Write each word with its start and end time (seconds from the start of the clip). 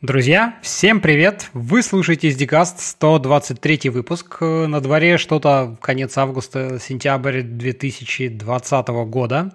Друзья, 0.00 0.54
всем 0.62 1.00
привет! 1.00 1.50
Вы 1.54 1.82
слушаете 1.82 2.28
SDCast 2.28 2.74
123 2.78 3.90
выпуск. 3.90 4.40
На 4.40 4.80
дворе 4.80 5.18
что-то 5.18 5.76
конец 5.80 6.16
августа, 6.16 6.78
сентябрь 6.78 7.42
2020 7.42 8.88
года. 9.08 9.52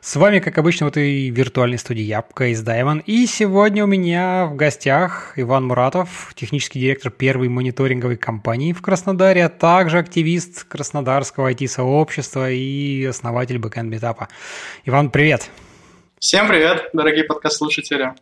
С 0.00 0.16
вами, 0.16 0.40
как 0.40 0.58
обычно, 0.58 0.86
в 0.86 0.88
этой 0.88 1.28
виртуальной 1.30 1.78
студии 1.78 2.02
я, 2.02 2.24
Кейс 2.36 2.60
Даймон. 2.62 3.04
И 3.06 3.24
сегодня 3.26 3.84
у 3.84 3.86
меня 3.86 4.46
в 4.46 4.56
гостях 4.56 5.34
Иван 5.36 5.68
Муратов, 5.68 6.32
технический 6.34 6.80
директор 6.80 7.12
первой 7.12 7.48
мониторинговой 7.48 8.16
компании 8.16 8.72
в 8.72 8.82
Краснодаре, 8.82 9.44
а 9.44 9.48
также 9.48 9.98
активист 9.98 10.64
краснодарского 10.64 11.52
IT-сообщества 11.52 12.50
и 12.50 13.04
основатель 13.04 13.58
бэкэнд 13.58 13.88
метапа. 13.88 14.26
Иван, 14.86 15.10
привет! 15.10 15.50
Всем 16.18 16.48
привет, 16.48 16.90
дорогие 16.92 17.22
подкаст-слушатели! 17.22 18.14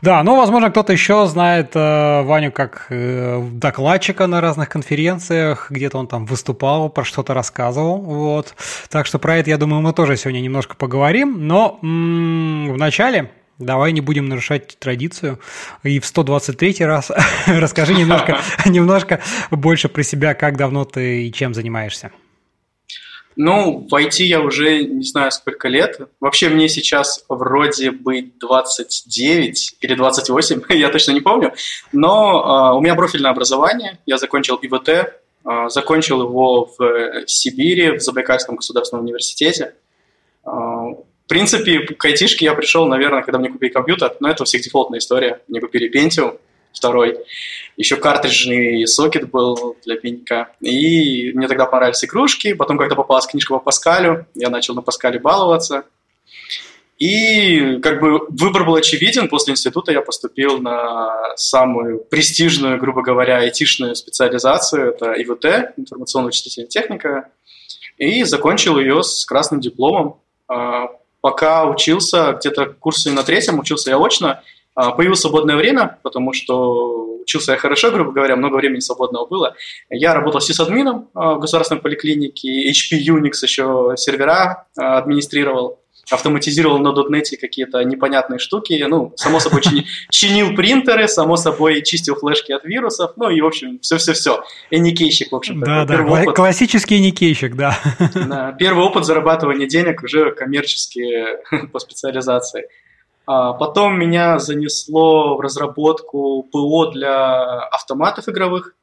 Да, 0.00 0.22
ну, 0.22 0.36
возможно, 0.36 0.70
кто-то 0.70 0.92
еще 0.92 1.26
знает 1.26 1.72
э, 1.74 2.22
Ваню 2.22 2.52
как 2.52 2.86
э, 2.90 3.42
докладчика 3.52 4.26
на 4.26 4.40
разных 4.40 4.68
конференциях, 4.68 5.70
где-то 5.70 5.98
он 5.98 6.06
там 6.06 6.26
выступал, 6.26 6.88
про 6.88 7.04
что-то 7.04 7.34
рассказывал, 7.34 7.98
вот. 7.98 8.54
Так 8.90 9.06
что 9.06 9.18
про 9.18 9.36
это, 9.36 9.50
я 9.50 9.58
думаю, 9.58 9.82
мы 9.82 9.92
тоже 9.92 10.16
сегодня 10.16 10.40
немножко 10.40 10.76
поговорим, 10.76 11.46
но 11.46 11.78
м-м, 11.82 12.74
вначале 12.74 13.30
Давай 13.58 13.92
не 13.92 14.00
будем 14.00 14.28
нарушать 14.28 14.76
традицию. 14.78 15.38
И 15.84 16.00
в 16.00 16.06
123 16.06 16.84
раз 16.84 17.12
расскажи 17.46 17.94
немножко, 17.94 18.38
немножко 18.66 19.20
больше 19.50 19.88
про 19.88 20.02
себя, 20.02 20.34
как 20.34 20.56
давно 20.56 20.84
ты 20.84 21.26
и 21.26 21.32
чем 21.32 21.54
занимаешься. 21.54 22.10
Ну, 23.44 23.88
в 23.90 23.92
IT 23.92 24.22
я 24.22 24.40
уже 24.40 24.84
не 24.84 25.02
знаю 25.02 25.32
сколько 25.32 25.66
лет. 25.66 25.98
Вообще 26.20 26.48
мне 26.48 26.68
сейчас 26.68 27.24
вроде 27.28 27.90
бы 27.90 28.30
29 28.38 29.78
или 29.80 29.94
28, 29.96 30.62
я 30.68 30.88
точно 30.90 31.10
не 31.10 31.20
помню. 31.20 31.52
Но 31.90 32.70
э, 32.72 32.76
у 32.76 32.80
меня 32.80 32.94
профильное 32.94 33.32
образование, 33.32 33.98
я 34.06 34.18
закончил 34.18 34.60
ИВТ, 34.62 34.88
э, 34.88 35.08
закончил 35.70 36.22
его 36.22 36.70
в 36.78 37.26
Сибири, 37.26 37.98
в 37.98 38.00
Забайкальском 38.00 38.54
государственном 38.54 39.06
университете. 39.06 39.74
Э, 40.46 40.48
в 40.48 41.26
принципе, 41.26 41.80
к 41.80 42.04
айтишке 42.04 42.44
я 42.44 42.54
пришел, 42.54 42.86
наверное, 42.86 43.22
когда 43.22 43.40
мне 43.40 43.48
купили 43.48 43.70
компьютер, 43.70 44.14
но 44.20 44.30
это 44.30 44.44
у 44.44 44.46
всех 44.46 44.62
дефолтная 44.62 45.00
история. 45.00 45.40
Мне 45.48 45.60
купили 45.60 45.90
Pentium 45.90 46.38
второй. 46.72 47.18
Еще 47.76 47.96
картриджный 47.96 48.86
сокет 48.86 49.30
был 49.30 49.76
для 49.84 49.96
пенька. 49.96 50.52
И 50.60 51.32
мне 51.34 51.48
тогда 51.48 51.66
понравились 51.66 52.04
игрушки. 52.04 52.52
Потом 52.54 52.78
как-то 52.78 52.94
попалась 52.94 53.26
книжка 53.26 53.54
по 53.54 53.60
Паскалю. 53.60 54.26
Я 54.34 54.50
начал 54.50 54.74
на 54.74 54.82
Паскале 54.82 55.18
баловаться. 55.18 55.84
И 56.98 57.80
как 57.82 58.00
бы 58.00 58.26
выбор 58.28 58.64
был 58.64 58.76
очевиден. 58.76 59.28
После 59.28 59.52
института 59.52 59.90
я 59.90 60.02
поступил 60.02 60.58
на 60.58 61.36
самую 61.36 61.98
престижную, 61.98 62.78
грубо 62.78 63.02
говоря, 63.02 63.38
айтишную 63.38 63.96
специализацию. 63.96 64.90
Это 64.90 65.12
ИВТ, 65.14 65.74
информационно-вычислительная 65.76 66.68
техника. 66.68 67.28
И 67.98 68.22
закончил 68.24 68.78
ее 68.78 69.02
с 69.02 69.24
красным 69.24 69.60
дипломом. 69.60 70.20
А, 70.46 70.90
пока 71.20 71.64
учился, 71.64 72.36
где-то 72.38 72.66
курсы 72.66 73.10
на 73.10 73.22
третьем 73.22 73.58
учился 73.58 73.90
я 73.90 73.98
очно, 73.98 74.42
появилось 74.74 75.20
свободное 75.20 75.56
время, 75.56 75.98
потому 76.02 76.32
что 76.32 77.12
учился 77.22 77.52
я 77.52 77.58
хорошо, 77.58 77.90
грубо 77.90 78.12
говоря, 78.12 78.36
много 78.36 78.56
времени 78.56 78.80
свободного 78.80 79.26
было. 79.26 79.54
Я 79.90 80.14
работал 80.14 80.40
сисадмином 80.40 81.08
а, 81.14 81.34
в 81.34 81.40
государственной 81.40 81.80
поликлинике, 81.80 82.70
HP 82.70 82.98
Unix 83.06 83.32
еще 83.42 83.94
сервера 83.96 84.66
а, 84.76 84.98
администрировал, 84.98 85.80
автоматизировал 86.10 86.78
на 86.78 86.88
.NET 86.88 87.36
какие-то 87.40 87.82
непонятные 87.84 88.38
штуки, 88.38 88.84
ну, 88.88 89.12
само 89.16 89.40
собой, 89.40 89.62
чини, 89.62 89.86
чинил 90.10 90.54
принтеры, 90.54 91.08
само 91.08 91.36
собой, 91.36 91.82
чистил 91.82 92.16
флешки 92.16 92.52
от 92.52 92.64
вирусов, 92.64 93.12
ну, 93.16 93.30
и, 93.30 93.40
в 93.40 93.46
общем, 93.46 93.78
все-все-все. 93.80 94.44
Эникейщик, 94.70 95.32
в 95.32 95.36
общем. 95.36 95.60
Да, 95.60 95.84
да, 95.84 96.02
кла- 96.02 96.22
опыт. 96.22 96.36
классический 96.36 96.98
эникейщик, 96.98 97.54
да. 97.54 97.78
да. 98.14 98.52
Первый 98.58 98.84
опыт 98.84 99.04
зарабатывания 99.04 99.66
денег 99.66 100.02
уже 100.02 100.32
коммерчески 100.32 101.02
по 101.72 101.78
специализации. 101.78 102.64
А 103.34 103.54
потом 103.54 103.98
меня 103.98 104.38
занесло 104.38 105.36
в 105.36 105.40
разработку 105.40 106.42
ПО 106.52 106.90
для 106.90 107.60
автоматов 107.60 108.28
игровых. 108.28 108.74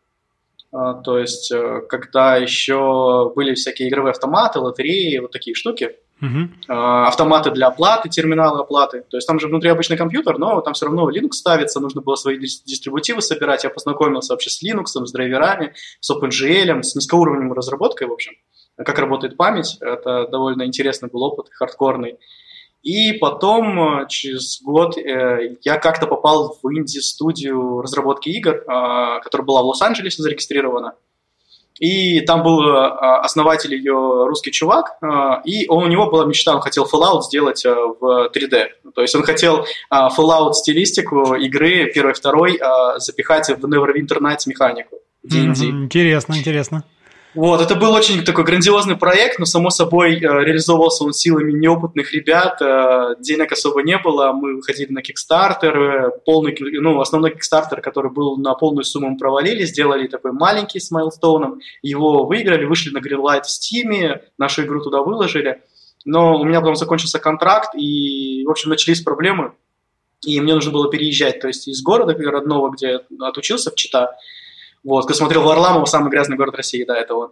А, 0.72 0.96
то 0.96 1.20
есть, 1.20 1.52
э, 1.52 1.82
когда 1.88 2.38
еще 2.38 3.32
были 3.36 3.54
всякие 3.54 3.90
игровые 3.90 4.12
автоматы, 4.12 4.59
лотереи, 4.59 5.20
вот 5.20 5.32
такие 5.32 5.54
штуки. 5.54 5.98
Uh-huh. 6.20 6.50
Автоматы 6.68 7.52
для 7.52 7.68
оплаты, 7.68 8.09
терминалы 8.09 8.59
оплаты. 8.59 9.06
То 9.09 9.18
есть 9.18 9.28
там 9.28 9.40
же 9.40 9.48
внутри 9.48 9.70
обычный 9.70 9.98
компьютер, 9.98 10.38
но 10.40 10.59
там 10.62 10.74
все 10.74 10.88
равно 10.88 11.09
Linux 11.09 11.34
ставится, 11.34 11.80
нужно 11.80 12.02
было 12.02 12.16
свои 12.16 12.38
дистрибутивы 12.40 13.22
собирать. 13.22 13.64
Я 13.64 13.70
познакомился 13.70 14.34
вообще 14.34 14.50
с 14.50 14.64
Linux, 14.64 15.06
с 15.06 15.12
драйверами, 15.12 15.76
с 16.00 16.12
OpenGL, 16.12 16.82
с 16.82 16.96
низкоуровневой 16.96 17.56
разработкой, 17.56 18.08
в 18.08 18.14
общем. 18.14 18.34
Как 18.78 18.98
работает 18.98 19.38
память. 19.38 19.78
Это 19.80 20.28
довольно 20.28 20.64
интересный 20.64 21.08
был 21.08 21.24
опыт, 21.24 21.48
хардкорный. 21.52 22.18
И 22.81 23.13
потом, 23.13 24.03
э, 24.03 24.07
через 24.07 24.62
год, 24.62 24.97
э, 24.97 25.57
я 25.63 25.78
как-то 25.78 26.07
попал 26.07 26.57
в 26.62 26.73
инди-студию 26.73 27.81
разработки 27.81 28.29
игр, 28.29 28.56
э, 28.56 29.19
которая 29.22 29.45
была 29.45 29.62
в 29.63 29.66
Лос-Анджелесе 29.66 30.22
зарегистрирована. 30.23 30.94
И 31.79 32.19
там 32.22 32.44
был 32.44 32.59
основатель 32.75 33.73
ее 33.73 34.25
русский 34.28 34.51
чувак, 34.51 35.00
и 35.45 35.66
у 35.69 35.88
него 35.88 36.12
была 36.12 36.25
мечта, 36.25 36.53
он 36.53 36.59
хотел 36.59 36.85
Fallout 36.85 37.22
сделать 37.22 37.63
в 37.63 38.29
3D. 38.34 38.67
То 38.94 39.01
есть 39.01 39.16
он 39.16 39.23
хотел 39.23 39.66
Fallout 39.90 40.51
стилистику 40.56 41.35
игры 41.35 41.90
первой 41.94 42.13
второй 42.13 42.59
запихать 42.97 43.47
в 43.47 43.66
Neverwinter 43.66 44.19
Nights 44.19 44.44
механику. 44.47 44.97
D&D. 45.23 45.67
Интересно, 45.67 46.34
интересно. 46.34 46.84
Вот, 47.35 47.62
это 47.62 47.75
был 47.75 47.94
очень 47.94 48.23
такой 48.23 48.44
грандиозный 48.44 48.97
проект, 48.97 49.38
но, 49.38 49.45
само 49.45 49.69
собой, 49.69 50.16
э, 50.16 50.19
реализовывался 50.19 51.03
он 51.03 51.13
силами 51.13 51.51
неопытных 51.51 52.12
ребят, 52.12 52.59
э, 52.59 53.16
денег 53.19 53.51
особо 53.51 53.84
не 53.84 54.00
было, 54.00 54.31
мы 54.31 54.56
выходили 54.56 54.91
на 54.91 55.00
Kickstarter, 55.00 56.07
э, 56.07 56.12
полный, 56.25 56.57
ну, 56.59 57.00
основной 57.00 57.31
Kickstarter, 57.31 57.81
который 57.81 58.09
был 58.09 58.38
на 58.38 58.56
полную 58.56 58.84
сумму, 58.84 59.12
мы 59.12 59.17
провалили, 59.17 59.63
сделали 59.66 60.07
такой 60.07 60.31
маленький 60.31 60.79
с 60.79 60.90
майлстоуном, 60.90 61.59
его 61.84 62.25
выиграли, 62.25 62.66
вышли 62.66 62.90
на 62.90 62.97
Greenlight 62.97 63.44
в 63.44 63.47
Steam, 63.47 64.22
нашу 64.40 64.63
игру 64.63 64.81
туда 64.81 65.03
выложили, 65.03 65.61
но 66.06 66.35
у 66.40 66.44
меня 66.44 66.61
потом 66.61 66.78
закончился 66.78 67.19
контракт, 67.19 67.75
и, 67.75 68.44
в 68.44 68.50
общем, 68.50 68.72
начались 68.72 69.01
проблемы, 69.01 69.53
и 70.25 70.41
мне 70.41 70.56
нужно 70.56 70.72
было 70.72 70.90
переезжать, 70.90 71.40
то 71.40 71.47
есть 71.47 71.67
из 71.67 71.84
города 71.84 72.16
родного, 72.17 72.72
где 72.72 73.01
отучился 73.19 73.69
в 73.69 73.75
Чита, 73.75 74.17
вот, 74.84 75.06
кто 75.06 75.13
смотрел 75.13 75.44
Варламов, 75.44 75.90
самый 75.90 76.09
грязный 76.09 76.38
город 76.38 76.56
России, 76.56 76.84
да, 76.84 76.97
это 76.97 77.16
он. 77.16 77.31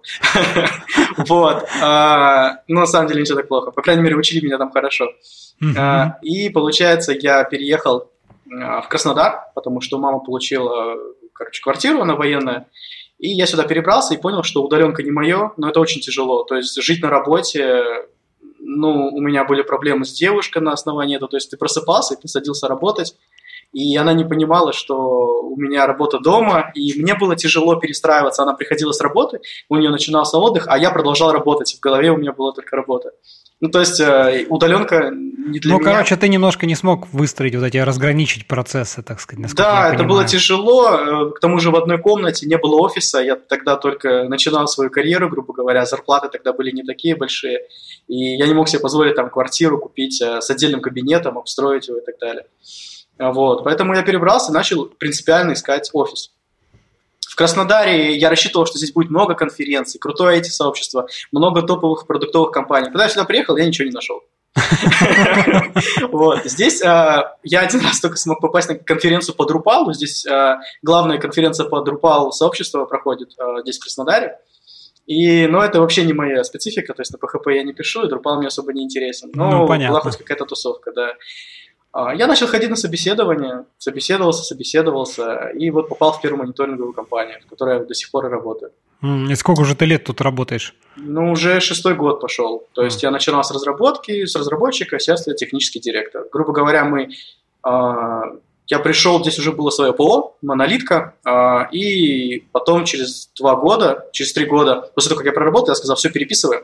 Вот. 1.18 1.66
А, 1.82 2.60
но 2.68 2.82
на 2.82 2.86
самом 2.86 3.08
деле 3.08 3.22
ничего 3.22 3.38
так 3.38 3.48
плохо. 3.48 3.72
По 3.72 3.82
крайней 3.82 4.04
мере, 4.04 4.16
учили 4.16 4.46
меня 4.46 4.58
там 4.58 4.72
хорошо. 4.72 5.12
А, 5.78 6.18
и, 6.22 6.50
получается, 6.50 7.14
я 7.14 7.44
переехал 7.46 8.12
а, 8.52 8.82
в 8.82 8.90
Краснодар, 8.90 9.46
потому 9.56 9.82
что 9.82 9.98
мама 9.98 10.20
получила, 10.20 10.98
короче, 11.34 11.62
квартиру, 11.62 12.02
она 12.02 12.16
военная. 12.16 12.68
И 13.18 13.30
я 13.30 13.48
сюда 13.48 13.64
перебрался 13.64 14.14
и 14.14 14.22
понял, 14.22 14.44
что 14.44 14.64
удаленка 14.64 15.02
не 15.02 15.12
мое, 15.12 15.54
но 15.58 15.70
это 15.70 15.80
очень 15.80 16.02
тяжело. 16.02 16.44
То 16.44 16.56
есть 16.56 16.80
жить 16.82 17.02
на 17.02 17.10
работе, 17.10 17.84
ну, 18.60 19.10
у 19.10 19.22
меня 19.22 19.44
были 19.46 19.64
проблемы 19.64 20.06
с 20.06 20.12
девушкой 20.12 20.62
на 20.62 20.74
основании 20.74 21.16
этого. 21.16 21.30
То 21.32 21.38
есть 21.38 21.50
ты 21.50 21.58
просыпался, 21.58 22.14
и 22.14 22.22
ты 22.22 22.28
садился 22.28 22.68
работать, 22.68 23.16
и 23.74 23.96
она 23.98 24.14
не 24.14 24.26
понимала, 24.26 24.74
что 24.74 25.42
у 25.42 25.56
меня 25.58 25.86
работа 25.86 26.20
дома, 26.20 26.72
и 26.74 27.00
мне 27.02 27.16
было 27.16 27.36
тяжело 27.36 27.76
перестраиваться. 27.76 28.44
Она 28.44 28.54
приходила 28.54 28.92
с 28.92 29.02
работы, 29.02 29.40
у 29.70 29.76
нее 29.76 29.90
начинался 29.90 30.38
отдых, 30.38 30.66
а 30.68 30.78
я 30.78 30.92
продолжал 30.92 31.32
работать, 31.32 31.76
в 31.76 31.80
голове 31.80 32.12
у 32.12 32.18
меня 32.18 32.32
была 32.32 32.52
только 32.54 32.76
работа. 32.76 33.12
Ну, 33.60 33.70
то 33.70 33.80
есть 33.80 34.00
э, 34.00 34.46
удаленка 34.50 35.10
не 35.12 35.60
для 35.60 35.74
ну, 35.74 35.80
меня. 35.80 35.90
Ну, 35.90 35.96
короче, 35.96 36.16
ты 36.16 36.28
немножко 36.28 36.68
не 36.68 36.76
смог 36.76 37.12
выстроить 37.12 37.56
вот 37.56 37.64
эти, 37.64 37.78
разграничить 37.78 38.48
процессы, 38.48 39.02
так 39.02 39.20
сказать, 39.20 39.52
Да, 39.56 39.94
это 39.94 40.04
было 40.04 40.26
тяжело. 40.26 40.92
Э, 40.92 41.32
к 41.32 41.40
тому 41.40 41.60
же 41.60 41.72
в 41.72 41.76
одной 41.76 41.98
комнате 41.98 42.46
не 42.46 42.58
было 42.58 42.76
офиса. 42.80 43.20
Я 43.20 43.36
тогда 43.36 43.76
только 43.76 44.26
начинал 44.26 44.68
свою 44.68 44.92
карьеру, 44.92 45.28
грубо 45.30 45.54
говоря. 45.54 45.86
Зарплаты 45.86 46.30
тогда 46.30 46.54
были 46.54 46.70
не 46.70 46.84
такие 46.84 47.16
большие. 47.16 47.62
И 48.08 48.36
я 48.36 48.46
не 48.46 48.54
мог 48.54 48.70
себе 48.70 48.80
позволить 48.80 49.16
там 49.16 49.32
квартиру 49.32 49.80
купить 49.80 50.22
э, 50.22 50.40
с 50.40 50.50
отдельным 50.52 50.82
кабинетом, 50.82 51.40
обстроить 51.40 51.88
его 51.88 51.98
и 51.98 52.06
так 52.06 52.20
далее. 52.20 52.46
Вот, 53.20 53.64
поэтому 53.64 53.96
я 53.96 54.04
перебрался 54.04 54.52
и 54.52 54.54
начал 54.54 54.86
принципиально 54.86 55.54
искать 55.54 55.90
офис. 55.94 56.32
В 57.28 57.36
Краснодаре 57.36 58.16
я 58.18 58.30
рассчитывал, 58.30 58.66
что 58.66 58.78
здесь 58.78 58.94
будет 58.94 59.10
много 59.10 59.36
конференций, 59.36 60.00
крутое 60.00 60.40
IT-сообщество, 60.40 61.08
много 61.32 61.62
топовых 61.62 62.08
продуктовых 62.08 62.52
компаний. 62.52 62.88
Когда 62.88 63.04
я 63.04 63.10
сюда 63.10 63.26
приехал, 63.26 63.58
я 63.58 63.66
ничего 63.66 63.88
не 63.88 63.94
нашел. 63.94 64.22
Вот. 66.12 66.46
Здесь 66.46 66.82
а, 66.82 67.36
я 67.44 67.62
один 67.62 67.82
раз 67.82 68.00
только 68.00 68.18
смог 68.18 68.40
попасть 68.42 68.70
на 68.70 68.76
конференцию 68.76 69.36
по 69.36 69.44
Drupal. 69.44 69.94
Здесь 69.94 70.26
а, 70.26 70.60
главная 70.82 71.20
конференция 71.20 71.68
по 71.68 71.84
Drupal 71.84 72.32
сообщества 72.32 72.86
проходит 72.86 73.30
а, 73.38 73.62
здесь 73.62 73.78
в 73.78 73.82
Краснодаре. 73.82 74.40
И, 75.06 75.48
но 75.48 75.64
это 75.64 75.80
вообще 75.80 76.04
не 76.04 76.14
моя 76.14 76.44
специфика, 76.44 76.94
то 76.94 77.02
есть 77.02 77.14
на 77.14 77.18
PHP 77.18 77.56
я 77.56 77.64
не 77.64 77.74
пишу, 77.74 78.06
и 78.06 78.12
Drupal 78.12 78.38
мне 78.38 78.48
особо 78.48 78.74
не 78.74 78.84
интересен. 78.84 79.32
Но 79.34 79.66
ну, 79.66 79.68
была 79.68 80.02
хоть 80.02 80.18
какая-то 80.18 80.46
тусовка, 80.46 80.92
да. 80.92 81.14
А, 81.98 82.14
я 82.14 82.28
начал 82.28 82.46
ходить 82.46 82.70
на 82.70 82.76
собеседование, 82.76 83.66
собеседовался, 83.80 84.44
собеседовался, 84.44 85.48
и 85.48 85.72
вот 85.72 85.90
попал 85.90 86.12
в 86.12 86.22
первую 86.22 86.44
мониторинговую 86.44 86.94
компанию, 86.94 87.40
в 87.44 87.50
которой 87.50 87.80
я 87.80 87.84
до 87.84 87.96
сих 87.96 88.12
пор 88.12 88.28
и 88.28 88.30
работаю. 88.30 88.72
И 89.02 89.34
сколько 89.36 89.62
уже 89.62 89.74
ты 89.76 89.86
лет 89.86 90.04
тут 90.04 90.22
работаешь? 90.22 90.76
Ну, 90.96 91.32
уже 91.32 91.60
шестой 91.60 91.96
год 91.96 92.22
пошел. 92.22 92.68
То 92.74 92.84
есть 92.84 93.02
я 93.02 93.10
начинал 93.10 93.44
с 93.44 93.50
разработки, 93.50 94.26
с 94.26 94.36
разработчика, 94.36 95.00
сейчас 95.00 95.26
я 95.26 95.34
технический 95.34 95.80
директор. 95.80 96.26
Грубо 96.32 96.54
говоря, 96.54 96.86
мы 96.86 97.10
а, 97.64 98.26
я 98.70 98.80
пришел, 98.80 99.22
здесь 99.22 99.40
уже 99.40 99.54
было 99.54 99.70
свое 99.70 99.94
ПО, 99.94 100.36
монолитка, 100.42 101.16
а, 101.26 101.70
и 101.72 102.40
потом 102.52 102.84
через 102.84 103.30
два 103.40 103.56
года, 103.56 104.08
через 104.12 104.34
три 104.34 104.46
года, 104.46 104.92
после 104.94 105.10
того, 105.10 105.20
как 105.20 105.26
я 105.28 105.32
проработал, 105.32 105.70
я 105.70 105.76
сказал, 105.76 105.96
все 105.96 106.10
переписываем. 106.10 106.64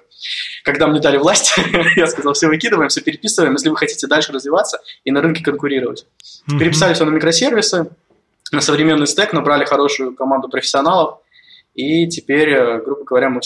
Когда 0.63 0.87
мне 0.87 0.99
дали 0.99 1.17
власть, 1.17 1.53
я 1.95 2.07
сказал, 2.07 2.33
все 2.33 2.47
выкидываем, 2.47 2.89
все 2.89 3.01
переписываем, 3.01 3.53
если 3.53 3.69
вы 3.69 3.77
хотите 3.77 4.07
дальше 4.07 4.33
развиваться 4.33 4.81
и 5.05 5.11
на 5.11 5.21
рынке 5.21 5.43
конкурировать. 5.43 6.05
Mm-hmm. 6.49 6.59
Переписали 6.59 6.93
все 6.93 7.05
на 7.05 7.11
микросервисы, 7.11 7.89
на 8.51 8.61
современный 8.61 9.07
стек, 9.07 9.31
набрали 9.31 9.63
хорошую 9.63 10.13
команду 10.13 10.49
профессионалов, 10.49 11.19
и 11.73 12.07
теперь, 12.07 12.49
э, 12.49 12.81
грубо 12.83 13.03
говоря, 13.03 13.29
мы 13.29 13.41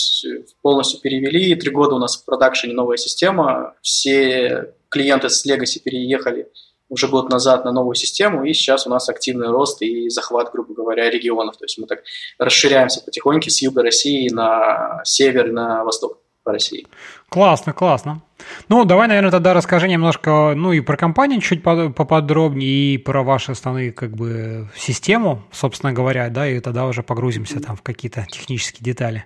полностью 0.62 1.00
перевели. 1.00 1.56
Три 1.56 1.72
года 1.72 1.96
у 1.96 2.00
нас 2.00 2.18
в 2.18 2.26
продакшене 2.26 2.74
новая 2.74 2.98
система. 2.98 3.76
Все 3.82 4.74
клиенты 4.90 5.30
с 5.30 5.46
Legacy 5.46 5.80
переехали 5.80 6.50
уже 6.90 7.08
год 7.08 7.30
назад 7.30 7.66
на 7.66 7.72
новую 7.72 7.96
систему, 7.96 8.44
и 8.44 8.54
сейчас 8.54 8.88
у 8.88 8.90
нас 8.90 9.10
активный 9.10 9.50
рост 9.50 9.82
и 9.82 10.10
захват, 10.10 10.52
грубо 10.52 10.74
говоря, 10.74 11.10
регионов. 11.10 11.58
То 11.58 11.66
есть 11.66 11.78
мы 11.78 11.88
так 11.88 12.04
расширяемся 12.40 13.04
потихоньку 13.04 13.50
с 13.50 13.62
юга 13.62 13.84
России 13.84 14.30
на 14.30 15.02
север, 15.04 15.52
на 15.52 15.84
восток 15.84 16.20
по 16.44 16.54
России. 16.54 16.88
Классно, 17.30 17.74
классно. 17.74 18.22
Ну, 18.70 18.86
давай, 18.86 19.10
наверное, 19.10 19.32
тогда 19.32 19.54
расскажи 19.54 19.90
немножко, 19.90 20.54
ну, 20.56 20.72
и 20.72 20.80
про 20.80 20.96
компанию 20.96 21.42
чуть 21.42 21.62
поподробнее, 21.62 22.94
и 22.94 22.98
про 22.98 23.22
ваши 23.22 23.52
основные, 23.52 23.92
как 23.92 24.12
бы, 24.12 24.70
систему, 24.78 25.44
собственно 25.52 25.92
говоря, 25.92 26.30
да, 26.30 26.48
и 26.48 26.62
тогда 26.62 26.86
уже 26.86 27.04
погрузимся 27.04 27.60
там 27.60 27.76
в 27.76 27.82
какие-то 27.82 28.26
технические 28.32 28.86
детали. 28.86 29.26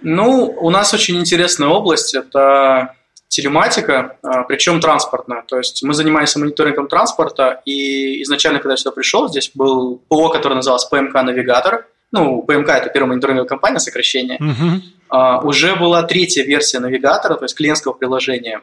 Ну, 0.00 0.56
у 0.58 0.70
нас 0.70 0.94
очень 0.94 1.18
интересная 1.18 1.68
область, 1.68 2.14
это 2.14 2.94
телематика, 3.28 4.16
а, 4.22 4.44
причем 4.44 4.80
транспортная. 4.80 5.42
То 5.46 5.58
есть 5.58 5.82
мы 5.82 5.94
занимаемся 5.94 6.38
мониторингом 6.38 6.88
транспорта, 6.88 7.60
и 7.64 8.22
изначально, 8.22 8.60
когда 8.60 8.74
я 8.74 8.76
сюда 8.76 8.92
пришел, 8.92 9.28
здесь 9.28 9.50
был 9.54 10.00
ПО, 10.08 10.28
который 10.28 10.54
назывался 10.54 10.88
ПМК 10.88 11.14
«Навигатор». 11.22 11.86
Ну, 12.12 12.42
ПМК– 12.42 12.68
это 12.70 12.88
первая 12.88 13.10
мониторинговая 13.10 13.48
компания, 13.48 13.80
сокращение. 13.80 14.38
Uh-huh. 14.38 15.44
уже 15.44 15.74
была 15.74 16.02
третья 16.04 16.44
версия 16.44 16.78
навигатора, 16.78 17.34
то 17.34 17.44
есть 17.44 17.56
клиентского 17.56 17.92
приложения. 17.92 18.62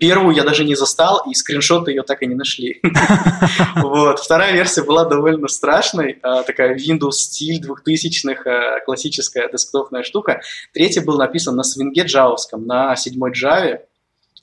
Первую 0.00 0.34
я 0.34 0.42
даже 0.42 0.64
не 0.64 0.74
застал, 0.74 1.22
и 1.30 1.34
скриншоты 1.34 1.92
ее 1.92 2.02
так 2.02 2.22
и 2.22 2.26
не 2.26 2.34
нашли. 2.34 2.80
вот. 3.76 4.18
Вторая 4.18 4.52
версия 4.52 4.82
была 4.82 5.04
довольно 5.04 5.46
страшной, 5.46 6.18
а, 6.22 6.42
такая 6.42 6.76
Windows 6.76 7.12
стиль 7.12 7.62
2000-х, 7.64 8.80
классическая 8.84 9.48
десктопная 9.48 10.02
штука. 10.02 10.40
Третья 10.72 11.02
был 11.02 11.16
написан 11.16 11.54
на 11.54 11.62
свинге 11.62 12.02
джавовском, 12.02 12.66
на 12.66 12.96
седьмой 12.96 13.30
Java, 13.30 13.80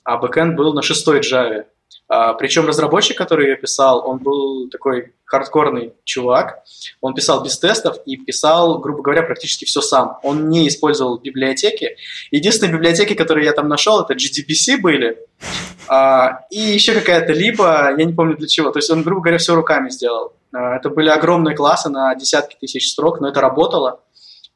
а 0.04 0.16
бэкэнд 0.16 0.56
был 0.56 0.72
на 0.72 0.80
шестой 0.80 1.20
Java. 1.20 1.64
А, 2.12 2.34
причем 2.34 2.66
разработчик, 2.66 3.16
который 3.16 3.50
ее 3.50 3.56
писал, 3.56 4.04
он 4.04 4.18
был 4.18 4.68
такой 4.68 5.14
хардкорный 5.24 5.94
чувак. 6.02 6.64
Он 7.00 7.14
писал 7.14 7.44
без 7.44 7.56
тестов 7.56 7.98
и 8.04 8.16
писал, 8.16 8.80
грубо 8.80 9.00
говоря, 9.00 9.22
практически 9.22 9.64
все 9.64 9.80
сам. 9.80 10.18
Он 10.24 10.48
не 10.48 10.66
использовал 10.66 11.18
библиотеки. 11.18 11.96
Единственные 12.32 12.74
библиотеки, 12.74 13.14
которые 13.14 13.46
я 13.46 13.52
там 13.52 13.68
нашел, 13.68 14.00
это 14.00 14.14
GDBC 14.14 14.80
были. 14.80 15.18
А, 15.86 16.40
и 16.50 16.58
еще 16.58 16.94
какая-то 16.94 17.32
либо, 17.32 17.94
я 17.96 18.04
не 18.04 18.12
помню 18.12 18.36
для 18.36 18.48
чего. 18.48 18.72
То 18.72 18.80
есть 18.80 18.90
он, 18.90 19.04
грубо 19.04 19.20
говоря, 19.20 19.38
все 19.38 19.54
руками 19.54 19.88
сделал. 19.90 20.32
А, 20.52 20.74
это 20.74 20.90
были 20.90 21.10
огромные 21.10 21.54
классы 21.54 21.90
на 21.90 22.12
десятки 22.16 22.56
тысяч 22.60 22.90
строк, 22.90 23.20
но 23.20 23.28
это 23.28 23.40
работало. 23.40 24.00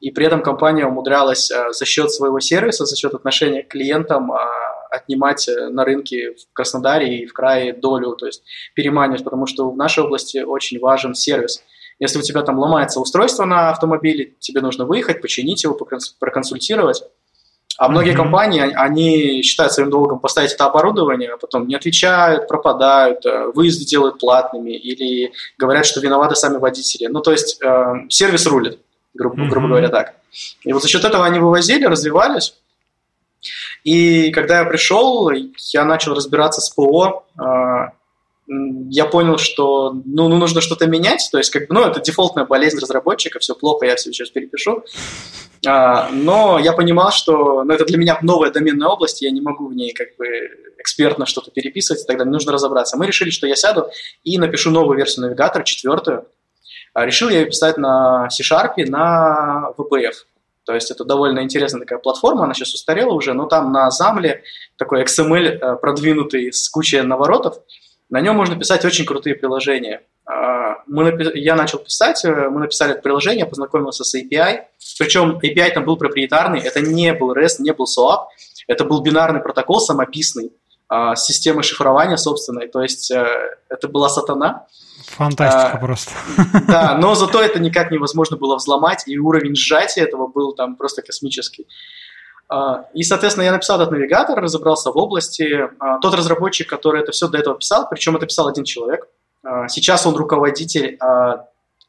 И 0.01 0.11
при 0.11 0.25
этом 0.25 0.43
компания 0.43 0.85
умудрялась 0.85 1.49
а, 1.51 1.71
за 1.71 1.85
счет 1.85 2.11
своего 2.11 2.41
сервиса, 2.41 2.85
за 2.85 2.97
счет 2.97 3.13
отношения 3.13 3.63
к 3.63 3.69
клиентам 3.69 4.33
а, 4.33 4.74
отнимать 4.95 5.47
э, 5.47 5.69
на 5.69 5.85
рынке 5.85 6.31
в 6.33 6.53
Краснодаре 6.53 7.19
и 7.19 7.25
в 7.25 7.33
крае 7.33 7.73
долю, 7.73 8.15
то 8.15 8.25
есть 8.25 8.43
переманивать, 8.73 9.23
потому 9.23 9.45
что 9.45 9.69
в 9.69 9.77
нашей 9.77 10.03
области 10.03 10.39
очень 10.39 10.79
важен 10.79 11.15
сервис. 11.15 11.63
Если 11.99 12.19
у 12.19 12.21
тебя 12.21 12.41
там 12.41 12.59
ломается 12.59 12.99
устройство 12.99 13.45
на 13.45 13.69
автомобиле, 13.69 14.33
тебе 14.39 14.61
нужно 14.61 14.85
выехать, 14.85 15.21
починить 15.21 15.63
его, 15.63 15.77
проконсультировать. 16.19 17.03
А 17.77 17.89
многие 17.89 18.13
mm-hmm. 18.13 18.17
компании, 18.17 18.73
они 18.73 19.41
считают 19.41 19.73
своим 19.73 19.89
долгом 19.89 20.19
поставить 20.19 20.53
это 20.53 20.65
оборудование, 20.65 21.31
а 21.31 21.37
потом 21.37 21.67
не 21.67 21.75
отвечают, 21.75 22.47
пропадают, 22.47 23.25
э, 23.25 23.51
выезды 23.53 23.83
делают 23.85 24.19
платными 24.19 24.71
или 24.71 25.33
говорят, 25.57 25.85
что 25.85 25.99
виноваты 25.99 26.35
сами 26.35 26.57
водители. 26.57 27.07
Ну, 27.07 27.21
то 27.21 27.31
есть 27.31 27.61
э, 27.61 27.93
сервис 28.09 28.45
рулит, 28.45 28.79
грубо, 29.13 29.35
mm-hmm. 29.35 29.49
грубо 29.49 29.67
говоря, 29.67 29.89
так. 29.89 30.15
И 30.63 30.71
вот 30.71 30.81
за 30.83 30.87
счет 30.87 31.03
этого 31.03 31.25
они 31.25 31.39
вывозили, 31.39 31.85
развивались. 31.85 32.55
И 33.83 34.31
когда 34.31 34.59
я 34.59 34.65
пришел, 34.65 35.29
я 35.73 35.85
начал 35.85 36.13
разбираться 36.13 36.61
с 36.61 36.69
ПО, 36.69 37.25
а, 37.37 37.91
я 38.47 39.05
понял, 39.05 39.37
что 39.37 39.91
ну, 40.05 40.29
ну, 40.29 40.37
нужно 40.37 40.61
что-то 40.61 40.87
менять, 40.87 41.27
то 41.31 41.37
есть 41.37 41.49
как 41.49 41.67
бы, 41.67 41.73
ну, 41.73 41.81
это 41.81 41.99
дефолтная 41.99 42.45
болезнь 42.45 42.77
разработчика, 42.79 43.39
все 43.39 43.55
плохо, 43.55 43.85
я 43.85 43.95
все 43.95 44.11
сейчас 44.11 44.29
перепишу. 44.29 44.83
А, 45.65 46.09
но 46.11 46.59
я 46.59 46.73
понимал, 46.73 47.11
что 47.11 47.63
ну, 47.63 47.73
это 47.73 47.85
для 47.85 47.97
меня 47.97 48.19
новая 48.21 48.51
доменная 48.51 48.87
область, 48.87 49.21
я 49.21 49.31
не 49.31 49.41
могу 49.41 49.67
в 49.67 49.73
ней 49.73 49.93
как 49.93 50.15
бы 50.17 50.25
экспертно 50.77 51.25
что-то 51.25 51.49
переписывать, 51.49 52.05
тогда 52.05 52.23
мне 52.23 52.33
нужно 52.33 52.51
разобраться. 52.51 52.97
Мы 52.97 53.07
решили, 53.07 53.31
что 53.31 53.47
я 53.47 53.55
сяду 53.55 53.89
и 54.23 54.37
напишу 54.37 54.69
новую 54.69 54.97
версию 54.97 55.25
навигатора, 55.25 55.63
четвертую. 55.63 56.27
А, 56.93 57.05
решил 57.05 57.29
я 57.29 57.39
ее 57.39 57.45
писать 57.47 57.77
на 57.77 58.29
C-Sharp, 58.29 58.73
на 58.85 59.71
VPF. 59.77 60.13
То 60.65 60.73
есть 60.73 60.91
это 60.91 61.05
довольно 61.05 61.41
интересная 61.41 61.81
такая 61.81 61.99
платформа, 61.99 62.43
она 62.43 62.53
сейчас 62.53 62.73
устарела 62.73 63.13
уже, 63.13 63.33
но 63.33 63.45
там 63.45 63.71
на 63.71 63.91
Замле 63.91 64.43
такой 64.77 65.03
XML 65.03 65.45
э, 65.45 65.75
продвинутый 65.77 66.51
с 66.51 66.67
кучей 66.69 67.01
наворотов, 67.01 67.59
на 68.09 68.21
нем 68.21 68.35
можно 68.35 68.57
писать 68.57 68.85
очень 68.85 69.05
крутые 69.05 69.35
приложения. 69.35 70.03
А, 70.25 70.77
мы, 70.87 71.15
я 71.35 71.55
начал 71.55 71.79
писать, 71.79 72.23
э, 72.25 72.49
мы 72.49 72.61
написали 72.61 72.93
это 72.93 73.01
приложение, 73.01 73.45
познакомился 73.45 74.03
с 74.03 74.15
API, 74.15 74.61
причем 74.97 75.39
API 75.43 75.71
там 75.71 75.85
был 75.85 75.97
проприетарный, 75.97 76.59
это 76.59 76.81
не 76.81 77.13
был 77.13 77.33
REST, 77.33 77.57
не 77.59 77.73
был 77.73 77.85
SOAP, 77.85 78.25
это 78.67 78.85
был 78.85 79.01
бинарный 79.01 79.41
протокол 79.41 79.79
самописный, 79.79 80.51
а, 80.87 81.15
с 81.15 81.25
системой 81.25 81.63
шифрования 81.63 82.17
собственной, 82.17 82.67
то 82.67 82.81
есть 82.81 83.11
э, 83.11 83.27
это 83.69 83.87
была 83.87 84.09
сатана, 84.09 84.67
Фантастика 85.07 85.73
а, 85.73 85.77
просто. 85.77 86.11
Да, 86.67 86.97
но 86.97 87.15
зато 87.15 87.41
это 87.41 87.59
никак 87.59 87.91
невозможно 87.91 88.37
было 88.37 88.55
взломать, 88.55 89.03
и 89.07 89.17
уровень 89.17 89.55
сжатия 89.55 90.01
этого 90.01 90.27
был 90.27 90.53
там 90.53 90.75
просто 90.75 91.01
космический. 91.01 91.67
А, 92.47 92.85
и, 92.93 93.03
соответственно, 93.03 93.45
я 93.45 93.51
написал 93.51 93.79
этот 93.79 93.91
навигатор, 93.91 94.39
разобрался 94.39 94.91
в 94.91 94.97
области. 94.97 95.69
А, 95.79 95.99
тот 95.99 96.13
разработчик, 96.13 96.69
который 96.69 97.01
это 97.01 97.11
все 97.11 97.27
до 97.27 97.37
этого 97.37 97.57
писал, 97.57 97.87
причем 97.89 98.15
это 98.15 98.25
писал 98.25 98.47
один 98.47 98.63
человек, 98.63 99.07
а, 99.43 99.67
сейчас 99.67 100.05
он 100.05 100.15
руководитель 100.15 100.97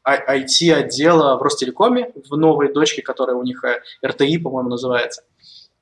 IT-отдела 0.05 1.37
в 1.37 1.41
Ростелекоме, 1.41 2.11
в 2.29 2.37
новой 2.37 2.71
дочке, 2.73 3.01
которая 3.01 3.35
у 3.35 3.43
них 3.43 3.63
э, 3.65 3.81
РТИ, 4.05 4.37
по-моему, 4.37 4.69
называется. 4.69 5.23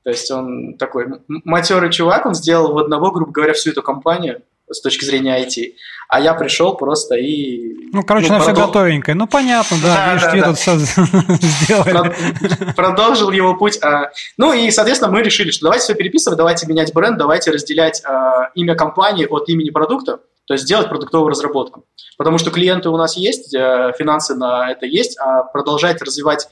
То 0.03 0.09
есть 0.09 0.31
он 0.31 0.77
такой 0.77 1.07
матерый 1.27 1.91
чувак, 1.91 2.25
он 2.25 2.33
сделал 2.33 2.73
в 2.73 2.77
одного, 2.79 3.11
грубо 3.11 3.31
говоря, 3.31 3.53
всю 3.53 3.69
эту 3.71 3.83
компанию– 3.83 4.41
с 4.69 4.81
точки 4.81 5.05
зрения 5.05 5.43
IT. 5.43 5.73
А 6.07 6.19
я 6.19 6.33
пришел 6.33 6.75
просто 6.75 7.15
и... 7.15 7.89
Ну, 7.91 8.03
короче, 8.03 8.27
ну, 8.27 8.37
на 8.37 8.43
продол... 8.43 8.55
все 8.55 8.65
готовенькое. 8.65 9.15
Ну, 9.15 9.27
понятно, 9.27 9.77
да, 9.81 9.95
да 9.95 10.13
видишь, 10.13 10.21
да, 10.23 10.31
ты 10.31 10.39
да. 10.39 10.47
тут 10.47 10.57
все 10.57 10.77
сделали. 11.39 12.73
Продолжил 12.75 13.31
его 13.31 13.55
путь. 13.55 13.81
А, 13.81 14.11
ну, 14.37 14.53
и, 14.53 14.69
соответственно, 14.71 15.11
мы 15.11 15.21
решили, 15.21 15.51
что 15.51 15.65
давайте 15.65 15.83
все 15.85 15.95
переписывать, 15.95 16.37
давайте 16.37 16.67
менять 16.67 16.93
бренд, 16.93 17.17
давайте 17.17 17.51
разделять 17.51 18.01
а, 18.05 18.49
имя 18.55 18.75
компании 18.75 19.25
от 19.25 19.49
имени 19.49 19.69
продукта, 19.69 20.19
то 20.45 20.53
есть 20.53 20.65
сделать 20.65 20.89
продуктовую 20.89 21.29
разработку. 21.29 21.85
Потому 22.17 22.37
что 22.37 22.51
клиенты 22.51 22.89
у 22.89 22.97
нас 22.97 23.17
есть, 23.17 23.53
э, 23.53 23.91
финансы 23.97 24.35
на 24.35 24.71
это 24.71 24.85
есть, 24.85 25.17
а 25.19 25.43
продолжать 25.43 26.01
развивать 26.01 26.47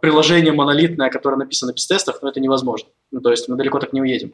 приложение 0.00 0.52
монолитное, 0.52 1.10
которое 1.10 1.36
написано 1.36 1.72
без 1.72 1.86
тестов, 1.86 2.18
ну, 2.22 2.28
это 2.28 2.40
невозможно. 2.40 2.88
Ну, 3.12 3.20
то 3.20 3.30
есть 3.30 3.48
мы 3.48 3.56
далеко 3.56 3.78
так 3.78 3.92
не 3.92 4.00
уедем. 4.00 4.32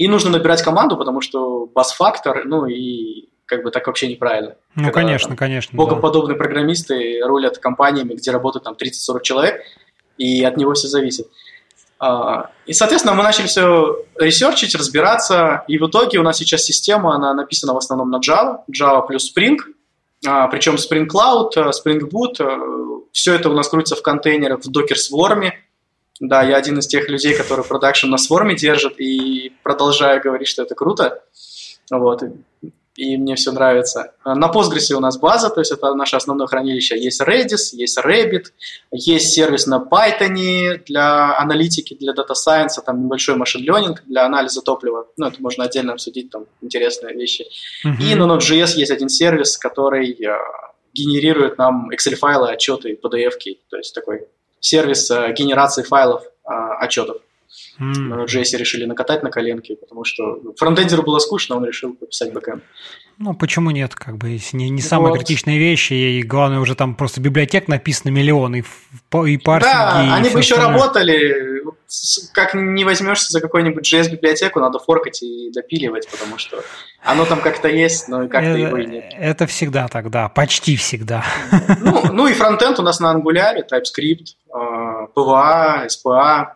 И 0.00 0.08
нужно 0.08 0.30
набирать 0.30 0.62
команду, 0.62 0.96
потому 0.96 1.20
что 1.20 1.66
бас-фактор, 1.66 2.46
ну 2.46 2.64
и 2.64 3.28
как 3.44 3.62
бы 3.62 3.70
так 3.70 3.86
вообще 3.86 4.08
неправильно. 4.08 4.54
Ну, 4.74 4.84
Когда, 4.84 4.92
конечно, 4.92 5.28
там, 5.28 5.36
конечно. 5.36 5.76
Богоподобные 5.76 6.38
да. 6.38 6.42
программисты 6.42 7.20
рулят 7.22 7.58
компаниями, 7.58 8.14
где 8.14 8.30
работают 8.30 8.64
там 8.64 8.76
30-40 8.80 9.22
человек, 9.22 9.60
и 10.16 10.42
от 10.42 10.56
него 10.56 10.72
все 10.72 10.88
зависит. 10.88 11.28
А, 11.98 12.50
и, 12.64 12.72
соответственно, 12.72 13.14
мы 13.14 13.22
начали 13.22 13.46
все 13.46 13.94
ресерчить, 14.18 14.74
разбираться, 14.74 15.64
и 15.68 15.76
в 15.76 15.86
итоге 15.86 16.18
у 16.18 16.22
нас 16.22 16.38
сейчас 16.38 16.64
система, 16.64 17.14
она 17.14 17.34
написана 17.34 17.74
в 17.74 17.76
основном 17.76 18.08
на 18.08 18.20
Java, 18.20 18.60
Java 18.74 19.06
плюс 19.06 19.30
Spring, 19.30 19.58
а, 20.26 20.48
причем 20.48 20.76
Spring 20.76 21.06
Cloud, 21.06 21.50
Spring 21.72 22.08
Boot, 22.10 23.04
все 23.12 23.34
это 23.34 23.50
у 23.50 23.52
нас 23.52 23.68
крутится 23.68 23.96
в 23.96 24.02
контейнерах 24.02 24.60
в 24.60 24.70
Docker 24.70 24.96
Swarm, 24.96 25.50
да, 26.20 26.42
я 26.42 26.56
один 26.56 26.78
из 26.78 26.86
тех 26.86 27.08
людей, 27.08 27.34
которые 27.34 27.64
продакшн 27.64 28.08
на 28.08 28.18
сворме 28.18 28.54
держит 28.54 29.00
и 29.00 29.39
продолжаю 29.62 30.20
говорить, 30.22 30.48
что 30.48 30.62
это 30.62 30.74
круто. 30.74 31.22
Вот, 31.90 32.22
и 33.00 33.16
мне 33.16 33.34
все 33.34 33.50
нравится. 33.50 34.12
На 34.24 34.50
Postgres 34.52 34.92
у 34.92 35.00
нас 35.00 35.18
база, 35.18 35.48
то 35.48 35.60
есть 35.60 35.72
это 35.72 35.94
наше 35.94 36.16
основное 36.16 36.46
хранилище. 36.46 36.98
Есть 36.98 37.22
Redis, 37.22 37.70
есть 37.72 37.98
Rabbit, 37.98 38.46
есть 38.92 39.32
сервис 39.32 39.66
на 39.66 39.78
Python 39.90 40.84
для 40.84 41.38
аналитики, 41.38 41.94
для 41.94 42.12
Data 42.12 42.34
Science, 42.34 42.82
там 42.84 43.04
небольшой 43.04 43.36
машин 43.36 43.66
learning 43.66 43.96
для 44.06 44.26
анализа 44.26 44.60
топлива. 44.60 45.06
Ну, 45.16 45.26
это 45.26 45.40
можно 45.40 45.64
отдельно 45.64 45.94
обсудить, 45.94 46.30
там 46.30 46.44
интересные 46.60 47.14
вещи. 47.14 47.46
Uh-huh. 47.86 48.02
И 48.02 48.14
на 48.14 48.24
Node.js 48.24 48.74
есть 48.76 48.90
один 48.90 49.08
сервис, 49.08 49.56
который 49.56 50.12
э, 50.12 50.36
генерирует 50.92 51.56
нам 51.56 51.90
Excel-файлы, 51.90 52.50
отчеты, 52.50 52.98
PDF-ки, 53.02 53.60
то 53.70 53.78
есть 53.78 53.94
такой 53.94 54.26
сервис 54.58 55.10
э, 55.10 55.32
генерации 55.32 55.84
файлов 55.84 56.24
э, 56.24 56.52
отчетов. 56.80 57.22
Mm. 57.78 58.26
Джесси 58.26 58.56
решили 58.56 58.84
накатать 58.84 59.22
на 59.22 59.30
коленке, 59.30 59.76
потому 59.76 60.04
что 60.04 60.40
фронтендеру 60.56 61.02
было 61.02 61.18
скучно, 61.18 61.56
он 61.56 61.64
решил 61.64 61.94
пописать 61.94 62.32
бэкэнд. 62.32 62.62
Ну, 63.18 63.34
почему 63.34 63.70
нет? 63.70 63.94
Как 63.94 64.16
бы 64.16 64.40
не, 64.52 64.70
не 64.70 64.80
самые 64.80 65.10
вот. 65.10 65.18
критичные 65.18 65.58
вещи, 65.58 65.92
и 65.92 66.22
главное, 66.22 66.58
уже 66.60 66.74
там 66.74 66.94
просто 66.94 67.20
библиотек 67.20 67.68
написано 67.68 68.10
миллион, 68.10 68.56
и, 68.56 68.60
и 68.60 69.36
парсинги. 69.36 69.74
Да, 69.74 70.04
и 70.06 70.10
они 70.10 70.30
бы 70.30 70.38
еще 70.38 70.54
остальное. 70.54 70.78
работали. 70.78 71.62
Как 72.32 72.54
не 72.54 72.84
возьмешься 72.84 73.30
за 73.30 73.40
какую-нибудь 73.42 73.92
JS-библиотеку, 73.92 74.60
надо 74.60 74.78
форкать 74.78 75.22
и 75.22 75.50
допиливать, 75.52 76.08
потому 76.10 76.38
что 76.38 76.62
оно 77.02 77.26
там 77.26 77.42
как-то 77.42 77.68
есть, 77.68 78.08
но 78.08 78.26
как-то 78.28 78.50
это, 78.50 78.58
его 78.58 78.78
и 78.78 78.86
нет. 78.86 79.12
Это 79.18 79.46
всегда 79.46 79.88
тогда, 79.88 80.28
почти 80.30 80.76
всегда. 80.76 81.22
Ну, 81.80 82.12
ну 82.12 82.26
и 82.26 82.32
фронтенд 82.32 82.78
у 82.78 82.82
нас 82.82 83.00
на 83.00 83.14
Angular, 83.14 83.56
TypeScript, 83.70 84.36
PWA, 85.14 85.88
SPA, 85.88 86.46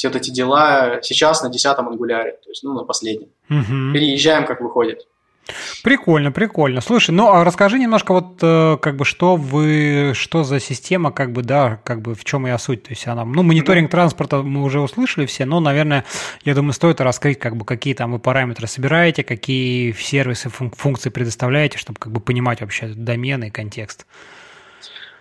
все 0.00 0.08
вот 0.08 0.16
эти 0.16 0.30
дела 0.30 1.00
сейчас 1.02 1.42
на 1.42 1.50
десятом 1.50 1.86
ангуляре, 1.86 2.32
то 2.42 2.48
есть, 2.48 2.62
ну, 2.62 2.72
на 2.72 2.84
последнем. 2.84 3.28
Угу. 3.50 3.92
Переезжаем, 3.92 4.46
как 4.46 4.62
выходит. 4.62 5.06
Прикольно, 5.84 6.32
прикольно. 6.32 6.80
Слушай, 6.80 7.10
ну 7.10 7.30
а 7.30 7.44
расскажи 7.44 7.78
немножко 7.78 8.14
вот 8.14 8.38
э, 8.40 8.78
как 8.80 8.96
бы 8.96 9.04
что 9.04 9.36
вы, 9.36 10.12
что 10.14 10.42
за 10.42 10.58
система, 10.58 11.12
как 11.12 11.32
бы 11.32 11.42
да, 11.42 11.80
как 11.84 12.00
бы 12.00 12.14
в 12.14 12.24
чем 12.24 12.46
ее 12.46 12.58
суть, 12.58 12.84
то 12.84 12.90
есть 12.90 13.06
она, 13.08 13.26
ну 13.26 13.42
мониторинг 13.42 13.90
транспорта 13.90 14.42
мы 14.42 14.62
уже 14.62 14.80
услышали 14.80 15.26
все, 15.26 15.44
но, 15.44 15.60
наверное, 15.60 16.06
я 16.44 16.54
думаю, 16.54 16.72
стоит 16.72 17.02
раскрыть 17.02 17.38
как 17.38 17.56
бы 17.56 17.66
какие 17.66 17.92
там 17.92 18.12
вы 18.12 18.20
параметры 18.20 18.68
собираете, 18.68 19.22
какие 19.22 19.92
сервисы, 19.92 20.48
функции 20.48 21.10
предоставляете, 21.10 21.76
чтобы 21.76 21.98
как 21.98 22.12
бы 22.12 22.20
понимать 22.20 22.62
вообще 22.62 22.86
домены 22.86 23.48
и 23.48 23.50
контекст. 23.50 24.06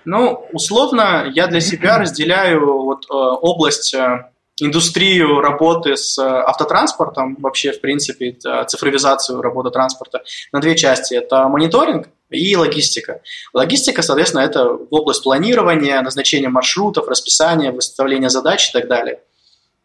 Ну, 0.05 0.48
условно, 0.53 1.29
я 1.33 1.48
для 1.48 1.59
себя 1.59 1.98
разделяю 1.98 2.83
вот 2.83 3.05
э, 3.09 3.13
область 3.13 3.93
э, 3.93 4.29
индустрию 4.62 5.42
работы 5.42 5.98
с 5.98 6.18
э, 6.18 6.24
автотранспортом, 6.24 7.38
вообще, 7.39 7.72
в 7.72 7.82
принципе, 7.82 8.38
цифровизацию 8.68 9.42
работы 9.42 9.72
транспорта 9.72 10.24
на 10.51 10.60
две 10.60 10.75
части. 10.75 11.13
Это 11.13 11.48
мониторинг 11.48 12.08
и 12.30 12.56
логистика. 12.56 13.22
Логистика, 13.54 14.01
соответственно, 14.01 14.42
это 14.42 14.66
область 14.68 15.24
планирования, 15.24 16.01
назначения 16.01 16.50
маршрутов, 16.50 17.08
расписания, 17.08 17.72
выставления 17.72 18.30
задач 18.30 18.70
и 18.70 18.74
так 18.74 18.88
далее. 18.88 19.20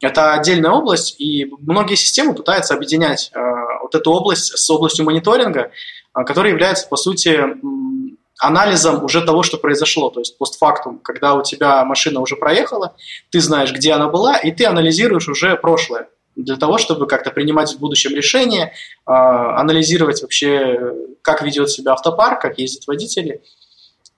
Это 0.01 0.35
отдельная 0.35 0.71
область, 0.71 1.19
и 1.19 1.51
многие 1.61 1.95
системы 1.95 2.35
пытаются 2.35 2.75
объединять 2.75 3.31
э, 3.35 3.41
вот 3.83 3.95
эту 3.95 4.13
область 4.13 4.59
с 4.59 4.71
областью 4.71 5.05
мониторинга, 5.05 5.71
э, 6.15 6.25
которая 6.25 6.53
является, 6.53 6.89
по 6.89 6.97
сути, 6.97 7.41
анализом 8.41 9.05
уже 9.05 9.23
того, 9.23 9.43
что 9.43 9.59
произошло, 9.59 10.11
то 10.11 10.21
есть 10.21 10.37
постфактум, 10.39 10.99
когда 10.99 11.35
у 11.35 11.43
тебя 11.43 11.85
машина 11.85 12.21
уже 12.21 12.37
проехала, 12.37 12.95
ты 13.31 13.41
знаешь, 13.41 13.73
где 13.73 13.93
она 13.93 14.09
была, 14.09 14.37
и 14.37 14.51
ты 14.51 14.67
анализируешь 14.67 15.29
уже 15.29 15.57
прошлое 15.57 16.09
для 16.37 16.57
того, 16.57 16.79
чтобы 16.79 17.07
как-то 17.07 17.31
принимать 17.31 17.73
в 17.75 17.79
будущем 17.79 18.15
решения, 18.15 18.73
анализировать 19.05 20.23
вообще, 20.23 20.93
как 21.23 21.43
ведет 21.43 21.71
себя 21.71 21.93
автопарк, 21.93 22.41
как 22.41 22.59
ездят 22.59 22.87
водители. 22.87 23.43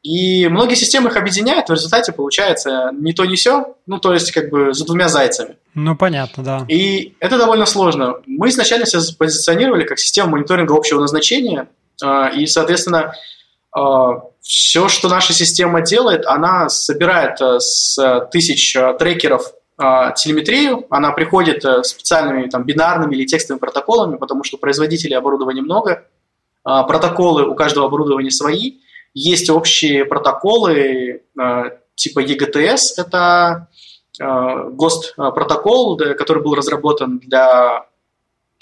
И 0.03 0.47
многие 0.49 0.77
системы 0.77 1.11
их 1.11 1.17
объединяют, 1.17 1.69
в 1.69 1.73
результате 1.73 2.13
получается 2.13 2.91
не 2.93 3.13
то, 3.13 3.25
не 3.25 3.35
все, 3.35 3.75
ну, 3.87 3.99
то 3.99 4.13
есть 4.13 4.31
как 4.31 4.51
бы 4.51 4.73
за 4.73 4.87
двумя 4.87 5.09
зайцами. 5.09 5.57
Ну, 5.75 5.97
понятно, 5.97 6.45
да. 6.45 6.65
И 6.69 7.17
это 7.19 7.37
довольно 7.39 7.67
сложно. 7.67 8.15
Мы 8.25 8.51
изначально 8.51 8.87
себя 8.87 9.03
позиционировали 9.19 9.85
как 9.85 9.99
систему 9.99 10.31
мониторинга 10.31 10.77
общего 10.77 11.01
назначения, 11.01 11.69
а, 12.01 12.29
и, 12.29 12.47
соответственно, 12.47 12.99
а, 13.01 13.13
все, 14.47 14.89
что 14.89 15.09
наша 15.09 15.33
система 15.33 15.83
делает, 15.83 16.25
она 16.25 16.69
собирает 16.69 17.41
э, 17.41 17.59
с 17.59 18.29
тысяч 18.31 18.77
э, 18.77 18.95
трекеров 18.97 19.53
а, 19.77 20.13
телеметрию, 20.13 20.87
она 20.89 21.11
приходит 21.11 21.65
э, 21.65 21.83
специальными 21.83 22.49
там, 22.49 22.65
бинарными 22.65 23.17
или 23.17 23.27
текстовыми 23.27 23.59
протоколами, 23.59 24.17
потому 24.17 24.45
что 24.45 24.57
производителей 24.57 25.17
оборудования 25.17 25.63
много, 25.63 26.07
протоколы 26.63 27.47
у 27.47 27.55
каждого 27.55 27.87
оборудования 27.87 28.31
свои, 28.31 28.79
есть 29.15 29.51
общие 29.51 30.05
протоколы 30.05 31.23
типа 31.95 32.25
EGTS, 32.25 32.95
это 32.97 33.69
ГОСТ 34.19 35.15
протокол, 35.15 35.97
который 35.97 36.43
был 36.43 36.57
разработан 36.57 37.21
для 37.21 37.87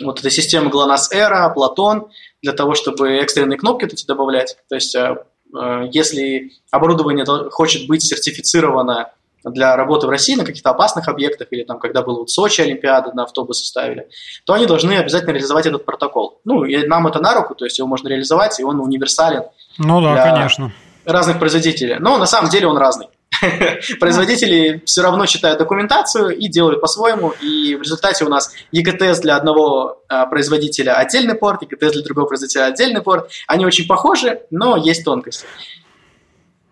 вот 0.03 0.19
этой 0.19 0.31
системы 0.31 0.71
GLONASS 0.71 1.13
Era, 1.15 1.53
Platon, 1.55 2.09
для 2.43 2.53
того, 2.53 2.75
чтобы 2.75 3.11
экстренные 3.19 3.59
кнопки 3.59 3.85
эти 3.85 4.07
добавлять. 4.07 4.57
То 4.69 4.75
есть, 4.75 4.95
э, 4.95 5.17
э, 5.57 5.89
если 5.93 6.53
оборудование 6.71 7.25
хочет 7.51 7.87
быть 7.87 8.03
сертифицировано 8.03 9.11
для 9.45 9.77
работы 9.77 10.07
в 10.07 10.11
России 10.11 10.35
на 10.35 10.45
каких-то 10.45 10.71
опасных 10.71 11.09
объектах, 11.09 11.49
или 11.51 11.65
там, 11.65 11.79
когда 11.79 12.03
был 12.03 12.19
вот 12.19 12.31
Сочи 12.31 12.63
Олимпиада, 12.63 13.13
на 13.13 13.25
автобусы 13.25 13.67
ставили, 13.67 14.09
то 14.47 14.55
они 14.55 14.67
должны 14.67 14.93
обязательно 14.93 15.33
реализовать 15.33 15.67
этот 15.67 15.85
протокол. 15.85 16.41
Ну, 16.45 16.65
и 16.65 16.87
нам 16.87 17.07
это 17.07 17.21
на 17.21 17.35
руку, 17.35 17.55
то 17.55 17.65
есть 17.65 17.79
его 17.79 17.87
можно 17.87 18.09
реализовать, 18.09 18.59
и 18.59 18.65
он 18.65 18.81
универсален. 18.81 19.45
Ну 19.79 20.01
да, 20.01 20.31
конечно. 20.31 20.73
Разных 21.05 21.39
производителей. 21.39 21.97
Но 21.99 22.17
на 22.17 22.27
самом 22.27 22.49
деле 22.49 22.67
он 22.67 22.79
разный. 22.79 23.09
Производители 24.01 24.83
все 24.85 25.03
равно 25.03 25.27
читают 25.27 25.59
документацию 25.59 26.37
и 26.37 26.49
делают 26.49 26.81
по-своему, 26.81 27.31
и 27.41 27.75
в 27.77 27.83
результате 27.83 28.25
у 28.25 28.29
нас 28.29 28.53
EGTS 28.73 29.21
для 29.21 29.37
одного 29.37 30.03
а, 30.09 30.27
производителя 30.27 30.97
отдельный 30.97 31.35
порт, 31.35 31.63
EGTS 31.63 31.93
для 31.93 32.03
другого 32.03 32.27
производителя 32.27 32.67
отдельный 32.67 33.03
порт. 33.03 33.31
Они 33.47 33.67
очень 33.67 33.87
похожи, 33.87 34.41
но 34.51 34.77
есть 34.77 35.05
тонкости. 35.05 35.47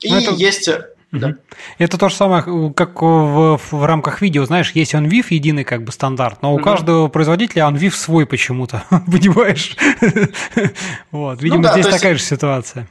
И 0.00 0.10
ну, 0.10 0.18
это... 0.18 0.32
есть... 0.32 0.68
Да. 1.12 1.34
Это 1.76 1.98
то 1.98 2.08
же 2.08 2.14
самое, 2.14 2.72
как 2.74 3.02
в, 3.02 3.60
в 3.70 3.84
рамках 3.84 4.22
видео, 4.22 4.46
знаешь, 4.46 4.72
есть 4.72 4.94
OnVIF 4.94 5.26
единый 5.28 5.62
как 5.62 5.84
бы 5.84 5.92
стандарт, 5.92 6.40
но 6.40 6.52
у 6.52 6.54
угу. 6.54 6.62
каждого 6.62 7.08
производителя 7.08 7.64
OnVIF 7.64 7.90
свой 7.90 8.24
почему-то, 8.24 8.84
понимаешь? 8.90 9.76
вот, 11.10 11.36
ну 11.36 11.42
видимо, 11.42 11.58
ну, 11.58 11.62
да, 11.64 11.72
здесь 11.72 11.86
такая 11.86 12.12
есть... 12.12 12.24
же 12.24 12.34
ситуация. 12.34 12.88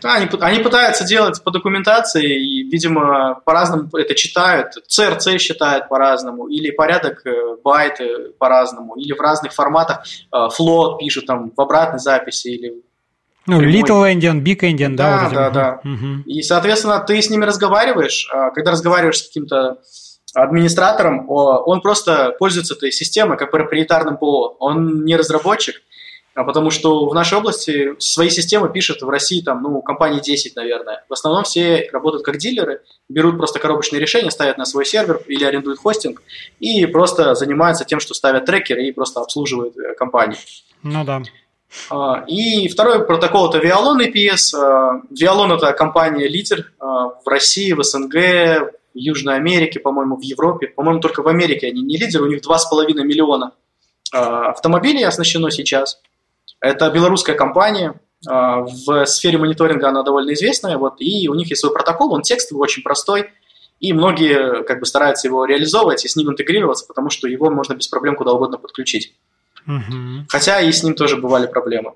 Да, 0.00 0.14
они, 0.14 0.28
они 0.40 0.62
пытаются 0.62 1.04
делать 1.04 1.42
по 1.42 1.50
документации, 1.50 2.24
и, 2.24 2.62
видимо, 2.62 3.40
по-разному 3.44 3.88
это 3.94 4.14
читают. 4.14 4.74
CRC 4.88 5.38
считает 5.38 5.88
по-разному, 5.88 6.48
или 6.48 6.70
порядок 6.70 7.26
э, 7.26 7.56
байты 7.62 8.32
по-разному, 8.38 8.94
или 8.94 9.12
в 9.12 9.20
разных 9.20 9.52
форматах 9.52 10.04
float 10.32 10.94
э, 10.94 10.98
пишут 11.00 11.26
там 11.26 11.52
в 11.56 11.60
обратной 11.60 11.98
записи, 11.98 12.48
или 12.48 12.82
ну, 13.46 13.58
прямой. 13.58 13.74
Little 13.74 14.14
Indian, 14.14 14.42
Big 14.42 14.60
Indian, 14.60 14.94
да. 14.94 15.18
Да, 15.18 15.24
вот 15.24 15.34
да, 15.34 15.50
да. 15.50 15.80
Угу. 15.84 16.22
И, 16.26 16.42
соответственно, 16.42 17.00
ты 17.00 17.20
с 17.20 17.28
ними 17.28 17.44
разговариваешь, 17.44 18.28
а 18.32 18.50
когда 18.50 18.70
разговариваешь 18.70 19.18
с 19.18 19.26
каким-то 19.26 19.78
администратором, 20.34 21.26
он 21.28 21.80
просто 21.82 22.34
пользуется 22.38 22.74
этой 22.74 22.90
системой 22.90 23.36
как 23.36 23.50
проприетарным 23.50 24.16
ПО. 24.16 24.56
Он 24.60 25.04
не 25.04 25.16
разработчик, 25.16 25.76
а 26.34 26.44
потому 26.44 26.70
что 26.70 27.06
в 27.06 27.14
нашей 27.14 27.38
области 27.38 27.94
свои 27.98 28.30
системы 28.30 28.70
пишут 28.72 29.02
в 29.02 29.08
России 29.08 29.40
там, 29.40 29.62
ну, 29.62 29.82
компании 29.82 30.20
10, 30.20 30.56
наверное. 30.56 31.04
В 31.08 31.12
основном 31.12 31.44
все 31.44 31.88
работают 31.92 32.24
как 32.24 32.38
дилеры, 32.38 32.82
берут 33.08 33.36
просто 33.36 33.58
коробочные 33.58 34.00
решения, 34.00 34.30
ставят 34.30 34.58
на 34.58 34.64
свой 34.64 34.86
сервер 34.86 35.20
или 35.26 35.44
арендуют 35.44 35.78
хостинг 35.78 36.22
и 36.58 36.86
просто 36.86 37.34
занимаются 37.34 37.84
тем, 37.84 38.00
что 38.00 38.14
ставят 38.14 38.46
трекеры 38.46 38.86
и 38.86 38.92
просто 38.92 39.20
обслуживают 39.20 39.76
э, 39.76 39.94
компании. 39.94 40.38
Ну 40.82 41.04
да. 41.04 41.22
А, 41.90 42.24
и 42.26 42.68
второй 42.68 43.04
протокол 43.04 43.50
это 43.50 43.58
Vialon 43.58 43.98
APS. 44.06 45.02
Vialon 45.10 45.56
это 45.56 45.72
компания 45.72 46.28
лидер 46.28 46.72
а, 46.78 47.08
в 47.08 47.26
России, 47.26 47.72
в 47.72 47.82
СНГ, 47.82 48.14
в 48.94 48.98
Южной 48.98 49.36
Америке, 49.36 49.80
по-моему, 49.80 50.16
в 50.16 50.22
Европе. 50.22 50.68
По-моему, 50.68 51.00
только 51.00 51.22
в 51.22 51.28
Америке 51.28 51.68
они 51.68 51.82
не 51.82 51.96
лидеры, 51.96 52.24
у 52.24 52.28
них 52.28 52.40
2,5 52.40 52.94
миллиона 53.02 53.52
а, 54.12 54.50
автомобилей 54.50 55.04
оснащено 55.04 55.50
сейчас. 55.50 56.00
Это 56.62 56.88
белорусская 56.90 57.34
компания, 57.34 58.00
а, 58.26 58.60
в 58.60 59.04
сфере 59.06 59.36
мониторинга 59.36 59.88
она 59.88 60.02
довольно 60.04 60.32
известная, 60.32 60.78
вот, 60.78 60.94
и 61.00 61.28
у 61.28 61.34
них 61.34 61.50
есть 61.50 61.60
свой 61.60 61.72
протокол, 61.72 62.12
он 62.14 62.22
текстовый, 62.22 62.62
очень 62.62 62.82
простой, 62.82 63.30
и 63.80 63.92
многие 63.92 64.62
как 64.62 64.78
бы 64.78 64.86
стараются 64.86 65.26
его 65.26 65.44
реализовывать 65.44 66.04
и 66.04 66.08
с 66.08 66.14
ним 66.14 66.30
интегрироваться, 66.30 66.86
потому 66.86 67.10
что 67.10 67.26
его 67.26 67.50
можно 67.50 67.74
без 67.74 67.88
проблем 67.88 68.14
куда 68.14 68.32
угодно 68.32 68.58
подключить. 68.58 69.12
Угу. 69.66 70.26
Хотя 70.28 70.60
и 70.60 70.70
с 70.70 70.84
ним 70.84 70.94
тоже 70.94 71.16
бывали 71.16 71.48
проблемы. 71.48 71.94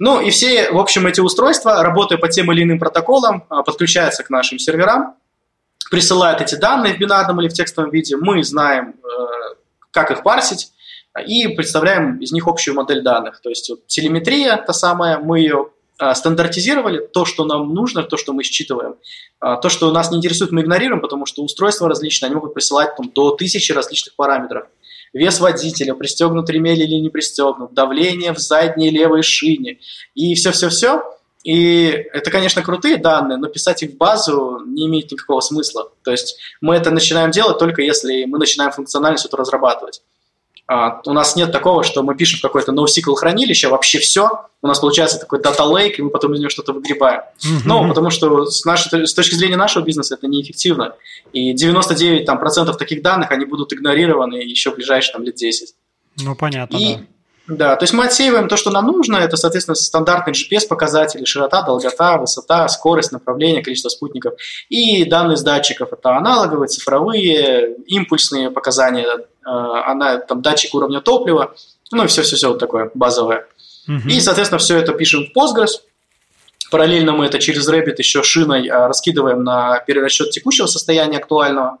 Ну 0.00 0.20
и 0.20 0.30
все, 0.30 0.72
в 0.72 0.78
общем, 0.78 1.06
эти 1.06 1.20
устройства, 1.20 1.82
работая 1.84 2.18
по 2.18 2.28
тем 2.28 2.50
или 2.50 2.64
иным 2.64 2.80
протоколам, 2.80 3.44
а, 3.48 3.62
подключаются 3.62 4.24
к 4.24 4.30
нашим 4.30 4.58
серверам, 4.58 5.14
присылают 5.90 6.40
эти 6.40 6.56
данные 6.56 6.94
в 6.94 6.98
бинарном 6.98 7.40
или 7.40 7.48
в 7.48 7.52
текстовом 7.52 7.90
виде, 7.90 8.16
мы 8.16 8.42
знаем, 8.42 8.94
э, 9.04 9.54
как 9.90 10.10
их 10.10 10.22
парсить, 10.22 10.72
и 11.18 11.48
представляем 11.48 12.18
из 12.18 12.32
них 12.32 12.46
общую 12.46 12.74
модель 12.74 13.02
данных. 13.02 13.40
То 13.40 13.48
есть 13.48 13.68
вот, 13.70 13.86
телеметрия 13.86 14.56
та 14.56 14.72
самая, 14.72 15.18
мы 15.18 15.40
ее 15.40 15.70
а, 15.98 16.14
стандартизировали, 16.14 17.06
то, 17.06 17.24
что 17.24 17.44
нам 17.44 17.74
нужно, 17.74 18.02
то, 18.02 18.16
что 18.16 18.32
мы 18.32 18.42
считываем. 18.42 18.96
А, 19.38 19.56
то, 19.56 19.68
что 19.68 19.92
нас 19.92 20.10
не 20.10 20.18
интересует, 20.18 20.50
мы 20.52 20.62
игнорируем, 20.62 21.02
потому 21.02 21.26
что 21.26 21.42
устройства 21.42 21.88
различные, 21.88 22.28
они 22.28 22.36
могут 22.36 22.54
присылать 22.54 22.96
там, 22.96 23.10
до 23.10 23.32
тысячи 23.32 23.72
различных 23.72 24.14
параметров. 24.14 24.66
Вес 25.12 25.40
водителя, 25.40 25.94
пристегнут 25.94 26.48
ремель 26.48 26.80
или 26.82 26.94
не 26.94 27.10
пристегнут, 27.10 27.74
давление 27.74 28.32
в 28.32 28.38
задней 28.38 28.90
левой 28.90 29.22
шине 29.22 29.78
и 30.14 30.34
все-все-все. 30.34 31.02
И 31.42 31.86
это, 32.12 32.30
конечно, 32.30 32.62
крутые 32.62 32.96
данные, 32.98 33.38
но 33.38 33.48
писать 33.48 33.82
их 33.82 33.92
в 33.92 33.96
базу 33.96 34.60
не 34.66 34.86
имеет 34.86 35.10
никакого 35.10 35.40
смысла. 35.40 35.90
То 36.04 36.10
есть 36.12 36.38
мы 36.60 36.76
это 36.76 36.90
начинаем 36.90 37.30
делать 37.30 37.58
только 37.58 37.82
если 37.82 38.24
мы 38.24 38.38
начинаем 38.38 38.70
функциональность 38.72 39.24
эту 39.24 39.36
разрабатывать. 39.36 40.02
А, 40.70 41.00
у 41.04 41.12
нас 41.12 41.34
нет 41.34 41.50
такого, 41.50 41.82
что 41.82 42.04
мы 42.04 42.14
пишем 42.14 42.38
какое-то 42.40 42.70
NoSQL 42.70 43.16
хранилище, 43.16 43.66
вообще 43.66 43.98
все, 43.98 44.46
у 44.62 44.68
нас 44.68 44.78
получается 44.78 45.18
такой 45.18 45.42
дата 45.42 45.64
лейк, 45.64 45.98
и 45.98 46.02
мы 46.02 46.10
потом 46.10 46.32
из 46.34 46.38
него 46.38 46.48
что-то 46.48 46.72
выгребаем. 46.72 47.22
Mm-hmm. 47.22 47.62
Ну, 47.64 47.88
потому 47.88 48.10
что 48.10 48.46
с, 48.46 48.64
нашей, 48.64 49.04
с 49.04 49.12
точки 49.12 49.34
зрения 49.34 49.56
нашего 49.56 49.82
бизнеса 49.82 50.14
это 50.14 50.28
неэффективно. 50.28 50.94
И 51.32 51.56
99% 51.56 52.24
там, 52.24 52.38
процентов 52.38 52.76
таких 52.76 53.02
данных, 53.02 53.32
они 53.32 53.46
будут 53.46 53.72
игнорированы 53.72 54.36
еще 54.36 54.70
в 54.70 54.76
ближайшие 54.76 55.12
там, 55.12 55.24
лет 55.24 55.34
10. 55.34 55.74
Ну, 56.22 56.36
понятно, 56.36 56.76
и, 56.76 56.94
да. 56.94 57.00
Да, 57.50 57.74
то 57.74 57.82
есть 57.82 57.92
мы 57.92 58.04
отсеиваем 58.04 58.46
то, 58.46 58.56
что 58.56 58.70
нам 58.70 58.86
нужно, 58.86 59.16
это, 59.16 59.36
соответственно, 59.36 59.74
стандартные 59.74 60.34
GPS-показатели, 60.34 61.24
широта, 61.24 61.62
долгота, 61.62 62.16
высота, 62.16 62.68
скорость, 62.68 63.10
направление, 63.10 63.62
количество 63.62 63.88
спутников. 63.88 64.34
И 64.68 65.04
данные 65.04 65.36
с 65.36 65.42
датчиков, 65.42 65.92
это 65.92 66.16
аналоговые, 66.16 66.68
цифровые, 66.68 67.74
импульсные 67.86 68.50
показания, 68.50 69.04
э, 69.04 69.24
она, 69.44 70.18
там, 70.18 70.42
датчик 70.42 70.74
уровня 70.74 71.00
топлива, 71.00 71.54
ну 71.90 72.04
и 72.04 72.06
все-все-все 72.06 72.50
вот 72.50 72.60
такое 72.60 72.92
базовое. 72.94 73.46
Угу. 73.88 74.08
И, 74.08 74.20
соответственно, 74.20 74.60
все 74.60 74.78
это 74.78 74.92
пишем 74.92 75.26
в 75.26 75.36
Postgres, 75.36 75.80
Параллельно 76.70 77.12
мы 77.12 77.26
это 77.26 77.40
через 77.40 77.68
Rabbit 77.68 77.96
еще 77.98 78.22
шиной 78.22 78.68
э, 78.68 78.86
раскидываем 78.86 79.42
на 79.42 79.80
перерасчет 79.80 80.30
текущего 80.30 80.66
состояния 80.66 81.18
актуального 81.18 81.78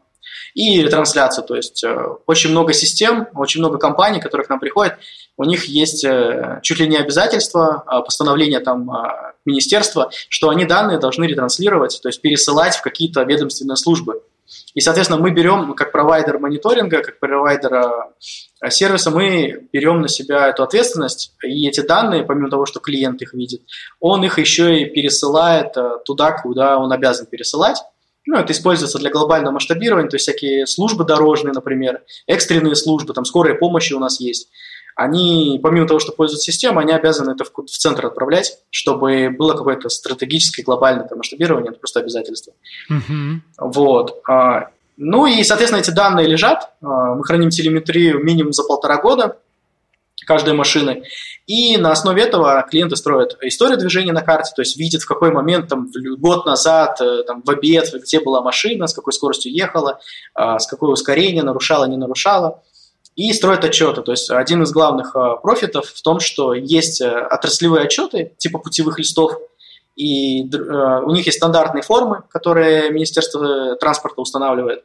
и 0.54 0.82
ретрансляцию. 0.82 1.46
То 1.46 1.54
есть 1.54 1.84
э, 1.84 1.96
очень 2.26 2.50
много 2.50 2.72
систем, 2.72 3.28
очень 3.34 3.60
много 3.60 3.78
компаний, 3.78 4.20
которые 4.20 4.46
к 4.46 4.50
нам 4.50 4.58
приходят, 4.58 4.98
у 5.40 5.44
них 5.44 5.64
есть 5.64 6.04
э, 6.04 6.60
чуть 6.62 6.80
ли 6.80 6.86
не 6.86 6.98
обязательство, 6.98 7.82
а, 7.86 8.02
постановление 8.02 8.60
там 8.60 8.90
а, 8.90 9.32
министерства, 9.46 10.10
что 10.28 10.50
они 10.50 10.66
данные 10.66 10.98
должны 10.98 11.24
ретранслировать, 11.24 11.98
то 12.02 12.10
есть 12.10 12.20
пересылать 12.20 12.76
в 12.76 12.82
какие-то 12.82 13.22
ведомственные 13.22 13.76
службы. 13.76 14.22
И, 14.74 14.80
соответственно, 14.80 15.18
мы 15.18 15.30
берем, 15.30 15.72
как 15.72 15.92
провайдер 15.92 16.38
мониторинга, 16.38 17.02
как 17.02 17.18
провайдер 17.20 17.72
э, 17.72 18.68
сервиса, 18.68 19.10
мы 19.10 19.66
берем 19.72 20.02
на 20.02 20.08
себя 20.08 20.48
эту 20.48 20.62
ответственность, 20.62 21.32
и 21.42 21.66
эти 21.66 21.80
данные, 21.80 22.24
помимо 22.24 22.50
того, 22.50 22.66
что 22.66 22.78
клиент 22.78 23.22
их 23.22 23.32
видит, 23.32 23.62
он 23.98 24.22
их 24.22 24.38
еще 24.38 24.78
и 24.78 24.84
пересылает 24.84 25.74
э, 25.74 26.00
туда, 26.04 26.32
куда 26.32 26.76
он 26.76 26.92
обязан 26.92 27.24
пересылать. 27.24 27.78
Ну, 28.26 28.36
это 28.36 28.52
используется 28.52 28.98
для 28.98 29.08
глобального 29.08 29.54
масштабирования, 29.54 30.10
то 30.10 30.16
есть 30.16 30.24
всякие 30.24 30.66
службы 30.66 31.04
дорожные, 31.04 31.54
например, 31.54 32.02
экстренные 32.26 32.76
службы, 32.76 33.14
там 33.14 33.24
скорая 33.24 33.54
помощь 33.54 33.90
у 33.92 33.98
нас 33.98 34.20
есть 34.20 34.50
они, 35.00 35.58
помимо 35.62 35.88
того, 35.88 35.98
что 35.98 36.12
пользуются 36.12 36.52
системой, 36.52 36.84
они 36.84 36.92
обязаны 36.92 37.30
это 37.30 37.44
в, 37.44 37.52
в 37.54 37.70
центр 37.70 38.04
отправлять, 38.04 38.58
чтобы 38.68 39.30
было 39.30 39.54
какое-то 39.54 39.88
стратегическое 39.88 40.62
глобальное 40.62 41.08
там, 41.08 41.16
масштабирование, 41.16 41.70
это 41.70 41.80
просто 41.80 42.00
обязательство. 42.00 42.52
Mm-hmm. 42.90 43.36
Вот. 43.60 44.20
А, 44.28 44.68
ну 44.98 45.24
и, 45.24 45.42
соответственно, 45.42 45.80
эти 45.80 45.90
данные 45.90 46.26
лежат, 46.26 46.74
а, 46.82 47.14
мы 47.14 47.24
храним 47.24 47.48
телеметрию 47.48 48.22
минимум 48.22 48.52
за 48.52 48.62
полтора 48.62 49.00
года 49.00 49.38
каждой 50.26 50.52
машины, 50.52 51.04
и 51.46 51.78
на 51.78 51.92
основе 51.92 52.22
этого 52.22 52.62
клиенты 52.70 52.94
строят 52.96 53.38
историю 53.40 53.78
движения 53.78 54.12
на 54.12 54.20
карте, 54.20 54.52
то 54.54 54.60
есть 54.60 54.76
видят, 54.76 55.00
в 55.00 55.08
какой 55.08 55.32
момент, 55.32 55.68
там, 55.68 55.88
год 56.18 56.44
назад, 56.44 57.00
э, 57.00 57.22
там, 57.26 57.42
в 57.42 57.48
обед, 57.48 57.90
где 57.94 58.20
была 58.20 58.42
машина, 58.42 58.86
с 58.86 58.92
какой 58.92 59.14
скоростью 59.14 59.50
ехала, 59.50 59.98
а, 60.34 60.58
с 60.58 60.66
какое 60.66 60.90
ускорение, 60.90 61.42
нарушала, 61.42 61.86
не 61.86 61.96
нарушала 61.96 62.62
и 63.16 63.32
строят 63.32 63.64
отчеты. 63.64 64.02
То 64.02 64.12
есть 64.12 64.30
один 64.30 64.62
из 64.62 64.72
главных 64.72 65.14
э, 65.14 65.36
профитов 65.42 65.86
в 65.86 66.02
том, 66.02 66.20
что 66.20 66.54
есть 66.54 67.00
э, 67.00 67.08
отраслевые 67.08 67.84
отчеты 67.84 68.32
типа 68.38 68.58
путевых 68.58 68.98
листов, 68.98 69.32
и 69.96 70.44
э, 70.44 71.02
у 71.04 71.10
них 71.10 71.26
есть 71.26 71.38
стандартные 71.38 71.82
формы, 71.82 72.22
которые 72.30 72.90
Министерство 72.90 73.76
транспорта 73.76 74.20
устанавливает, 74.20 74.84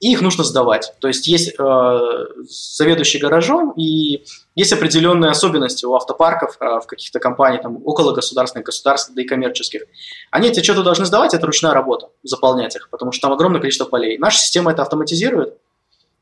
и 0.00 0.12
их 0.12 0.22
нужно 0.22 0.44
сдавать. 0.44 0.94
То 0.98 1.08
есть 1.08 1.26
есть 1.26 1.56
заведующий 1.58 3.18
гаражом, 3.18 3.72
и 3.72 4.24
есть 4.54 4.72
определенные 4.72 5.30
особенности 5.30 5.84
у 5.84 5.94
автопарков 5.94 6.56
в 6.58 6.86
каких-то 6.86 7.18
компаниях, 7.20 7.60
там, 7.60 7.82
около 7.84 8.14
государственных, 8.14 8.64
государственных, 8.64 9.16
да 9.16 9.22
и 9.22 9.26
коммерческих. 9.26 9.82
Они 10.30 10.48
эти 10.48 10.60
отчеты 10.60 10.82
должны 10.82 11.04
сдавать, 11.04 11.34
это 11.34 11.44
ручная 11.44 11.74
работа, 11.74 12.08
заполнять 12.22 12.76
их, 12.76 12.88
потому 12.88 13.12
что 13.12 13.26
там 13.26 13.34
огромное 13.34 13.60
количество 13.60 13.84
полей. 13.84 14.16
Наша 14.16 14.38
система 14.38 14.72
это 14.72 14.80
автоматизирует, 14.80 15.58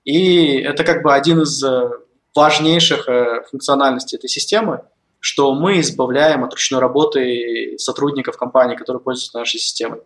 и 0.09 0.57
это 0.63 0.85
как 0.85 1.03
бы 1.03 1.13
один 1.13 1.43
из 1.43 1.63
э, 1.63 1.91
важнейших 2.35 3.09
э, 3.11 3.43
функциональностей 3.51 4.17
этой 4.17 4.31
системы, 4.31 4.85
что 5.21 5.53
мы 5.53 5.81
избавляем 5.81 6.45
от 6.45 6.55
ручной 6.55 6.81
работы 6.81 7.75
сотрудников 7.77 8.39
компании, 8.39 8.75
которые 8.75 9.03
пользуются 9.03 9.37
нашей 9.37 9.61
системой, 9.61 10.01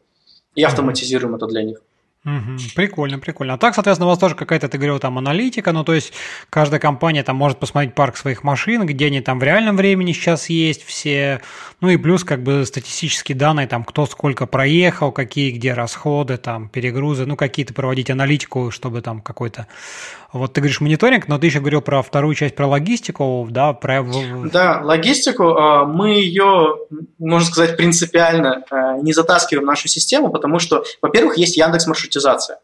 и 0.57 0.65
автоматизируем 0.65 1.37
это 1.37 1.47
для 1.47 1.63
них. 1.63 1.83
Угу, 2.25 2.57
прикольно, 2.77 3.19
прикольно. 3.19 3.55
А 3.55 3.59
так, 3.59 3.75
соответственно, 3.75 4.07
у 4.07 4.11
вас 4.11 4.19
тоже 4.19 4.37
какая-то, 4.37 4.69
ты 4.69 4.79
говорил, 4.79 5.01
там 5.01 5.19
аналитика, 5.19 5.73
ну 5.73 5.83
то 5.83 5.93
есть 5.93 6.13
каждая 6.51 6.79
компания 6.79 7.25
там 7.25 7.35
может 7.35 7.59
посмотреть 7.59 7.97
парк 7.97 8.17
своих 8.17 8.45
машин, 8.45 8.87
где 8.87 9.07
они 9.07 9.21
там 9.21 9.41
в 9.41 9.43
реальном 9.43 9.77
времени 9.77 10.13
сейчас 10.13 10.49
есть 10.49 10.85
все, 10.85 11.41
ну 11.81 11.89
и 11.89 11.97
плюс 11.97 12.23
как 12.23 12.45
бы 12.45 12.65
статистические 12.65 13.37
данные, 13.37 13.67
там 13.67 13.83
кто 13.83 14.07
сколько 14.07 14.47
проехал, 14.47 15.11
какие 15.11 15.51
где 15.51 15.75
расходы, 15.75 16.37
там 16.37 16.69
перегрузы, 16.69 17.27
ну 17.27 17.35
какие-то 17.35 17.75
проводить 17.75 18.09
аналитику, 18.09 18.71
чтобы 18.71 19.03
там 19.03 19.21
какой-то 19.21 19.67
вот 20.33 20.55
ты 20.55 20.61
говоришь 20.61 20.81
мониторинг, 20.81 21.29
но 21.29 21.39
ты 21.39 21.47
еще 21.47 21.61
говорил 21.61 21.83
про 21.83 22.03
вторую 22.03 22.35
часть, 22.35 22.55
про 22.55 22.67
логистику, 22.67 23.47
да, 23.51 23.75
про... 23.75 24.03
Да, 24.51 24.81
логистику, 24.83 25.45
а, 25.49 25.85
мы 25.85 26.11
ее, 26.15 26.79
можно 27.19 27.47
сказать, 27.47 27.77
принципиально 27.77 28.65
а, 28.71 28.97
не 28.99 29.13
затаскиваем 29.13 29.65
в 29.65 29.67
нашу 29.67 29.89
систему, 29.89 30.31
потому 30.31 30.59
что, 30.59 30.85
во-первых, 31.03 31.37
есть 31.37 31.59
Яндекс 31.59 31.87
маршрутизация. 31.87 32.61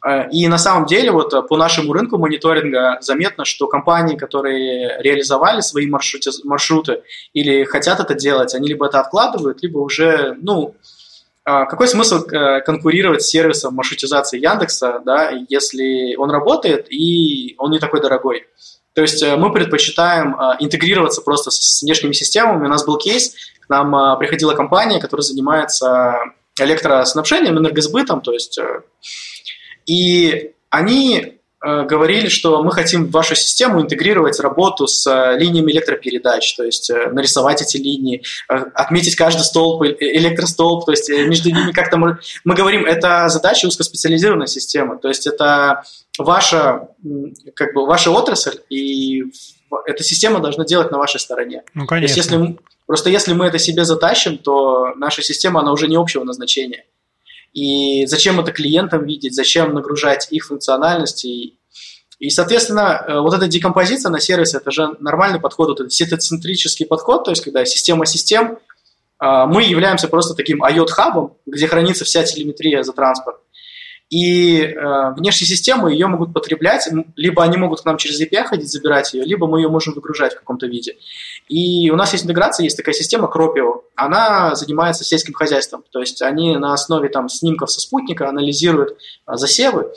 А, 0.00 0.22
и 0.22 0.48
на 0.48 0.58
самом 0.58 0.86
деле 0.86 1.12
вот 1.12 1.48
по 1.48 1.56
нашему 1.56 1.92
рынку 1.92 2.18
мониторинга 2.18 2.98
заметно, 3.00 3.44
что 3.44 3.68
компании, 3.68 4.16
которые 4.16 5.00
реализовали 5.00 5.60
свои 5.60 5.86
маршруты, 5.86 6.30
маршруты 6.42 7.02
или 7.32 7.62
хотят 7.62 8.00
это 8.00 8.14
делать, 8.14 8.54
они 8.54 8.68
либо 8.68 8.86
это 8.86 8.98
откладывают, 8.98 9.62
либо 9.62 9.78
уже, 9.78 10.36
ну, 10.40 10.74
какой 11.66 11.88
смысл 11.88 12.26
э, 12.26 12.60
конкурировать 12.60 13.22
с 13.22 13.28
сервисом 13.28 13.74
маршрутизации 13.74 14.38
Яндекса, 14.38 15.00
да, 15.04 15.30
если 15.48 16.14
он 16.16 16.30
работает 16.30 16.92
и 16.92 17.54
он 17.58 17.70
не 17.70 17.78
такой 17.78 18.00
дорогой? 18.00 18.46
То 18.94 19.02
есть 19.02 19.22
э, 19.22 19.36
мы 19.36 19.52
предпочитаем 19.52 20.34
э, 20.34 20.56
интегрироваться 20.60 21.22
просто 21.22 21.50
с 21.50 21.82
внешними 21.82 22.12
системами. 22.12 22.66
У 22.66 22.68
нас 22.68 22.84
был 22.84 22.98
кейс, 22.98 23.34
к 23.60 23.68
нам 23.70 24.18
приходила 24.18 24.54
компания, 24.54 25.00
которая 25.00 25.22
занимается 25.22 26.16
электроснабжением, 26.60 27.58
энергосбытом, 27.58 28.20
то 28.20 28.32
есть 28.32 28.58
и 29.86 30.52
они 30.70 31.37
говорили, 31.60 32.28
что 32.28 32.62
мы 32.62 32.70
хотим 32.70 33.06
в 33.06 33.10
вашу 33.10 33.34
систему 33.34 33.80
интегрировать 33.80 34.38
работу 34.38 34.86
с 34.86 35.06
э, 35.06 35.36
линиями 35.38 35.72
электропередач, 35.72 36.54
то 36.54 36.64
есть 36.64 36.88
э, 36.88 37.10
нарисовать 37.10 37.62
эти 37.62 37.76
линии, 37.76 38.22
отметить 38.48 39.16
каждый 39.16 39.42
столб, 39.42 39.82
электростолб, 39.82 40.84
то 40.86 40.92
есть 40.92 41.08
между 41.08 41.50
ними 41.50 41.72
как-то 41.72 41.96
мы, 41.96 42.18
мы 42.44 42.54
говорим, 42.54 42.84
это 42.86 43.28
задача 43.28 43.66
узкоспециализированной 43.66 44.46
системы, 44.46 44.98
то 44.98 45.08
есть 45.08 45.26
это 45.26 45.82
ваша, 46.16 46.88
как 47.54 47.74
бы 47.74 47.86
ваша 47.86 48.12
отрасль, 48.12 48.60
и 48.70 49.24
эта 49.86 50.04
система 50.04 50.40
должна 50.40 50.64
делать 50.64 50.90
на 50.90 50.98
вашей 50.98 51.20
стороне. 51.20 51.62
Ну, 51.74 51.86
конечно. 51.86 52.14
То 52.14 52.20
есть, 52.20 52.30
если, 52.30 52.58
просто 52.86 53.10
если 53.10 53.32
мы 53.32 53.46
это 53.46 53.58
себе 53.58 53.84
затащим, 53.84 54.38
то 54.38 54.94
наша 54.96 55.22
система, 55.22 55.60
она 55.60 55.72
уже 55.72 55.88
не 55.88 55.96
общего 55.96 56.24
назначения. 56.24 56.84
И 57.58 58.06
зачем 58.06 58.38
это 58.38 58.52
клиентам 58.52 59.04
видеть, 59.04 59.34
зачем 59.34 59.74
нагружать 59.74 60.28
их 60.30 60.46
функциональности. 60.46 61.58
И, 62.20 62.30
соответственно, 62.30 63.04
э, 63.06 63.20
вот 63.20 63.34
эта 63.34 63.48
декомпозиция 63.48 64.10
на 64.10 64.20
сервисе, 64.20 64.58
это 64.58 64.70
же 64.70 64.96
нормальный 65.00 65.40
подход, 65.40 65.68
вот 65.68 65.80
этот 65.80 65.92
сетоцентрический 65.92 66.86
подход, 66.86 67.24
то 67.24 67.30
есть 67.30 67.42
когда 67.42 67.64
система 67.64 68.06
систем, 68.06 68.58
а, 69.18 69.46
мы 69.46 69.64
являемся 69.64 70.06
просто 70.06 70.34
таким 70.34 70.62
IOT-хабом, 70.62 71.36
где 71.46 71.66
хранится 71.66 72.04
вся 72.04 72.22
телеметрия 72.22 72.84
за 72.84 72.92
транспорт. 72.92 73.38
И 74.10 74.62
э, 74.62 75.12
внешние 75.16 75.46
системы 75.46 75.92
ее 75.92 76.06
могут 76.06 76.32
потреблять, 76.32 76.88
либо 77.16 77.42
они 77.42 77.58
могут 77.58 77.82
к 77.82 77.84
нам 77.84 77.98
через 77.98 78.20
API 78.20 78.44
ходить, 78.44 78.70
забирать 78.70 79.12
ее, 79.12 79.24
либо 79.24 79.46
мы 79.46 79.60
ее 79.60 79.68
можем 79.68 79.92
выгружать 79.92 80.32
в 80.32 80.38
каком-то 80.38 80.66
виде. 80.66 80.96
И 81.48 81.90
у 81.90 81.96
нас 81.96 82.12
есть 82.12 82.24
интеграция, 82.24 82.64
есть 82.64 82.76
такая 82.76 82.94
система 82.94 83.30
Cropio. 83.32 83.82
Она 83.96 84.54
занимается 84.54 85.04
сельским 85.04 85.34
хозяйством. 85.34 85.84
То 85.90 86.00
есть 86.00 86.22
они 86.22 86.56
на 86.56 86.72
основе 86.72 87.10
там, 87.10 87.28
снимков 87.28 87.70
со 87.70 87.80
спутника 87.80 88.28
анализируют 88.28 88.96
э, 89.26 89.36
засевы, 89.36 89.92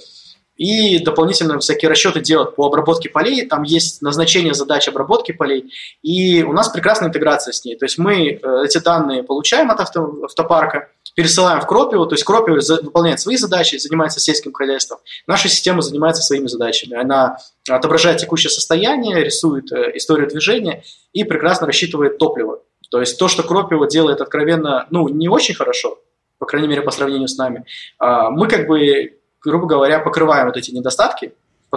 и 0.62 1.00
дополнительно 1.00 1.58
всякие 1.58 1.90
расчеты 1.90 2.20
делать 2.22 2.56
по 2.56 2.68
обработке 2.68 3.10
полей. 3.10 3.48
Там 3.48 3.64
есть 3.64 4.04
назначение 4.04 4.54
задач 4.54 4.88
обработки 4.88 5.32
полей, 5.32 5.74
и 6.04 6.44
у 6.44 6.54
нас 6.54 6.70
прекрасная 6.70 7.10
интеграция 7.10 7.52
с 7.52 7.66
ней. 7.66 7.76
То 7.76 7.86
есть 7.86 7.98
мы 7.98 8.34
э, 8.34 8.64
эти 8.64 8.78
данные 8.78 9.24
получаем 9.24 9.72
от 9.72 9.80
авто, 9.80 10.20
автопарка, 10.26 10.90
пересылаем 11.16 11.62
в 11.62 11.68
Кропио, 11.68 12.06
то 12.06 12.14
есть 12.14 12.24
Кропио 12.24 12.58
выполняет 12.82 13.20
свои 13.20 13.38
задачи, 13.38 13.78
занимается 13.78 14.20
сельским 14.20 14.54
хозяйством. 14.54 15.00
Наша 15.28 15.50
система 15.50 15.82
занимается 15.82 16.22
своими 16.24 16.48
задачами. 16.48 16.96
Она 16.96 17.38
отображает 17.70 18.20
текущее 18.20 18.50
состояние, 18.50 19.24
рисует 19.24 19.72
э, 19.72 19.92
историю 19.96 20.28
движения 20.28 20.84
и 21.14 21.24
прекрасно 21.24 21.68
рассчитывает 21.68 22.18
топливо. 22.18 22.62
То 22.90 23.00
есть 23.00 23.18
то, 23.18 23.28
что 23.28 23.44
Кропио 23.44 23.86
делает 23.86 24.20
откровенно, 24.22 24.88
ну, 24.92 25.08
не 25.08 25.30
очень 25.30 25.56
хорошо, 25.56 26.00
по 26.38 26.46
крайней 26.46 26.68
мере, 26.68 26.82
по 26.82 26.92
сравнению 26.92 27.30
с 27.30 27.38
нами, 27.38 27.66
а, 28.00 28.30
мы 28.30 28.48
как 28.48 28.68
бы, 28.68 29.18
грубо 29.42 29.66
говоря, 29.66 30.00
покрываем 30.00 30.48
вот 30.48 30.58
эти 30.58 30.72
недостатки, 30.72 31.34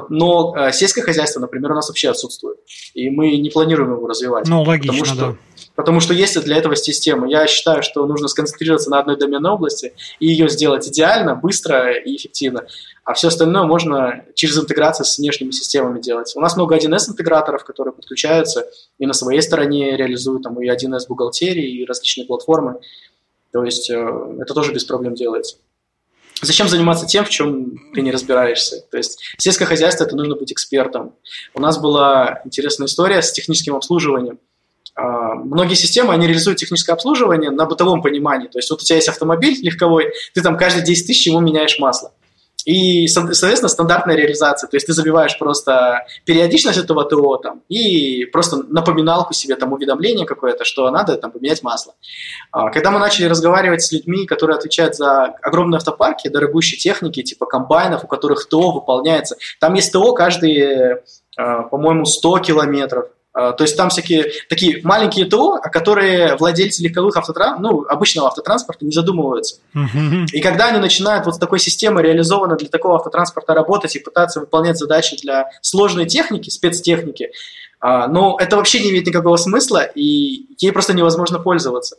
но 0.09 0.55
э, 0.57 0.73
сельское 0.73 1.03
хозяйство, 1.03 1.39
например, 1.39 1.71
у 1.71 1.75
нас 1.77 1.89
вообще 1.89 2.11
отсутствует, 2.11 2.59
и 2.95 3.11
мы 3.11 3.37
не 3.37 3.51
планируем 3.51 3.93
его 3.93 4.09
развивать. 4.09 4.49
Ну, 4.49 4.63
логично, 4.63 4.93
потому 4.93 5.05
что, 5.05 5.27
да. 5.27 5.37
Потому 5.75 5.99
что 6.01 6.15
есть 6.15 6.41
для 6.45 6.57
этого 6.57 6.77
система. 6.77 7.29
Я 7.29 7.47
считаю, 7.47 7.83
что 7.83 8.07
нужно 8.07 8.29
сконцентрироваться 8.29 8.91
на 8.91 9.01
одной 9.01 9.19
доменной 9.19 9.51
области 9.51 9.95
и 10.21 10.29
ее 10.29 10.49
сделать 10.49 10.89
идеально, 10.89 11.35
быстро 11.35 11.93
и 11.93 12.17
эффективно. 12.17 12.67
А 13.03 13.15
все 13.15 13.29
остальное 13.29 13.65
можно 13.65 14.25
через 14.35 14.57
интеграцию 14.57 15.05
с 15.05 15.19
внешними 15.19 15.51
системами 15.51 16.01
делать. 16.01 16.33
У 16.37 16.41
нас 16.41 16.57
много 16.57 16.77
1С 16.77 17.11
интеграторов, 17.11 17.65
которые 17.65 17.93
подключаются 17.93 18.69
и 18.99 19.07
на 19.07 19.13
своей 19.13 19.43
стороне 19.43 19.97
реализуют 19.97 20.45
там 20.45 20.61
и 20.63 20.69
1С 20.69 21.07
бухгалтерии, 21.09 21.81
и 21.81 21.85
различные 21.85 22.27
платформы. 22.27 22.79
То 23.53 23.65
есть 23.65 23.91
э, 23.91 24.37
это 24.41 24.55
тоже 24.55 24.73
без 24.73 24.85
проблем 24.85 25.15
делается. 25.15 25.57
Зачем 26.41 26.69
заниматься 26.69 27.07
тем, 27.07 27.25
в 27.25 27.31
чем 27.31 27.79
ты 27.95 28.03
не 28.03 28.11
разбираешься? 28.11 28.85
То 28.91 28.97
есть 28.97 29.21
сельское 29.39 29.67
хозяйство– 29.67 30.05
это 30.05 30.17
нужно 30.17 30.37
быть 30.37 30.53
экспертом. 30.53 31.15
У 31.55 31.61
нас 31.61 31.79
была 31.79 32.43
интересная 32.45 32.87
история 32.87 33.23
с 33.23 33.33
техническим 33.33 33.77
обслуживанием. 33.77 34.39
А, 34.95 35.35
многие 35.35 35.75
системы, 35.75 36.13
они 36.13 36.27
реализуют 36.27 36.59
техническое 36.59 36.93
обслуживание 36.93 37.51
на 37.51 37.67
бытовом 37.67 38.03
понимании. 38.03 38.49
То 38.49 38.59
есть 38.59 38.71
вот 38.71 38.83
у 38.83 38.85
тебя 38.85 38.97
есть 38.97 39.09
автомобиль 39.09 39.59
легковой, 39.63 40.13
ты 40.35 40.43
там 40.43 40.57
каждые 40.57 40.85
10 40.85 41.07
тысяч 41.07 41.27
ему 41.27 41.41
меняешь 41.41 41.79
масло. 41.79 42.13
И, 42.65 43.07
соответственно, 43.09 43.69
стандартная 43.69 44.17
реализация. 44.17 44.69
То 44.69 44.77
есть 44.77 44.87
ты 44.87 44.95
забиваешь 44.95 45.39
просто 45.39 46.07
периодичность 46.25 46.79
этого 46.79 47.05
ТО 47.05 47.37
там, 47.37 47.63
и 47.69 48.25
просто 48.27 48.57
напоминалку 48.57 49.35
себе, 49.35 49.57
там, 49.57 49.73
уведомление 49.73 50.25
какое-то, 50.25 50.65
что 50.65 50.91
надо 50.91 51.17
там 51.17 51.31
поменять 51.31 51.63
масло. 51.63 51.95
А, 52.53 52.71
когда 52.71 52.91
мы 52.91 52.99
начали 52.99 53.27
разговаривать 53.27 53.83
с 53.83 53.93
людьми, 53.93 54.27
которые 54.27 54.57
отвечают 54.57 54.97
за 54.97 55.25
огромные 55.43 55.77
автопарки, 55.77 56.29
дорогущие 56.29 56.79
техники, 56.79 57.23
типа 57.23 57.45
комбайнов, 57.45 58.05
у 58.05 58.07
которых 58.07 58.49
ТО 58.49 58.73
выполняется, 58.73 59.37
там 59.61 59.75
есть 59.75 59.93
ТО 59.93 60.15
каждые, 60.15 61.03
а, 61.37 61.65
по-моему, 61.65 62.07
100 62.07 62.39
километров. 62.39 63.09
А, 63.35 63.53
то 63.53 63.65
есть 63.65 63.77
там 63.77 63.91
всякие 63.91 64.31
такие 64.49 64.81
маленькие 64.85 65.27
ТО, 65.27 65.55
о 65.55 65.69
которые 65.69 66.37
владельцы 66.37 66.83
легковых 66.85 67.17
автотранспорта, 67.17 67.61
ну, 67.61 67.85
обычного 67.89 68.29
автотранспорта 68.29 68.85
не 68.85 68.93
задумываются. 68.93 69.57
И 70.33 70.41
когда 70.41 70.69
они 70.69 70.79
начинают 70.79 71.27
вот 71.27 71.35
с 71.35 71.39
такой 71.39 71.59
системой 71.59 72.05
реализованной 72.05 72.57
для 72.57 72.69
такого 72.69 72.95
автотранспорта 72.95 73.55
работать 73.55 73.97
и 73.97 73.99
пытаться 73.99 74.39
выполнять 74.39 74.79
задачи 74.79 75.21
для 75.21 75.51
сложной 75.63 76.07
техники, 76.07 76.49
спецтехники, 76.49 77.33
а, 77.81 78.07
ну, 78.07 78.37
это 78.39 78.57
вообще 78.57 78.81
не 78.81 78.91
имеет 78.91 79.07
никакого 79.07 79.37
смысла, 79.37 79.83
и 79.83 80.47
ей 80.59 80.73
просто 80.73 80.95
невозможно 80.95 81.41
пользоваться. 81.41 81.97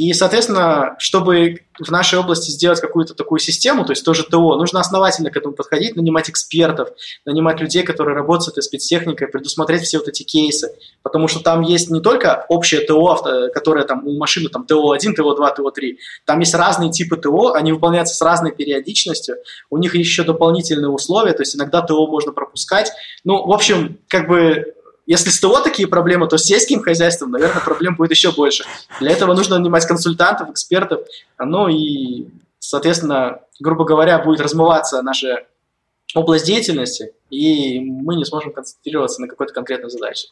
И, 0.00 0.14
соответственно, 0.14 0.96
чтобы 0.98 1.56
в 1.78 1.90
нашей 1.90 2.18
области 2.18 2.50
сделать 2.50 2.80
какую-то 2.80 3.12
такую 3.12 3.38
систему, 3.38 3.84
то 3.84 3.92
есть 3.92 4.02
тоже 4.02 4.24
ТО, 4.24 4.56
нужно 4.56 4.80
основательно 4.80 5.30
к 5.30 5.36
этому 5.36 5.54
подходить, 5.54 5.94
нанимать 5.94 6.30
экспертов, 6.30 6.88
нанимать 7.26 7.60
людей, 7.60 7.82
которые 7.82 8.14
работают 8.16 8.44
с 8.44 8.48
этой 8.48 8.62
спецтехникой, 8.62 9.28
предусмотреть 9.28 9.82
все 9.82 9.98
вот 9.98 10.08
эти 10.08 10.22
кейсы. 10.22 10.72
Потому 11.02 11.28
что 11.28 11.40
там 11.40 11.60
есть 11.60 11.90
не 11.90 12.00
только 12.00 12.46
общее 12.48 12.80
ТО, 12.80 13.14
которое 13.52 13.84
там 13.84 14.06
у 14.06 14.16
машины 14.16 14.48
там 14.48 14.64
ТО-1, 14.64 15.12
ТО-2, 15.12 15.56
ТО-3, 15.56 15.96
там 16.24 16.40
есть 16.40 16.54
разные 16.54 16.90
типы 16.90 17.18
ТО, 17.18 17.52
они 17.52 17.74
выполняются 17.74 18.14
с 18.14 18.22
разной 18.22 18.52
периодичностью, 18.52 19.36
у 19.68 19.76
них 19.76 19.94
еще 19.94 20.24
дополнительные 20.24 20.88
условия, 20.88 21.34
то 21.34 21.42
есть 21.42 21.56
иногда 21.56 21.82
ТО 21.82 22.06
можно 22.06 22.32
пропускать. 22.32 22.90
Ну, 23.24 23.46
в 23.46 23.52
общем, 23.52 23.98
как 24.08 24.28
бы 24.28 24.76
если 25.10 25.30
с 25.30 25.40
ТО 25.40 25.60
такие 25.60 25.88
проблемы, 25.88 26.28
то 26.28 26.38
с 26.38 26.44
сельским 26.44 26.82
хозяйством, 26.82 27.32
наверное, 27.32 27.60
проблем 27.60 27.96
будет 27.96 28.12
еще 28.12 28.30
больше. 28.30 28.64
Для 29.00 29.10
этого 29.10 29.34
нужно 29.34 29.58
нанимать 29.58 29.84
консультантов, 29.84 30.50
экспертов, 30.50 31.00
ну 31.36 31.66
и, 31.66 32.28
соответственно, 32.60 33.40
грубо 33.58 33.84
говоря, 33.84 34.20
будет 34.20 34.40
размываться 34.40 35.02
наша 35.02 35.46
область 36.14 36.46
деятельности, 36.46 37.12
и 37.30 37.80
мы 37.80 38.16
не 38.16 38.24
сможем 38.24 38.52
концентрироваться 38.52 39.20
на 39.20 39.28
какой-то 39.28 39.52
конкретной 39.52 39.90
задаче. 39.90 40.28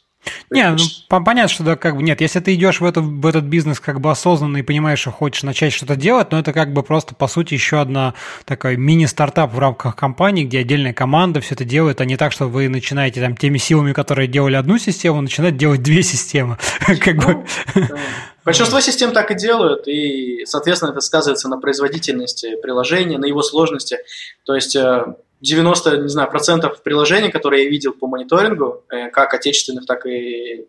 Не, 0.51 0.71
ну, 0.71 0.79
понятно, 1.09 1.49
что 1.49 1.63
да, 1.63 1.77
как 1.77 1.97
бы 1.97 2.03
нет, 2.03 2.21
если 2.21 2.41
ты 2.41 2.55
идешь 2.55 2.81
в, 2.81 2.85
это, 2.85 3.01
в 3.01 3.25
этот 3.25 3.45
бизнес 3.45 3.79
как 3.79 4.01
бы 4.01 4.11
осознанно 4.11 4.59
и 4.59 4.63
понимаешь, 4.63 4.99
что 4.99 5.11
хочешь 5.11 5.43
начать 5.43 5.73
что-то 5.73 5.95
делать, 5.95 6.33
но 6.33 6.41
это 6.41 6.53
как 6.53 6.73
бы 6.73 6.83
просто, 6.83 7.15
по 7.15 7.29
сути, 7.29 7.55
еще 7.55 7.81
одна 7.81 8.15
такая 8.45 8.77
мини-стартап 8.77 9.53
в 9.53 9.59
рамках 9.59 9.95
компании, 9.95 10.45
где 10.45 10.61
отдельная 10.61 10.93
команда 10.93 11.41
все 11.41 11.55
это 11.55 11.65
делает, 11.65 12.01
а 12.01 12.05
не 12.05 12.17
так, 12.17 12.33
что 12.33 12.47
вы 12.47 12.69
начинаете 12.69 13.21
там 13.21 13.37
теми 13.37 13.59
силами, 13.59 13.93
которые 13.93 14.27
делали 14.27 14.57
одну 14.57 14.79
систему, 14.79 15.21
начинать 15.21 15.57
делать 15.57 15.83
две 15.83 16.03
системы. 16.03 16.59
как 17.01 17.17
бы. 17.17 17.45
Ну, 17.75 17.97
Большинство 18.45 18.81
систем 18.81 19.13
так 19.13 19.31
и 19.31 19.35
делают, 19.35 19.87
и, 19.87 20.45
соответственно, 20.47 20.93
это 20.93 21.01
сказывается 21.01 21.49
на 21.49 21.59
производительности 21.59 22.57
приложения, 22.63 23.19
на 23.19 23.27
его 23.27 23.43
сложности. 23.43 23.99
То 24.45 24.55
есть 24.55 24.75
э, 24.75 25.05
90, 25.41 25.99
не 25.99 26.09
знаю, 26.09 26.31
процентов 26.31 26.83
приложений, 26.83 27.31
которые 27.31 27.65
я 27.65 27.71
видел 27.71 27.93
по 27.93 28.07
мониторингу, 28.07 28.85
э, 28.91 29.09
как 29.11 29.35
отечественных, 29.35 29.87
так 29.87 30.05
и 30.07 30.67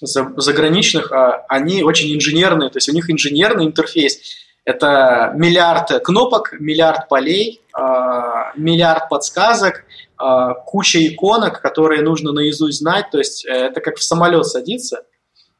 заграничных, 0.00 1.10
а, 1.12 1.44
они 1.48 1.82
очень 1.82 2.14
инженерные, 2.14 2.70
то 2.70 2.76
есть 2.76 2.88
у 2.88 2.92
них 2.92 3.10
инженерный 3.10 3.64
интерфейс. 3.64 4.18
Это 4.64 5.32
миллиард 5.36 6.02
кнопок, 6.04 6.52
миллиард 6.58 7.08
полей, 7.08 7.62
а, 7.72 8.52
миллиард 8.56 9.08
подсказок, 9.08 9.84
а, 10.18 10.54
куча 10.54 11.06
иконок, 11.06 11.62
которые 11.62 12.02
нужно 12.02 12.32
наизусть 12.32 12.78
знать, 12.78 13.06
то 13.10 13.18
есть 13.18 13.46
э, 13.46 13.52
это 13.52 13.80
как 13.80 13.96
в 13.96 14.02
самолет 14.02 14.44
садиться. 14.46 15.04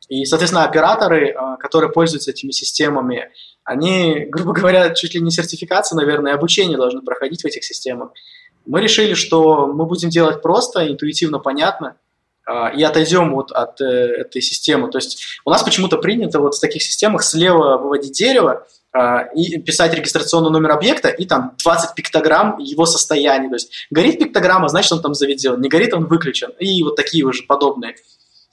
И, 0.09 0.25
соответственно, 0.25 0.65
операторы, 0.65 1.37
которые 1.61 1.93
пользуются 1.93 2.33
этими 2.33 2.51
системами, 2.51 3.31
они, 3.63 4.27
грубо 4.29 4.53
говоря, 4.53 4.91
чуть 4.91 5.15
ли 5.15 5.21
не 5.21 5.31
сертификация, 5.31 5.97
наверное, 5.97 6.35
обучение 6.35 6.77
должны 6.77 7.03
проходить 7.03 7.43
в 7.43 7.47
этих 7.47 7.63
системах. 7.63 8.11
Мы 8.67 8.81
решили, 8.81 9.15
что 9.15 9.67
мы 9.67 9.87
будем 9.87 10.11
делать 10.11 10.43
просто, 10.43 10.87
интуитивно 10.89 11.39
понятно, 11.39 11.97
а, 12.47 12.69
и 12.69 12.83
отойдем 12.83 13.33
вот 13.33 13.53
от 13.53 13.81
э, 13.81 13.85
этой 13.85 14.43
системы. 14.43 14.91
То 14.91 14.99
есть 14.99 15.23
у 15.45 15.51
нас 15.51 15.63
почему-то 15.63 15.99
принято 15.99 16.41
вот 16.41 16.57
в 16.57 16.61
таких 16.61 16.83
системах 16.83 17.23
слева 17.23 17.77
выводить 17.79 18.13
дерево 18.13 18.67
а, 18.93 19.23
и 19.35 19.59
писать 19.59 19.95
регистрационный 19.95 20.51
номер 20.51 20.73
объекта 20.73 21.09
и 21.09 21.27
там 21.27 21.55
20 21.63 21.95
пиктограмм 21.95 22.59
его 22.59 22.87
состояния. 22.87 23.49
То 23.49 23.55
есть 23.55 23.87
горит 23.91 24.19
пиктограмма, 24.19 24.69
значит 24.69 24.91
он 24.91 25.01
там 25.01 25.15
заведен, 25.15 25.61
не 25.61 25.69
горит 25.69 25.95
он 25.95 26.07
выключен. 26.07 26.51
И 26.59 26.83
вот 26.83 26.97
такие 26.97 27.25
уже 27.25 27.45
подобные. 27.45 27.95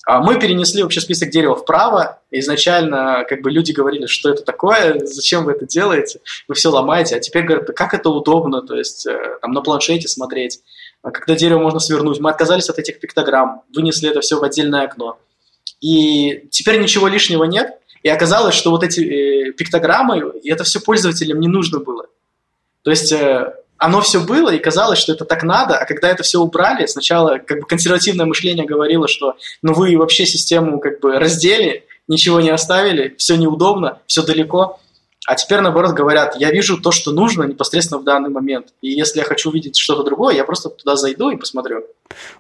А 0.08 0.22
мы 0.22 0.40
перенесли 0.40 0.84
вообще 0.84 1.02
список 1.02 1.32
дерева 1.32 1.54
вправо. 1.54 2.22
Изначально 2.32 3.26
как 3.28 3.42
бы 3.42 3.52
люди 3.52 3.74
говорили, 3.74 4.06
что 4.06 4.30
это 4.30 4.42
такое, 4.42 5.02
зачем 5.04 5.44
вы 5.44 5.52
это 5.52 5.66
делаете, 5.66 6.22
вы 6.48 6.56
все 6.56 6.70
ломаете. 6.70 7.18
А 7.18 7.20
теперь 7.20 7.44
говорят, 7.44 7.68
как 7.76 7.94
это 7.94 8.10
удобно, 8.10 8.62
то 8.62 8.74
есть 8.78 9.06
э, 9.06 9.38
там 9.42 9.52
на 9.52 9.60
планшете 9.60 10.08
смотреть, 10.08 10.62
а 11.02 11.12
когда 11.12 11.36
дерево 11.36 11.60
можно 11.60 11.82
свернуть. 11.82 12.22
Мы 12.22 12.30
отказались 12.30 12.70
от 12.70 12.80
этих 12.80 13.02
пиктограмм, 13.02 13.64
вынесли 13.76 14.10
это 14.10 14.22
все 14.22 14.40
в 14.40 14.44
отдельное 14.46 14.84
окно. 14.84 15.20
И 15.82 16.48
теперь 16.52 16.80
ничего 16.80 17.10
лишнего 17.10 17.44
нет. 17.44 17.78
И 18.02 18.08
оказалось, 18.08 18.56
что 18.56 18.72
вот 18.72 18.86
эти 18.86 19.02
э, 19.02 19.52
пиктограммы, 19.52 20.40
и 20.42 20.50
это 20.50 20.64
все 20.64 20.80
пользователям 20.80 21.42
не 21.42 21.50
нужно 21.50 21.80
было. 21.80 22.06
То 22.84 22.92
есть 22.92 23.12
э, 23.12 23.54
оно 23.78 24.02
все 24.02 24.20
было, 24.20 24.50
и 24.50 24.60
казалось, 24.60 25.00
что 25.00 25.14
это 25.14 25.26
так 25.26 25.44
надо, 25.44 25.78
а 25.78 25.86
когда 25.86 26.10
это 26.10 26.24
все 26.24 26.40
убрали, 26.40 26.86
сначала 26.86 27.38
как 27.38 27.62
бы 27.62 27.68
консервативное 27.68 28.26
мышление 28.26 28.66
говорило, 28.66 29.08
что 29.08 29.36
ну 29.62 29.74
вы 29.74 29.98
вообще 29.98 30.26
систему 30.26 30.80
как 30.80 31.00
бы 31.00 31.20
раздели, 31.20 31.86
ничего 32.08 32.40
не 32.40 32.50
оставили, 32.50 33.16
все 33.18 33.36
неудобно, 33.36 34.00
все 34.08 34.24
далеко. 34.24 34.80
А 35.28 35.36
теперь, 35.36 35.60
наоборот, 35.60 35.92
говорят, 35.92 36.38
я 36.38 36.52
вижу 36.52 36.82
то, 36.82 36.92
что 36.92 37.12
нужно 37.12 37.44
непосредственно 37.44 38.00
в 38.00 38.06
данный 38.06 38.30
момент. 38.30 38.68
И 38.82 38.90
если 38.90 39.20
я 39.20 39.26
хочу 39.26 39.50
увидеть 39.50 39.78
что-то 39.78 40.04
другое, 40.04 40.36
я 40.36 40.46
просто 40.46 40.70
туда 40.70 40.96
зайду 40.96 41.30
и 41.30 41.36
посмотрю. 41.36 41.86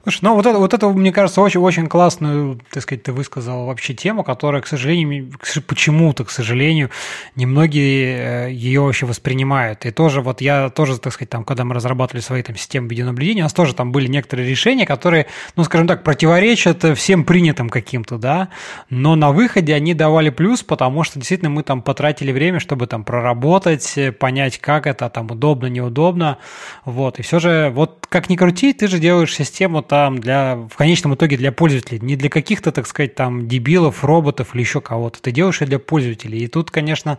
Слушай, 0.03 0.19
ну 0.23 0.35
вот 0.35 0.45
это, 0.45 0.57
вот 0.57 0.73
это, 0.73 0.87
мне 0.89 1.11
кажется, 1.11 1.41
очень, 1.41 1.59
очень 1.59 1.87
классную, 1.87 2.59
так 2.71 2.83
сказать, 2.83 3.03
ты 3.03 3.11
высказал 3.11 3.65
вообще 3.65 3.93
тему, 3.93 4.23
которая, 4.23 4.61
к 4.61 4.67
сожалению, 4.67 5.31
почему-то, 5.67 6.23
к 6.23 6.31
сожалению, 6.31 6.89
немногие 7.35 8.47
э, 8.47 8.51
ее 8.51 8.81
вообще 8.81 9.05
воспринимают. 9.05 9.85
И 9.85 9.91
тоже 9.91 10.21
вот 10.21 10.41
я 10.41 10.69
тоже, 10.69 10.97
так 10.97 11.13
сказать, 11.13 11.29
там, 11.29 11.43
когда 11.43 11.65
мы 11.65 11.75
разрабатывали 11.75 12.21
свои 12.21 12.41
там 12.41 12.55
системы 12.55 12.87
видеонаблюдения, 12.87 13.43
у 13.43 13.45
нас 13.45 13.53
тоже 13.53 13.75
там 13.75 13.91
были 13.91 14.07
некоторые 14.07 14.49
решения, 14.49 14.85
которые, 14.85 15.27
ну, 15.55 15.63
скажем 15.63 15.87
так, 15.87 16.03
противоречат 16.03 16.83
всем 16.97 17.23
принятым 17.23 17.69
каким-то, 17.69 18.17
да, 18.17 18.49
но 18.89 19.15
на 19.15 19.31
выходе 19.31 19.75
они 19.75 19.93
давали 19.93 20.29
плюс, 20.29 20.63
потому 20.63 21.03
что 21.03 21.19
действительно 21.19 21.49
мы 21.49 21.63
там 21.63 21.81
потратили 21.81 22.31
время, 22.31 22.59
чтобы 22.59 22.87
там 22.87 23.03
проработать, 23.03 23.97
понять, 24.19 24.57
как 24.59 24.87
это 24.87 25.09
там 25.09 25.29
удобно, 25.29 25.67
неудобно, 25.67 26.37
вот. 26.85 27.19
И 27.19 27.21
все 27.21 27.39
же, 27.39 27.69
вот 27.73 28.06
как 28.09 28.29
ни 28.29 28.35
крути, 28.35 28.73
ты 28.73 28.87
же 28.87 28.99
делаешь 28.99 29.35
систему 29.35 29.81
там 29.81 30.19
для, 30.19 30.55
в 30.55 30.75
конечном 30.75 31.15
итоге 31.15 31.37
для 31.37 31.51
пользователей, 31.51 31.99
не 31.99 32.15
для 32.15 32.29
каких-то, 32.29 32.71
так 32.71 32.87
сказать, 32.87 33.15
там 33.15 33.47
дебилов, 33.47 34.03
роботов 34.03 34.49
или 34.53 34.61
еще 34.61 34.81
кого-то. 34.81 35.21
Ты 35.21 35.31
делаешь 35.31 35.57
это 35.57 35.71
для 35.71 35.79
пользователей. 35.79 36.39
И 36.39 36.47
тут, 36.47 36.71
конечно, 36.71 37.17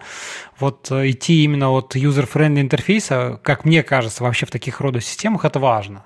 вот 0.59 0.91
э, 0.91 1.11
идти 1.11 1.45
именно 1.45 1.71
от 1.71 1.95
user-friendly 1.95 2.61
интерфейса, 2.61 3.39
как 3.43 3.65
мне 3.65 3.83
кажется, 3.83 4.23
вообще 4.23 4.47
в 4.47 4.51
таких 4.51 4.81
рода 4.81 5.01
системах 5.01 5.45
это 5.45 5.59
важно. 5.59 6.05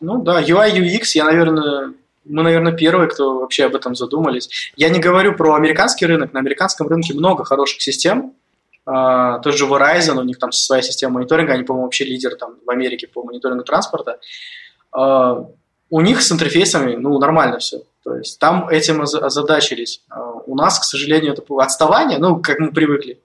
Ну 0.00 0.22
да, 0.22 0.42
UI, 0.42 0.72
UX, 0.74 1.12
я, 1.14 1.24
наверное, 1.24 1.94
мы, 2.24 2.42
наверное, 2.42 2.72
первые, 2.72 3.08
кто 3.08 3.40
вообще 3.40 3.64
об 3.64 3.74
этом 3.74 3.94
задумались. 3.94 4.72
Я 4.76 4.90
не 4.90 5.00
говорю 5.00 5.34
про 5.34 5.54
американский 5.54 6.06
рынок. 6.06 6.32
На 6.32 6.40
американском 6.40 6.88
рынке 6.88 7.14
много 7.14 7.44
хороших 7.44 7.80
систем, 7.80 8.34
Uh, 8.84 9.40
тот 9.42 9.54
же 9.54 9.66
Verizon, 9.66 10.18
у 10.18 10.24
них 10.24 10.38
там 10.38 10.50
своя 10.50 10.82
система 10.82 11.14
мониторинга, 11.14 11.52
они, 11.52 11.62
по-моему, 11.62 11.84
вообще 11.84 12.04
лидер 12.04 12.34
там 12.34 12.56
в 12.66 12.70
Америке 12.70 13.06
по 13.06 13.22
мониторингу 13.22 13.62
транспорта. 13.62 14.18
Uh, 14.92 15.46
у 15.88 16.00
них 16.00 16.20
с 16.20 16.32
интерфейсами, 16.32 16.96
ну, 16.96 17.16
нормально 17.18 17.58
все. 17.58 17.82
То 18.02 18.16
есть 18.16 18.40
там 18.40 18.68
этим 18.68 19.02
озадачились. 19.02 20.02
Uh, 20.10 20.42
у 20.46 20.56
нас, 20.56 20.80
к 20.80 20.84
сожалению, 20.84 21.34
это 21.34 21.42
отставание, 21.58 22.18
ну, 22.18 22.42
как 22.42 22.58
мы 22.58 22.72
привыкли. 22.72 23.20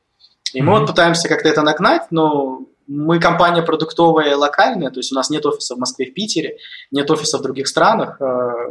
И 0.53 0.59
mm-hmm. 0.59 0.63
мы 0.63 0.79
вот 0.79 0.87
пытаемся 0.87 1.27
как-то 1.27 1.49
это 1.49 1.63
нагнать, 1.63 2.03
но 2.11 2.61
мы 2.85 3.19
компания 3.19 3.63
продуктовая 3.63 4.31
и 4.31 4.35
локальная, 4.35 4.91
то 4.91 4.99
есть 4.99 5.11
у 5.11 5.15
нас 5.15 5.29
нет 5.29 5.45
офиса 5.45 5.75
в 5.75 5.79
Москве, 5.79 6.05
в 6.05 6.13
Питере, 6.13 6.57
нет 6.91 7.09
офиса 7.11 7.37
в 7.37 7.41
других 7.41 7.67
странах, 7.67 8.17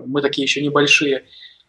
мы 0.06 0.22
такие 0.22 0.44
еще 0.44 0.62
небольшие 0.62 1.26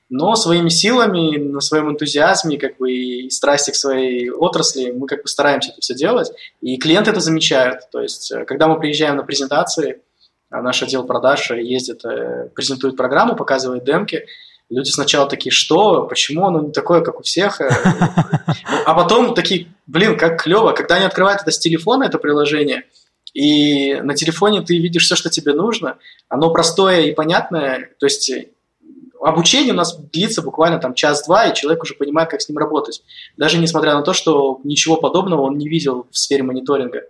но 0.10 0.36
своими 0.36 0.70
силами, 0.70 1.38
на 1.38 1.60
своем 1.60 1.89
энтузиазме 1.91 2.58
как 2.58 2.78
бы, 2.78 2.91
и 2.91 3.30
страсти 3.30 3.72
к 3.72 3.76
своей 3.76 4.30
отрасли 4.30 4.91
мы 4.91 5.08
как 5.08 5.22
бы 5.22 5.28
стараемся 5.28 5.72
это 5.72 5.82
все 5.82 5.96
делать, 5.96 6.32
и 6.62 6.78
клиенты 6.78 7.12
это 7.12 7.20
замечают. 7.20 7.89
То 7.91 8.02
есть, 8.02 8.32
э, 8.32 8.46
когда 8.46 8.67
мы 8.67 8.80
приезжаем 8.80 9.17
на 9.17 9.24
презентации, 9.24 10.02
а 10.50 10.62
наш 10.62 10.82
отдел 10.82 11.06
продаж 11.06 11.52
ездит, 11.52 12.06
э, 12.06 12.50
презентует 12.56 12.96
программу, 12.96 13.36
показывает 13.36 13.84
демки, 13.84 14.26
люди 14.70 14.89
сначала 14.89 15.28
такие, 15.28 15.52
что, 15.52 16.04
почему 16.04 16.48
оно 16.48 16.62
не 16.62 16.72
такое, 16.72 17.02
как 17.02 17.20
у 17.20 17.24
всех, 17.24 17.60
э, 17.60 17.70
а 18.86 18.93
потом 18.93 19.36
такие, 19.36 19.67
блин, 19.88 20.17
как 20.17 20.41
клево, 20.41 20.72
когда 20.72 20.96
они 20.96 21.06
открывают 21.06 21.41
это 21.41 21.52
с 21.52 21.60
телефона, 21.60 22.06
это 22.06 22.17
приложение, 22.17 22.86
и 23.34 23.96
на 23.96 24.15
телефоне 24.15 24.62
ты 24.62 24.78
видишь 24.78 25.04
все, 25.04 25.15
что 25.17 25.30
тебе 25.30 25.54
нужно, 25.54 25.98
оно 26.30 26.50
простое 26.52 27.02
и 27.02 27.13
понятное, 27.13 27.91
то 28.00 28.06
есть 28.06 28.32
обучение 29.21 29.73
у 29.73 29.77
нас 29.77 29.97
длится 29.97 30.41
буквально 30.41 30.80
там 30.80 30.93
час-два, 30.93 31.47
и 31.47 31.56
человек 31.56 31.84
уже 31.84 31.93
понимает, 31.93 32.30
как 32.30 32.41
с 32.41 32.49
ним 32.49 32.58
работать. 32.58 33.01
Даже 33.38 33.58
несмотря 33.58 33.93
на 33.93 34.01
то, 34.01 34.13
что 34.13 34.60
ничего 34.63 34.97
подобного 34.97 35.41
он 35.41 35.58
не 35.58 35.67
видел 35.67 36.08
в 36.12 36.17
сфере 36.17 36.43
мониторинга. 36.43 37.01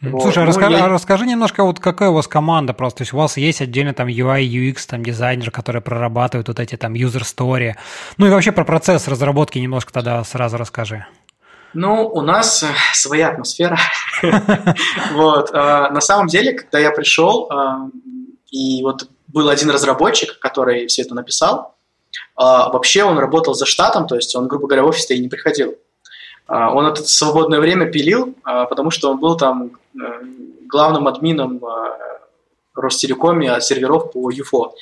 Вот. 0.00 0.22
Слушай, 0.22 0.38
а 0.38 0.40
ну, 0.42 0.48
расскажи, 0.48 0.76
я... 0.76 0.88
расскажи 0.88 1.26
немножко, 1.26 1.62
вот 1.62 1.78
какая 1.78 2.08
у 2.08 2.14
вас 2.14 2.26
команда 2.26 2.72
просто, 2.72 2.98
то 2.98 3.02
есть 3.02 3.12
у 3.12 3.18
вас 3.18 3.36
есть 3.36 3.60
отдельно 3.60 3.92
там 3.92 4.08
UI, 4.08 4.44
UX, 4.44 4.86
там 4.88 5.04
дизайнер, 5.04 5.50
который 5.50 5.82
прорабатывает 5.82 6.48
вот 6.48 6.58
эти 6.58 6.76
там 6.76 6.94
user 6.94 7.20
story, 7.20 7.74
ну 8.16 8.26
и 8.26 8.30
вообще 8.30 8.50
про 8.50 8.64
процесс 8.64 9.08
разработки 9.08 9.58
немножко 9.58 9.92
тогда 9.92 10.24
сразу 10.24 10.56
расскажи. 10.56 11.04
Ну, 11.72 12.08
у 12.08 12.20
нас 12.22 12.62
э, 12.62 12.66
своя 12.94 13.28
атмосфера. 13.28 13.78
Вот. 15.12 15.50
А, 15.52 15.90
на 15.90 16.00
самом 16.00 16.26
деле, 16.26 16.52
когда 16.52 16.78
я 16.78 16.90
пришел, 16.90 17.48
а, 17.50 17.88
и 18.50 18.82
вот 18.82 19.08
был 19.32 19.48
один 19.48 19.70
разработчик, 19.70 20.38
который 20.38 20.86
все 20.86 21.02
это 21.02 21.14
написал. 21.14 21.76
А, 22.36 22.70
вообще 22.70 23.04
он 23.04 23.18
работал 23.18 23.54
за 23.54 23.66
штатом, 23.66 24.06
то 24.06 24.16
есть 24.16 24.34
он, 24.34 24.48
грубо 24.48 24.66
говоря, 24.66 24.82
в 24.82 24.88
офис-то 24.88 25.14
и 25.14 25.18
не 25.18 25.28
приходил. 25.28 25.76
А, 26.46 26.72
он 26.74 26.86
это 26.86 27.04
свободное 27.04 27.60
время 27.60 27.86
пилил, 27.90 28.34
а, 28.44 28.64
потому 28.64 28.90
что 28.90 29.10
он 29.10 29.20
был 29.20 29.36
там 29.36 29.78
э, 29.94 30.00
главным 30.66 31.06
админом 31.06 31.64
а, 31.64 31.98
Ростелекоме 32.74 33.52
а 33.52 33.60
серверов 33.60 34.12
по 34.12 34.30
UFO. 34.30 34.72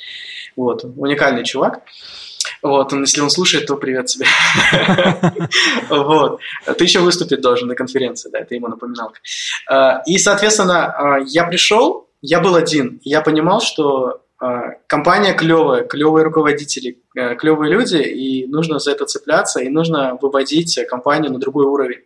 Вот, 0.55 0.83
уникальный 0.83 1.43
чувак. 1.43 1.81
Вот, 2.61 2.91
он, 2.91 3.01
если 3.01 3.21
он 3.21 3.29
слушает, 3.29 3.67
то 3.67 3.75
привет 3.75 4.07
тебе. 4.07 4.25
Вот. 5.89 6.39
Ты 6.77 6.83
еще 6.83 6.99
выступить 6.99 7.41
должен 7.41 7.67
на 7.67 7.75
конференции, 7.75 8.29
да, 8.29 8.39
это 8.39 8.55
ему 8.55 8.67
напоминалка. 8.67 9.19
А, 9.69 10.01
и, 10.05 10.17
соответственно, 10.17 10.85
а, 10.85 11.19
я 11.19 11.45
пришел, 11.45 12.07
я 12.21 12.39
был 12.39 12.55
один. 12.55 12.99
Я 13.03 13.21
понимал, 13.21 13.61
что 13.61 14.21
компания 14.87 15.33
клевая, 15.33 15.83
клевые 15.83 16.23
руководители, 16.23 17.03
э, 17.15 17.35
клевые 17.35 17.71
люди, 17.71 17.97
и 17.97 18.47
нужно 18.47 18.79
за 18.79 18.91
это 18.91 19.05
цепляться, 19.05 19.59
и 19.59 19.69
нужно 19.69 20.17
выводить 20.21 20.79
компанию 20.89 21.31
на 21.31 21.39
другой 21.39 21.65
уровень. 21.65 22.03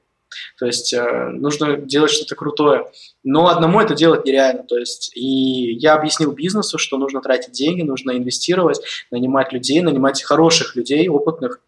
То 0.57 0.65
есть 0.65 0.93
э, 0.93 1.29
нужно 1.29 1.77
делать 1.77 2.11
что-то 2.11 2.35
крутое. 2.35 2.87
Но 3.23 3.47
одному 3.47 3.79
это 3.79 3.93
делать 3.95 4.25
нереально. 4.25 4.63
То 4.63 4.77
есть, 4.77 5.15
и 5.15 5.73
я 5.73 5.93
объяснил 5.93 6.31
бизнесу, 6.31 6.77
что 6.77 6.97
нужно 6.97 7.21
тратить 7.21 7.51
деньги, 7.51 7.81
нужно 7.83 8.11
инвестировать, 8.11 8.81
нанимать 9.11 9.53
людей, 9.53 9.81
нанимать 9.81 10.23
хороших 10.23 10.75
людей, 10.75 11.07
опытных, 11.07 11.61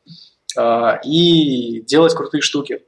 э, 0.58 1.00
и 1.06 1.82
делать 1.82 2.16
крутые 2.16 2.42
штуки. 2.42 2.82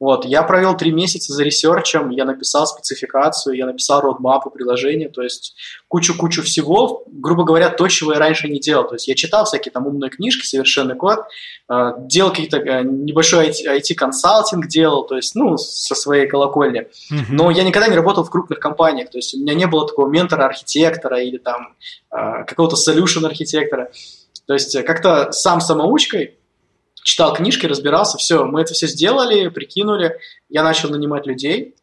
Вот, 0.00 0.24
я 0.24 0.42
провел 0.42 0.74
три 0.74 0.92
месяца 0.92 1.34
за 1.34 1.44
ресерчем, 1.44 2.08
я 2.08 2.24
написал 2.24 2.66
спецификацию, 2.66 3.54
я 3.54 3.66
написал 3.66 4.00
родмапу 4.00 4.50
приложения, 4.50 5.10
то 5.10 5.20
есть 5.20 5.54
кучу-кучу 5.88 6.42
всего, 6.42 7.04
грубо 7.06 7.44
говоря, 7.44 7.68
то, 7.68 7.86
чего 7.86 8.14
я 8.14 8.18
раньше 8.18 8.48
не 8.48 8.60
делал. 8.60 8.88
То 8.88 8.94
есть 8.94 9.08
я 9.08 9.14
читал 9.14 9.44
всякие 9.44 9.72
там 9.72 9.86
умные 9.86 10.10
книжки, 10.10 10.46
совершенный 10.46 10.96
код, 10.96 11.18
э, 11.70 11.92
делал 11.98 12.30
какие-то 12.30 12.56
э, 12.56 12.82
небольшой 12.82 13.50
IT-консалтинг 13.50 14.68
делал, 14.68 15.04
то 15.06 15.16
есть, 15.16 15.34
ну, 15.34 15.58
со 15.58 15.94
своей 15.94 16.26
колокольни. 16.26 16.88
Mm-hmm. 17.12 17.26
Но 17.28 17.50
я 17.50 17.62
никогда 17.62 17.88
не 17.88 17.96
работал 17.96 18.24
в 18.24 18.30
крупных 18.30 18.58
компаниях, 18.58 19.10
то 19.10 19.18
есть 19.18 19.34
у 19.34 19.38
меня 19.38 19.52
не 19.52 19.66
было 19.66 19.86
такого 19.86 20.08
ментора-архитектора 20.08 21.20
или 21.20 21.36
там 21.36 21.74
э, 22.10 22.44
какого-то 22.46 22.76
solution-архитектора. 22.76 23.90
То 24.46 24.54
есть 24.54 24.82
как-то 24.84 25.30
сам 25.30 25.60
самоучкой 25.60 26.39
читал 27.10 27.34
книжки, 27.34 27.66
разбирался, 27.66 28.18
все, 28.18 28.44
мы 28.44 28.60
это 28.60 28.72
все 28.72 28.86
сделали, 28.86 29.48
прикинули, 29.48 30.16
я 30.48 30.62
начал 30.62 30.90
нанимать 30.90 31.26
людей. 31.26 31.74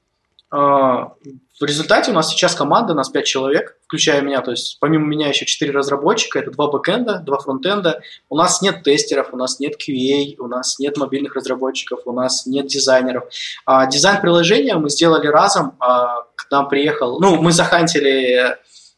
А, 0.50 1.12
в 1.60 1.63
результате 1.63 2.12
у 2.12 2.13
нас 2.13 2.30
сейчас 2.30 2.56
команда, 2.56 2.94
у 2.94 2.96
нас 2.96 3.10
5 3.10 3.26
человек, 3.26 3.76
включая 3.88 4.22
меня, 4.22 4.40
то 4.40 4.52
есть 4.52 4.78
помимо 4.80 5.06
меня 5.06 5.28
еще 5.28 5.46
4 5.46 5.70
разработчика, 5.74 6.40
это 6.40 6.52
2 6.52 6.72
бэкэнда, 6.72 7.24
2 7.26 7.40
фронтенда. 7.40 8.00
У 8.30 8.38
нас 8.38 8.62
нет 8.62 8.84
тестеров, 8.84 9.34
у 9.34 9.38
нас 9.38 9.60
нет 9.60 9.74
QA, 9.76 10.36
у 10.40 10.48
нас 10.48 10.80
нет 10.80 10.96
мобильных 10.96 11.36
разработчиков, 11.36 12.00
у 12.06 12.13
нас 12.13 12.46
нет 12.46 12.68
дизайнеров. 12.68 13.26
А, 13.66 13.86
дизайн 13.86 14.22
приложения 14.22 14.78
мы 14.78 14.90
сделали 14.90 15.28
разом, 15.28 15.76
а, 15.80 16.22
к 16.36 16.50
нам 16.50 16.70
приехал, 16.70 17.20
ну, 17.20 17.36
мы 17.36 17.52
захантили 17.52 18.56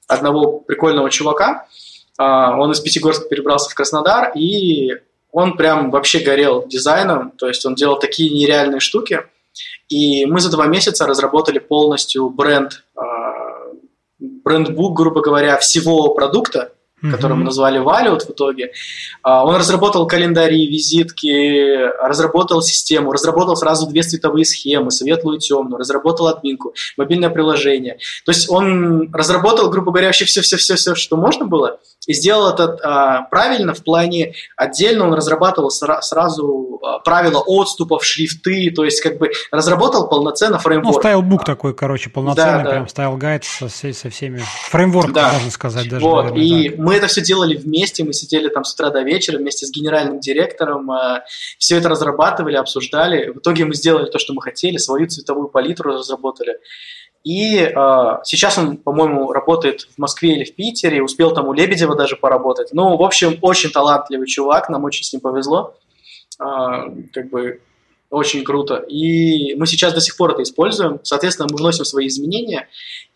одного 0.08 0.60
прикольного 0.60 1.10
чувака, 1.10 1.66
он 2.18 2.70
из 2.72 2.82
Пятигорска 2.82 3.30
перебрался 3.30 3.70
в 3.70 3.76
Краснодар, 3.76 4.34
и 4.36 4.92
он 5.32 5.58
прям 5.58 5.92
вообще 5.92 6.20
горел 6.20 6.66
дизайном, 6.68 7.32
то 7.32 7.48
есть 7.48 7.66
он 7.66 7.76
делал 7.76 8.00
такие 8.00 8.30
нереальные 8.30 8.80
штуки. 8.80 9.26
И 9.88 10.26
мы 10.26 10.40
за 10.40 10.52
два 10.52 10.68
месяца 10.68 11.06
разработали 11.08 11.60
полностью 11.60 12.30
бренд, 12.30 12.84
а, 12.96 13.04
брендбук, 14.20 14.96
грубо 14.96 15.22
говоря, 15.22 15.58
всего 15.58 16.14
продукта, 16.14 16.74
mm-hmm. 17.02 17.12
который 17.12 17.38
мы 17.38 17.44
назвали 17.44 17.80
Valiant 17.80 18.26
в 18.26 18.30
итоге. 18.30 18.72
А, 19.24 19.46
он 19.46 19.56
разработал 19.56 20.08
календари, 20.08 20.68
визитки, 20.68 21.90
разработал 22.02 22.62
систему, 22.62 23.12
разработал 23.12 23.56
сразу 23.56 23.88
две 23.88 24.02
цветовые 24.02 24.46
схемы, 24.46 24.92
светлую 24.92 25.38
и 25.38 25.40
темную, 25.40 25.78
разработал 25.78 26.28
админку, 26.28 26.74
мобильное 26.98 27.30
приложение. 27.30 27.98
То 28.26 28.32
есть 28.32 28.50
он 28.50 29.12
разработал, 29.14 29.70
грубо 29.70 29.92
говоря, 29.92 30.08
вообще 30.08 30.26
все-все-все, 30.26 30.96
что 30.96 31.18
можно 31.18 31.46
было, 31.46 31.80
и 32.08 32.14
сделал 32.14 32.50
это 32.52 32.78
а, 32.84 33.22
правильно 33.24 33.74
в 33.74 33.84
плане 33.84 34.34
отдельно 34.56 35.06
он 35.06 35.14
разрабатывал 35.14 35.70
сра- 35.70 36.02
сразу 36.02 36.80
а, 36.82 37.00
правила 37.00 37.44
отступов, 37.46 38.04
шрифты, 38.04 38.72
то 38.72 38.84
есть 38.84 39.02
как 39.02 39.18
бы 39.18 39.32
разработал 39.52 40.08
полноценно 40.08 40.60
фреймворк. 40.60 40.96
Ну, 40.96 41.00
stylebook 41.02 41.46
такой, 41.46 41.76
короче, 41.76 42.10
полноценный, 42.10 42.64
да, 42.64 42.70
прям 42.70 42.86
style 42.86 43.15
guide 43.15 43.44
со, 43.44 43.70
со 43.70 44.10
всеми, 44.10 44.42
фреймворк, 44.70 45.12
да. 45.12 45.34
можно 45.34 45.52
сказать 45.52 45.90
даже. 45.90 46.04
Вот, 46.04 46.32
наверное, 46.32 46.44
и 46.44 46.70
так. 46.70 46.80
Мы 46.90 46.96
это 46.96 47.06
все 47.06 47.22
делали 47.22 47.56
вместе, 47.56 48.04
мы 48.04 48.14
сидели 48.14 48.50
там 48.50 48.64
с 48.64 48.74
утра 48.74 48.90
до 48.90 49.04
вечера 49.04 49.38
вместе 49.38 49.68
с 49.68 49.72
генеральным 49.72 50.20
директором, 50.20 50.90
а, 50.90 51.24
все 51.60 51.78
это 51.78 51.88
разрабатывали, 51.88 52.56
обсуждали. 52.56 53.30
В 53.30 53.38
итоге 53.38 53.66
мы 53.66 53.76
сделали 53.76 54.10
то, 54.10 54.18
что 54.18 54.34
мы 54.34 54.42
хотели, 54.42 54.78
свою 54.78 55.06
цветовую 55.08 55.50
палитру 55.50 55.92
разработали. 55.92 56.58
И 57.24 57.58
э, 57.58 57.74
сейчас 58.24 58.58
он, 58.58 58.78
по-моему, 58.78 59.32
работает 59.32 59.82
в 59.82 60.00
Москве 60.00 60.32
или 60.32 60.46
в 60.46 60.56
Питере, 60.56 61.04
успел 61.04 61.32
там 61.32 61.48
у 61.48 61.54
Лебедева 61.54 61.96
даже 61.96 62.16
поработать. 62.16 62.70
Ну, 62.72 62.98
в 62.98 63.04
общем, 63.04 63.38
очень 63.42 63.70
талантливый 63.70 64.26
чувак, 64.26 64.70
нам 64.70 64.84
очень 64.84 65.04
с 65.04 65.14
ним 65.14 65.22
повезло. 65.22 65.76
Э, 66.40 66.90
как 67.14 67.30
бы 67.30 67.62
очень 68.10 68.44
круто. 68.44 68.76
И 68.76 69.56
мы 69.56 69.68
сейчас 69.68 69.94
до 69.94 70.02
сих 70.02 70.18
пор 70.18 70.32
это 70.32 70.44
используем. 70.44 71.00
Соответственно, 71.04 71.48
мы 71.52 71.58
вносим 71.58 71.86
свои 71.86 72.08
изменения. 72.08 72.68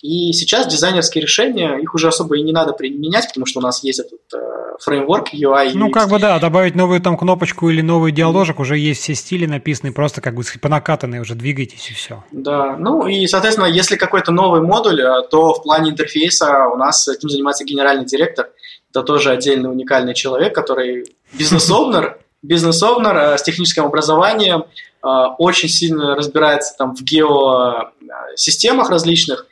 И 0.01 0.34
сейчас 0.34 0.67
дизайнерские 0.67 1.21
решения, 1.21 1.77
их 1.77 1.95
уже 1.95 2.10
особо 2.10 2.38
и 2.38 2.41
не 2.41 2.51
надо 2.51 2.73
применять, 2.73 3.27
потому 3.27 3.45
что 3.45 3.60
у 3.60 3.63
нас 3.63 3.84
есть 3.84 3.99
этот 3.99 4.19
э, 4.34 4.38
фреймворк 4.79 5.34
UI. 5.34 5.71
Ну, 5.73 5.89
как 5.89 6.10
бы 6.10 6.19
да, 6.19 6.38
добавить 6.39 6.75
новую 6.75 7.01
там 7.01 7.17
кнопочку 7.17 7.69
или 7.69 7.82
новый 7.82 8.12
диаложик, 8.12 8.60
уже 8.60 8.77
есть 8.77 9.01
все 9.01 9.15
стили 9.15 9.45
написаны, 9.45 9.91
просто 9.91 10.21
как 10.21 10.36
бы 10.36 10.43
по 10.62 10.69
накатанной 10.69 11.19
уже 11.19 11.36
двигайтесь 11.36 11.89
и 11.89 11.93
все. 11.93 12.23
Да, 12.32 12.75
ну 12.77 13.08
и, 13.08 13.25
соответственно, 13.27 13.65
если 13.65 13.95
какой-то 13.95 14.32
новый 14.32 14.62
модуль, 14.62 15.01
э, 15.01 15.21
то 15.32 15.53
в 15.53 15.63
плане 15.63 15.91
интерфейса 15.91 16.67
у 16.67 16.75
нас 16.75 17.08
этим 17.08 17.29
занимается 17.29 17.63
генеральный 17.63 18.06
директор. 18.06 18.49
Это 18.91 19.01
тоже 19.01 19.32
отдельный 19.32 19.71
уникальный 19.71 20.13
человек, 20.13 20.53
который 20.53 21.06
бизнес-овнер, 21.34 22.19
бизнес-овнер 22.43 23.15
э, 23.15 23.38
с 23.38 23.43
техническим 23.43 23.86
образованием, 23.86 24.65
э, 25.01 25.08
очень 25.39 25.69
сильно 25.69 26.15
разбирается 26.15 26.75
там 26.77 26.95
в 26.95 27.01
геосистемах 27.01 28.89
различных, 28.89 29.47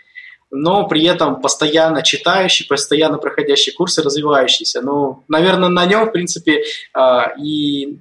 но 0.51 0.85
при 0.87 1.05
этом 1.05 1.41
постоянно 1.41 2.03
читающий, 2.03 2.67
постоянно 2.67 3.17
проходящий 3.17 3.71
курсы, 3.71 4.03
развивающийся. 4.03 4.81
Ну, 4.81 5.23
наверное, 5.29 5.69
на 5.69 5.85
нем, 5.85 6.09
в 6.09 6.11
принципе, 6.11 6.61
э, 6.61 7.19
и 7.41 7.97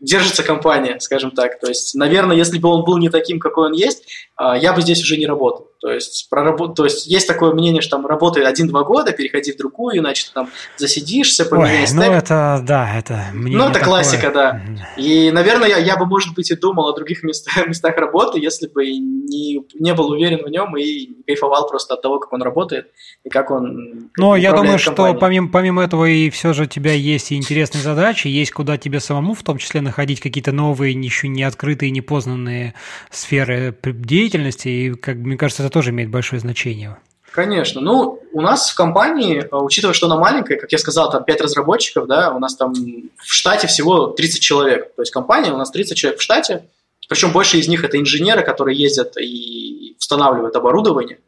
держится 0.00 0.42
компания, 0.42 0.98
скажем 0.98 1.30
так. 1.30 1.60
То 1.60 1.68
есть, 1.68 1.94
наверное, 1.94 2.36
если 2.36 2.58
бы 2.58 2.68
он 2.68 2.84
был 2.84 2.98
не 2.98 3.08
таким, 3.08 3.38
какой 3.38 3.66
он 3.66 3.72
есть, 3.72 4.04
я 4.36 4.72
бы 4.72 4.82
здесь 4.82 5.00
уже 5.00 5.16
не 5.16 5.28
работал. 5.28 5.68
То 5.82 5.90
есть, 5.90 6.28
проработ... 6.30 6.76
то 6.76 6.84
есть 6.84 7.08
есть 7.08 7.26
такое 7.26 7.52
мнение, 7.52 7.82
что 7.82 7.96
там 7.96 8.06
работай 8.06 8.44
один-два 8.44 8.84
года, 8.84 9.10
переходи 9.10 9.50
в 9.50 9.56
другую, 9.56 9.98
иначе 9.98 10.26
ты 10.28 10.32
там 10.32 10.48
засидишься, 10.76 11.44
поменяй 11.44 11.86
Ну, 11.92 12.02
это, 12.02 12.62
да, 12.64 12.96
это 12.96 13.26
мнение 13.32 13.58
Ну, 13.58 13.64
это 13.64 13.80
такое. 13.80 13.88
классика, 13.88 14.30
да. 14.30 14.62
И, 14.96 15.32
наверное, 15.32 15.68
я, 15.68 15.78
я 15.78 15.96
бы, 15.96 16.06
может 16.06 16.36
быть, 16.36 16.52
и 16.52 16.54
думал 16.54 16.88
о 16.88 16.94
других 16.94 17.24
местах, 17.24 17.66
местах 17.66 17.96
работы, 17.96 18.38
если 18.38 18.68
бы 18.68 18.86
не, 18.86 19.66
не 19.74 19.94
был 19.94 20.10
уверен 20.12 20.44
в 20.44 20.48
нем 20.50 20.76
и 20.76 21.08
не 21.08 21.22
кайфовал 21.26 21.68
просто 21.68 21.94
от 21.94 22.02
того, 22.02 22.20
как 22.20 22.32
он 22.32 22.42
работает 22.42 22.86
и 23.24 23.28
как 23.28 23.50
он 23.50 24.10
Ну, 24.16 24.36
я 24.36 24.52
думаю, 24.52 24.78
компанией. 24.78 25.14
что 25.14 25.20
помимо, 25.20 25.48
помимо 25.48 25.82
этого 25.82 26.04
и 26.04 26.30
все 26.30 26.52
же 26.52 26.62
у 26.62 26.66
тебя 26.66 26.92
есть 26.92 27.32
и 27.32 27.36
интересные 27.36 27.82
задачи, 27.82 28.28
есть 28.28 28.52
куда 28.52 28.78
тебе 28.78 29.00
самому 29.00 29.34
в 29.34 29.42
том 29.42 29.58
числе 29.58 29.80
находить 29.80 30.20
какие-то 30.20 30.52
новые, 30.52 30.92
еще 30.92 31.26
не 31.26 31.42
открытые, 31.42 31.90
непознанные 31.90 32.74
сферы 33.10 33.76
деятельности, 33.82 34.68
и, 34.68 34.94
как 34.94 35.16
мне 35.16 35.36
кажется, 35.36 35.64
это 35.64 35.71
тоже 35.72 35.90
имеет 35.90 36.10
большое 36.10 36.40
значение. 36.40 36.96
Конечно. 37.32 37.80
Ну, 37.80 38.20
у 38.32 38.40
нас 38.42 38.70
в 38.70 38.74
компании, 38.74 39.46
а, 39.50 39.62
учитывая, 39.62 39.94
что 39.94 40.06
она 40.06 40.16
маленькая, 40.16 40.58
как 40.58 40.70
я 40.70 40.78
сказал, 40.78 41.10
там 41.10 41.24
5 41.24 41.40
разработчиков, 41.40 42.06
да, 42.06 42.30
у 42.34 42.38
нас 42.38 42.54
там 42.54 42.74
в 42.74 43.32
штате 43.32 43.66
всего 43.66 44.08
30 44.08 44.42
человек. 44.42 44.94
То 44.94 45.02
есть 45.02 45.12
компания, 45.12 45.50
у 45.50 45.56
нас 45.56 45.70
30 45.70 45.96
человек 45.96 46.20
в 46.20 46.22
штате, 46.22 46.64
причем 47.08 47.32
больше 47.32 47.58
из 47.58 47.68
них 47.68 47.84
это 47.84 47.98
инженеры, 47.98 48.42
которые 48.42 48.78
ездят 48.78 49.16
и 49.18 49.96
устанавливают 49.98 50.54
оборудование. 50.56 51.18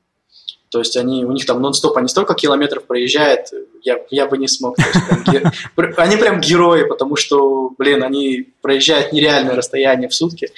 То 0.70 0.80
есть 0.80 0.96
они, 0.96 1.24
у 1.24 1.32
них 1.32 1.46
там 1.46 1.62
нон-стоп, 1.62 1.96
они 1.96 2.08
столько 2.08 2.34
километров 2.34 2.84
проезжают, 2.84 3.46
я, 3.82 3.98
я 4.10 4.26
бы 4.26 4.38
не 4.38 4.48
смог. 4.48 4.76
Они 5.96 6.16
прям 6.16 6.40
герои, 6.40 6.82
потому 6.84 7.14
что, 7.14 7.70
блин, 7.78 8.02
они 8.02 8.48
проезжают 8.60 9.12
нереальное 9.12 9.54
расстояние 9.54 10.08
в 10.08 10.14
сутки. 10.14 10.50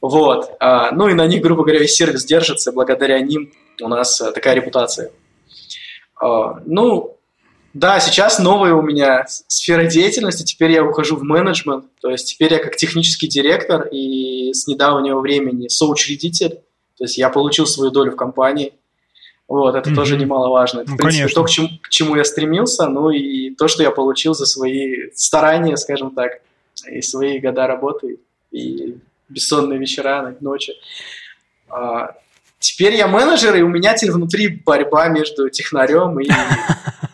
Вот. 0.00 0.52
А, 0.60 0.92
ну 0.92 1.08
и 1.08 1.14
на 1.14 1.26
них, 1.26 1.42
грубо 1.42 1.62
говоря, 1.62 1.80
весь 1.80 1.94
сервис 1.94 2.24
держится, 2.24 2.72
благодаря 2.72 3.20
ним 3.20 3.52
у 3.82 3.88
нас 3.88 4.20
а, 4.20 4.32
такая 4.32 4.54
репутация. 4.54 5.10
А, 6.20 6.60
ну, 6.64 7.18
да, 7.74 8.00
сейчас 8.00 8.38
новая 8.38 8.74
у 8.74 8.82
меня 8.82 9.26
сфера 9.28 9.84
деятельности, 9.84 10.42
теперь 10.42 10.72
я 10.72 10.84
ухожу 10.84 11.16
в 11.16 11.22
менеджмент, 11.22 11.84
то 12.00 12.10
есть 12.10 12.28
теперь 12.28 12.52
я 12.54 12.58
как 12.58 12.76
технический 12.76 13.28
директор 13.28 13.86
и 13.86 14.52
с 14.52 14.66
недавнего 14.66 15.20
времени 15.20 15.68
соучредитель, 15.68 16.60
то 16.96 17.04
есть 17.04 17.16
я 17.16 17.28
получил 17.28 17.66
свою 17.66 17.90
долю 17.90 18.12
в 18.12 18.16
компании. 18.16 18.74
Вот, 19.46 19.74
это 19.74 19.90
mm-hmm. 19.90 19.94
тоже 19.96 20.16
немаловажно. 20.16 20.80
Это, 20.80 20.90
ну, 20.90 20.94
в 20.94 20.98
принципе, 20.98 21.22
конечно. 21.22 21.42
то, 21.42 21.44
к 21.44 21.50
чему, 21.50 21.68
к 21.82 21.88
чему 21.88 22.16
я 22.16 22.24
стремился, 22.24 22.86
ну 22.86 23.10
и 23.10 23.50
то, 23.50 23.66
что 23.66 23.82
я 23.82 23.90
получил 23.90 24.32
за 24.32 24.46
свои 24.46 25.10
старания, 25.14 25.76
скажем 25.76 26.12
так, 26.12 26.40
и 26.88 27.02
свои 27.02 27.40
года 27.40 27.66
работы, 27.66 28.20
и 28.52 28.96
бессонные 29.30 29.78
вечера, 29.78 30.36
ночи. 30.40 30.74
А, 31.68 32.14
теперь 32.58 32.94
я 32.94 33.06
менеджер, 33.06 33.56
и 33.56 33.62
у 33.62 33.68
меня 33.68 33.94
теперь 33.94 34.12
внутри 34.12 34.48
борьба 34.48 35.08
между 35.08 35.48
технарем 35.48 36.20
и, 36.20 36.28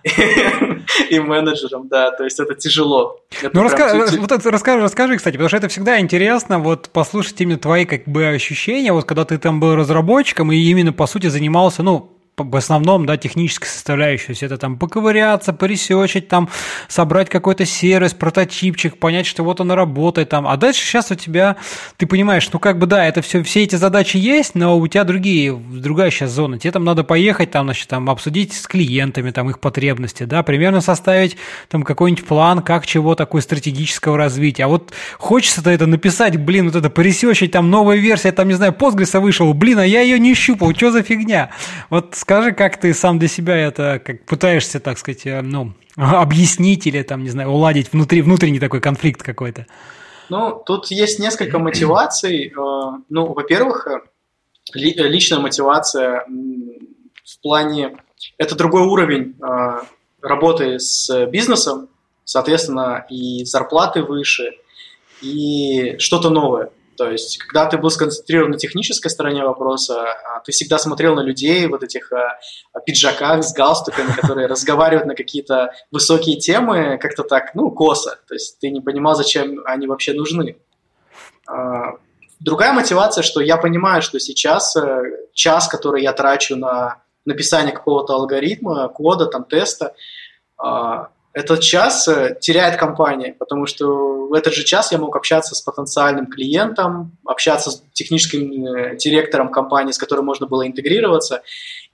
и 1.10 1.20
менеджером, 1.20 1.88
да, 1.88 2.10
то 2.10 2.24
есть 2.24 2.40
это 2.40 2.54
тяжело. 2.54 3.20
Это 3.40 3.50
ну, 3.54 3.62
раска... 3.62 4.06
вот 4.18 4.32
это 4.32 4.50
расскажи, 4.50 4.82
расскажи, 4.82 5.16
кстати, 5.16 5.34
потому 5.34 5.48
что 5.48 5.58
это 5.58 5.68
всегда 5.68 6.00
интересно, 6.00 6.58
вот 6.58 6.90
послушать 6.90 7.40
именно 7.40 7.58
твои 7.58 7.84
как 7.84 8.04
бы 8.06 8.26
ощущения, 8.26 8.92
вот 8.92 9.04
когда 9.04 9.24
ты 9.24 9.38
там 9.38 9.60
был 9.60 9.76
разработчиком 9.76 10.52
и 10.52 10.56
именно, 10.56 10.92
по 10.92 11.06
сути, 11.06 11.28
занимался, 11.28 11.82
ну, 11.82 12.15
в 12.44 12.56
основном, 12.56 13.06
да, 13.06 13.16
техническая 13.16 13.68
составляющая, 13.68 14.34
все 14.34 14.46
это 14.46 14.58
там 14.58 14.76
поковыряться, 14.76 15.54
поресечить, 15.54 16.28
там, 16.28 16.50
собрать 16.86 17.30
какой-то 17.30 17.64
сервис, 17.64 18.12
прототипчик, 18.12 18.98
понять, 18.98 19.26
что 19.26 19.42
вот 19.42 19.60
он 19.60 19.70
работает 19.70 20.28
там. 20.28 20.46
А 20.46 20.56
дальше 20.58 20.84
сейчас 20.84 21.10
у 21.10 21.14
тебя, 21.14 21.56
ты 21.96 22.06
понимаешь, 22.06 22.48
ну 22.52 22.58
как 22.58 22.78
бы 22.78 22.86
да, 22.86 23.06
это 23.06 23.22
все, 23.22 23.42
все 23.42 23.62
эти 23.62 23.76
задачи 23.76 24.18
есть, 24.18 24.54
но 24.54 24.78
у 24.78 24.86
тебя 24.86 25.04
другие, 25.04 25.54
другая 25.54 26.10
сейчас 26.10 26.30
зона. 26.30 26.58
Тебе 26.58 26.72
там 26.72 26.84
надо 26.84 27.04
поехать, 27.04 27.50
там, 27.52 27.66
значит, 27.66 27.88
там, 27.88 28.10
обсудить 28.10 28.52
с 28.52 28.66
клиентами, 28.66 29.30
там, 29.30 29.48
их 29.48 29.58
потребности, 29.58 30.24
да, 30.24 30.42
примерно 30.42 30.82
составить 30.82 31.38
там 31.68 31.84
какой-нибудь 31.84 32.26
план, 32.26 32.60
как 32.60 32.84
чего 32.84 33.14
такой 33.14 33.40
стратегического 33.40 34.18
развития. 34.18 34.64
А 34.64 34.68
вот 34.68 34.92
хочется-то 35.16 35.70
это 35.70 35.86
написать, 35.86 36.36
блин, 36.36 36.66
вот 36.66 36.76
это 36.76 36.90
поресечить, 36.90 37.52
там, 37.52 37.70
новая 37.70 37.96
версия, 37.96 38.30
там, 38.32 38.48
не 38.48 38.54
знаю, 38.54 38.74
Postgres 38.78 39.18
вышел, 39.20 39.54
блин, 39.54 39.78
а 39.78 39.86
я 39.86 40.02
ее 40.02 40.18
не 40.18 40.34
щупал, 40.34 40.74
что 40.74 40.90
за 40.90 41.02
фигня? 41.02 41.48
Вот 41.88 42.14
Скажи, 42.26 42.50
как 42.50 42.80
ты 42.80 42.92
сам 42.92 43.20
для 43.20 43.28
себя 43.28 43.54
это 43.56 44.02
как 44.04 44.24
пытаешься, 44.24 44.80
так 44.80 44.98
сказать, 44.98 45.24
э, 45.26 45.42
ну, 45.42 45.74
объяснить 45.96 46.84
или 46.88 47.00
там, 47.02 47.22
не 47.22 47.30
знаю, 47.30 47.50
уладить 47.50 47.92
внутри, 47.92 48.20
внутренний 48.20 48.58
такой 48.58 48.80
конфликт 48.80 49.22
какой-то? 49.22 49.66
Ну, 50.28 50.60
тут 50.66 50.88
есть 50.88 51.20
несколько 51.20 51.60
мотиваций. 51.60 52.48
Э, 52.48 52.52
ну, 53.08 53.32
во-первых, 53.32 53.86
э, 53.86 54.00
личная 54.74 55.38
мотивация 55.38 56.26
в 56.26 57.40
плане... 57.42 57.96
Это 58.38 58.56
другой 58.56 58.82
уровень 58.82 59.36
работы 60.20 60.80
с 60.80 61.26
бизнесом, 61.26 61.88
соответственно, 62.24 63.06
и 63.08 63.44
зарплаты 63.44 64.02
выше, 64.02 64.50
и 65.22 65.96
что-то 65.98 66.30
новое. 66.30 66.70
То 66.96 67.10
есть, 67.10 67.38
когда 67.38 67.66
ты 67.66 67.78
был 67.78 67.90
сконцентрирован 67.90 68.52
на 68.52 68.58
технической 68.58 69.10
стороне 69.10 69.44
вопроса, 69.44 70.02
а, 70.02 70.40
ты 70.40 70.52
всегда 70.52 70.78
смотрел 70.78 71.14
на 71.14 71.20
людей 71.20 71.66
вот 71.66 71.82
этих 71.82 72.12
а, 72.12 72.38
пиджаках 72.84 73.44
с 73.44 73.52
галстуками, 73.52 74.12
которые 74.12 74.46
разговаривают 74.46 75.06
на 75.06 75.14
какие-то 75.14 75.72
высокие 75.90 76.38
темы, 76.38 76.98
как-то 77.00 77.22
так, 77.22 77.54
ну, 77.54 77.70
косо. 77.70 78.18
То 78.26 78.34
есть, 78.34 78.58
ты 78.58 78.70
не 78.70 78.80
понимал, 78.80 79.14
зачем 79.14 79.60
они 79.64 79.86
вообще 79.86 80.12
нужны. 80.12 80.56
А, 81.46 81.94
другая 82.40 82.72
мотивация, 82.72 83.22
что 83.22 83.40
я 83.40 83.56
понимаю, 83.56 84.02
что 84.02 84.18
сейчас 84.18 84.76
э, 84.76 85.02
час, 85.32 85.68
который 85.68 86.02
я 86.02 86.12
трачу 86.12 86.56
на 86.56 87.02
написание 87.24 87.72
какого-то 87.72 88.14
алгоритма, 88.14 88.88
кода, 88.88 89.26
там, 89.26 89.44
теста, 89.44 89.94
этот 91.36 91.60
час 91.60 92.08
э, 92.08 92.34
теряет 92.40 92.76
компания, 92.76 93.34
потому 93.38 93.66
что 93.66 94.26
в 94.26 94.32
этот 94.32 94.54
же 94.54 94.64
час 94.64 94.90
я 94.90 94.96
мог 94.96 95.14
общаться 95.16 95.54
с 95.54 95.60
потенциальным 95.60 96.28
клиентом, 96.28 97.18
общаться 97.26 97.72
с 97.72 97.82
техническим 97.92 98.66
э, 98.66 98.96
директором 98.96 99.50
компании, 99.50 99.92
с 99.92 99.98
которым 99.98 100.24
можно 100.24 100.46
было 100.46 100.66
интегрироваться, 100.66 101.42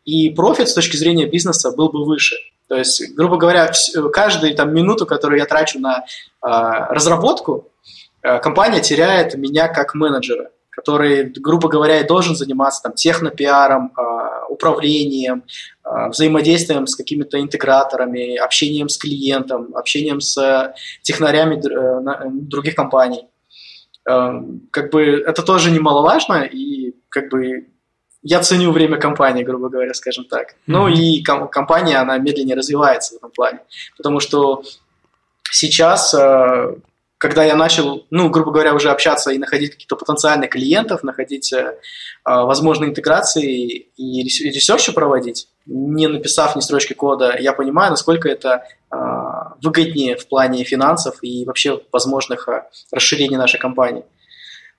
и 0.04 0.30
профит 0.30 0.68
с 0.68 0.74
точки 0.74 0.96
зрения 0.96 1.26
бизнеса 1.26 1.72
был 1.72 1.88
бы 1.88 2.04
выше. 2.04 2.36
То 2.68 2.76
есть, 2.76 3.16
грубо 3.16 3.36
говоря, 3.36 3.72
каждую 4.12 4.54
там, 4.54 4.72
минуту, 4.72 5.06
которую 5.06 5.40
я 5.40 5.46
трачу 5.46 5.80
на 5.80 6.04
э, 6.04 6.04
разработку, 6.40 7.66
э, 8.22 8.38
компания 8.38 8.80
теряет 8.80 9.34
меня 9.34 9.66
как 9.66 9.94
менеджера 9.94 10.50
который, 10.72 11.24
грубо 11.24 11.68
говоря, 11.68 12.02
должен 12.02 12.34
заниматься 12.34 12.82
там, 12.82 12.94
технопиаром, 12.94 13.92
а, 13.94 14.46
управлением, 14.48 15.44
а, 15.84 16.08
взаимодействием 16.08 16.86
с 16.86 16.96
какими-то 16.96 17.38
интеграторами, 17.38 18.36
общением 18.36 18.88
с 18.88 18.96
клиентом, 18.96 19.76
общением 19.76 20.20
с 20.20 20.74
технарями 21.02 21.56
э, 21.56 22.30
других 22.30 22.74
компаний. 22.74 23.26
Э, 24.08 24.40
как 24.70 24.90
бы 24.90 25.02
это 25.02 25.42
тоже 25.42 25.70
немаловажно, 25.70 26.42
и 26.42 26.94
как 27.10 27.28
бы 27.30 27.66
я 28.22 28.40
ценю 28.40 28.72
время 28.72 28.96
компании, 28.98 29.44
грубо 29.44 29.68
говоря, 29.68 29.92
скажем 29.92 30.24
так. 30.24 30.52
Mm-hmm. 30.52 30.54
Ну 30.66 30.88
и 30.88 31.22
ком- 31.22 31.48
компания, 31.48 31.98
она 31.98 32.16
медленнее 32.16 32.56
развивается 32.56 33.14
в 33.14 33.16
этом 33.18 33.30
плане, 33.30 33.58
потому 33.98 34.20
что 34.20 34.62
сейчас 35.50 36.14
э, 36.14 36.76
когда 37.22 37.44
я 37.44 37.54
начал, 37.54 38.04
ну, 38.10 38.30
грубо 38.30 38.50
говоря, 38.50 38.74
уже 38.74 38.90
общаться 38.90 39.30
и 39.30 39.38
находить 39.38 39.70
каких-то 39.70 39.94
потенциальных 39.94 40.50
клиентов, 40.50 41.04
находить 41.04 41.52
э, 41.52 41.76
возможные 42.24 42.90
интеграции 42.90 43.86
и 43.96 44.24
ресерчи 44.24 44.90
проводить, 44.90 45.46
не 45.64 46.08
написав 46.08 46.56
ни 46.56 46.60
строчки 46.60 46.94
кода, 46.94 47.36
я 47.38 47.52
понимаю, 47.52 47.92
насколько 47.92 48.28
это 48.28 48.64
э, 48.90 48.96
выгоднее 49.62 50.16
в 50.16 50.26
плане 50.26 50.64
финансов 50.64 51.18
и 51.22 51.44
вообще 51.44 51.80
возможных 51.92 52.48
э, 52.48 52.64
расширений 52.90 53.36
нашей 53.36 53.60
компании. 53.60 54.04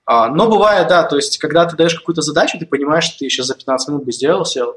А, 0.04 0.28
но 0.28 0.46
бывает, 0.46 0.88
да, 0.88 1.04
то 1.04 1.16
есть, 1.16 1.38
когда 1.38 1.64
ты 1.64 1.76
даешь 1.76 1.94
какую-то 1.94 2.20
задачу, 2.20 2.58
ты 2.58 2.66
понимаешь, 2.66 3.04
что 3.04 3.20
ты 3.20 3.24
еще 3.24 3.42
за 3.42 3.54
15 3.54 3.88
минут 3.88 4.04
бы 4.04 4.12
сделал, 4.12 4.44
сел, 4.44 4.76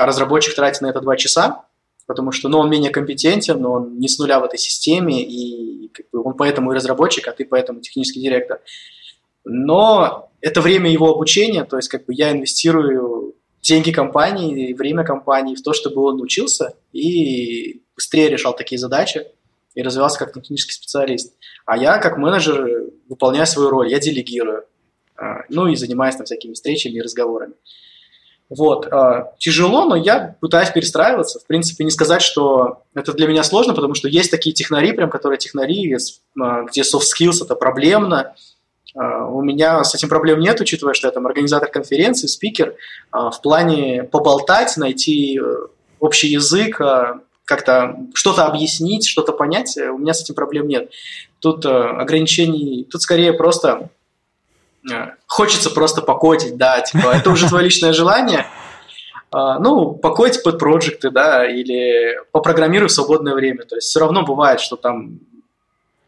а 0.00 0.06
разработчик 0.06 0.56
тратит 0.56 0.80
на 0.80 0.88
это 0.88 1.00
2 1.00 1.16
часа, 1.18 1.66
потому 2.08 2.32
что 2.32 2.48
ну, 2.48 2.58
он 2.58 2.68
менее 2.68 2.90
компетентен, 2.90 3.60
но 3.60 3.74
он 3.74 4.00
не 4.00 4.08
с 4.08 4.18
нуля 4.18 4.40
в 4.40 4.44
этой 4.44 4.58
системе, 4.58 5.22
и 5.22 5.65
как 5.96 6.06
бы, 6.12 6.22
он 6.22 6.34
поэтому 6.34 6.72
и 6.72 6.76
разработчик, 6.76 7.26
а 7.28 7.32
ты 7.32 7.44
поэтому 7.44 7.80
технический 7.80 8.20
директор. 8.20 8.60
Но 9.44 10.30
это 10.40 10.60
время 10.60 10.90
его 10.90 11.10
обучения, 11.12 11.64
то 11.64 11.76
есть 11.76 11.88
как 11.88 12.04
бы 12.06 12.14
я 12.14 12.32
инвестирую 12.32 13.34
деньги 13.62 13.90
компании, 13.90 14.72
время 14.74 15.04
компании 15.04 15.54
в 15.54 15.62
то, 15.62 15.72
чтобы 15.72 16.02
он 16.02 16.20
учился 16.20 16.74
и 16.92 17.82
быстрее 17.94 18.28
решал 18.28 18.54
такие 18.54 18.78
задачи 18.78 19.26
и 19.74 19.82
развивался 19.82 20.18
как 20.18 20.32
технический 20.32 20.72
специалист. 20.72 21.34
А 21.64 21.76
я 21.76 21.98
как 21.98 22.16
менеджер 22.16 22.90
выполняю 23.08 23.46
свою 23.46 23.70
роль, 23.70 23.90
я 23.90 23.98
делегирую, 23.98 24.64
а, 25.16 25.44
ну 25.48 25.66
и 25.66 25.76
занимаюсь 25.76 26.16
там 26.16 26.26
всякими 26.26 26.54
встречами 26.54 26.94
и 26.94 27.02
разговорами. 27.02 27.54
Вот. 28.48 28.86
А, 28.92 29.32
тяжело, 29.38 29.84
но 29.86 29.96
я 29.96 30.36
пытаюсь 30.40 30.70
перестраиваться. 30.70 31.40
В 31.40 31.46
принципе, 31.46 31.84
не 31.84 31.90
сказать, 31.90 32.22
что 32.22 32.82
это 32.94 33.12
для 33.12 33.26
меня 33.26 33.42
сложно, 33.42 33.74
потому 33.74 33.94
что 33.94 34.08
есть 34.08 34.30
такие 34.30 34.54
технари, 34.54 34.92
прям, 34.92 35.10
которые 35.10 35.38
технари, 35.38 35.96
а, 36.40 36.62
где 36.62 36.82
soft 36.82 37.02
skills 37.12 37.42
это 37.42 37.56
проблемно. 37.56 38.34
А, 38.94 39.26
у 39.26 39.42
меня 39.42 39.82
с 39.82 39.94
этим 39.94 40.08
проблем 40.08 40.38
нет, 40.38 40.60
учитывая, 40.60 40.94
что 40.94 41.08
я 41.08 41.12
там 41.12 41.26
организатор 41.26 41.68
конференции, 41.68 42.28
спикер. 42.28 42.74
В 43.12 43.40
плане 43.42 44.04
поболтать, 44.04 44.76
найти 44.76 45.40
э, 45.40 45.56
общий 46.00 46.28
язык, 46.28 46.80
как-то 47.44 47.96
что-то 48.14 48.44
объяснить, 48.44 49.06
что-то 49.06 49.32
понять, 49.32 49.76
у 49.76 49.98
меня 49.98 50.14
с 50.14 50.22
этим 50.22 50.34
проблем 50.34 50.68
нет. 50.68 50.90
Тут 51.40 51.64
э, 51.64 51.68
ограничений, 51.68 52.86
тут 52.90 53.02
скорее 53.02 53.32
просто 53.32 53.88
Э, 53.88 53.88
хочется 55.26 55.70
просто 55.70 56.02
покодить, 56.02 56.56
да, 56.56 56.80
типа, 56.80 57.08
это 57.08 57.30
уже 57.30 57.48
твое 57.48 57.64
личное 57.64 57.92
желание. 57.92 58.46
А, 59.32 59.58
ну, 59.58 59.92
покодить 59.92 60.42
под 60.42 60.58
проекты, 60.58 61.10
да, 61.10 61.46
или 61.46 62.18
попрограммируй 62.32 62.88
в 62.88 62.92
свободное 62.92 63.34
время. 63.34 63.64
То 63.64 63.76
есть 63.76 63.88
все 63.88 64.00
равно 64.00 64.24
бывает, 64.24 64.60
что 64.60 64.76
там 64.76 65.20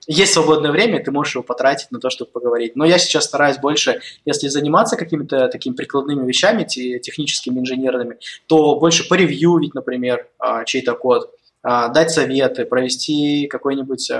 есть 0.06 0.32
свободное 0.32 0.70
время, 0.70 1.04
ты 1.04 1.10
можешь 1.10 1.34
его 1.34 1.42
потратить 1.42 1.90
на 1.90 2.00
то, 2.00 2.08
чтобы 2.08 2.30
поговорить. 2.30 2.76
Но 2.76 2.86
я 2.86 2.96
сейчас 2.98 3.24
стараюсь 3.24 3.58
больше, 3.58 4.00
если 4.24 4.48
заниматься 4.48 4.96
какими-то 4.96 5.48
такими 5.48 5.74
прикладными 5.74 6.26
вещами, 6.26 6.64
техническими, 6.64 7.58
инженерными, 7.58 8.16
то 8.46 8.76
больше 8.76 9.06
поревьювить, 9.06 9.74
например, 9.74 10.26
а, 10.38 10.64
чей-то 10.64 10.94
код, 10.94 11.30
а, 11.62 11.88
дать 11.88 12.10
советы, 12.10 12.64
провести 12.64 13.46
какой-нибудь 13.48 14.10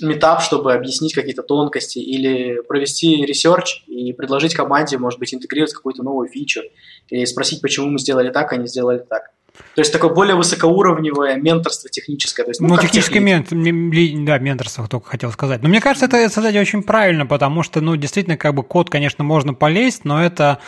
митап, 0.00 0.42
чтобы 0.42 0.74
объяснить 0.74 1.14
какие-то 1.14 1.42
тонкости, 1.42 1.98
или 1.98 2.60
провести 2.62 3.24
research 3.24 3.84
и 3.86 4.12
предложить 4.12 4.54
команде, 4.54 4.98
может 4.98 5.18
быть, 5.18 5.34
интегрировать 5.34 5.72
какую-то 5.72 6.02
новую 6.02 6.28
фичу, 6.28 6.62
или 7.08 7.24
спросить, 7.24 7.60
почему 7.60 7.88
мы 7.88 7.98
сделали 7.98 8.30
так, 8.30 8.52
а 8.52 8.56
не 8.56 8.66
сделали 8.66 8.98
так. 8.98 9.30
То 9.74 9.80
есть 9.80 9.92
такое 9.92 10.10
более 10.10 10.34
высокоуровневое 10.34 11.36
менторство 11.36 11.88
техническое. 11.88 12.42
То 12.42 12.50
есть, 12.50 12.60
ну, 12.60 12.68
ну 12.68 12.78
техническое 12.78 13.20
мент, 13.20 13.48
да, 13.50 14.38
менторство 14.38 14.88
только 14.88 15.08
хотел 15.08 15.30
сказать. 15.30 15.62
Но 15.62 15.68
мне 15.68 15.80
кажется, 15.80 16.06
это, 16.06 16.28
кстати, 16.28 16.56
очень 16.56 16.82
правильно, 16.82 17.26
потому 17.26 17.62
что, 17.62 17.80
ну, 17.80 17.96
действительно, 17.96 18.36
как 18.36 18.54
бы 18.54 18.62
код, 18.62 18.90
конечно, 18.90 19.22
можно 19.22 19.54
полезть, 19.54 20.04
но 20.04 20.22
это 20.22 20.58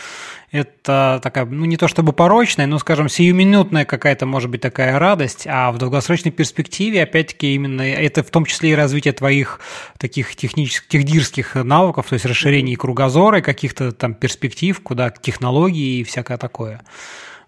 это 0.52 1.20
такая, 1.22 1.44
ну 1.44 1.64
не 1.64 1.76
то 1.76 1.86
чтобы 1.86 2.12
порочная, 2.12 2.66
но, 2.66 2.78
скажем, 2.78 3.08
сиюминутная 3.08 3.84
какая-то, 3.84 4.26
может 4.26 4.50
быть, 4.50 4.60
такая 4.60 4.98
радость, 4.98 5.46
а 5.46 5.70
в 5.70 5.78
долгосрочной 5.78 6.32
перспективе, 6.32 7.04
опять-таки, 7.04 7.54
именно 7.54 7.82
это 7.82 8.24
в 8.24 8.30
том 8.30 8.44
числе 8.44 8.70
и 8.70 8.74
развитие 8.74 9.12
твоих 9.12 9.60
таких 9.96 10.34
технических, 10.34 10.88
техдирских 10.88 11.54
навыков, 11.54 12.06
то 12.08 12.14
есть 12.14 12.26
расширение 12.26 12.76
кругозора, 12.76 13.38
и 13.38 13.42
каких-то 13.42 13.92
там 13.92 14.14
перспектив, 14.14 14.80
куда 14.80 15.10
технологии 15.10 16.00
и 16.00 16.04
всякое 16.04 16.36
такое. 16.36 16.80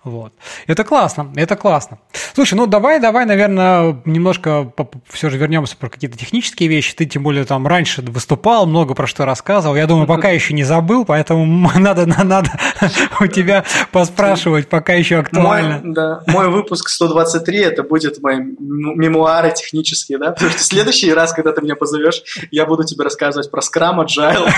Вот. 0.05 0.33
Это 0.67 0.83
классно, 0.83 1.33
это 1.37 1.55
классно. 1.55 1.99
Слушай, 2.35 2.55
ну 2.55 2.67
давай, 2.67 2.99
давай, 2.99 3.25
наверное, 3.25 4.03
немножко 4.05 4.73
все 5.09 5.31
же 5.31 5.39
вернемся 5.39 5.77
про 5.77 5.89
какие-то 5.89 6.19
технические 6.19 6.69
вещи. 6.69 6.97
Ты 6.97 7.07
тем 7.07 7.23
более 7.23 7.45
там 7.45 7.69
раньше 7.69 8.03
выступал, 8.03 8.67
много 8.67 8.95
про 8.95 9.07
что 9.07 9.25
рассказывал. 9.25 9.77
Я 9.77 9.87
думаю, 9.87 10.09
пока 10.09 10.31
еще 10.31 10.55
не 10.55 10.65
забыл, 10.65 11.05
поэтому 11.05 11.71
надо, 11.77 12.07
надо 12.07 12.51
у 13.21 13.29
тебя 13.29 13.65
поспрашивать, 13.93 14.69
пока 14.69 14.95
еще 14.95 15.19
актуально. 15.19 15.81
Мой, 15.85 15.95
да, 15.95 16.23
мой 16.27 16.49
выпуск 16.49 16.89
123, 16.89 17.59
это 17.61 17.85
будет 17.85 18.21
мои 18.21 18.39
мемуары 18.41 19.53
технические, 19.55 20.19
да? 20.19 20.33
Потому 20.33 20.51
что 20.51 20.59
в 20.59 20.65
следующий 20.65 21.13
раз, 21.13 21.33
когда 21.33 21.53
ты 21.53 21.63
меня 21.63 21.77
позовешь, 21.77 22.23
я 22.51 22.67
буду 22.67 22.83
тебе 22.83 23.05
рассказывать 23.05 23.53
про 23.53 23.61
Scrum, 23.61 24.05
Agile 24.05 24.51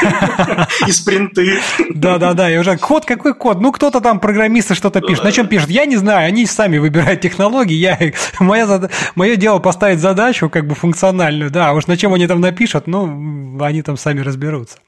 и 0.89 0.93
спринты. 0.93 1.61
Да-да-да, 1.91 2.51
и 2.51 2.57
уже 2.57 2.79
код, 2.79 3.05
какой 3.05 3.35
код? 3.35 3.61
Ну, 3.61 3.73
кто-то 3.73 4.01
там 4.01 4.21
программисты 4.21 4.75
что-то 4.75 5.03
пишет 5.03 5.34
чем 5.35 5.49
пишут? 5.49 5.71
Я 5.71 5.85
не 5.85 5.97
знаю, 5.97 6.29
они 6.29 6.47
сами 6.47 6.79
выбирают 6.79 7.21
технологии. 7.21 7.75
Я, 7.75 7.99
моя, 8.41 8.67
зад... 8.67 8.91
мое 9.15 9.37
дело 9.37 9.59
поставить 9.59 10.01
задачу 10.01 10.49
как 10.49 10.67
бы 10.67 10.75
функциональную, 10.75 11.51
да, 11.51 11.71
а 11.71 11.73
уж 11.73 11.87
на 11.87 11.97
чем 11.97 12.15
они 12.15 12.27
там 12.27 12.41
напишут, 12.41 12.87
ну, 12.87 13.63
они 13.63 13.83
там 13.83 13.97
сами 13.97 14.21
разберутся. 14.21 14.79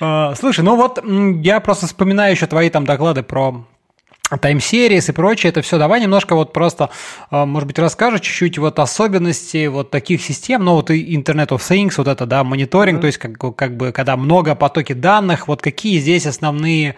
А, 0.00 0.34
слушай, 0.34 0.64
ну 0.64 0.76
вот 0.76 1.04
я 1.42 1.60
просто 1.60 1.86
вспоминаю 1.86 2.32
еще 2.32 2.46
твои 2.46 2.70
там 2.70 2.84
доклады 2.84 3.22
про 3.22 3.64
тайм-сериес 4.40 5.08
и 5.08 5.12
прочее, 5.12 5.50
это 5.50 5.62
все. 5.62 5.78
Давай 5.78 6.00
немножко 6.00 6.34
вот 6.34 6.52
просто, 6.52 6.90
а, 7.30 7.44
может 7.46 7.66
быть, 7.66 7.78
расскажешь 7.78 8.20
чуть-чуть 8.20 8.58
вот 8.58 8.78
особенности 8.78 9.66
вот 9.66 9.90
таких 9.90 10.22
систем, 10.22 10.64
ну 10.64 10.74
вот 10.74 10.90
и 10.90 11.16
Internet 11.16 11.48
of 11.48 11.58
Things, 11.58 11.94
вот 11.98 12.08
это, 12.08 12.26
да, 12.26 12.44
мониторинг, 12.44 12.98
mm-hmm. 12.98 13.00
то 13.00 13.06
есть 13.06 13.18
как, 13.18 13.56
как 13.56 13.76
бы, 13.76 13.92
когда 13.92 14.16
много 14.16 14.54
потоки 14.54 14.92
данных, 14.92 15.48
вот 15.48 15.60
какие 15.60 15.98
здесь 15.98 16.26
основные, 16.26 16.96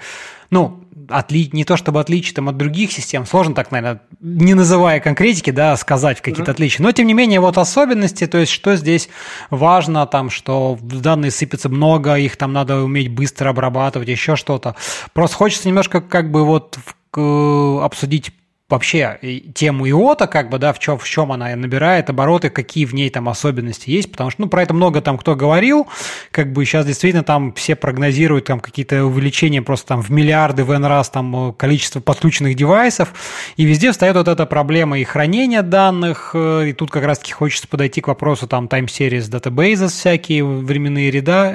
ну, 0.51 0.84
отли... 1.09 1.49
не 1.53 1.65
то 1.65 1.77
чтобы 1.77 2.01
отличие 2.01 2.35
там, 2.35 2.49
от 2.49 2.57
других 2.57 2.93
систем, 2.93 3.27
сложно 3.27 3.55
так, 3.55 3.71
наверное, 3.71 4.03
не 4.21 4.55
называя 4.55 5.01
конкретики, 5.01 5.51
да, 5.51 5.77
сказать 5.77 6.21
какие-то 6.21 6.51
mm-hmm. 6.51 6.55
отличия. 6.55 6.83
Но, 6.83 6.93
тем 6.93 7.07
не 7.07 7.15
менее, 7.15 7.41
вот 7.41 7.59
особенности, 7.59 8.27
то 8.27 8.39
есть, 8.39 8.53
что 8.53 8.77
здесь 8.77 9.09
важно, 9.51 10.07
там, 10.07 10.31
что 10.31 10.79
данные 10.81 11.31
сыпятся 11.31 11.69
много, 11.69 12.15
их 12.17 12.37
там 12.37 12.53
надо 12.53 12.83
уметь 12.83 13.09
быстро 13.09 13.51
обрабатывать, 13.51 14.09
еще 14.09 14.37
что-то. 14.37 14.77
Просто 15.13 15.37
хочется 15.37 15.69
немножко 15.69 16.01
как 16.01 16.31
бы 16.31 16.45
вот 16.45 16.79
обсудить 17.13 18.33
вообще 18.75 19.19
тему 19.55 19.89
ИОТа, 19.89 20.27
как 20.27 20.51
бы, 20.51 20.59
да, 20.59 20.73
в 20.73 20.79
чем, 20.79 20.99
в 20.99 21.09
чем 21.09 21.33
она 21.33 21.55
набирает 21.57 22.11
обороты, 22.11 22.51
какие 22.51 22.85
в 22.85 22.95
ней 22.95 23.09
там 23.09 23.29
особенности 23.29 23.91
есть, 23.91 24.11
потому 24.11 24.31
что, 24.31 24.43
ну, 24.43 24.49
про 24.49 24.63
это 24.63 24.75
много 24.75 25.01
там 25.01 25.17
кто 25.17 25.35
говорил, 25.35 25.87
как 26.31 26.53
бы 26.53 26.65
сейчас 26.65 26.85
действительно 26.87 27.25
там 27.25 27.53
все 27.55 27.77
прогнозируют 27.77 28.47
там 28.47 28.61
какие-то 28.61 29.05
увеличения 29.05 29.63
просто 29.63 29.87
там 29.89 30.03
в 30.03 30.11
миллиарды 30.11 30.65
в 30.65 30.71
N 30.71 30.85
раз 30.85 31.09
там 31.11 31.51
э, 31.51 31.53
количество 31.53 32.01
подключенных 32.01 32.57
девайсов, 32.57 33.15
и 33.57 33.65
везде 33.65 33.93
встает 33.93 34.17
вот 34.17 34.29
эта 34.29 34.45
проблема 34.47 34.99
и 34.99 35.05
хранения 35.05 35.63
данных, 35.63 36.33
э, 36.35 36.69
и 36.69 36.73
тут 36.73 36.91
как 36.91 37.05
раз-таки 37.05 37.33
хочется 37.33 37.69
подойти 37.69 38.01
к 38.01 38.09
вопросу 38.09 38.47
там 38.47 38.67
time 38.67 38.87
series 38.87 39.31
databases 39.31 39.89
всякие, 39.89 40.45
временные 40.45 41.11
ряда, 41.11 41.55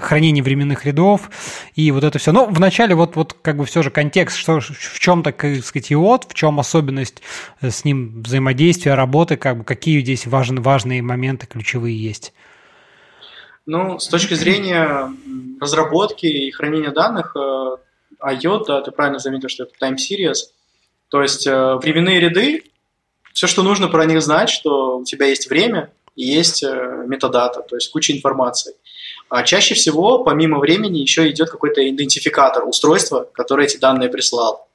хранение 0.00 0.44
временных 0.44 0.84
рядов, 0.84 1.30
и 1.74 1.90
вот 1.90 2.04
это 2.04 2.18
все. 2.18 2.32
Но 2.32 2.46
вначале 2.46 2.94
вот, 2.94 3.16
вот 3.16 3.36
как 3.40 3.56
бы 3.56 3.64
все 3.64 3.82
же 3.82 3.90
контекст, 3.90 4.36
что, 4.36 4.60
в 4.60 4.98
чем, 4.98 5.22
так 5.22 5.44
сказать, 5.64 5.90
ИОТ, 5.92 6.26
в 6.28 6.34
чем 6.34 6.57
особенность 6.58 7.22
э, 7.60 7.70
с 7.70 7.84
ним 7.84 8.22
взаимодействия, 8.22 8.94
работы, 8.94 9.36
как 9.36 9.58
бы, 9.58 9.64
какие 9.64 10.00
здесь 10.00 10.26
важны, 10.26 10.60
важные 10.60 11.02
моменты 11.02 11.46
ключевые 11.46 11.96
есть? 11.96 12.32
Ну, 13.66 13.98
с 13.98 14.08
точки 14.08 14.34
зрения 14.34 15.12
разработки 15.60 16.26
и 16.26 16.50
хранения 16.50 16.90
данных, 16.90 17.36
э, 17.36 17.76
IOT, 18.20 18.64
да, 18.66 18.80
ты 18.82 18.90
правильно 18.90 19.18
заметил, 19.18 19.48
что 19.48 19.64
это 19.64 19.72
time 19.80 19.96
series, 19.96 20.50
то 21.08 21.22
есть 21.22 21.46
э, 21.46 21.74
временные 21.76 22.20
ряды, 22.20 22.64
все, 23.32 23.46
что 23.46 23.62
нужно 23.62 23.88
про 23.88 24.04
них 24.04 24.20
знать, 24.22 24.50
что 24.50 24.98
у 24.98 25.04
тебя 25.04 25.26
есть 25.26 25.48
время 25.48 25.92
и 26.16 26.24
есть 26.24 26.64
метадата, 26.64 27.62
то 27.62 27.76
есть 27.76 27.92
куча 27.92 28.12
информации. 28.12 28.74
А 29.28 29.42
чаще 29.42 29.74
всего, 29.74 30.24
помимо 30.24 30.58
времени, 30.58 30.98
еще 30.98 31.30
идет 31.30 31.50
какой-то 31.50 31.86
идентификатор 31.88 32.64
устройства, 32.66 33.28
которое 33.32 33.66
эти 33.66 33.76
данные 33.76 34.08
прислал. 34.08 34.67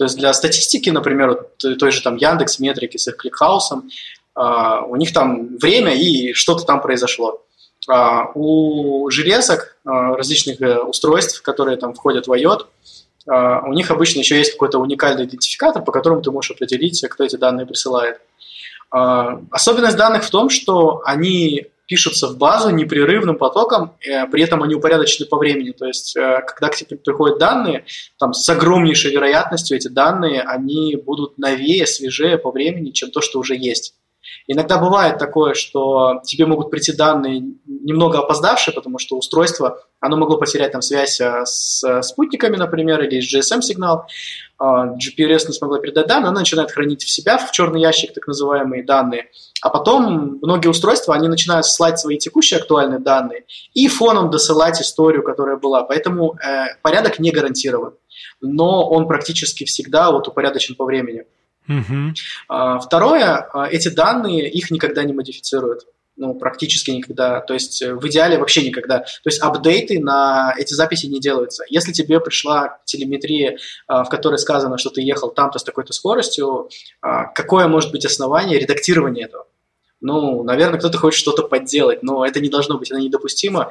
То 0.00 0.04
есть 0.04 0.16
для 0.16 0.32
статистики, 0.32 0.88
например, 0.88 1.46
той 1.58 1.90
же 1.92 2.00
там 2.00 2.16
Яндекс, 2.16 2.58
Метрики 2.58 2.96
с 2.96 3.06
их 3.06 3.18
кликхаусом, 3.18 3.90
а, 4.34 4.80
у 4.86 4.96
них 4.96 5.12
там 5.12 5.58
время 5.58 5.94
и 5.94 6.32
что-то 6.32 6.64
там 6.64 6.80
произошло. 6.80 7.42
А, 7.86 8.30
у 8.34 9.10
железок, 9.10 9.76
а, 9.84 10.16
различных 10.16 10.58
э, 10.62 10.78
устройств, 10.80 11.42
которые 11.42 11.76
там 11.76 11.92
входят 11.92 12.28
в 12.28 12.32
IOT, 12.32 12.64
у 13.26 13.72
них 13.74 13.90
обычно 13.90 14.20
еще 14.20 14.38
есть 14.38 14.52
какой-то 14.52 14.78
уникальный 14.78 15.26
идентификатор, 15.26 15.84
по 15.84 15.92
которому 15.92 16.22
ты 16.22 16.30
можешь 16.30 16.52
определить, 16.52 17.04
кто 17.06 17.22
эти 17.22 17.36
данные 17.36 17.66
присылает. 17.66 18.18
Особенность 18.90 19.98
данных 19.98 20.24
в 20.24 20.30
том, 20.30 20.48
что 20.48 21.02
они 21.04 21.66
пишутся 21.90 22.28
в 22.28 22.38
базу 22.38 22.70
непрерывным 22.70 23.36
потоком, 23.36 23.96
э, 24.00 24.24
при 24.28 24.44
этом 24.44 24.62
они 24.62 24.76
упорядочены 24.76 25.26
по 25.26 25.36
времени. 25.36 25.72
То 25.72 25.86
есть, 25.86 26.16
э, 26.16 26.40
когда 26.46 26.68
к 26.68 26.76
тебе 26.76 26.96
приходят 26.96 27.38
данные, 27.38 27.84
там 28.16 28.32
с 28.32 28.48
огромнейшей 28.48 29.10
вероятностью 29.10 29.76
эти 29.76 29.88
данные, 29.88 30.42
они 30.42 30.94
будут 30.94 31.36
новее, 31.36 31.88
свежее 31.88 32.38
по 32.38 32.52
времени, 32.52 32.92
чем 32.92 33.10
то, 33.10 33.20
что 33.20 33.40
уже 33.40 33.56
есть. 33.56 33.94
Иногда 34.46 34.78
бывает 34.78 35.18
такое, 35.18 35.54
что 35.54 36.20
тебе 36.24 36.46
могут 36.46 36.70
прийти 36.70 36.92
данные 36.92 37.42
немного 37.66 38.18
опоздавшие, 38.18 38.74
потому 38.74 38.98
что 38.98 39.16
устройство, 39.16 39.78
оно 40.00 40.16
могло 40.16 40.38
потерять 40.38 40.72
там 40.72 40.82
связь 40.82 41.20
э, 41.20 41.42
с 41.44 42.02
спутниками, 42.02 42.56
например, 42.56 43.02
или 43.02 43.20
GSM-сигнал, 43.20 44.06
а, 44.62 44.88
GPRS 44.88 45.46
не 45.46 45.54
смогла 45.54 45.78
передать 45.78 46.06
данные, 46.06 46.28
она 46.28 46.40
начинает 46.40 46.70
хранить 46.70 47.02
в 47.02 47.10
себя 47.10 47.38
в 47.38 47.50
черный 47.50 47.80
ящик 47.80 48.12
так 48.12 48.26
называемые 48.26 48.82
данные, 48.84 49.30
а 49.62 49.70
потом 49.70 50.38
многие 50.42 50.68
устройства, 50.68 51.14
они 51.14 51.28
начинают 51.28 51.64
ссылать 51.64 51.98
свои 51.98 52.18
текущие 52.18 52.60
актуальные 52.60 52.98
данные 52.98 53.44
и 53.72 53.88
фоном 53.88 54.30
досылать 54.30 54.78
историю, 54.82 55.22
которая 55.22 55.56
была. 55.56 55.84
Поэтому 55.84 56.34
э, 56.34 56.74
порядок 56.82 57.18
не 57.18 57.30
гарантирован, 57.30 57.94
но 58.42 58.86
он 58.86 59.08
практически 59.08 59.64
всегда 59.64 60.10
вот 60.10 60.28
упорядочен 60.28 60.74
по 60.74 60.84
времени. 60.84 61.24
Угу. 61.70 62.80
Второе, 62.80 63.48
а, 63.52 63.68
эти 63.68 63.88
данные, 63.88 64.50
их 64.50 64.70
никогда 64.70 65.04
не 65.04 65.12
модифицируют 65.12 65.86
ну, 66.16 66.34
практически 66.34 66.90
никогда, 66.90 67.40
то 67.40 67.54
есть 67.54 67.80
э, 67.80 67.94
в 67.94 68.06
идеале 68.06 68.36
вообще 68.36 68.66
никогда. 68.66 68.98
То 68.98 69.06
есть 69.24 69.40
апдейты 69.40 70.00
на 70.00 70.52
эти 70.58 70.74
записи 70.74 71.06
не 71.06 71.18
делаются. 71.18 71.64
Если 71.70 71.92
тебе 71.92 72.20
пришла 72.20 72.78
телеметрия, 72.84 73.56
в 73.88 74.04
которой 74.10 74.38
сказано, 74.38 74.76
что 74.76 74.90
ты 74.90 75.00
ехал 75.00 75.30
там-то 75.30 75.58
с 75.58 75.64
такой-то 75.64 75.94
скоростью, 75.94 76.68
какое 77.00 77.68
может 77.68 77.90
быть 77.90 78.04
основание 78.04 78.58
редактирования 78.58 79.24
этого? 79.24 79.46
Ну, 80.02 80.42
наверное, 80.42 80.78
кто-то 80.78 80.98
хочет 80.98 81.20
что-то 81.20 81.44
подделать, 81.44 82.02
но 82.02 82.26
это 82.26 82.40
не 82.40 82.50
должно 82.50 82.76
быть, 82.76 82.90
это 82.90 83.00
недопустимо. 83.00 83.70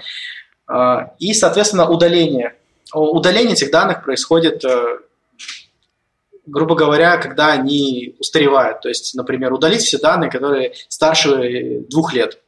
И, 1.20 1.34
соответственно, 1.34 1.88
удаление. 1.88 2.56
Удаление 2.94 3.54
этих 3.54 3.72
данных 3.72 4.04
происходит 4.04 4.66
э, 4.66 5.00
грубо 6.52 6.76
говоря, 6.76 7.18
когда 7.18 7.52
они 7.52 8.16
устаревают. 8.20 8.82
То 8.82 8.90
есть, 8.90 9.16
например, 9.16 9.54
удалить 9.54 9.82
все 9.82 9.98
данные, 9.98 10.32
которые 10.32 10.74
старше 10.88 11.82
двух 11.90 12.14
лет. 12.14 12.40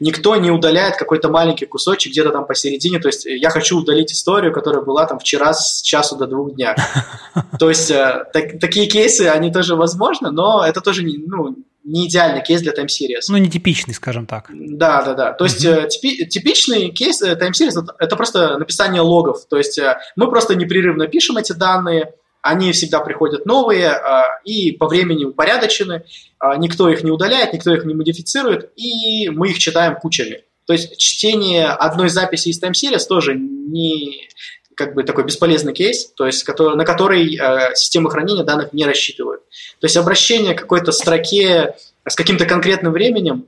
Никто 0.00 0.36
не 0.36 0.50
удаляет 0.50 0.96
какой-то 0.96 1.28
маленький 1.28 1.66
кусочек 1.66 2.12
где-то 2.12 2.30
там 2.30 2.46
посередине. 2.46 2.98
То 3.00 3.08
есть 3.08 3.24
я 3.24 3.50
хочу 3.50 3.78
удалить 3.78 4.12
историю, 4.12 4.52
которая 4.52 4.82
была 4.82 5.06
там 5.06 5.18
вчера 5.18 5.52
с 5.54 5.82
часу 5.82 6.16
до 6.16 6.26
двух 6.26 6.54
дня. 6.54 6.76
То 7.58 7.68
есть 7.68 7.90
э, 7.90 8.24
так, 8.32 8.60
такие 8.60 8.86
кейсы, 8.86 9.22
они 9.22 9.52
тоже 9.52 9.74
возможны, 9.74 10.30
но 10.30 10.64
это 10.64 10.80
тоже 10.80 11.02
не, 11.02 11.18
ну, 11.18 11.56
не 11.84 12.06
идеальный 12.06 12.42
кейс 12.42 12.62
для 12.62 12.72
Time 12.72 12.86
Series. 12.86 13.22
Ну, 13.28 13.38
не 13.38 13.50
типичный, 13.50 13.94
скажем 13.94 14.26
так. 14.26 14.50
Да, 14.50 15.02
да, 15.02 15.14
да. 15.14 15.32
То 15.32 15.44
есть 15.44 15.64
uh-huh. 15.64 15.88
типи, 15.88 16.26
типичный 16.26 16.90
кейс 16.90 17.20
э, 17.22 17.32
Time 17.32 17.52
Series 17.52 17.82
это, 17.82 17.94
это 17.98 18.16
просто 18.16 18.58
написание 18.58 19.00
логов. 19.00 19.46
То 19.48 19.56
есть 19.56 19.78
э, 19.78 19.98
мы 20.16 20.28
просто 20.30 20.54
непрерывно 20.54 21.08
пишем 21.08 21.38
эти 21.38 21.52
данные, 21.52 22.14
они 22.42 22.72
всегда 22.72 23.00
приходят 23.00 23.46
новые 23.46 23.88
а, 23.88 24.40
и 24.44 24.72
по 24.72 24.88
времени 24.88 25.24
упорядочены, 25.24 26.04
а, 26.38 26.56
никто 26.56 26.88
их 26.88 27.04
не 27.04 27.10
удаляет, 27.10 27.52
никто 27.52 27.72
их 27.72 27.84
не 27.84 27.94
модифицирует, 27.94 28.72
и 28.76 29.30
мы 29.30 29.50
их 29.50 29.58
читаем 29.58 29.96
кучами. 29.96 30.44
То 30.66 30.72
есть 30.72 30.98
чтение 30.98 31.68
одной 31.68 32.08
записи 32.08 32.48
из 32.48 32.62
Time 32.62 32.72
Series 32.72 33.06
тоже 33.08 33.34
не 33.34 34.28
как 34.74 34.94
бы 34.94 35.04
такой 35.04 35.24
бесполезный 35.24 35.72
кейс, 35.72 36.12
то 36.12 36.26
есть 36.26 36.44
который, 36.44 36.76
на 36.76 36.84
который 36.84 37.36
э, 37.36 37.74
системы 37.74 38.10
хранения 38.10 38.42
данных 38.42 38.72
не 38.72 38.84
рассчитывают. 38.84 39.42
То 39.80 39.84
есть 39.84 39.96
обращение 39.96 40.54
к 40.54 40.60
какой-то 40.60 40.92
строке 40.92 41.76
с 42.06 42.16
каким-то 42.16 42.46
конкретным 42.46 42.92
временем 42.92 43.46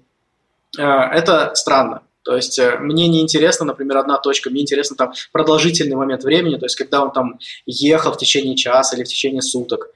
э, 0.79 0.83
это 0.83 1.53
странно. 1.55 2.03
То 2.25 2.35
есть 2.35 2.59
э, 2.59 2.79
мне 2.79 3.07
не 3.09 3.21
интересно, 3.21 3.67
например, 3.67 3.99
одна 3.99 4.19
точка, 4.19 4.51
мне 4.51 4.63
интересно 4.63 4.97
там 4.97 5.13
продолжительный 5.31 5.97
момент 5.97 6.25
времени, 6.25 6.57
то 6.57 6.67
есть 6.67 6.77
когда 6.77 7.03
он 7.03 7.13
там 7.13 7.39
ехал 7.67 8.13
в 8.13 8.19
течение 8.19 8.57
часа 8.57 8.97
или 8.97 9.05
в 9.05 9.09
течение 9.09 9.43
суток. 9.43 9.89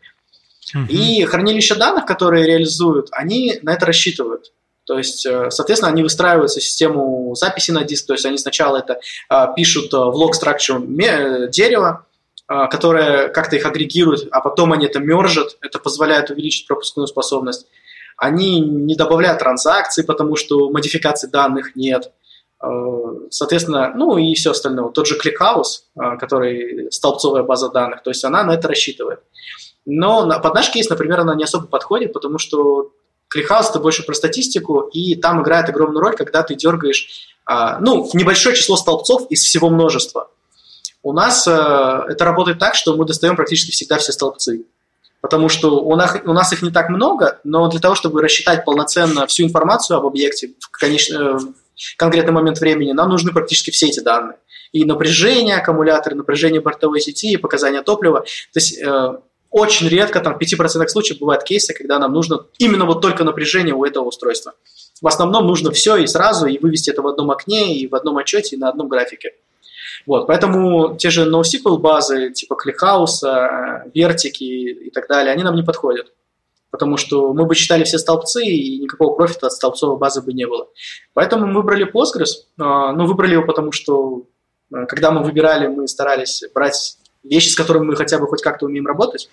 Uh-huh. 0.75 0.87
И 0.89 1.25
хранилища 1.25 1.75
данных, 1.75 2.05
которые 2.05 2.47
реализуют, 2.47 3.09
они 3.13 3.59
на 3.63 3.73
это 3.73 3.87
рассчитывают. 3.87 4.53
То 4.85 4.99
есть, 4.99 5.25
э, 5.25 5.51
соответственно, 5.51 5.91
они 5.91 6.03
выстраивают 6.03 6.51
систему 6.51 7.35
записи 7.35 7.71
на 7.71 7.85
диск, 7.85 8.07
то 8.07 8.13
есть 8.13 8.27
они 8.27 8.39
сначала 8.39 8.79
это 8.79 9.01
а, 9.29 9.53
пишут 9.53 9.93
в 9.93 9.97
log 9.97 10.33
structure 10.33 11.49
дерева, 11.49 12.07
а, 12.47 12.67
которое 12.69 13.29
как-то 13.29 13.57
их 13.57 13.67
агрегирует, 13.67 14.29
а 14.31 14.41
потом 14.41 14.73
они 14.73 14.87
это 14.87 15.01
мержат, 15.01 15.59
это 15.61 15.79
позволяет 15.79 16.31
увеличить 16.31 16.67
пропускную 16.67 17.07
способность. 17.07 17.67
Они 18.19 18.61
не 18.61 18.97
добавляют 18.97 19.39
транзакции, 19.39 20.03
потому 20.03 20.35
что 20.35 20.71
модификации 20.71 21.29
данных 21.29 21.77
нет. 21.77 22.13
Э, 22.61 22.69
соответственно, 23.31 23.93
ну 23.95 24.19
и 24.19 24.35
все 24.35 24.51
остальное. 24.51 24.91
Тот 24.91 25.07
же 25.07 25.17
ClickHouse, 25.17 25.83
э, 25.95 26.17
который 26.19 26.91
столбцовая 26.91 27.45
база 27.45 27.71
данных, 27.71 28.03
то 28.03 28.11
есть 28.11 28.25
она 28.25 28.43
на 28.43 28.55
это 28.55 28.67
рассчитывает. 28.67 29.21
Но 29.87 30.29
под 30.43 30.55
наш 30.55 30.71
кейс, 30.71 30.91
например, 30.91 31.21
она 31.21 31.37
не 31.37 31.45
особо 31.45 31.69
подходит, 31.69 32.13
потому 32.13 32.39
что 32.39 32.91
ClickHouse 33.33 33.71
это 33.71 33.79
больше 33.79 34.05
про 34.05 34.15
статистику, 34.15 34.81
и 34.93 35.15
там 35.15 35.43
играет 35.43 35.69
огромную 35.69 36.01
роль, 36.01 36.17
когда 36.17 36.43
ты 36.43 36.57
дергаешь 36.57 37.29
э, 37.49 37.79
ну, 37.81 38.11
небольшое 38.15 38.57
число 38.57 38.77
столбцов 38.77 39.31
из 39.31 39.45
всего 39.45 39.71
множества. 39.71 40.29
У 41.05 41.13
нас 41.13 41.47
это 41.47 42.17
работает 42.25 42.59
так, 42.59 42.75
что 42.75 42.97
мы 42.97 43.07
достаем 43.07 43.37
практически 43.37 43.71
всегда 43.71 43.99
все 43.99 44.11
столбцы. 44.11 44.65
Потому 45.21 45.49
что 45.49 45.81
у 45.81 45.97
нас, 45.97 46.17
у 46.25 46.33
нас 46.33 46.53
их 46.53 46.63
не 46.63 46.71
так 46.71 46.91
много, 46.91 47.41
но 47.43 47.69
для 47.69 47.81
того, 47.81 47.95
чтобы 47.95 48.23
рассчитать 48.23 48.65
полноценно 48.65 49.27
всю 49.27 49.45
информацию 49.45 49.97
об 49.97 50.07
объекте 50.07 50.53
в, 50.61 50.71
конечно, 50.71 51.39
конкретный 51.97 52.33
момент 52.33 52.61
времени, 52.61 52.93
нам 52.93 53.09
нужны 53.09 53.33
практически 53.33 53.71
все 53.71 53.89
эти 53.89 54.01
данные. 54.01 54.39
И 54.73 54.85
напряжение 54.85 55.57
аккумулятора, 55.57 56.15
напряжение 56.15 56.61
бортовой 56.61 57.01
сети, 57.01 57.33
и 57.33 57.37
показания 57.37 57.83
топлива. 57.83 58.21
То 58.21 58.57
есть 58.57 58.81
э, 58.81 59.15
очень 59.51 59.89
редко, 59.89 60.21
там 60.21 60.39
в 60.39 60.43
5% 60.43 60.87
случаев 60.89 61.19
бывают 61.19 61.43
кейсы, 61.43 61.73
когда 61.73 61.99
нам 61.99 62.13
нужно 62.13 62.47
именно 62.59 62.85
вот 62.85 63.01
только 63.01 63.25
напряжение 63.25 63.75
у 63.75 63.85
этого 63.85 64.05
устройства. 64.05 64.53
В 65.01 65.07
основном 65.07 65.47
нужно 65.47 65.73
все 65.73 65.97
и 65.97 66.07
сразу, 66.07 66.47
и 66.47 66.59
вывести 66.59 66.91
это 66.91 67.03
в 67.03 67.07
одном 67.07 67.31
окне, 67.31 67.77
и 67.77 67.89
в 67.89 67.95
одном 67.95 68.19
отчете, 68.19 68.57
и 68.57 68.59
на 68.59 68.69
одном 68.69 68.89
графике. 68.89 69.33
Вот, 70.07 70.27
поэтому 70.27 70.97
те 70.97 71.11
же 71.11 71.31
NoSQL 71.31 71.79
базы, 71.79 72.33
типа 72.33 72.57
ClickHouse, 72.57 73.23
Vertic 73.95 74.39
и 74.41 74.91
так 74.91 75.09
далее, 75.09 75.33
они 75.33 75.43
нам 75.43 75.55
не 75.55 75.63
подходят 75.63 76.13
потому 76.71 76.97
что 76.97 77.33
мы 77.33 77.47
бы 77.47 77.55
читали 77.55 77.85
все 77.85 77.99
столбцы, 77.99 78.45
и 78.45 78.79
никакого 78.79 79.15
профита 79.15 79.47
от 79.47 79.53
столбцовой 79.53 79.99
базы 79.99 80.23
бы 80.23 80.33
не 80.33 80.47
было. 80.47 80.69
Поэтому 81.15 81.47
мы 81.47 81.55
выбрали 81.55 81.91
Postgres, 81.91 82.45
а, 82.59 82.93
ну, 82.93 83.07
выбрали 83.07 83.33
его 83.35 83.45
потому, 83.45 83.73
что 83.73 84.27
а, 84.73 84.87
когда 84.87 85.11
мы 85.11 85.23
выбирали, 85.23 85.67
мы 85.67 85.89
старались 85.89 86.43
брать 86.55 86.99
вещи, 87.25 87.49
с 87.49 87.57
которыми 87.57 87.87
мы 87.87 87.97
хотя 87.97 88.19
бы 88.19 88.27
хоть 88.27 88.43
как-то 88.43 88.67
умеем 88.67 88.87
работать, 88.87 89.31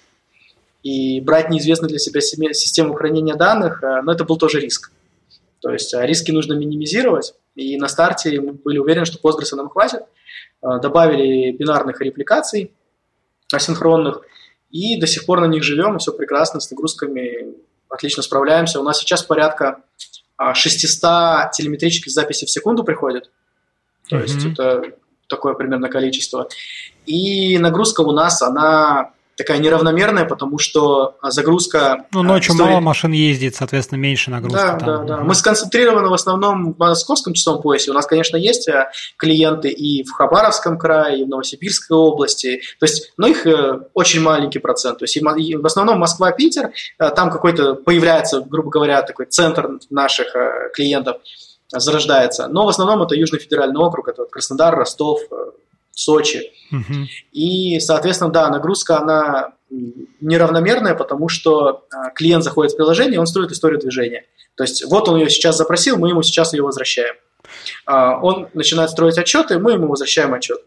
и 0.84 1.20
брать 1.20 1.50
неизвестную 1.50 1.90
для 1.90 2.00
себя 2.00 2.22
систему 2.22 2.94
хранения 2.94 3.36
данных, 3.36 3.82
но 3.82 4.12
это 4.12 4.24
был 4.24 4.38
тоже 4.38 4.60
риск. 4.60 4.92
То 5.60 5.72
есть 5.72 5.96
риски 5.96 6.32
нужно 6.32 6.54
минимизировать, 6.54 7.34
и 7.56 7.76
на 7.78 7.88
старте 7.88 8.40
мы 8.40 8.54
были 8.54 8.78
уверены, 8.78 9.06
что 9.06 9.18
Postgres 9.18 9.56
нам 9.56 9.70
хватит. 9.70 10.02
Добавили 10.62 11.52
бинарных 11.52 12.02
репликаций 12.02 12.74
асинхронных– 13.52 14.22
и 14.76 15.00
до 15.00 15.08
сих 15.08 15.26
пор 15.26 15.40
на 15.40 15.46
них 15.46 15.64
живем, 15.64 15.96
и 15.96 16.00
все 16.00 16.12
прекрасно, 16.12 16.60
с 16.60 16.70
нагрузками 16.70 17.56
отлично 17.88 18.22
справляемся. 18.22 18.82
У 18.82 18.84
нас 18.84 19.00
сейчас 19.00 19.24
порядка 19.24 19.84
600 20.54 21.04
а, 21.04 21.50
телеметрических 21.54 22.12
записей 22.12 22.46
в 22.46 22.50
секунду 22.50 22.84
приходит. 22.84 23.32
То 24.10 24.18
mm-hmm. 24.18 24.22
есть 24.22 24.46
это 24.46 24.84
такое 25.30 25.54
примерно 25.54 25.88
количество. 25.88 26.50
И 27.06 27.58
нагрузка 27.58 28.02
у 28.02 28.12
нас, 28.12 28.42
она 28.42 29.14
такая 29.36 29.58
неравномерная, 29.58 30.26
потому 30.26 30.58
что 30.60 31.18
а, 31.22 31.30
загрузка... 31.32 32.06
Ну, 32.14 32.24
ночью 32.24 32.54
истории... 32.54 32.70
мало 32.70 32.82
машин 32.82 33.12
ездит, 33.12 33.56
соответственно, 33.56 34.00
меньше 34.00 34.32
нагрузки. 34.32 34.58
Да, 34.58 34.78
там. 34.78 35.06
да, 35.06 35.18
да. 35.18 35.24
Мы 35.24 35.36
сконцентрированы 35.36 36.10
в 36.10 36.14
основном 36.14 36.74
в 36.74 36.78
московском 36.78 37.34
часовом 37.34 37.62
поясе. 37.62 37.92
У 37.92 37.94
нас, 37.94 38.06
конечно, 38.06 38.38
есть 38.38 38.68
а, 38.70 38.92
клиенты 39.18 39.70
и 39.70 40.04
в 40.04 40.12
Хабаровском 40.12 40.78
крае, 40.78 41.22
и 41.22 41.24
в 41.26 41.28
Новосибирской 41.28 41.98
области. 41.98 42.62
То 42.80 42.86
есть, 42.86 43.14
но 43.18 43.28
их 43.28 43.46
э, 43.46 43.80
очень 43.94 44.22
маленький 44.22 44.60
процент. 44.60 45.00
То 45.00 45.04
есть, 45.04 45.18
в 45.22 45.66
основном 45.66 46.00
Москва-Питер, 46.00 46.72
там 46.98 47.30
какой-то 47.30 47.76
появляется, 47.76 48.42
грубо 48.42 48.70
говоря, 48.70 49.02
такой 49.02 49.26
центр 49.26 49.70
наших 49.90 50.28
клиентов 50.74 51.18
зарождается. 51.72 52.48
Но 52.48 52.66
в 52.66 52.70
основном 52.70 53.02
это 53.04 53.16
Южный 53.16 53.40
федеральный 53.40 53.80
округ, 53.80 54.08
это 54.08 54.26
Краснодар, 54.26 54.76
Ростов, 54.76 55.20
Сочи. 55.96 56.52
Угу. 56.72 57.08
И, 57.32 57.80
соответственно, 57.80 58.32
да, 58.32 58.50
нагрузка, 58.50 59.00
она 59.00 59.54
неравномерная, 60.22 60.94
потому 60.94 61.28
что 61.28 61.86
а, 61.92 62.12
клиент 62.12 62.44
заходит 62.44 62.74
в 62.74 62.78
приложение, 62.78 63.20
он 63.20 63.26
строит 63.26 63.52
историю 63.52 63.80
движения. 63.80 64.26
То 64.56 64.64
есть 64.64 64.86
вот 64.86 65.10
он 65.10 65.18
ее 65.18 65.30
сейчас 65.30 65.58
запросил, 65.58 65.98
мы 65.98 66.10
ему 66.10 66.22
сейчас 66.22 66.54
ее 66.54 66.64
возвращаем. 66.64 67.16
А, 67.86 68.20
он 68.22 68.50
начинает 68.54 68.90
строить 68.92 69.18
отчеты, 69.18 69.58
мы 69.58 69.74
ему 69.74 69.88
возвращаем 69.88 70.34
отчет. 70.34 70.60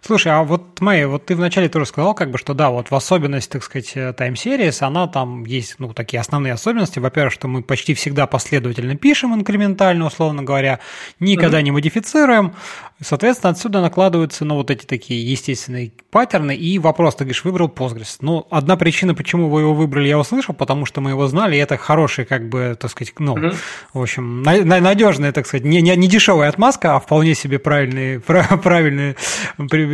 Слушай, 0.00 0.32
а 0.32 0.42
вот, 0.42 0.80
Мэй, 0.80 1.06
вот 1.06 1.26
ты 1.26 1.34
вначале 1.34 1.68
тоже 1.68 1.86
сказал, 1.86 2.14
как 2.14 2.30
бы, 2.30 2.38
что 2.38 2.54
да, 2.54 2.70
вот 2.70 2.90
в 2.90 2.94
особенности, 2.94 3.52
так 3.52 3.64
сказать, 3.64 3.92
Time 3.94 4.34
Series, 4.34 4.82
она 4.82 5.06
там 5.06 5.44
есть, 5.44 5.76
ну, 5.78 5.92
такие 5.92 6.20
основные 6.20 6.52
особенности. 6.52 6.98
Во-первых, 6.98 7.32
что 7.32 7.48
мы 7.48 7.62
почти 7.62 7.94
всегда 7.94 8.26
последовательно 8.26 8.96
пишем 8.96 9.34
инкрементально, 9.34 10.06
условно 10.06 10.42
говоря, 10.42 10.80
никогда 11.20 11.60
mm-hmm. 11.60 11.62
не 11.62 11.70
модифицируем. 11.70 12.54
Соответственно, 13.00 13.50
отсюда 13.50 13.80
накладываются, 13.80 14.44
ну, 14.44 14.54
вот 14.54 14.70
эти 14.70 14.86
такие 14.86 15.30
естественные 15.30 15.92
паттерны. 16.10 16.56
И 16.56 16.78
вопрос, 16.78 17.16
ты 17.16 17.24
говоришь, 17.24 17.44
выбрал 17.44 17.68
Postgres. 17.68 18.16
Ну, 18.20 18.46
одна 18.50 18.76
причина, 18.76 19.14
почему 19.14 19.50
вы 19.50 19.60
его 19.62 19.74
выбрали, 19.74 20.08
я 20.08 20.18
услышал, 20.18 20.54
потому 20.54 20.86
что 20.86 21.00
мы 21.00 21.10
его 21.10 21.26
знали, 21.26 21.56
и 21.56 21.58
это 21.58 21.76
хороший, 21.76 22.24
как 22.24 22.48
бы, 22.48 22.76
так 22.80 22.90
сказать, 22.90 23.12
ну, 23.18 23.36
mm-hmm. 23.36 23.56
в 23.92 24.02
общем, 24.02 24.42
надежная, 24.42 25.32
так 25.32 25.46
сказать, 25.46 25.64
не, 25.66 25.82
не, 25.82 25.94
не 25.94 26.08
дешевая 26.08 26.48
отмазка, 26.48 26.96
а 26.96 27.00
вполне 27.00 27.34
себе 27.34 27.58
правильные, 27.58 28.20
правильные 28.62 29.16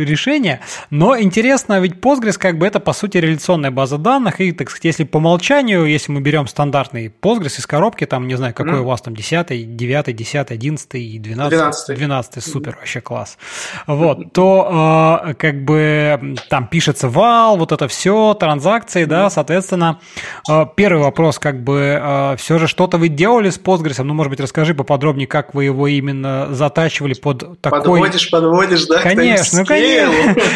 решения. 0.01 0.61
Но 0.89 1.19
интересно, 1.19 1.79
ведь 1.79 1.93
Postgres, 1.93 2.37
как 2.37 2.57
бы, 2.57 2.67
это, 2.67 2.79
по 2.79 2.93
сути, 2.93 3.17
реляционная 3.17 3.71
база 3.71 3.97
данных, 3.97 4.41
и, 4.41 4.51
так 4.51 4.69
сказать, 4.69 4.85
если 4.85 5.03
по 5.03 5.17
умолчанию, 5.17 5.85
если 5.85 6.11
мы 6.11 6.21
берем 6.21 6.47
стандартный 6.47 7.11
Postgres 7.21 7.59
из 7.59 7.67
коробки, 7.67 8.05
там, 8.05 8.27
не 8.27 8.35
знаю, 8.35 8.53
какой 8.53 8.73
mm-hmm. 8.73 8.81
у 8.81 8.85
вас 8.85 9.01
там, 9.01 9.15
10, 9.15 9.75
9, 9.75 10.15
10, 10.15 10.51
11 10.51 10.95
и 10.95 11.19
12. 11.19 11.49
12. 11.49 11.97
12, 11.97 12.43
супер, 12.43 12.75
вообще 12.77 13.01
класс. 13.01 13.37
Вот, 13.87 14.33
то, 14.33 15.21
э, 15.25 15.33
как 15.35 15.63
бы, 15.63 16.35
там 16.49 16.67
пишется 16.67 17.09
вал, 17.09 17.57
вот 17.57 17.71
это 17.71 17.87
все, 17.87 18.33
транзакции, 18.33 19.05
да, 19.05 19.29
соответственно, 19.29 19.99
э, 20.49 20.65
первый 20.75 21.03
вопрос, 21.03 21.39
как 21.39 21.63
бы, 21.63 21.99
э, 22.01 22.35
все 22.37 22.57
же 22.59 22.67
что-то 22.67 22.97
вы 22.97 23.09
делали 23.09 23.49
с 23.49 23.59
Postgres, 23.59 24.01
ну, 24.03 24.13
может 24.13 24.29
быть, 24.29 24.39
расскажи 24.39 24.73
поподробнее, 24.73 25.27
как 25.27 25.53
вы 25.53 25.65
его 25.65 25.87
именно 25.87 26.53
затачивали 26.53 27.13
под 27.13 27.61
такой... 27.61 27.79
Подводишь, 27.79 28.29
подводишь, 28.29 28.85
да? 28.85 29.01
Конечно, 29.01 29.59
ну, 29.59 29.65
конечно, 29.65 29.82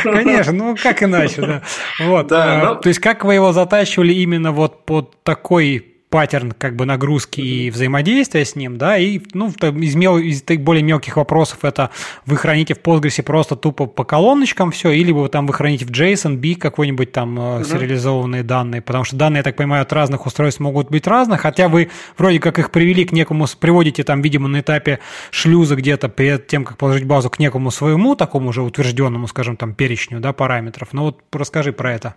конечно, 0.04 0.54
ну, 0.54 0.76
как 0.82 1.04
иначе, 1.04 1.42
да. 1.42 1.62
Вот, 2.00 2.28
да, 2.28 2.62
но... 2.64 2.76
то 2.76 2.90
есть, 2.90 3.00
как 3.00 3.24
вы 3.26 3.36
его 3.36 3.52
затачивали 3.54 4.14
именно 4.14 4.52
вот 4.52 4.86
под 4.86 5.24
такой 5.24 5.97
паттерн 6.10 6.54
как 6.54 6.76
бы 6.76 6.86
нагрузки 6.86 7.42
и 7.42 7.70
взаимодействия 7.70 8.46
с 8.46 8.56
ним, 8.56 8.78
да, 8.78 8.98
и 8.98 9.20
ну, 9.34 9.50
из, 9.50 9.96
мел, 9.96 10.18
из 10.18 10.42
более 10.44 10.84
мелких 10.84 11.18
вопросов 11.18 11.66
это 11.66 11.90
вы 12.26 12.38
храните 12.38 12.76
в 12.76 12.80
Postgres 12.80 13.22
просто 13.24 13.56
тупо 13.56 13.88
по 13.88 14.06
колоночкам 14.06 14.72
все, 14.72 14.92
или 14.92 15.12
вы 15.12 15.28
там 15.28 15.48
вы 15.48 15.54
храните 15.54 15.86
в 15.86 15.92
JSON, 15.92 16.38
B 16.38 16.56
какой-нибудь 16.56 17.12
там 17.12 17.38
mm-hmm. 17.38 17.66
сериализованные 17.66 18.44
данные, 18.44 18.82
потому 18.82 19.04
что 19.04 19.18
данные, 19.18 19.40
я 19.40 19.44
так 19.44 19.58
понимаю, 19.58 19.82
от 19.82 19.92
разных 19.92 20.26
устройств 20.26 20.62
могут 20.62 20.90
быть 20.90 21.08
разных, 21.08 21.42
хотя 21.42 21.68
вы 21.68 21.90
вроде 22.18 22.40
как 22.40 22.58
их 22.60 22.72
привели 22.72 23.04
к 23.04 23.12
некому, 23.12 23.46
приводите 23.60 24.04
там, 24.04 24.22
видимо, 24.22 24.48
на 24.48 24.62
этапе 24.62 25.00
шлюза 25.32 25.76
где-то 25.76 26.08
перед 26.08 26.48
тем, 26.48 26.64
как 26.64 26.78
положить 26.78 27.06
базу 27.06 27.30
к 27.30 27.40
некому 27.40 27.70
своему 27.70 28.16
такому 28.16 28.54
же 28.54 28.62
утвержденному, 28.62 29.28
скажем, 29.28 29.58
там 29.58 29.74
перечню, 29.74 30.20
да, 30.20 30.32
параметров. 30.32 30.90
Ну 30.94 31.04
вот 31.04 31.20
расскажи 31.34 31.74
про 31.74 31.94
это. 31.94 32.16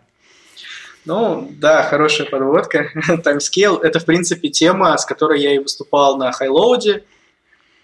Ну, 1.05 1.49
да, 1.59 1.83
хорошая 1.83 2.29
подводка. 2.29 2.91
Timescale– 3.09 3.81
это, 3.83 4.01
в 4.01 4.05
принципе, 4.05 4.49
тема, 4.49 4.97
с 4.97 5.05
которой 5.05 5.41
я 5.41 5.55
и 5.55 5.59
выступал 5.59 6.17
на 6.17 6.31
Highload 6.31 7.03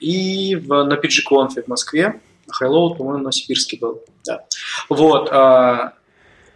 и 0.00 0.56
в, 0.56 0.68
на 0.84 0.94
PGConf 0.94 1.62
в 1.62 1.68
Москве. 1.68 2.20
Highload, 2.60 2.96
по-моему, 2.96 3.24
на 3.24 3.32
Сибирске 3.32 3.78
был. 3.78 4.02
Да. 4.24 4.44
Вот. 4.88 5.28
А, 5.32 5.94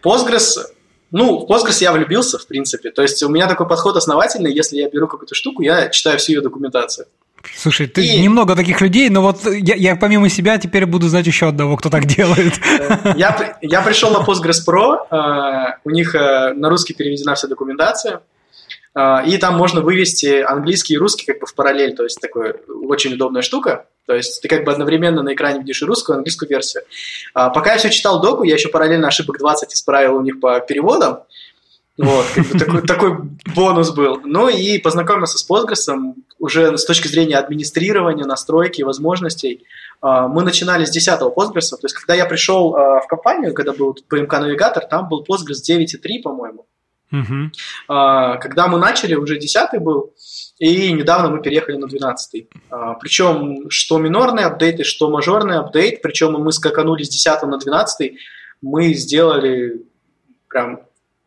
Postgres 0.02 0.58
ну, 1.10 1.38
в 1.38 1.50
Postgres 1.50 1.78
я 1.80 1.92
влюбился, 1.92 2.38
в 2.38 2.46
принципе. 2.46 2.90
То 2.90 3.02
есть 3.02 3.22
у 3.22 3.28
меня 3.28 3.48
такой 3.48 3.66
подход 3.66 3.96
основательный. 3.96 4.52
Если 4.52 4.76
я 4.76 4.88
беру 4.88 5.08
какую-то 5.08 5.34
штуку, 5.34 5.62
я 5.62 5.88
читаю 5.88 6.18
всю 6.18 6.32
ее 6.32 6.40
документацию. 6.40 7.06
Слушай, 7.56 7.86
ты 7.86 8.04
и... 8.04 8.20
немного 8.20 8.54
таких 8.54 8.80
людей, 8.80 9.08
но 9.08 9.22
вот 9.22 9.44
я, 9.46 9.74
я 9.74 9.96
помимо 9.96 10.28
себя 10.28 10.58
теперь 10.58 10.86
буду 10.86 11.08
знать 11.08 11.26
еще 11.26 11.48
одного, 11.48 11.76
кто 11.76 11.88
так 11.90 12.06
делает. 12.06 12.54
Я, 13.16 13.58
я 13.62 13.82
пришел 13.82 14.10
на 14.10 14.18
Postgres 14.18 14.66
Pro, 14.66 14.98
э, 15.10 15.78
у 15.84 15.90
них 15.90 16.14
э, 16.14 16.52
на 16.54 16.68
русский 16.68 16.94
переведена 16.94 17.34
вся 17.34 17.48
документация, 17.48 18.20
э, 18.94 19.26
и 19.26 19.38
там 19.38 19.56
можно 19.56 19.80
вывести 19.80 20.40
английский 20.40 20.94
и 20.94 20.98
русский 20.98 21.26
как 21.26 21.40
бы 21.40 21.46
в 21.46 21.54
параллель, 21.54 21.94
то 21.94 22.04
есть 22.04 22.20
такая 22.20 22.56
очень 22.86 23.14
удобная 23.14 23.42
штука. 23.42 23.86
То 24.06 24.14
есть 24.14 24.42
ты 24.42 24.48
как 24.48 24.64
бы 24.64 24.72
одновременно 24.72 25.22
на 25.22 25.34
экране 25.34 25.60
видишь 25.60 25.82
и 25.82 25.84
русскую, 25.84 26.16
и 26.16 26.18
английскую 26.18 26.48
версию. 26.48 26.82
Пока 27.32 27.72
я 27.72 27.78
все 27.78 27.90
читал 27.90 28.20
доку, 28.20 28.42
я 28.42 28.54
еще 28.54 28.68
параллельно 28.68 29.06
ошибок 29.06 29.38
20 29.38 29.72
исправил 29.72 30.16
у 30.16 30.22
них 30.22 30.40
по 30.40 30.58
переводам, 30.58 31.20
вот, 32.00 32.26
как 32.34 32.46
бы 32.46 32.58
такой, 32.58 32.82
такой 32.82 33.18
бонус 33.54 33.90
был. 33.90 34.20
Ну 34.24 34.48
и 34.48 34.78
познакомился 34.78 35.38
с 35.38 35.48
Postgres 35.48 36.14
уже 36.40 36.76
с 36.76 36.84
точки 36.84 37.06
зрения 37.06 37.36
администрирования, 37.36 38.24
настройки, 38.24 38.82
возможностей. 38.82 39.64
А, 40.00 40.26
мы 40.26 40.42
начинали 40.42 40.84
с 40.84 40.90
10 40.90 41.20
Postgres, 41.20 41.70
то 41.70 41.84
есть 41.84 41.94
когда 41.94 42.14
я 42.14 42.24
пришел 42.24 42.74
а, 42.74 43.00
в 43.00 43.06
компанию, 43.06 43.54
когда 43.54 43.72
был 43.72 43.96
PMK 44.10 44.40
навигатор, 44.40 44.84
там 44.86 45.08
был 45.08 45.22
Postgres 45.22 45.60
9.3, 45.68 46.22
по-моему. 46.22 46.66
Угу. 47.12 47.50
Когда 47.88 48.68
мы 48.68 48.78
начали, 48.78 49.16
уже 49.16 49.36
10 49.36 49.80
был, 49.80 50.14
и 50.60 50.92
недавно 50.92 51.28
мы 51.28 51.42
переехали 51.42 51.76
на 51.76 51.88
12. 51.88 52.46
Причем 53.00 53.68
что 53.68 53.98
минорный 53.98 54.44
апдейт 54.44 54.78
и 54.78 54.84
что 54.84 55.10
мажорный 55.10 55.58
апдейт, 55.58 56.02
причем 56.02 56.34
мы 56.34 56.52
скаканули 56.52 57.02
с 57.02 57.08
10 57.08 57.42
на 57.42 57.58
12, 57.58 58.12
мы 58.62 58.94
сделали 58.94 59.82
прям 60.48 60.82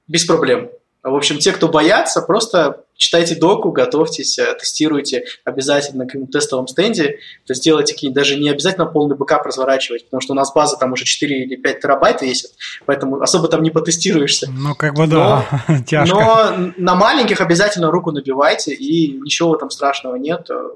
без 0.08 0.24
проблем. 0.24 0.70
В 1.04 1.14
общем, 1.14 1.40
те, 1.40 1.52
кто 1.52 1.68
боятся, 1.68 2.22
просто 2.22 2.83
читайте 2.98 3.36
доку, 3.36 3.72
готовьтесь, 3.72 4.38
э, 4.40 4.56
тестируйте 4.56 5.26
обязательно 5.44 6.04
на 6.04 6.10
каком-то 6.10 6.40
тестовом 6.40 6.68
стенде. 6.68 7.20
То 7.46 7.52
есть 7.52 7.64
делайте 7.64 7.94
какие 7.94 8.12
даже 8.12 8.38
не 8.38 8.50
обязательно 8.50 8.86
полный 8.86 9.16
бэкап 9.16 9.46
разворачивать, 9.46 10.06
потому 10.06 10.22
что 10.22 10.34
у 10.34 10.36
нас 10.36 10.54
база 10.54 10.78
там 10.78 10.94
уже 10.94 11.06
4 11.06 11.44
или 11.44 11.56
5 11.56 11.80
терабайт 11.80 12.22
весит, 12.22 12.52
поэтому 12.86 13.22
особо 13.22 13.48
там 13.48 13.64
не 13.64 13.72
потестируешься. 13.72 14.50
Ну, 14.52 14.76
как 14.76 14.96
бы 14.96 15.08
да, 15.08 15.46
но, 15.68 15.80
тяжко. 15.86 16.16
Но 16.16 16.74
на 16.78 16.96
маленьких 16.96 17.42
обязательно 17.42 17.92
руку 17.92 18.12
набивайте, 18.12 18.74
и 18.74 19.20
ничего 19.20 19.56
там 19.56 19.70
страшного 19.70 20.16
нет, 20.16 20.50
э, 20.50 20.70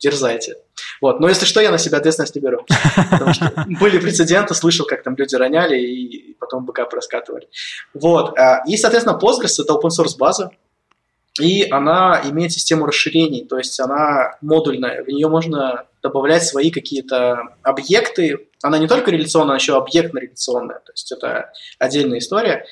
дерзайте. 0.00 0.56
Вот. 1.00 1.20
Но 1.20 1.28
если 1.28 1.44
что, 1.44 1.60
я 1.60 1.70
на 1.70 1.78
себя 1.78 1.98
ответственность 1.98 2.34
не 2.34 2.40
беру. 2.40 2.64
Потому 3.10 3.32
что 3.32 3.52
были 3.80 3.98
прецеденты, 3.98 4.54
слышал, 4.54 4.86
как 4.86 5.02
там 5.02 5.14
люди 5.16 5.34
роняли 5.34 5.78
и 5.78 6.36
потом 6.38 6.64
бэкап 6.64 6.92
раскатывали. 6.92 7.48
Вот. 7.94 8.36
А, 8.38 8.62
и, 8.66 8.76
соответственно, 8.76 9.18
Postgres– 9.20 9.54
это 9.62 9.74
open 9.74 9.88
source 9.88 10.16
база, 10.18 10.50
и 11.38 11.68
она 11.70 12.20
имеет 12.24 12.52
систему 12.52 12.86
расширений, 12.86 13.46
то 13.46 13.58
есть 13.58 13.78
она 13.78 14.36
модульная, 14.40 15.04
в 15.04 15.08
нее 15.08 15.28
можно 15.28 15.84
добавлять 16.02 16.44
свои 16.44 16.70
какие-то 16.70 17.40
объекты. 17.62 18.48
Она 18.62 18.78
не 18.78 18.88
только 18.88 19.10
реляционная, 19.10 19.52
она 19.52 19.54
еще 19.56 19.76
объектно-реляционная, 19.76 20.80
то 20.80 20.92
есть 20.92 21.12
это 21.12 21.52
отдельная 21.78 22.18
история. 22.18 22.64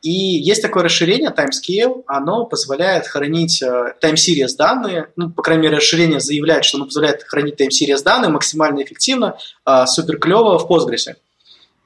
И 0.00 0.10
есть 0.10 0.62
такое 0.62 0.84
расширение 0.84 1.34
Timescale, 1.36 2.04
оно 2.06 2.46
позволяет 2.46 3.08
хранить 3.08 3.60
э, 3.60 3.94
time 4.00 4.14
series 4.14 4.54
данные, 4.56 5.08
ну, 5.16 5.28
по 5.30 5.42
крайней 5.42 5.64
мере, 5.64 5.78
расширение 5.78 6.20
заявляет, 6.20 6.64
что 6.64 6.78
оно 6.78 6.86
позволяет 6.86 7.24
хранить 7.24 7.60
time 7.60 7.70
series 7.70 8.04
данные 8.04 8.30
максимально 8.30 8.82
эффективно, 8.84 9.38
э, 9.66 9.86
супер 9.86 10.18
клево 10.18 10.58
в 10.58 10.70
Postgres. 10.70 11.16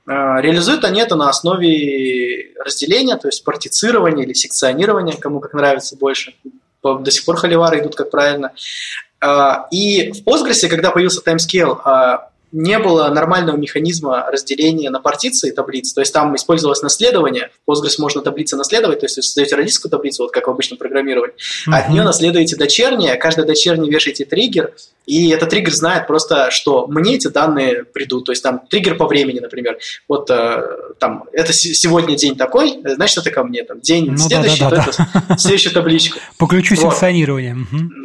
Э, 0.07 0.41
реализуют 0.41 0.85
они 0.85 1.01
это 1.01 1.17
на 1.17 1.29
основе 1.29 2.53
разделения, 2.65 3.17
то 3.17 3.29
есть 3.29 3.45
партицирования 3.45 4.25
или 4.25 4.33
секционирования, 4.33 5.17
кому 5.17 5.41
как 5.41 5.55
нравится 5.55 5.97
больше. 5.97 6.35
До 6.83 7.11
сих 7.11 7.25
пор 7.25 7.37
холивары 7.37 7.81
идут 7.81 7.95
как 7.95 8.11
правильно. 8.11 8.53
И 9.71 10.11
в 10.11 10.25
Postgres, 10.27 10.67
когда 10.69 10.91
появился 10.91 11.23
timescale, 11.25 11.79
не 12.53 12.79
было 12.79 13.09
нормального 13.09 13.57
механизма 13.57 14.27
разделения 14.31 14.91
на 14.91 15.01
партиции 15.01 15.51
таблиц. 15.51 15.93
То 15.93 16.01
есть 16.01 16.13
там 16.13 16.37
использовалось 16.37 16.83
наследование. 16.83 17.51
В 17.67 17.71
Postgres 17.71 17.95
можно 17.99 18.21
таблицы 18.21 18.57
наследовать, 18.57 19.01
то 19.01 19.07
есть 19.07 19.17
вы 19.17 19.23
создаете 19.23 19.57
родительскую 19.57 19.91
таблицу, 19.91 20.25
вот 20.25 20.33
как 20.33 20.47
в 20.47 20.51
обычном 20.51 20.79
программировании, 20.79 21.35
uh-huh. 21.69 21.75
от 21.75 21.89
нее 21.89 22.03
наследуете 22.03 22.57
дочерние, 22.57 23.17
каждой 23.17 23.47
дочерней 23.47 23.91
вешаете 23.91 24.25
триггер, 24.25 24.73
и 25.07 25.31
этот 25.31 25.51
триггер 25.51 25.73
знает 25.73 26.07
просто, 26.07 26.51
что 26.51 26.87
мне 26.87 27.17
эти 27.17 27.27
данные 27.27 27.85
придут. 27.85 28.27
То 28.27 28.33
есть 28.33 28.43
там 28.43 28.61
триггер 28.69 28.97
по 28.97 29.07
времени, 29.07 29.41
например. 29.41 29.79
Вот 30.09 30.31
э, 30.31 30.63
там, 30.99 31.25
это 31.33 31.53
сегодня 31.53 32.17
день 32.17 32.37
такой, 32.37 32.81
значит, 32.85 33.19
это 33.19 33.31
ко 33.31 33.43
мне. 33.43 33.65
Там, 33.65 33.81
день 33.81 34.11
ну, 34.13 34.19
следующий, 34.19 34.61
да, 34.61 34.71
да, 34.71 34.77
да, 34.77 34.85
то 34.85 34.93
да. 34.99 35.25
это 35.29 35.39
следующая 35.39 35.71
табличка. 35.71 36.21
По 36.39 36.47
ключу 36.47 36.77
вот. 36.77 36.93
секционирования. 36.93 37.57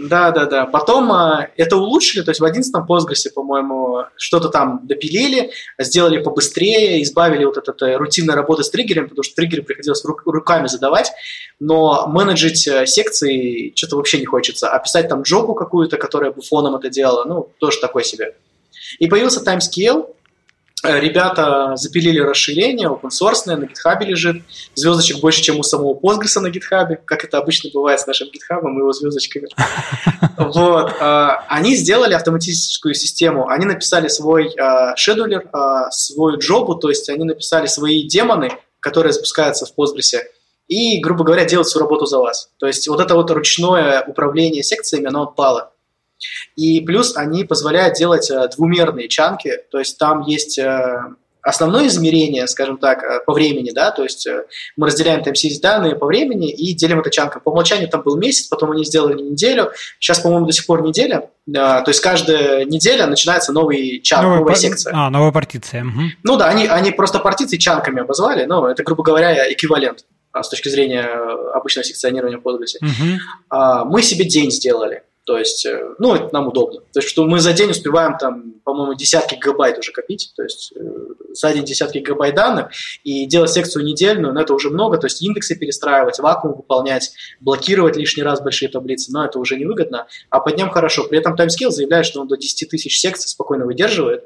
Да, 0.10 0.32
да, 0.32 0.45
да. 0.45 0.66
Потом 0.66 1.12
э, 1.14 1.50
это 1.56 1.78
улучшили, 1.78 2.24
то 2.24 2.32
есть 2.32 2.41
в 2.41 2.45
11 2.45 2.74
Postgres, 2.88 3.32
по-моему, 3.34 4.06
что-то 4.38 4.50
там 4.50 4.82
допилили, 4.84 5.52
сделали 5.80 6.20
побыстрее, 6.20 7.02
избавили 7.02 7.46
вот 7.46 7.58
от 7.58 7.70
этой 7.70 7.96
рутинной 7.98 8.36
работы 8.36 8.64
с 8.64 8.70
триггерами, 8.70 9.08
потому 9.08 9.24
что 9.24 9.36
триггеры 9.36 9.64
приходилось 9.64 10.06
рук, 10.06 10.22
руками 10.26 10.68
задавать, 10.68 11.12
но 11.60 12.08
менеджить 12.08 12.68
э, 12.68 12.86
секции 12.86 13.74
что-то 13.76 13.96
вообще 13.96 14.20
не 14.20 14.26
хочется. 14.26 14.70
А 14.70 14.80
писать 14.80 15.10
там 15.10 15.24
джобу 15.24 15.56
какую-то, 15.56 15.98
которая 15.98 16.32
бы 16.32 16.42
фоном 16.42 16.76
это 16.76 16.90
делала, 16.90 17.26
ну, 17.26 17.50
тоже 17.60 17.80
такой 17.80 18.04
себе. 18.04 18.36
И 19.00 19.08
появился 19.08 19.44
timescale, 19.44 20.08
ребята 20.84 21.76
запилили 21.76 22.20
расширение, 22.20 22.88
open 22.88 23.10
source 23.10 23.46
на 23.46 23.64
GitHub 23.64 24.04
лежит. 24.06 24.44
Звездочек 24.76 25.20
больше, 25.20 25.42
чем 25.42 25.60
у 25.60 25.64
самого 25.64 26.00
Postgres 26.00 26.40
на 26.40 26.48
GitHub, 26.48 26.98
как 27.06 27.24
это 27.24 27.38
обычно 27.38 27.70
бывает 27.74 28.00
с 28.00 28.08
нашим 28.08 28.28
GitHub, 28.28 28.62
мы 28.62 28.82
его 28.82 28.94
звездочками. 28.94 29.48
Вот. 30.38 30.92
Э, 31.02 31.30
они 31.50 31.76
сделали 31.76 32.14
автоматическую 32.14 32.94
систему. 32.94 33.48
Они 33.48 33.66
написали 33.66 34.08
свой 34.08 34.56
шедулер, 34.96 35.50
свою 35.90 36.38
джобу, 36.38 36.76
то 36.76 36.90
есть 36.90 37.10
они 37.10 37.26
написали 37.26 37.66
свои 37.66 38.08
демоны, 38.08 38.52
которые 38.80 39.14
запускаются 39.14 39.66
в 39.66 39.74
Postgres, 39.78 40.22
и, 40.68 41.00
грубо 41.00 41.24
говоря, 41.24 41.46
делают 41.46 41.68
всю 41.68 41.80
работу 41.80 42.06
за 42.06 42.20
вас. 42.20 42.50
То 42.60 42.68
есть 42.68 42.88
вот 42.88 43.00
это 43.00 43.16
вот 43.16 43.32
ручное 43.32 44.04
управление 44.06 44.64
секциями, 44.64 45.08
оно 45.08 45.24
отпало. 45.24 45.72
И 46.55 46.82
плюс 46.82 47.15
они 47.15 47.43
позволяют 47.43 47.95
делать 47.95 48.30
э, 48.32 48.49
двумерные 48.55 49.07
чанки, 49.07 49.51
то 49.72 49.80
есть 49.80 49.97
там 49.97 50.22
есть 50.22 50.57
э, 50.57 50.99
основное 51.41 51.88
измерение, 51.88 52.47
скажем 52.47 52.78
так, 52.78 53.03
э, 53.03 53.20
по 53.26 53.34
времени, 53.34 53.72
да, 53.72 53.91
то 53.91 54.03
есть 54.03 54.28
мы 54.76 54.88
разделяем 54.88 55.24
все 55.34 55.59
данные 55.59 55.95
по 55.95 56.07
времени 56.07 56.51
и 56.51 56.74
делим 56.74 56.99
это 56.99 57.11
чанком. 57.11 57.41
По 57.41 57.49
умолчанию 57.49 57.89
там 57.89 58.01
был 58.01 58.18
месяц, 58.18 58.47
потом 58.47 58.72
они 58.72 58.84
сделали 58.84 59.22
неделю, 59.22 59.72
сейчас, 59.99 60.20
по-моему, 60.20 60.47
до 60.47 60.51
сих 60.51 60.65
пор 60.65 60.82
неделя, 60.82 61.30
то 61.51 61.86
есть 61.86 61.99
каждая 62.01 62.65
неделя 62.65 63.05
начинается 63.05 63.53
новый 63.53 64.01
чанк, 64.01 64.24
новая, 64.24 64.39
новая 64.39 64.55
секция. 64.55 64.93
А, 64.95 65.09
новая 65.09 65.32
партиция. 65.32 65.84
Угу. 65.84 66.01
Ну 66.24 66.38
да, 66.38 66.47
они, 66.47 66.65
они 66.65 66.91
просто 66.91 67.20
партиции 67.20 67.57
чанками 67.57 68.01
обозвали, 68.01 68.45
но 68.45 68.68
это, 68.68 68.84
грубо 68.84 69.03
говоря, 69.03 69.51
эквивалент 69.53 70.05
с 70.34 70.49
точки 70.49 70.70
зрения 70.70 71.03
обычного 71.53 71.84
секционирования 71.84 72.38
в 72.38 72.41
Postgres. 72.41 72.78
Угу. 72.82 73.89
Мы 73.89 74.01
себе 74.03 74.26
день 74.26 74.51
сделали. 74.51 75.03
То 75.28 75.38
есть, 75.38 75.66
э, 75.66 75.94
ну, 76.00 76.16
это 76.16 76.30
нам 76.32 76.48
удобно. 76.48 76.80
То 76.94 77.00
есть, 77.00 77.10
что 77.10 77.26
мы 77.26 77.40
за 77.40 77.52
день 77.52 77.72
успеваем 77.72 78.18
там, 78.18 78.54
по-моему, 78.64 78.94
десятки 78.94 79.36
гигабайт 79.36 79.78
уже 79.78 79.92
копить, 79.92 80.32
то 80.38 80.42
есть 80.42 80.72
э, 80.74 80.80
за 81.34 81.52
день 81.52 81.66
десятки 81.66 81.98
гигабайт 81.98 82.34
данных, 82.34 82.70
и 83.04 83.26
делать 83.26 83.52
секцию 83.52 83.84
недельную, 83.84 84.34
но 84.34 84.40
это 84.40 84.54
уже 84.54 84.70
много, 84.70 84.98
то 84.98 85.08
есть 85.08 85.22
индексы 85.22 85.58
перестраивать, 85.58 86.20
вакуум 86.20 86.56
выполнять, 86.56 87.12
блокировать 87.42 87.98
лишний 87.98 88.24
раз 88.24 88.40
большие 88.40 88.70
таблицы, 88.70 89.12
но 89.12 89.26
это 89.26 89.38
уже 89.38 89.58
невыгодно, 89.58 90.08
а 90.30 90.40
по 90.40 90.50
дням 90.50 90.70
хорошо. 90.70 91.04
При 91.04 91.20
этом 91.20 91.36
TimeScale 91.36 91.72
заявляет, 91.72 92.06
что 92.06 92.22
он 92.22 92.30
до 92.30 92.38
10 92.38 92.70
тысяч 92.70 92.98
секций 92.98 93.28
спокойно 93.28 93.66
выдерживает, 93.66 94.24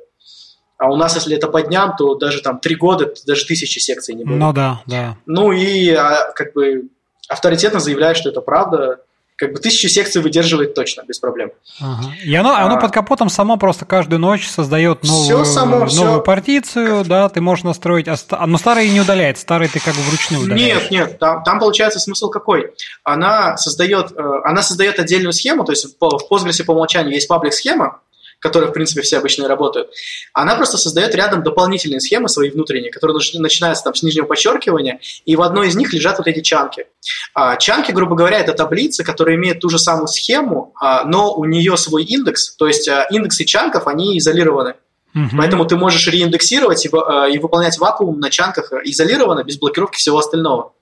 а 0.77 0.91
у 0.91 0.95
нас, 0.97 1.15
если 1.15 1.35
это 1.35 1.47
по 1.47 1.63
дням, 1.63 1.95
то 1.97 2.13
даже 2.13 2.43
там 2.43 2.59
три 2.59 2.75
года, 2.75 3.11
даже 3.25 3.43
тысячи 3.47 3.79
секций 3.79 4.13
не 4.13 4.23
будет. 4.23 4.37
Ну 4.37 4.53
да, 4.53 4.83
да. 4.85 5.17
Ну 5.25 5.51
и 5.51 5.89
а, 5.93 6.31
как 6.33 6.53
бы 6.53 6.89
авторитетно 7.27 7.79
заявляет, 7.79 8.17
что 8.17 8.29
это 8.29 8.41
правда, 8.41 8.99
как 9.41 9.53
бы 9.53 9.59
тысячу 9.59 9.89
секций 9.89 10.21
выдерживает 10.21 10.75
точно, 10.75 11.01
без 11.01 11.17
проблем. 11.17 11.49
Ага. 11.79 12.13
И 12.23 12.35
оно, 12.35 12.51
а, 12.51 12.61
оно 12.61 12.79
под 12.79 12.91
капотом 12.91 13.27
само 13.27 13.57
просто 13.57 13.85
каждую 13.85 14.19
ночь 14.19 14.47
создает 14.47 15.03
новую, 15.03 15.45
само, 15.45 15.77
новую 15.77 15.87
все. 15.87 16.21
партицию, 16.21 17.03
да, 17.05 17.27
ты 17.27 17.41
можешь 17.41 17.63
настроить, 17.63 18.07
а, 18.07 18.45
но 18.45 18.59
старые 18.59 18.91
не 18.91 19.01
удаляет, 19.01 19.39
старые 19.39 19.67
ты 19.67 19.79
как 19.79 19.95
бы 19.95 20.01
вручную 20.03 20.43
удаляешь. 20.43 20.83
Нет, 20.83 20.91
нет, 20.91 21.19
там, 21.19 21.43
там 21.43 21.57
получается 21.57 21.99
смысл 21.99 22.29
какой? 22.29 22.71
Она 23.03 23.57
создает, 23.57 24.11
э, 24.11 24.41
она 24.43 24.61
создает 24.61 24.99
отдельную 24.99 25.33
схему, 25.33 25.63
то 25.63 25.71
есть 25.71 25.87
в 25.99 26.03
Postgres 26.29 26.63
по 26.63 26.73
умолчанию 26.73 27.15
есть 27.15 27.27
паблик-схема, 27.27 27.97
которой, 28.41 28.69
в 28.69 28.73
принципе, 28.73 29.01
все 29.01 29.19
обычно 29.19 29.47
работают, 29.47 29.89
она 30.33 30.55
просто 30.55 30.77
создает 30.77 31.15
рядом 31.15 31.43
дополнительные 31.43 32.01
схемы 32.01 32.27
свои 32.27 32.49
внутренние, 32.49 32.91
которые 32.91 33.17
начинаются 33.39 33.83
там 33.83 33.93
с 33.93 34.03
нижнего 34.03 34.25
подчеркивания, 34.25 34.99
и 35.25 35.35
в 35.35 35.41
одной 35.41 35.69
из 35.69 35.75
них 35.75 35.93
лежат 35.93 36.17
вот 36.17 36.27
эти 36.27 36.41
чанки. 36.41 36.87
А, 37.33 37.55
чанки, 37.57 37.91
грубо 37.91 38.15
говоря, 38.15 38.39
это 38.39 38.53
таблицы, 38.53 39.03
которые 39.03 39.37
имеют 39.37 39.59
ту 39.59 39.69
же 39.69 39.79
самую 39.79 40.07
схему, 40.07 40.73
а, 40.79 41.05
но 41.05 41.33
у 41.33 41.45
нее 41.45 41.77
свой 41.77 42.03
индекс, 42.03 42.55
то 42.55 42.67
есть 42.67 42.89
а, 42.89 43.07
индексы 43.11 43.45
чанков, 43.45 43.87
они 43.87 44.17
изолированы. 44.17 44.75
Угу. 45.13 45.37
Поэтому 45.37 45.65
ты 45.65 45.75
можешь 45.75 46.07
реиндексировать 46.07 46.85
и, 46.85 46.87
и 46.87 47.37
выполнять 47.37 47.77
вакуум 47.77 48.19
на 48.19 48.29
чанках 48.29 48.71
изолированно, 48.85 49.43
без 49.43 49.57
блокировки 49.57 49.97
всего 49.97 50.17
остального. 50.17 50.73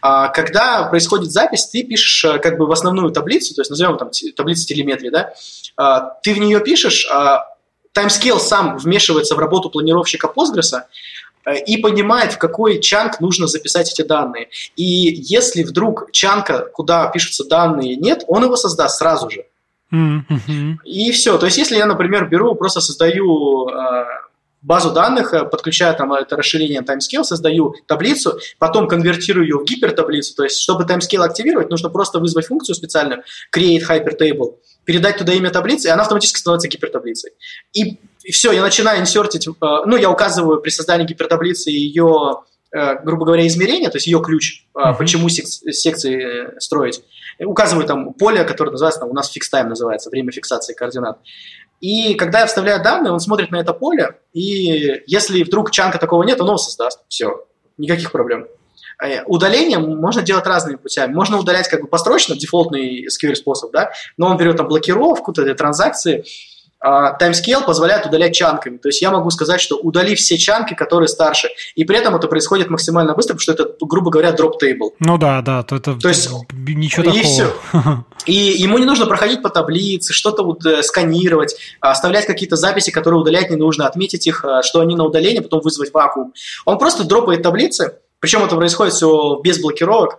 Когда 0.00 0.84
происходит 0.84 1.30
запись, 1.30 1.66
ты 1.66 1.82
пишешь 1.82 2.40
как 2.40 2.58
бы 2.58 2.66
в 2.66 2.72
основную 2.72 3.10
таблицу, 3.10 3.54
то 3.54 3.60
есть 3.60 3.70
назовем 3.70 3.98
там 3.98 4.10
таблицу 4.36 4.66
телеметрии, 4.66 5.10
да, 5.10 5.32
а, 5.76 6.00
ты 6.22 6.34
в 6.34 6.38
нее 6.38 6.60
пишешь, 6.60 7.06
а 7.10 7.46
TimeScale 7.96 8.38
сам 8.38 8.76
вмешивается 8.76 9.34
в 9.34 9.38
работу 9.38 9.70
планировщика 9.70 10.32
Postgres 10.34 10.82
э, 11.46 11.58
и 11.64 11.76
понимает, 11.76 12.32
в 12.32 12.38
какой 12.38 12.80
чанк 12.80 13.20
нужно 13.20 13.46
записать 13.46 13.92
эти 13.92 14.02
данные. 14.02 14.48
И 14.76 14.84
если 14.84 15.62
вдруг 15.62 16.10
чанка, 16.10 16.66
куда 16.72 17.06
пишутся 17.08 17.44
данные, 17.44 17.96
нет, 17.96 18.24
он 18.26 18.44
его 18.44 18.56
создаст 18.56 18.98
сразу 18.98 19.30
же. 19.30 19.46
Mm-hmm. 19.92 20.76
И 20.84 21.12
все. 21.12 21.38
То 21.38 21.46
есть, 21.46 21.58
если 21.58 21.76
я, 21.76 21.86
например, 21.86 22.28
беру, 22.28 22.56
просто 22.56 22.80
создаю 22.80 23.68
э, 23.68 24.04
базу 24.64 24.90
данных, 24.90 25.34
э, 25.34 25.44
подключаю 25.44 25.94
там 25.94 26.12
это 26.12 26.36
расширение 26.36 26.80
timescale, 26.80 27.22
создаю 27.22 27.74
таблицу, 27.86 28.38
потом 28.58 28.88
конвертирую 28.88 29.46
ее 29.46 29.58
в 29.58 29.64
гипертаблицу. 29.64 30.34
То 30.34 30.44
есть, 30.44 30.58
чтобы 30.58 30.84
timescale 30.84 31.24
активировать, 31.24 31.70
нужно 31.70 31.90
просто 31.90 32.18
вызвать 32.18 32.46
функцию 32.46 32.74
специальную 32.74 33.22
create 33.54 33.82
hypertable, 33.88 34.56
передать 34.84 35.18
туда 35.18 35.32
имя 35.34 35.50
таблицы, 35.50 35.88
и 35.88 35.90
она 35.90 36.02
автоматически 36.02 36.38
становится 36.38 36.68
гипертаблицей. 36.68 37.32
И, 37.74 37.98
и 38.22 38.32
все, 38.32 38.52
я 38.52 38.62
начинаю 38.62 39.00
инсертить, 39.00 39.46
э, 39.46 39.52
ну, 39.60 39.96
я 39.96 40.10
указываю 40.10 40.60
при 40.60 40.70
создании 40.70 41.06
гипертаблицы 41.06 41.70
ее, 41.70 42.42
э, 42.72 43.02
грубо 43.04 43.26
говоря, 43.26 43.46
измерение, 43.46 43.90
то 43.90 43.96
есть 43.96 44.06
ее 44.06 44.22
ключ, 44.22 44.64
uh-huh. 44.74 44.96
почему 44.96 45.28
сек- 45.28 45.46
секции 45.46 46.58
строить. 46.58 47.02
Указываю 47.38 47.86
там 47.86 48.14
поле, 48.14 48.44
которое 48.44 48.70
называется, 48.70 49.00
там, 49.00 49.10
у 49.10 49.12
нас 49.12 49.30
fix 49.34 49.42
time 49.52 49.66
называется, 49.66 50.08
время 50.08 50.32
фиксации 50.32 50.72
координат. 50.72 51.18
И 51.80 52.14
когда 52.14 52.40
я 52.40 52.46
вставляю 52.46 52.82
данные, 52.82 53.12
он 53.12 53.20
смотрит 53.20 53.50
на 53.50 53.56
это 53.56 53.72
поле, 53.72 54.18
и 54.32 55.02
если 55.06 55.42
вдруг 55.42 55.70
чанка 55.70 55.98
такого 55.98 56.22
нет, 56.22 56.40
он 56.40 56.48
его 56.48 56.56
создаст. 56.56 57.00
Все, 57.08 57.44
никаких 57.76 58.10
проблем. 58.10 58.46
Э, 59.02 59.22
удаление 59.24 59.78
можно 59.78 60.22
делать 60.22 60.46
разными 60.46 60.76
путями. 60.76 61.12
Можно 61.12 61.38
удалять 61.38 61.68
как 61.68 61.82
бы 61.82 61.88
построчно, 61.88 62.36
дефолтный 62.36 63.06
SQL 63.06 63.34
способ, 63.34 63.72
да, 63.72 63.92
но 64.16 64.28
он 64.28 64.36
берет 64.36 64.56
там 64.56 64.68
блокировку, 64.68 65.32
транзакции. 65.32 66.24
А 66.86 67.16
timescale 67.18 67.64
позволяет 67.64 68.04
удалять 68.04 68.34
чанками. 68.34 68.76
То 68.76 68.90
есть 68.90 69.00
я 69.00 69.10
могу 69.10 69.30
сказать, 69.30 69.58
что 69.58 69.76
удали 69.76 70.14
все 70.14 70.36
чанки, 70.36 70.74
которые 70.74 71.08
старше. 71.08 71.48
И 71.74 71.84
при 71.84 71.96
этом 71.96 72.14
это 72.14 72.28
происходит 72.28 72.68
максимально 72.68 73.14
быстро, 73.14 73.36
потому 73.36 73.40
что 73.40 73.52
это, 73.52 73.74
грубо 73.80 74.10
говоря, 74.10 74.34
table. 74.34 74.90
Ну 75.00 75.16
да, 75.16 75.40
да, 75.40 75.62
то 75.62 75.76
это 75.76 75.94
то 75.94 76.08
есть, 76.08 76.28
ничего 76.52 77.04
и 77.04 77.06
такого. 77.06 77.24
Все. 77.24 77.54
И 78.26 78.34
ему 78.34 78.76
не 78.76 78.84
нужно 78.84 79.06
проходить 79.06 79.42
по 79.42 79.48
таблице, 79.48 80.12
что-то 80.12 80.58
э, 80.66 80.82
сканировать, 80.82 81.56
а 81.80 81.90
оставлять 81.90 82.26
какие-то 82.26 82.56
записи, 82.56 82.90
которые 82.90 83.20
удалять 83.20 83.48
не 83.48 83.56
нужно, 83.56 83.86
отметить 83.86 84.26
их, 84.26 84.44
э, 84.44 84.60
что 84.62 84.80
они 84.80 84.94
на 84.94 85.04
удаление, 85.04 85.40
потом 85.40 85.60
вызвать 85.62 85.92
вакуум. 85.94 86.34
Он 86.66 86.76
просто 86.76 87.04
дропает 87.04 87.42
таблицы, 87.42 87.94
причем 88.20 88.44
это 88.44 88.56
происходит 88.56 88.92
все 88.92 89.40
без 89.42 89.58
блокировок, 89.58 90.12
а, 90.12 90.16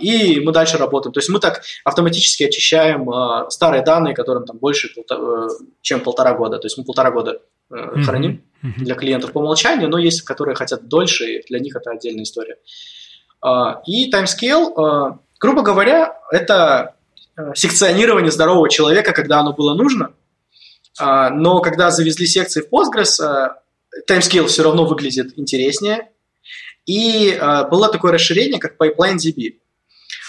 и 0.00 0.40
мы 0.40 0.52
дальше 0.52 0.78
работаем. 0.78 1.12
То 1.12 1.18
есть 1.18 1.28
мы 1.28 1.38
так 1.38 1.62
автоматически 1.84 2.44
очищаем 2.44 3.10
а, 3.10 3.50
старые 3.50 3.82
данные, 3.82 4.14
которым 4.14 4.46
там 4.46 4.58
больше, 4.58 4.88
э, 4.88 5.48
чем 5.82 6.00
полтора 6.00 6.34
года. 6.34 6.58
То 6.58 6.66
есть 6.66 6.78
мы 6.78 6.84
полтора 6.84 7.10
года 7.10 7.42
mm-hmm. 7.70 8.02
храним 8.02 8.44
mm-hmm. 8.62 8.84
для 8.84 8.94
клиентов 8.94 9.32
по 9.32 9.38
умолчанию, 9.38 9.88
но 9.88 9.98
есть, 9.98 10.22
которые 10.22 10.54
хотят 10.54 10.88
дольше, 10.88 11.24
и 11.24 11.46
для 11.48 11.58
них 11.58 11.76
это 11.76 11.90
отдельная 11.90 12.24
история. 12.24 12.56
А, 13.42 13.82
и 13.86 14.10
timescale, 14.10 15.18
грубо 15.38 15.62
говоря, 15.62 16.16
это 16.30 16.94
э, 17.36 17.52
секционирование 17.54 18.30
здорового 18.30 18.70
человека, 18.70 19.12
когда 19.12 19.40
оно 19.40 19.52
было 19.52 19.74
нужно, 19.74 20.12
но 21.00 21.60
когда 21.60 21.90
завезли 21.90 22.26
секции 22.26 22.60
в 22.60 22.68
Postgres, 22.70 23.18
timescale 24.06 24.46
все 24.46 24.62
равно 24.62 24.84
выглядит 24.84 25.38
интереснее, 25.38 26.11
и 26.86 27.30
э, 27.30 27.68
было 27.68 27.88
такое 27.88 28.12
расширение, 28.12 28.60
как 28.60 28.76
PipelineDB. 28.76 29.58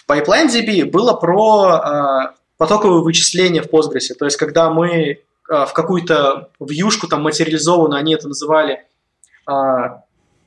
PipelineDB 0.07 0.85
было 0.85 1.13
про 1.13 2.33
э, 2.33 2.35
потоковое 2.57 3.01
вычисление 3.01 3.61
в 3.61 3.67
Postgres. 3.67 4.13
То 4.17 4.25
есть, 4.25 4.37
когда 4.37 4.69
мы 4.69 4.89
э, 4.89 5.17
в 5.49 5.73
какую-то 5.73 6.49
вьюшку 6.59 7.07
там 7.07 7.23
материализованную, 7.23 7.99
они 7.99 8.13
это 8.13 8.27
называли 8.27 8.85
э, 9.47 9.51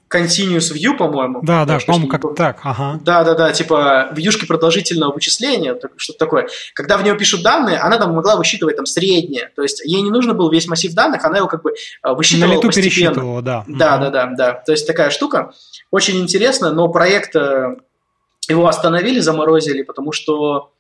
continuous 0.09 0.72
view, 0.72 0.96
по-моему. 0.96 1.40
Да, 1.42 1.64
да, 1.64 1.78
по-моему, 1.84 2.09
как 2.09 2.34
так, 2.36 2.61
ага. 2.62 3.00
Да, 3.02 3.24
да, 3.24 3.34
да, 3.34 3.52
типа 3.52 4.11
вьюшки 4.12 4.46
продолжительного 4.46 5.12
вычисления, 5.12 5.76
что-то 5.96 6.18
такое. 6.18 6.48
Когда 6.74 6.96
в 6.96 7.02
нее 7.02 7.16
пишут 7.16 7.42
данные, 7.42 7.78
она 7.78 7.98
там 7.98 8.14
могла 8.14 8.36
высчитывать 8.36 8.76
там 8.76 8.86
среднее, 8.86 9.50
то 9.57 9.62
есть 9.62 9.84
ей 9.84 10.02
не 10.02 10.11
нужно 10.11 10.34
был 10.34 10.50
весь 10.50 10.68
массив 10.68 10.92
данных, 10.94 11.24
она 11.24 11.38
его 11.38 11.48
как 11.48 11.62
бы 11.62 11.72
э, 11.72 12.12
высчитывала 12.12 12.52
На 12.52 12.57
лету 12.57 12.68
постепенно. 12.68 12.90
пересчитывала, 12.90 13.42
да. 13.42 13.64
Да, 13.66 13.98
да, 13.98 14.11
да, 14.11 14.26
да. 14.26 14.52
То 14.54 14.72
есть 14.72 14.86
такая 14.86 15.11
штука. 15.11 15.52
Очень 15.90 16.20
интересно, 16.20 16.72
но 16.72 16.88
проект 16.88 17.34
э, 17.34 17.76
его 18.48 18.68
остановили, 18.68 19.20
заморозили, 19.20 19.82
потому 19.82 20.12
что... 20.12 20.72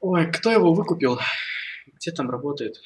Ой, 0.00 0.26
кто 0.30 0.50
его 0.50 0.72
выкупил? 0.72 1.18
Где 1.96 2.10
там 2.10 2.30
работает? 2.30 2.76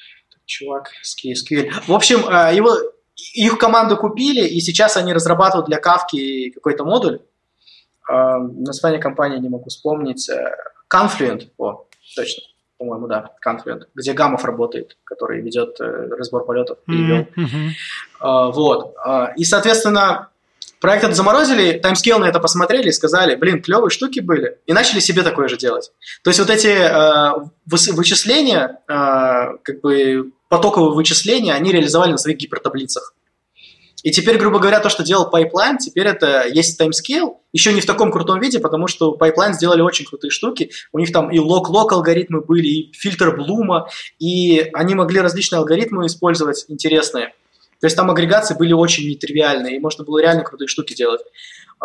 Чувак 0.45 0.91
с 1.01 1.15
KSQL. 1.15 1.71
В 1.87 1.93
общем, 1.93 2.25
э, 2.27 2.55
его 2.55 2.77
их 3.15 3.57
команду 3.57 3.97
купили, 3.97 4.45
и 4.45 4.59
сейчас 4.59 4.97
они 4.97 5.13
разрабатывают 5.13 5.67
для 5.67 5.77
Кавки 5.77 6.49
какой-то 6.49 6.83
модуль. 6.83 7.19
Э, 8.09 8.37
название 8.37 8.99
компании 8.99 9.39
не 9.39 9.49
могу 9.49 9.69
вспомнить. 9.69 10.29
Confluent, 10.91 11.49
о, 11.57 11.85
точно. 12.15 12.43
по-моему, 12.77 13.07
да, 13.07 13.31
Confluent, 13.45 13.83
где 13.95 14.13
Гамов 14.13 14.45
работает, 14.45 14.97
который 15.03 15.41
ведет 15.41 15.79
э, 15.79 16.09
разбор 16.17 16.45
полетов 16.45 16.77
и 16.87 16.91
вел. 16.91 17.27
Mm-hmm. 17.35 17.69
Uh, 18.21 18.51
вот. 18.51 18.95
Uh, 19.05 19.29
и, 19.35 19.43
соответственно, 19.43 20.29
проект 20.79 21.03
этот 21.03 21.15
заморозили, 21.15 21.81
Timescale 21.81 22.19
на 22.19 22.25
это 22.25 22.39
посмотрели 22.39 22.89
и 22.89 22.91
сказали, 22.91 23.35
блин, 23.35 23.61
клевые 23.61 23.89
штуки 23.89 24.19
были, 24.19 24.59
и 24.65 24.73
начали 24.73 24.99
себе 24.99 25.23
такое 25.23 25.47
же 25.47 25.57
делать. 25.57 25.91
То 26.23 26.29
есть 26.29 26.39
вот 26.39 26.49
эти 26.49 26.67
uh, 26.67 27.49
вычисления, 27.65 28.79
как 28.87 29.81
бы 29.81 30.31
потоковые 30.49 30.93
вычисления, 30.93 31.53
они 31.53 31.71
реализовали 31.71 32.11
на 32.11 32.17
своих 32.17 32.37
гипертаблицах. 32.37 33.13
И 34.05 34.11
теперь, 34.11 34.37
грубо 34.37 34.59
говоря, 34.59 34.79
то, 34.79 34.89
что 34.89 35.03
делал 35.03 35.31
Pipeline, 35.33 35.77
теперь 35.79 36.05
это 36.05 36.45
есть 36.47 36.79
timescale, 36.79 37.37
еще 37.51 37.73
не 37.73 37.81
в 37.81 37.87
таком 37.87 38.11
крутом 38.11 38.39
виде, 38.39 38.59
потому 38.59 38.85
что 38.85 39.17
Pipeline 39.19 39.53
сделали 39.53 39.81
очень 39.81 40.05
крутые 40.05 40.29
штуки. 40.29 40.69
У 40.91 40.99
них 40.99 41.11
там 41.11 41.31
и 41.31 41.39
log-log 41.39 41.87
алгоритмы 41.89 42.41
были, 42.41 42.67
и 42.67 42.93
фильтр 42.93 43.35
Блума, 43.35 43.89
и 44.19 44.69
они 44.73 44.93
могли 44.93 45.21
различные 45.21 45.57
алгоритмы 45.57 46.05
использовать 46.05 46.65
интересные. 46.67 47.33
То 47.81 47.87
есть 47.87 47.95
там 47.95 48.11
агрегации 48.11 48.53
были 48.55 48.73
очень 48.73 49.09
нетривиальные, 49.09 49.77
и 49.77 49.79
можно 49.79 50.03
было 50.03 50.19
реально 50.21 50.43
крутые 50.43 50.67
штуки 50.67 50.93
делать. 50.93 51.21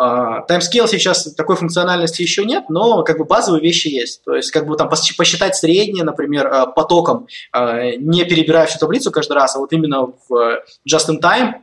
Timescale 0.01 0.87
сейчас 0.87 1.33
такой 1.35 1.55
функциональности 1.55 2.21
еще 2.21 2.43
нет, 2.43 2.65
но 2.69 3.03
как 3.03 3.17
бы 3.17 3.25
базовые 3.25 3.61
вещи 3.61 3.87
есть. 3.87 4.23
То 4.23 4.35
есть 4.35 4.51
как 4.51 4.65
бы 4.65 4.75
там 4.75 4.89
посчитать 4.89 5.55
среднее, 5.55 6.03
например, 6.03 6.47
uh, 6.47 6.73
потоком, 6.73 7.27
uh, 7.55 7.95
не 7.97 8.23
перебирая 8.25 8.65
всю 8.65 8.79
таблицу 8.79 9.11
каждый 9.11 9.33
раз, 9.33 9.55
а 9.55 9.59
вот 9.59 9.71
именно 9.73 10.07
в 10.27 10.61
just-in-time 10.89 11.53
а, 11.53 11.61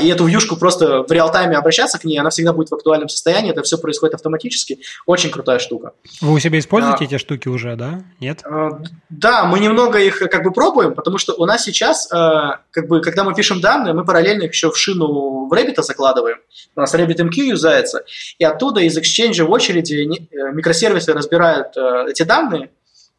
и 0.00 0.08
эту 0.08 0.26
вьюшку 0.26 0.56
просто 0.56 1.02
в 1.02 1.10
реал-тайме 1.10 1.56
обращаться 1.56 1.98
к 1.98 2.04
ней, 2.04 2.18
она 2.18 2.30
всегда 2.30 2.52
будет 2.52 2.70
в 2.70 2.74
актуальном 2.74 3.08
состоянии, 3.08 3.50
это 3.50 3.62
все 3.62 3.78
происходит 3.78 4.14
автоматически. 4.14 4.78
Очень 5.06 5.30
крутая 5.30 5.58
штука. 5.58 5.92
Вы 6.20 6.32
у 6.32 6.38
себя 6.38 6.58
используете 6.58 7.04
а, 7.04 7.06
эти 7.06 7.18
штуки 7.18 7.48
уже, 7.48 7.76
да? 7.76 8.02
Нет? 8.20 8.42
А, 8.44 8.80
да, 9.08 9.44
мы 9.44 9.60
немного 9.60 9.98
их 9.98 10.18
как 10.18 10.42
бы 10.42 10.52
пробуем, 10.52 10.94
потому 10.94 11.18
что 11.18 11.34
у 11.34 11.44
нас 11.46 11.64
сейчас, 11.64 12.10
а, 12.12 12.60
как 12.70 12.88
бы, 12.88 13.00
когда 13.00 13.24
мы 13.24 13.34
пишем 13.34 13.60
данные, 13.60 13.94
мы 13.94 14.04
параллельно 14.04 14.44
их 14.44 14.52
еще 14.52 14.70
в 14.70 14.76
шину 14.76 15.46
в 15.48 15.52
Rabbit 15.52 15.82
закладываем. 15.82 16.38
У 16.76 16.80
нас 16.80 16.94
RabbitMQ 16.94 17.34
юзается, 17.36 18.04
и 18.38 18.44
оттуда 18.44 18.80
из 18.80 18.96
Exchange 18.98 19.44
в 19.44 19.50
очереди 19.50 19.94
э, 19.94 20.52
микросервисы 20.52 21.12
разбирают 21.12 21.76
э, 21.76 22.06
эти 22.10 22.22
данные, 22.22 22.70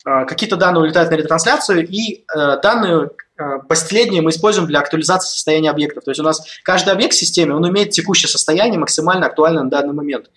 какие-то 0.04 0.56
данные 0.56 0.84
улетают 0.84 1.12
на 1.12 1.16
ретрансляцию, 1.16 1.86
и 1.86 2.24
э, 2.24 2.62
данные 2.62 3.10
Э, 3.40 3.60
последнее 3.68 4.22
мы 4.22 4.32
используем 4.32 4.68
для 4.68 4.80
актуализации 4.80 5.30
состояния 5.30 5.70
объектов. 5.70 6.04
То 6.04 6.12
есть 6.12 6.20
у 6.20 6.24
нас 6.24 6.42
каждый 6.64 6.94
объект 6.94 7.14
в 7.14 7.18
системе, 7.18 7.56
он 7.56 7.68
имеет 7.70 7.92
текущее 7.92 8.30
состояние 8.30 8.80
максимально 8.80 9.28
актуальное 9.28 9.64
на 9.64 9.70
данный 9.70 9.94
момент. 9.94 10.30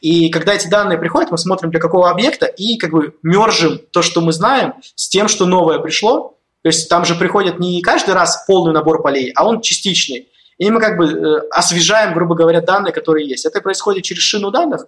И 0.00 0.28
когда 0.30 0.54
эти 0.54 0.66
данные 0.68 0.98
приходят, 0.98 1.30
мы 1.30 1.38
смотрим 1.38 1.70
для 1.70 1.80
какого 1.80 2.10
объекта 2.10 2.46
и 2.46 2.76
как 2.76 2.90
бы 2.90 3.14
мержим 3.22 3.78
то, 3.92 4.02
что 4.02 4.20
мы 4.20 4.32
знаем, 4.32 4.74
с 4.96 5.08
тем, 5.08 5.28
что 5.28 5.46
новое 5.46 5.78
пришло. 5.78 6.38
То 6.62 6.68
есть 6.68 6.88
там 6.88 7.04
же 7.04 7.14
приходит 7.14 7.60
не 7.60 7.80
каждый 7.82 8.14
раз 8.14 8.44
полный 8.46 8.72
набор 8.72 9.02
полей, 9.02 9.32
а 9.36 9.46
он 9.46 9.60
частичный. 9.60 10.28
И 10.58 10.68
мы 10.70 10.80
как 10.80 10.96
бы 10.96 11.06
э, 11.06 11.38
освежаем, 11.52 12.12
грубо 12.14 12.34
говоря, 12.34 12.60
данные, 12.60 12.92
которые 12.92 13.28
есть. 13.28 13.46
Это 13.46 13.60
происходит 13.60 14.02
через 14.02 14.22
шину 14.22 14.50
данных. 14.50 14.86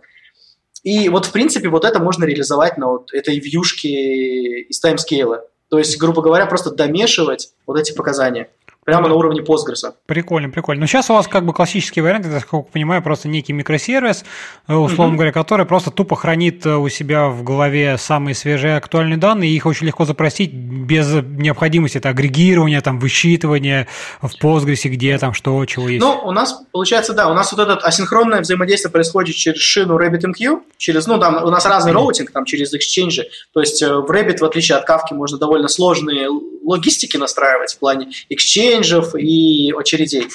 И 0.83 1.09
вот, 1.09 1.27
в 1.27 1.33
принципе, 1.33 1.69
вот 1.69 1.85
это 1.85 2.01
можно 2.01 2.25
реализовать 2.25 2.79
на 2.79 2.89
вот 2.89 3.13
этой 3.13 3.39
вьюшке 3.39 4.63
из 4.63 4.81
таймскейла. 4.81 5.45
То 5.71 5.79
есть, 5.79 5.99
грубо 5.99 6.21
говоря, 6.21 6.47
просто 6.47 6.73
домешивать 6.73 7.53
вот 7.65 7.79
эти 7.79 7.93
показания 7.93 8.51
прямо 8.91 9.09
на 9.09 9.15
уровне 9.15 9.41
Postgres. 9.41 9.93
Прикольно, 10.07 10.51
прикольно. 10.51 10.81
Но 10.81 10.87
сейчас 10.87 11.11
у 11.11 11.15
вас 11.15 11.29
как 11.29 11.47
бы 11.47 11.53
классический 11.53 12.01
вариант, 12.01 12.27
это, 12.27 12.41
как 12.41 12.53
я 12.53 12.59
понимаю, 12.61 13.03
просто 13.03 13.29
некий 13.29 13.53
микросервис, 13.53 14.25
э, 14.67 14.75
условно 14.75 15.13
mm-hmm. 15.13 15.17
говоря, 15.17 15.33
который 15.33 15.65
просто 15.65 15.93
тупо 15.93 16.17
хранит 16.17 16.67
э, 16.67 16.75
у 16.75 16.89
себя 16.89 17.29
в 17.29 17.45
голове 17.45 17.97
самые 17.99 18.35
свежие 18.35 18.77
актуальные 18.77 19.17
данные, 19.17 19.53
и 19.53 19.55
их 19.55 19.65
очень 19.67 19.87
легко 19.87 20.05
запросить 20.05 20.53
без 20.53 21.07
необходимости 21.13 21.99
это 21.99 22.09
агрегирования, 22.09 22.81
там, 22.81 22.99
высчитывания 22.99 23.87
в 24.21 24.33
Postgres, 24.43 24.89
где 24.89 25.17
там 25.19 25.35
что, 25.35 25.65
чего 25.67 25.89
есть. 25.89 26.05
Ну, 26.05 26.21
у 26.25 26.33
нас, 26.33 26.61
получается, 26.73 27.13
да, 27.13 27.31
у 27.31 27.35
нас 27.35 27.53
вот 27.53 27.61
это 27.61 27.75
асинхронное 27.75 28.41
взаимодействие 28.41 28.91
происходит 28.91 29.37
через 29.37 29.61
шину 29.61 30.01
RabbitMQ, 30.01 30.63
через, 30.79 31.07
ну, 31.07 31.21
там 31.21 31.45
у 31.45 31.51
нас 31.51 31.65
разный 31.65 31.93
mm-hmm. 31.93 31.95
роутинг, 31.95 32.33
там, 32.33 32.45
через 32.45 32.75
Exchange, 32.75 33.23
то 33.55 33.61
есть 33.61 33.81
э, 33.83 33.95
в 33.95 34.11
Rabbit, 34.11 34.39
в 34.39 34.45
отличие 34.45 34.79
от 34.79 34.89
Kafka, 34.89 35.15
можно 35.15 35.39
довольно 35.39 35.69
сложные 35.69 36.29
логистики 36.65 37.17
настраивать 37.17 37.75
в 37.75 37.79
плане 37.79 38.09
Exchange, 38.33 38.80
эксченджев 38.81 39.15
и 39.15 39.73
очередей. 39.73 40.29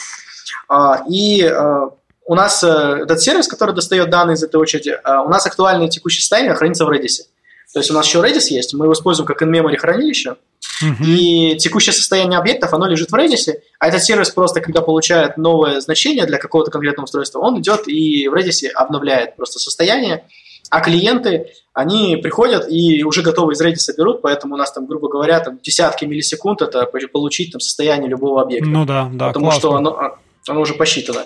А, 0.69 1.03
и 1.09 1.43
а, 1.43 1.89
у 2.27 2.35
нас 2.35 2.63
э, 2.63 2.67
этот 3.03 3.21
сервис, 3.21 3.47
который 3.47 3.75
достает 3.75 4.09
данные 4.09 4.33
из 4.33 4.43
этой 4.43 4.55
очереди, 4.55 4.97
а, 5.03 5.21
у 5.23 5.29
нас 5.29 5.45
актуальное 5.45 5.89
текущее 5.89 6.21
состояние 6.21 6.55
хранится 6.55 6.85
в 6.85 6.89
Redis. 6.89 7.27
То 7.73 7.79
есть 7.79 7.91
у 7.91 7.93
нас 7.93 8.07
еще 8.07 8.19
Redis 8.19 8.47
есть, 8.49 8.73
мы 8.73 8.85
его 8.85 8.93
используем 8.93 9.27
как 9.27 9.41
in-memory 9.43 9.77
хранилище, 9.77 10.37
uh-huh. 10.83 11.05
и 11.05 11.57
текущее 11.57 11.93
состояние 11.93 12.39
объектов, 12.39 12.73
оно 12.73 12.87
лежит 12.87 13.11
в 13.11 13.15
Redis, 13.15 13.53
а 13.79 13.87
этот 13.89 14.03
сервис 14.03 14.31
просто, 14.31 14.61
когда 14.61 14.81
получает 14.81 15.37
новое 15.37 15.81
значение 15.81 16.25
для 16.25 16.37
какого-то 16.37 16.71
конкретного 16.71 17.05
устройства, 17.05 17.39
он 17.39 17.59
идет 17.59 17.87
и 17.87 18.27
в 18.27 18.33
Redis 18.33 18.67
обновляет 18.73 19.35
просто 19.35 19.59
состояние, 19.59 20.25
а 20.69 20.81
клиенты, 20.81 21.51
они 21.73 22.17
приходят 22.17 22.69
и 22.69 23.03
уже 23.03 23.21
готовы 23.21 23.53
из 23.53 23.61
Redis 23.61 23.95
берут, 23.97 24.21
поэтому 24.21 24.55
у 24.55 24.57
нас 24.57 24.71
там, 24.71 24.85
грубо 24.85 25.09
говоря, 25.09 25.39
там 25.39 25.59
десятки 25.61 26.05
миллисекунд 26.05 26.61
это 26.61 26.85
получить 27.11 27.51
там 27.51 27.59
состояние 27.59 28.09
любого 28.09 28.41
объекта. 28.41 28.69
Ну 28.69 28.85
да, 28.85 29.09
да. 29.13 29.27
Потому 29.27 29.45
классно. 29.45 29.59
что 29.59 29.75
оно, 29.75 30.17
оно 30.47 30.61
уже 30.61 30.73
посчитано. 30.73 31.25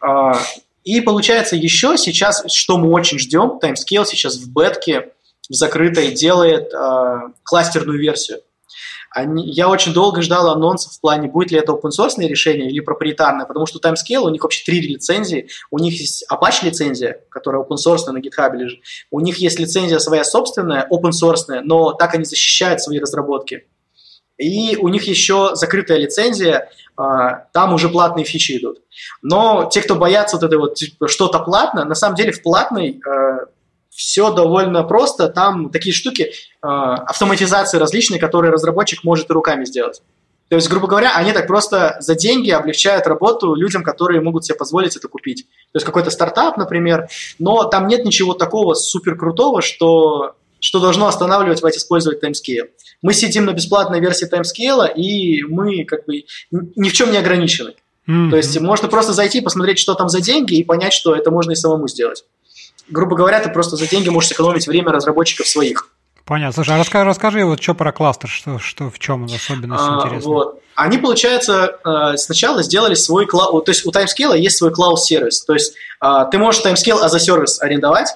А, 0.00 0.38
и 0.84 1.00
получается 1.00 1.56
еще 1.56 1.96
сейчас, 1.96 2.44
что 2.52 2.78
мы 2.78 2.90
очень 2.90 3.18
ждем, 3.18 3.58
Timescale 3.62 4.04
сейчас 4.04 4.36
в 4.36 4.52
бетке, 4.52 5.12
в 5.48 5.54
закрытой 5.54 6.12
делает 6.12 6.72
а, 6.74 7.32
кластерную 7.42 7.98
версию. 7.98 8.40
Они, 9.14 9.46
я 9.50 9.68
очень 9.68 9.92
долго 9.92 10.22
ждал 10.22 10.50
анонсов 10.50 10.92
в 10.92 11.00
плане, 11.00 11.28
будет 11.28 11.50
ли 11.50 11.58
это 11.58 11.72
open 11.72 11.90
source 11.90 12.14
решение 12.18 12.70
или 12.70 12.80
проприетарное, 12.80 13.46
потому 13.46 13.66
что 13.66 13.78
Timescale, 13.78 14.20
у 14.20 14.28
них 14.30 14.42
вообще 14.42 14.64
три 14.64 14.80
лицензии. 14.80 15.48
У 15.70 15.78
них 15.78 15.98
есть 16.00 16.24
Apache 16.30 16.64
лицензия, 16.64 17.20
которая 17.28 17.62
open 17.62 17.76
source 17.76 18.10
на 18.10 18.18
GitHub 18.18 18.54
лежит. 18.56 18.80
У 19.10 19.20
них 19.20 19.38
есть 19.38 19.58
лицензия 19.58 19.98
своя 19.98 20.24
собственная, 20.24 20.88
open 20.90 21.10
source, 21.10 21.60
но 21.62 21.92
так 21.92 22.14
они 22.14 22.24
защищают 22.24 22.80
свои 22.80 22.98
разработки. 22.98 23.66
И 24.38 24.76
у 24.76 24.88
них 24.88 25.04
еще 25.04 25.50
закрытая 25.54 25.98
лицензия, 25.98 26.70
а, 26.96 27.46
там 27.52 27.74
уже 27.74 27.88
платные 27.88 28.24
фичи 28.24 28.58
идут. 28.58 28.78
Но 29.22 29.68
те, 29.72 29.82
кто 29.82 29.94
боятся 29.94 30.36
вот 30.36 30.44
это 30.44 30.58
вот 30.58 30.74
типа, 30.74 31.08
что-то 31.08 31.38
платно, 31.40 31.84
на 31.84 31.94
самом 31.94 32.16
деле 32.16 32.32
в 32.32 32.42
платной 32.42 33.00
а, 33.06 33.46
все 33.94 34.32
довольно 34.32 34.82
просто. 34.82 35.28
Там 35.28 35.70
такие 35.70 35.94
штуки, 35.94 36.22
э, 36.22 36.66
автоматизации 36.66 37.78
различные, 37.78 38.18
которые 38.18 38.50
разработчик 38.50 39.04
может 39.04 39.30
и 39.30 39.32
руками 39.32 39.64
сделать. 39.64 40.02
То 40.48 40.56
есть, 40.56 40.68
грубо 40.68 40.86
говоря, 40.86 41.16
они 41.16 41.32
так 41.32 41.46
просто 41.46 41.96
за 42.00 42.14
деньги 42.14 42.50
облегчают 42.50 43.06
работу 43.06 43.54
людям, 43.54 43.82
которые 43.82 44.20
могут 44.20 44.44
себе 44.44 44.54
позволить 44.54 44.96
это 44.96 45.08
купить. 45.08 45.46
То 45.72 45.76
есть 45.76 45.86
какой-то 45.86 46.10
стартап, 46.10 46.58
например, 46.58 47.08
но 47.38 47.64
там 47.64 47.86
нет 47.86 48.04
ничего 48.04 48.34
такого 48.34 48.74
супер 48.74 49.16
крутого, 49.16 49.62
что, 49.62 50.34
что 50.60 50.78
должно 50.78 51.06
останавливать 51.06 51.62
вас 51.62 51.76
использовать 51.76 52.22
timescale. 52.22 52.68
Мы 53.00 53.14
сидим 53.14 53.46
на 53.46 53.52
бесплатной 53.52 54.00
версии 54.00 54.28
timescale, 54.30 54.92
и 54.94 55.42
мы 55.44 55.84
как 55.84 56.04
бы 56.04 56.24
ни 56.50 56.88
в 56.90 56.92
чем 56.92 57.12
не 57.12 57.16
ограничены. 57.16 57.74
Mm-hmm. 58.06 58.30
То 58.30 58.36
есть 58.36 58.60
можно 58.60 58.88
просто 58.88 59.14
зайти, 59.14 59.40
посмотреть, 59.40 59.78
что 59.78 59.94
там 59.94 60.10
за 60.10 60.20
деньги, 60.20 60.56
и 60.56 60.64
понять, 60.64 60.92
что 60.92 61.14
это 61.14 61.30
можно 61.30 61.52
и 61.52 61.54
самому 61.54 61.88
сделать 61.88 62.24
грубо 62.92 63.16
говоря, 63.16 63.40
ты 63.40 63.50
просто 63.50 63.76
за 63.76 63.88
деньги 63.88 64.08
можешь 64.08 64.30
сэкономить 64.30 64.66
время 64.66 64.92
разработчиков 64.92 65.48
своих. 65.48 65.88
Понятно. 66.24 66.52
Слушай, 66.52 66.76
а 66.76 66.78
расскажи, 66.78 67.04
расскажи 67.04 67.44
вот 67.44 67.60
что 67.60 67.74
про 67.74 67.90
кластер, 67.90 68.28
что, 68.28 68.58
что 68.58 68.90
в 68.90 68.98
чем 68.98 69.24
особенность 69.24 69.82
а, 69.84 69.98
интересна? 69.98 70.30
Вот. 70.30 70.60
Они, 70.76 70.98
получается, 70.98 71.78
э, 71.84 72.16
сначала 72.16 72.62
сделали 72.62 72.94
свой 72.94 73.26
cloud, 73.26 73.64
то 73.64 73.72
есть 73.72 73.84
у 73.84 73.90
Timescale 73.90 74.38
есть 74.38 74.56
свой 74.56 74.72
cloud-сервис, 74.72 75.44
то 75.44 75.52
есть 75.52 75.74
а, 76.00 76.24
ты 76.26 76.38
можешь 76.38 76.62
Timescale 76.62 77.02
as 77.02 77.14
a 77.14 77.18
service 77.18 77.60
арендовать, 77.60 78.08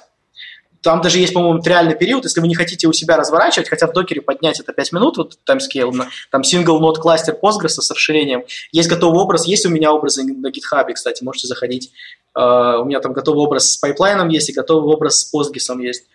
там 0.87 1.01
даже 1.01 1.19
есть, 1.19 1.33
по-моему, 1.33 1.59
триальный 1.59 1.95
период, 1.97 2.23
если 2.23 2.39
вы 2.39 2.47
не 2.47 2.55
хотите 2.55 2.87
у 2.87 2.93
себя 2.93 3.17
разворачивать, 3.17 3.67
хотя 3.67 3.87
в 3.87 3.91
докере 3.91 4.21
поднять 4.21 4.61
это 4.61 4.71
5 4.71 4.93
минут, 4.93 5.17
вот 5.17 5.37
timescale, 5.45 5.91
там 6.31 6.41
single 6.43 6.79
node 6.79 6.95
кластер 6.95 7.35
Postgres 7.43 7.81
с 7.81 7.91
расширением, 7.91 8.45
есть 8.71 8.87
готовый 8.87 9.19
образ, 9.19 9.45
есть 9.47 9.65
у 9.65 9.69
меня 9.69 9.91
образы 9.91 10.23
на 10.23 10.47
GitHub, 10.47 10.89
кстати, 10.93 11.25
можете 11.25 11.47
заходить. 11.47 11.91
Э, 12.33 12.77
у 12.77 12.85
меня 12.85 13.01
там 13.01 13.11
готовый 13.11 13.43
образ 13.43 13.73
с 13.73 13.77
pipeline 13.77 14.19
ом 14.19 14.29
есть 14.29 14.49
и 14.49 14.53
готовый 14.53 14.93
образ 14.93 15.19
с 15.19 15.35
Postgres 15.35 15.77
есть. 15.81 16.05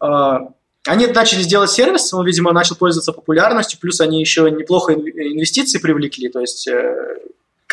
Uh, 0.00 0.48
они 0.86 1.06
начали 1.06 1.42
сделать 1.42 1.70
сервис, 1.70 2.14
он, 2.14 2.24
видимо, 2.24 2.52
начал 2.52 2.76
пользоваться 2.76 3.12
популярностью, 3.12 3.78
плюс 3.78 4.00
они 4.00 4.20
еще 4.20 4.50
неплохо 4.50 4.94
инвестиции 4.94 5.78
привлекли, 5.78 6.30
то 6.30 6.40
есть 6.40 6.66
э, 6.66 7.18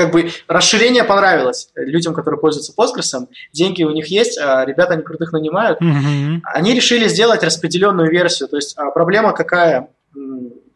как 0.02 0.12
бы 0.12 0.32
расширение 0.48 1.04
понравилось 1.04 1.70
людям, 1.76 2.14
которые 2.14 2.40
пользуются 2.40 2.74
Postgres, 2.74 3.28
деньги 3.54 3.84
у 3.84 3.92
них 3.92 4.08
есть, 4.08 4.38
а 4.40 4.66
ребята 4.66 4.94
они 4.94 5.04
крутых 5.04 5.32
нанимают. 5.32 5.80
Mm-hmm. 5.82 6.40
Они 6.44 6.74
решили 6.74 7.08
сделать 7.08 7.44
распределенную 7.44 8.10
версию. 8.10 8.50
То 8.50 8.56
есть 8.56 8.78
а 8.78 8.90
проблема 8.92 9.34
какая? 9.34 9.90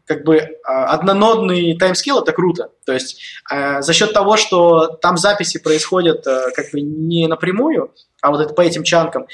Как 0.06 0.22
бы 0.22 0.40
а, 0.64 0.94
однонодный 0.94 1.76
таймскилл 1.76 2.22
это 2.22 2.30
круто. 2.30 2.70
То 2.84 2.92
есть 2.92 3.20
за 3.50 3.92
счет 3.92 4.12
того, 4.12 4.36
что 4.36 4.86
там 4.86 5.16
записи 5.16 5.58
происходят 5.58 6.24
как 6.24 6.66
бы 6.72 6.80
не 6.80 7.26
напрямую, 7.26 7.92
а 8.22 8.30
вот 8.30 8.40
это 8.40 8.54
по 8.54 8.60
этим 8.60 8.84
чанкам, 8.84 9.26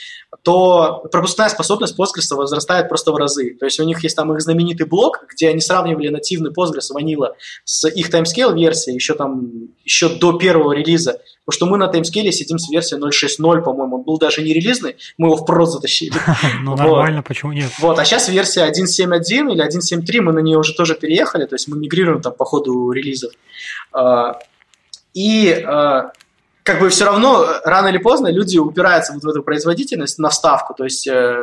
то 0.43 1.05
пропускная 1.13 1.49
способность 1.49 1.99
Postgres 1.99 2.35
возрастает 2.35 2.89
просто 2.89 3.13
в 3.13 3.17
разы. 3.17 3.57
То 3.59 3.65
есть 3.65 3.79
у 3.79 3.85
них 3.85 4.03
есть 4.03 4.17
там 4.17 4.33
их 4.33 4.41
знаменитый 4.41 4.87
блок, 4.87 5.25
где 5.33 5.49
они 5.49 5.61
сравнивали 5.61 6.09
нативный 6.09 6.51
Postgres 6.51 6.91
Vanilla 6.95 7.35
с 7.65 7.89
их 7.89 8.11
timescale 8.11 8.55
версией 8.55 8.97
еще 8.97 9.15
там 9.15 9.53
еще 9.85 10.09
до 10.09 10.33
первого 10.33 10.73
релиза. 10.73 11.21
Потому 11.45 11.57
что 11.57 11.67
мы 11.67 11.77
на 11.77 11.89
таймскейле 11.89 12.33
сидим 12.33 12.59
с 12.59 12.71
версией 12.71 13.01
0.6.0, 13.01 13.63
по-моему. 13.63 13.97
Он 13.97 14.03
был 14.03 14.19
даже 14.19 14.43
не 14.43 14.53
релизный, 14.53 14.97
мы 15.19 15.29
его 15.29 15.37
в 15.37 15.45
прод 15.45 15.71
затащили. 15.71 16.15
Ну, 16.63 16.77
нормально, 16.77 17.23
почему 17.23 17.53
нет? 17.53 17.71
Вот, 17.81 17.99
а 17.99 18.05
сейчас 18.05 18.29
версия 18.29 18.69
1.7.1 18.69 19.53
или 19.53 19.65
1.7.3, 19.65 20.21
мы 20.21 20.33
на 20.33 20.39
нее 20.39 20.59
уже 20.59 20.75
тоже 20.75 20.95
переехали, 20.95 21.47
то 21.47 21.55
есть 21.55 21.67
мы 21.67 21.77
мигрируем 21.77 22.21
там 22.21 22.33
по 22.33 22.45
ходу 22.45 22.93
релизов. 22.93 23.33
А, 23.93 24.39
и 25.15 25.51
а, 25.51 26.13
как 26.63 26.81
бы 26.81 26.89
все 26.89 27.05
равно 27.05 27.47
рано 27.65 27.89
или 27.89 27.99
поздно 27.99 28.29
люди 28.29 28.59
упираются 28.59 29.13
вот 29.13 29.23
в 29.23 29.29
эту 29.29 29.43
производительность 29.43 30.19
на 30.19 30.29
вставку, 30.29 30.75
то 30.75 30.85
есть 30.85 31.07
э, 31.07 31.37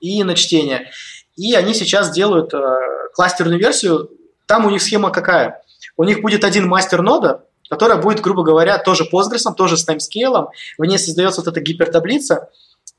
и 0.00 0.24
на 0.24 0.34
чтение. 0.34 0.90
И 1.36 1.54
они 1.54 1.74
сейчас 1.74 2.10
делают 2.10 2.52
э, 2.54 2.58
кластерную 3.14 3.58
версию. 3.58 4.10
Там 4.46 4.66
у 4.66 4.70
них 4.70 4.82
схема 4.82 5.10
какая? 5.10 5.62
У 5.96 6.04
них 6.04 6.20
будет 6.20 6.44
один 6.44 6.66
мастер 6.68 7.02
нода, 7.02 7.44
которая 7.68 7.98
будет, 7.98 8.20
грубо 8.20 8.42
говоря, 8.42 8.78
тоже 8.78 9.08
Postgres, 9.10 9.54
тоже 9.56 9.76
с 9.76 9.84
таймскейлом. 9.84 10.48
В 10.78 10.84
ней 10.84 10.98
создается 10.98 11.40
вот 11.40 11.48
эта 11.48 11.60
гипертаблица, 11.60 12.50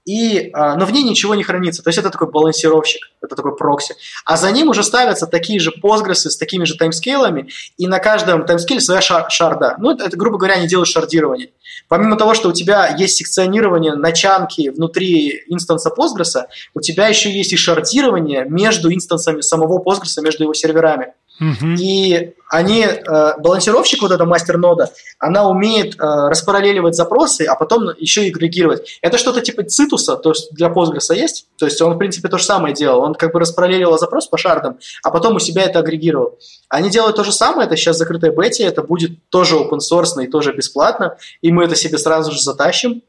и, 0.06 0.50
а, 0.54 0.76
но 0.76 0.86
в 0.86 0.92
ней 0.92 1.04
ничего 1.04 1.36
не 1.36 1.44
хранится. 1.44 1.82
То 1.82 1.90
есть 1.90 1.98
это 1.98 2.10
такой 2.10 2.30
балансировщик, 2.30 3.12
это 3.22 3.36
такой 3.36 3.56
прокси. 3.56 3.96
А 4.26 4.36
за 4.38 4.52
ним 4.52 4.70
уже 4.70 4.84
ставятся 4.84 5.28
такие 5.28 5.60
же 5.60 5.72
Postgres 5.82 6.30
с 6.30 6.38
такими 6.38 6.66
же 6.66 6.76
таймскейлами, 6.76 7.50
и 7.78 7.88
на 7.88 8.00
каждом 8.00 8.46
таймскейле 8.46 8.82
своя 8.82 9.02
шар, 9.02 9.30
шарда. 9.30 9.76
Ну, 9.80 9.92
это, 9.92 10.16
грубо 10.18 10.38
говоря, 10.38 10.56
они 10.56 10.68
делают 10.68 10.90
шардирование. 10.90 11.52
Помимо 11.88 12.18
того, 12.18 12.34
что 12.34 12.50
у 12.50 12.54
тебя 12.54 12.96
есть 12.96 13.16
секционирование 13.16 13.96
начанки 13.96 14.70
внутри 14.70 15.44
инстанса 15.48 15.90
Postgres, 15.98 16.44
у 16.74 16.82
тебя 16.82 17.08
еще 17.08 17.32
есть 17.32 17.54
и 17.54 17.58
шардирование 17.58 18.46
между 18.46 18.94
инстансами 18.94 19.42
самого 19.42 19.82
Postgres, 19.82 20.22
между 20.22 20.44
его 20.44 20.54
серверами. 20.54 21.14
И 21.40 22.34
они, 22.50 22.84
э, 22.84 23.38
балансировщик, 23.40 24.02
вот 24.04 24.12
эта 24.12 24.26
мастер-нода, 24.26 24.92
она 25.18 25.50
умеет 25.50 25.96
э, 25.96 25.98
распараллеливать 26.00 26.94
запросы, 26.96 27.46
а 27.46 27.56
потом 27.56 27.90
еще 27.98 28.26
и 28.26 28.30
агрегировать. 28.30 29.00
Это 29.02 29.18
что-то 29.18 29.42
типа 29.42 29.64
цитуса, 29.64 30.16
то 30.16 30.30
есть 30.30 30.54
для 30.54 30.68
Postgres 30.68 31.14
есть, 31.16 31.48
то 31.58 31.66
есть 31.66 31.82
он, 31.82 31.96
в 31.96 31.98
принципе, 31.98 32.30
то 32.30 32.38
же 32.38 32.44
самое 32.44 32.76
делал. 32.76 33.02
Он 33.02 33.16
как 33.16 33.34
бы 33.34 33.40
распараллеливал 33.40 33.98
запрос 33.98 34.28
по 34.28 34.38
шардам, 34.38 34.78
а 35.04 35.10
потом 35.10 35.36
у 35.36 35.40
себя 35.40 35.64
это 35.64 35.80
агрегировал. 35.80 36.38
Они 36.70 36.92
делают 36.92 37.16
то 37.16 37.24
же 37.24 37.32
самое, 37.32 37.66
это 37.66 37.76
сейчас 37.76 37.98
закрытая 37.98 38.32
бете, 38.32 38.64
это 38.64 38.84
будет 38.84 39.12
тоже 39.30 39.56
open 39.56 39.80
source 39.80 40.24
и 40.24 40.28
тоже 40.28 40.54
бесплатно, 40.54 41.18
и 41.42 41.52
мы 41.52 41.66
это 41.66 41.76
себе 41.76 41.98
сразу 41.98 42.32
же 42.32 42.42
затащим 42.42 43.02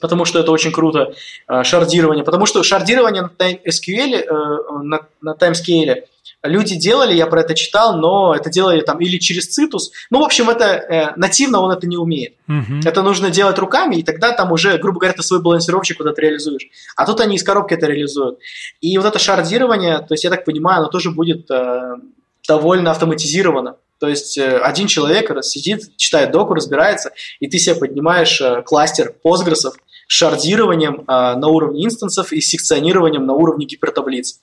потому 0.00 0.24
что 0.24 0.38
это 0.38 0.52
очень 0.52 0.70
круто, 0.70 1.14
э, 1.48 1.64
шардирование, 1.64 2.24
потому 2.24 2.46
что 2.46 2.62
шардирование 2.62 3.22
на 3.22 3.52
SQL, 3.52 4.82
на, 4.82 5.00
на 5.20 5.34
таймскейле, 5.34 6.06
люди 6.42 6.76
делали, 6.76 7.14
я 7.14 7.26
про 7.26 7.40
это 7.40 7.54
читал, 7.54 7.96
но 7.96 8.34
это 8.34 8.50
делали 8.50 8.80
там 8.80 8.98
или 9.00 9.18
через 9.18 9.48
цитус. 9.48 9.90
Ну, 10.10 10.20
в 10.20 10.24
общем, 10.24 10.48
это 10.50 10.64
э, 10.64 11.12
нативно 11.16 11.60
он 11.60 11.72
это 11.72 11.86
не 11.86 11.96
умеет. 11.96 12.34
Uh-huh. 12.48 12.80
Это 12.84 13.02
нужно 13.02 13.30
делать 13.30 13.58
руками, 13.58 13.96
и 13.96 14.02
тогда 14.02 14.32
там 14.32 14.52
уже, 14.52 14.78
грубо 14.78 15.00
говоря, 15.00 15.14
ты 15.14 15.22
свой 15.22 15.40
балансировщик 15.40 15.98
куда-то 15.98 16.20
реализуешь. 16.20 16.68
А 16.96 17.06
тут 17.06 17.20
они 17.20 17.36
из 17.36 17.42
коробки 17.42 17.74
это 17.74 17.86
реализуют. 17.86 18.38
И 18.80 18.96
вот 18.98 19.06
это 19.06 19.18
шардирование, 19.18 19.98
то 19.98 20.14
есть 20.14 20.24
я 20.24 20.30
так 20.30 20.44
понимаю, 20.44 20.80
оно 20.80 20.88
тоже 20.88 21.10
будет 21.10 21.50
э, 21.50 21.96
довольно 22.46 22.90
автоматизировано. 22.90 23.76
То 24.00 24.08
есть 24.08 24.38
э, 24.38 24.58
один 24.58 24.86
человек 24.86 25.30
сидит, 25.44 25.96
читает 25.96 26.32
доку, 26.32 26.54
разбирается, 26.54 27.12
и 27.38 27.48
ты 27.48 27.58
себе 27.58 27.76
поднимаешь 27.76 28.40
э, 28.40 28.62
кластер 28.62 29.14
постгрессов 29.22 29.74
шардированием 30.08 31.04
э, 31.06 31.36
на 31.36 31.46
уровне 31.48 31.84
инстансов 31.84 32.32
и 32.32 32.40
секционированием 32.40 33.26
на 33.26 33.34
уровне 33.34 33.66
гипертаблиц. 33.66 34.40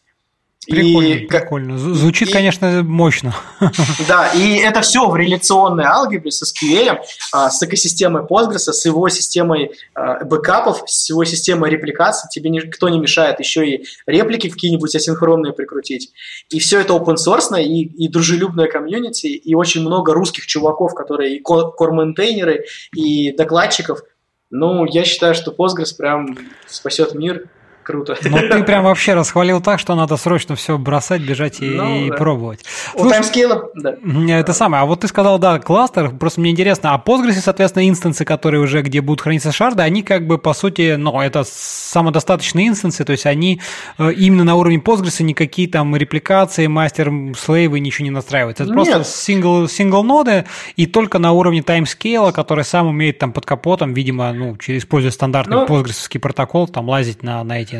Прикольно, 0.69 1.13
и, 1.13 1.25
прикольно. 1.25 1.77
Звучит, 1.77 2.29
и, 2.29 2.31
конечно, 2.31 2.83
мощно. 2.83 3.33
Да, 4.07 4.31
и 4.33 4.57
это 4.57 4.81
все 4.81 5.07
в 5.09 5.15
реляционной 5.15 5.85
алгебре 5.85 6.31
с 6.31 6.43
SQL, 6.43 6.99
а, 7.31 7.49
с 7.49 7.61
экосистемой 7.63 8.23
Postgres, 8.23 8.71
с 8.71 8.85
его 8.85 9.07
системой 9.09 9.71
а, 9.93 10.23
бэкапов, 10.25 10.83
с 10.87 11.09
его 11.09 11.23
системой 11.23 11.69
репликации. 11.69 12.27
Тебе 12.29 12.49
никто 12.49 12.89
не 12.89 12.99
мешает 12.99 13.39
еще 13.39 13.67
и 13.67 13.85
реплики 14.05 14.49
какие-нибудь 14.49 14.93
асинхронные 14.93 15.53
прикрутить. 15.53 16.11
И 16.49 16.59
все 16.59 16.81
это 16.81 16.93
open 16.93 17.15
source 17.15 17.61
и, 17.61 17.83
и 17.83 18.07
дружелюбное 18.09 18.67
комьюнити, 18.67 19.27
и 19.27 19.55
очень 19.55 19.81
много 19.81 20.13
русских 20.13 20.45
чуваков, 20.45 20.93
которые 20.93 21.37
и 21.37 21.39
кор-мейнтейнеры, 21.39 22.65
и 22.93 23.31
докладчиков. 23.31 24.01
Ну, 24.49 24.85
я 24.85 25.03
считаю, 25.03 25.33
что 25.35 25.51
Postgres 25.51 25.95
прям 25.97 26.37
спасет 26.67 27.13
мир 27.13 27.49
круто. 27.87 28.17
Ну, 28.21 28.37
ты 28.37 28.63
прям 28.65 28.83
вообще 28.83 29.13
расхвалил 29.13 29.61
так, 29.61 29.79
что 29.79 29.95
надо 29.95 30.17
срочно 30.17 30.57
все 30.57 30.77
бросать, 30.77 31.21
бежать 31.21 31.61
и, 31.61 31.69
ну, 31.69 31.95
и 31.95 32.09
да. 32.09 32.17
пробовать. 32.17 32.65
У 32.93 32.99
Слушай, 32.99 33.13
таймскейла, 33.13 33.69
да. 33.75 33.95
Это 34.29 34.51
самое. 34.51 34.83
А 34.83 34.85
вот 34.85 34.99
ты 34.99 35.07
сказал, 35.07 35.39
да, 35.39 35.57
кластер, 35.59 36.09
просто 36.09 36.41
мне 36.41 36.51
интересно, 36.51 36.93
а 36.93 37.01
Postgres, 37.03 37.39
соответственно, 37.41 37.87
инстансы, 37.87 38.25
которые 38.25 38.61
уже, 38.61 38.81
где 38.81 38.99
будут 38.99 39.21
храниться 39.21 39.53
шарды, 39.53 39.83
они 39.83 40.03
как 40.03 40.27
бы, 40.27 40.37
по 40.37 40.53
сути, 40.53 40.95
ну, 40.95 41.21
это 41.21 41.45
самодостаточные 41.47 42.67
инстансы, 42.67 43.05
то 43.05 43.13
есть 43.13 43.25
они 43.25 43.61
э, 43.97 44.11
именно 44.11 44.43
на 44.43 44.55
уровне 44.55 44.79
Postgres 44.79 45.23
никакие 45.23 45.69
там 45.69 45.95
репликации, 45.95 46.67
мастер, 46.67 47.09
слейвы, 47.39 47.79
ничего 47.79 48.03
не 48.03 48.11
настраиваются. 48.11 48.63
Это 48.63 48.73
Нет. 48.73 48.85
просто 48.85 49.09
сингл, 49.09 49.69
сингл 49.69 50.03
ноды, 50.03 50.43
и 50.75 50.87
только 50.87 51.19
на 51.19 51.31
уровне 51.31 51.63
таймскейла, 51.63 52.33
который 52.33 52.65
сам 52.65 52.87
умеет 52.87 53.17
там 53.19 53.31
под 53.31 53.45
капотом, 53.45 53.93
видимо, 53.93 54.33
ну, 54.33 54.57
через 54.57 54.83
используя 54.83 55.11
стандартный 55.11 55.57
ну, 55.57 55.65
Postgres 55.65 56.19
протокол, 56.19 56.67
там 56.67 56.89
лазить 56.89 57.23
на, 57.23 57.41
на 57.45 57.61
эти 57.61 57.76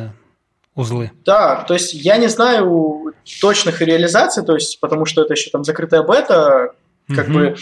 узлы. 0.77 1.11
Да, 1.25 1.65
то 1.67 1.73
есть 1.73 1.93
я 1.93 2.17
не 2.17 2.27
знаю 2.27 3.13
точных 3.41 3.81
реализаций, 3.81 4.45
то 4.45 4.53
есть 4.53 4.79
потому 4.79 5.05
что 5.05 5.23
это 5.23 5.33
еще 5.33 5.49
там 5.49 5.63
закрытая 5.63 6.03
бета, 6.03 6.73
как 7.13 7.27
mm 7.27 7.33
бы, 7.33 7.55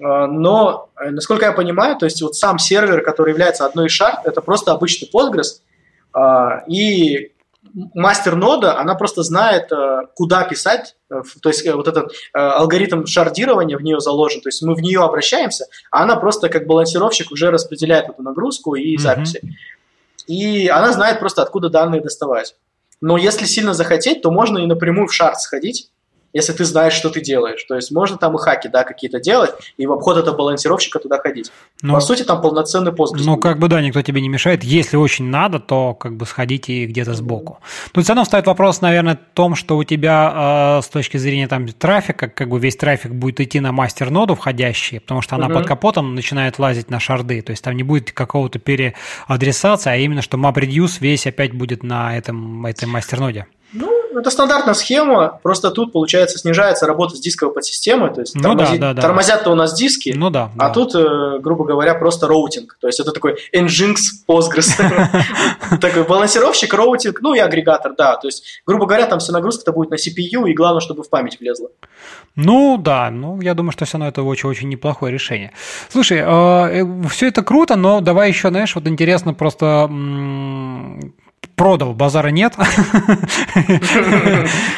а, 0.00 0.26
но 0.26 0.90
насколько 0.98 1.46
я 1.46 1.52
понимаю, 1.52 1.96
то 1.96 2.04
есть 2.04 2.22
вот 2.22 2.36
сам 2.36 2.58
сервер, 2.58 3.02
который 3.02 3.30
является 3.30 3.64
одной 3.64 3.86
из 3.86 3.92
шарт, 3.92 4.26
это 4.26 4.40
просто 4.40 4.72
обычный 4.72 5.08
Postgres, 5.12 5.60
а, 6.12 6.62
и 6.68 7.32
мастер 7.94 8.36
нода, 8.36 8.78
она 8.78 8.94
просто 8.94 9.22
знает, 9.22 9.72
а, 9.72 10.06
куда 10.14 10.44
писать, 10.44 10.96
то 11.08 11.48
есть 11.48 11.64
э, 11.64 11.72
вот 11.72 11.88
этот 11.88 12.12
алгоритм 12.34 13.06
шардирования 13.06 13.78
в 13.78 13.82
нее 13.82 13.98
заложен, 13.98 14.42
то 14.42 14.48
есть 14.48 14.62
мы 14.62 14.74
в 14.74 14.80
нее 14.80 15.02
обращаемся, 15.02 15.64
а 15.90 16.02
она 16.02 16.16
просто 16.16 16.50
как 16.50 16.66
балансировщик 16.66 17.32
уже 17.32 17.50
распределяет 17.50 18.10
эту 18.10 18.22
нагрузку 18.22 18.74
и 18.74 18.94
mm-hmm. 18.96 19.40
И 20.28 20.68
она 20.68 20.92
знает 20.92 21.18
просто, 21.18 21.42
откуда 21.42 21.70
данные 21.70 22.00
доставать. 22.00 22.54
Но 23.00 23.16
если 23.16 23.46
сильно 23.46 23.74
захотеть, 23.74 24.22
то 24.22 24.30
можно 24.30 24.58
и 24.58 24.66
напрямую 24.66 25.08
в 25.08 25.14
шарт 25.14 25.40
сходить, 25.40 25.90
если 26.32 26.52
ты 26.52 26.64
знаешь, 26.64 26.92
что 26.92 27.10
ты 27.10 27.20
делаешь. 27.20 27.62
То 27.64 27.74
есть 27.74 27.90
можно 27.90 28.16
там 28.16 28.36
и 28.36 28.38
хаки, 28.38 28.68
да, 28.68 28.84
какие-то 28.84 29.20
делать, 29.20 29.50
и 29.76 29.86
в 29.86 29.92
обход 29.92 30.18
этого 30.18 30.36
балансировщика 30.36 30.98
туда 30.98 31.18
ходить. 31.18 31.50
Ну, 31.82 31.94
По 31.94 32.00
сути, 32.00 32.22
там 32.22 32.40
полноценный 32.40 32.92
Postgres. 32.92 33.22
Ну, 33.24 33.36
как 33.36 33.58
бы 33.58 33.68
да, 33.68 33.80
никто 33.80 34.02
тебе 34.02 34.20
не 34.20 34.28
мешает. 34.28 34.64
Если 34.64 34.96
очень 34.96 35.26
надо, 35.26 35.60
то 35.60 35.94
как 35.94 36.16
бы 36.16 36.26
сходите 36.26 36.86
где-то 36.86 37.14
сбоку. 37.14 37.60
Тут 37.92 38.04
все 38.04 38.12
равно 38.12 38.24
встает 38.24 38.46
вопрос, 38.46 38.80
наверное, 38.80 39.16
в 39.16 39.34
том, 39.34 39.54
что 39.54 39.76
у 39.76 39.84
тебя 39.84 40.78
э, 40.78 40.82
с 40.82 40.88
точки 40.88 41.16
зрения 41.16 41.48
там 41.48 41.66
трафика, 41.68 42.28
как 42.28 42.48
бы 42.48 42.58
весь 42.58 42.76
трафик 42.76 43.12
будет 43.12 43.40
идти 43.40 43.60
на 43.60 43.72
мастер-ноду 43.72 44.34
входящий, 44.34 45.00
потому 45.00 45.22
что 45.22 45.36
она 45.36 45.46
угу. 45.46 45.54
под 45.54 45.66
капотом 45.66 46.14
начинает 46.14 46.58
лазить 46.58 46.90
на 46.90 47.00
шарды. 47.00 47.40
То 47.42 47.52
есть 47.52 47.62
там 47.62 47.76
не 47.76 47.82
будет 47.82 48.12
какого-то 48.12 48.58
переадресации, 48.58 49.90
а 49.90 49.96
именно, 49.96 50.22
что 50.22 50.36
MapReduce 50.36 50.98
весь 51.00 51.26
опять 51.26 51.52
будет 51.52 51.82
на 51.82 52.16
этом, 52.16 52.66
этой 52.66 52.86
мастер-ноде. 52.86 53.46
Ну, 53.72 54.18
это 54.18 54.30
стандартная 54.30 54.72
схема, 54.72 55.40
просто 55.42 55.70
тут, 55.70 55.92
получается, 55.92 56.38
снижается 56.38 56.86
работа 56.86 57.16
с 57.16 57.20
дисковой 57.20 57.52
подсистемой, 57.52 58.12
то 58.14 58.20
есть 58.20 58.34
ну, 58.34 58.42
тормози... 58.42 58.78
да, 58.78 58.88
да, 58.88 58.94
да. 58.94 59.02
тормозят-то 59.02 59.50
у 59.50 59.54
нас 59.54 59.74
диски, 59.74 60.14
ну, 60.16 60.30
да, 60.30 60.50
а 60.56 60.68
да. 60.68 60.70
тут, 60.70 60.94
э, 60.94 61.38
грубо 61.38 61.64
говоря, 61.64 61.94
просто 61.94 62.26
routing, 62.26 62.78
то 62.80 62.86
есть 62.86 62.98
это 62.98 63.12
такой 63.12 63.36
Nginx 63.54 63.96
Postgres, 64.26 64.72
такой 65.80 66.04
балансировщик, 66.04 66.72
роутинг, 66.72 67.20
ну 67.20 67.34
и 67.34 67.40
агрегатор, 67.40 67.94
да, 67.94 68.16
то 68.16 68.26
есть, 68.28 68.62
грубо 68.66 68.86
говоря, 68.86 69.04
там 69.04 69.18
вся 69.18 69.32
нагрузка-то 69.34 69.72
будет 69.72 69.90
на 69.90 69.96
CPU, 69.96 70.48
и 70.48 70.54
главное, 70.54 70.80
чтобы 70.80 71.02
в 71.02 71.10
память 71.10 71.38
влезла. 71.38 71.68
Ну 72.36 72.78
да, 72.78 73.10
ну 73.10 73.40
я 73.42 73.52
думаю, 73.52 73.72
что 73.72 73.84
все 73.84 73.98
равно 73.98 74.08
это 74.08 74.22
очень-очень 74.22 74.68
неплохое 74.70 75.12
решение. 75.12 75.52
Слушай, 75.90 76.20
э, 76.20 76.24
э, 76.24 77.08
все 77.10 77.28
это 77.28 77.42
круто, 77.42 77.76
но 77.76 78.00
давай 78.00 78.28
еще, 78.28 78.48
знаешь, 78.48 78.74
вот 78.74 78.86
интересно 78.86 79.34
просто 79.34 79.90
продал, 81.58 81.92
базара 81.92 82.28
нет. 82.28 82.54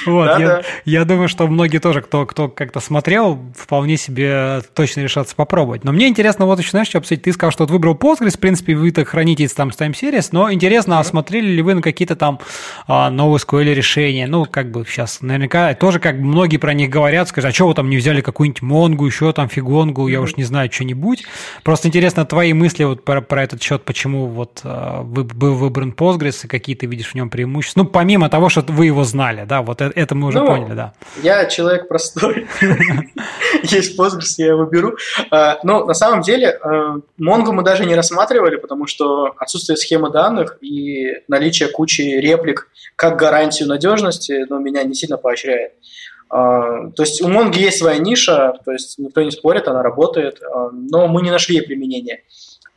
Вот, 0.07 0.65
я 0.85 1.05
думаю, 1.05 1.29
что 1.29 1.47
многие 1.47 1.79
тоже, 1.79 2.01
кто 2.01 2.27
кто 2.27 2.49
как-то 2.49 2.81
смотрел, 2.81 3.39
вполне 3.57 3.97
себе 3.97 4.63
точно 4.75 5.03
решатся 5.03 5.37
попробовать. 5.37 5.85
Но 5.85 5.93
мне 5.93 6.09
интересно 6.09 6.47
вот 6.47 6.59
еще, 6.59 6.71
знаешь, 6.71 6.89
что 6.89 6.99
обсудить. 6.99 7.23
Ты 7.23 7.33
сказал, 7.33 7.53
что 7.53 7.67
выбрал 7.67 7.95
Postgres, 7.95 8.37
в 8.37 8.41
принципе, 8.41 8.75
вы 8.75 8.91
так 8.91 9.09
храните 9.09 9.47
там 9.49 9.73
с 9.73 9.77
Time 9.77 9.93
Series, 9.93 10.29
но 10.33 10.51
интересно, 10.53 10.99
а 10.99 11.05
смотрели 11.05 11.47
ли 11.47 11.63
вы 11.63 11.75
на 11.75 11.83
какие-то 11.83 12.17
там 12.17 12.41
а, 12.87 13.11
новые 13.11 13.39
SQL 13.39 13.75
решения? 13.75 14.27
Ну, 14.27 14.47
как 14.47 14.71
бы 14.71 14.85
сейчас 14.89 15.21
наверняка 15.21 15.75
тоже 15.75 15.99
как 15.99 16.17
многие 16.17 16.57
про 16.57 16.73
них 16.73 16.91
говорят, 16.91 17.29
скажут, 17.29 17.51
а 17.51 17.55
что 17.55 17.69
вы 17.69 17.75
там 17.75 17.91
не 17.91 17.97
взяли 17.97 18.21
какую-нибудь 18.21 18.63
Монгу, 18.63 19.07
еще 19.07 19.33
там 19.33 19.49
Фигонгу, 19.49 20.09
я 20.09 20.21
уж 20.21 20.37
не 20.37 20.45
знаю, 20.45 20.71
что-нибудь. 20.73 21.25
Просто 21.63 21.89
интересно 21.89 22.25
твои 22.25 22.53
мысли 22.53 22.85
вот 22.85 23.05
про, 23.05 23.21
про 23.21 23.43
этот 23.43 23.63
счет, 23.63 23.85
почему 23.85 24.27
вот 24.27 24.61
а, 24.65 25.03
вы, 25.03 25.25
был 25.25 25.55
выбран 25.55 25.91
Postgres 25.91 26.45
и 26.45 26.49
какие 26.49 26.70
ты 26.75 26.87
видишь 26.87 27.13
в 27.13 27.15
нем 27.15 27.31
преимущества. 27.31 27.83
Ну, 27.83 27.89
помимо 27.89 28.29
того, 28.29 28.49
что 28.49 28.63
вы 28.63 28.87
его 28.87 29.05
знали, 29.05 29.45
да, 29.45 29.63
вот 29.63 29.81
это, 29.81 29.99
это 29.99 30.15
мы 30.15 30.29
уже 30.29 30.41
ну, 30.41 30.47
поняли, 30.47 30.75
да. 30.75 30.93
Я 31.23 31.45
человек 31.47 31.89
простой. 31.89 32.47
Есть 33.63 33.99
Postgres, 33.99 34.35
я 34.39 34.49
его 34.49 34.65
беру. 34.65 34.97
А, 35.31 35.59
но 35.63 35.85
на 35.85 35.95
самом 35.95 36.23
деле 36.23 36.59
Монгу 37.19 37.53
мы 37.53 37.63
даже 37.63 37.85
не 37.85 37.95
рассматривали, 37.95 38.57
потому 38.57 38.87
что 38.87 39.35
отсутствие 39.39 39.77
схемы 39.77 40.11
данных 40.11 40.59
и 40.61 41.15
наличие 41.29 41.69
кучи 41.69 42.03
реплик 42.03 42.69
как 42.97 43.19
гарантию 43.19 43.69
надежности, 43.69 44.47
но 44.49 44.59
меня 44.59 44.83
не 44.85 44.95
сильно 44.95 45.17
поощряет. 45.17 45.73
А, 46.31 46.91
то 46.91 47.03
есть 47.03 47.21
у 47.21 47.29
Монги 47.29 47.59
есть 47.59 47.79
своя 47.79 47.99
ниша, 47.99 48.55
то 48.65 48.71
есть 48.71 48.99
никто 48.99 49.21
не 49.23 49.33
спорит, 49.33 49.67
она 49.67 49.83
работает, 49.83 50.41
а, 50.43 50.71
но 50.71 51.09
мы 51.09 51.23
не 51.23 51.31
нашли 51.31 51.57
ей 51.57 51.63
применения. 51.63 52.23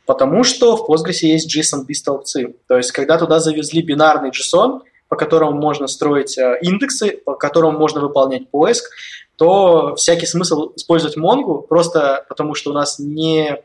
Потому 0.06 0.44
что 0.44 0.76
в 0.76 0.88
Postgres 0.88 1.18
есть 1.22 1.54
JSON-B-столбцы. 1.54 2.54
То 2.68 2.76
есть 2.76 2.92
когда 2.92 3.18
туда 3.18 3.38
завезли 3.38 3.82
бинарный 3.82 4.30
JSON, 4.30 4.80
по 5.08 5.16
которому 5.16 5.52
можно 5.52 5.86
строить 5.86 6.36
а, 6.38 6.54
индексы, 6.54 7.18
по 7.24 7.34
которому 7.34 7.78
можно 7.78 8.00
выполнять 8.00 8.50
поиск, 8.50 8.90
то 9.36 9.94
всякий 9.96 10.26
смысл 10.26 10.72
использовать 10.76 11.16
Монгу 11.16 11.62
просто 11.62 12.24
потому, 12.28 12.54
что 12.54 12.70
у 12.70 12.74
нас 12.74 12.98
не 12.98 13.60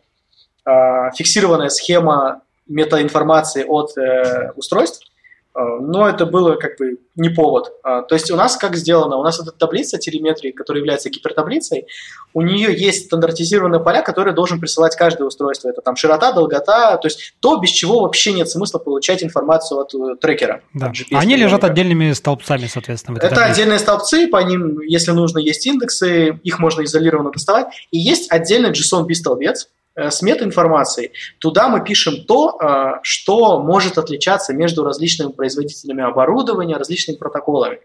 фиксированная 1.16 1.70
схема 1.70 2.42
метаинформации 2.70 3.66
от 3.68 3.98
э, 3.98 4.52
устройств, 4.56 5.04
э, 5.06 5.09
но 5.56 6.08
это 6.08 6.26
было 6.26 6.56
как 6.56 6.78
бы 6.78 7.00
не 7.16 7.30
повод. 7.30 7.74
А, 7.84 8.02
то 8.04 8.16
есть 8.16 8.32
у 8.32 8.36
нас 8.36 8.56
как 8.56 8.76
сделано? 8.76 9.18
У 9.18 9.24
нас 9.24 9.40
эта 9.40 9.52
таблица 9.52 9.98
телеметрии, 9.98 10.52
которая 10.52 10.82
является 10.82 11.10
гипертаблицей, 11.10 11.88
у 12.34 12.42
нее 12.42 12.74
есть 12.74 13.06
стандартизированные 13.06 13.82
поля, 13.82 14.02
которые 14.02 14.34
должен 14.34 14.60
присылать 14.60 14.96
каждое 14.96 15.26
устройство. 15.26 15.70
Это 15.70 15.82
там 15.82 15.96
широта, 15.96 16.32
долгота, 16.32 16.98
то 16.98 17.08
есть 17.08 17.34
то, 17.40 17.58
без 17.58 17.72
чего 17.72 18.02
вообще 18.02 18.34
нет 18.34 18.50
смысла 18.50 18.80
получать 18.80 19.24
информацию 19.24 19.80
от 19.80 19.94
э, 19.94 20.16
трекера. 20.22 20.62
Да. 20.74 20.94
Они 21.12 21.36
лежат 21.36 21.64
отдельными 21.64 22.12
столбцами, 22.14 22.68
соответственно. 22.72 23.18
это 23.18 23.30
таблице. 23.30 23.52
отдельные 23.52 23.80
столбцы, 23.80 24.28
по 24.28 24.42
ним, 24.44 24.80
если 24.82 25.12
нужно, 25.12 25.40
есть 25.40 25.66
индексы, 25.66 26.40
их 26.44 26.60
можно 26.60 26.84
изолированно 26.84 27.32
доставать. 27.32 27.68
И 27.92 27.98
есть 27.98 28.32
отдельный 28.32 28.72
JSON-B-столбец, 28.72 29.68
Э, 29.70 29.79
с 29.96 30.22
метаинформацией, 30.22 31.12
туда 31.40 31.70
мы 31.70 31.84
пишем 31.84 32.24
то, 32.26 32.58
э, 32.60 33.00
что 33.04 33.62
может 33.62 33.98
отличаться 33.98 34.54
между 34.54 34.84
различными 34.84 35.32
производителями 35.32 36.04
оборудования, 36.04 36.78
различными 36.78 37.18
протоколами. 37.18 37.80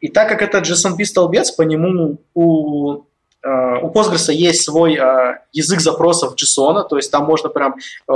И 0.00 0.08
так 0.08 0.28
как 0.28 0.42
это 0.42 0.58
JSON-столбец, 0.58 1.52
по 1.52 1.62
нему 1.62 2.18
у 2.34 3.02
Э, 3.02 3.11
у 3.44 3.90
Postgres 3.90 4.32
есть 4.32 4.62
свой 4.62 4.94
э, 4.94 5.38
язык 5.52 5.80
запросов 5.80 6.34
JSON, 6.34 6.86
то 6.88 6.96
есть 6.96 7.10
там 7.10 7.24
можно 7.24 7.48
прям 7.48 7.74
э, 8.08 8.12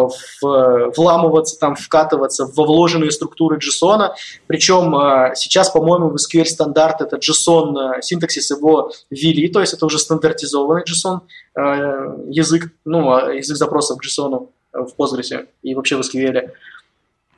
вламываться, 0.97 1.59
там 1.59 1.75
вкатываться 1.75 2.47
во 2.47 2.65
вложенные 2.65 3.11
структуры 3.11 3.59
JSON. 3.59 4.11
Причем 4.47 4.93
сейчас, 5.35 5.71
по-моему, 5.71 6.11
в 6.11 6.17
SQL 6.17 6.45
стандарт 6.45 7.01
это 7.01 7.17
JSON 7.17 8.01
синтаксис 8.03 8.51
его 8.51 8.93
ввели, 9.11 9.49
то 9.49 9.61
есть 9.61 9.75
это 9.75 9.87
уже 9.87 9.99
стандартизованный 9.99 10.85
JSON 10.85 11.21
язык, 12.31 12.71
ну, 12.85 13.13
а 13.13 13.33
язык 13.33 13.57
запросов 13.57 13.99
к 13.99 14.05
JSON 14.05 14.49
в 14.73 14.93
Postgres 14.97 15.47
и 15.63 15.75
вообще 15.75 15.97
в 15.97 16.01
SQL. 16.01 16.51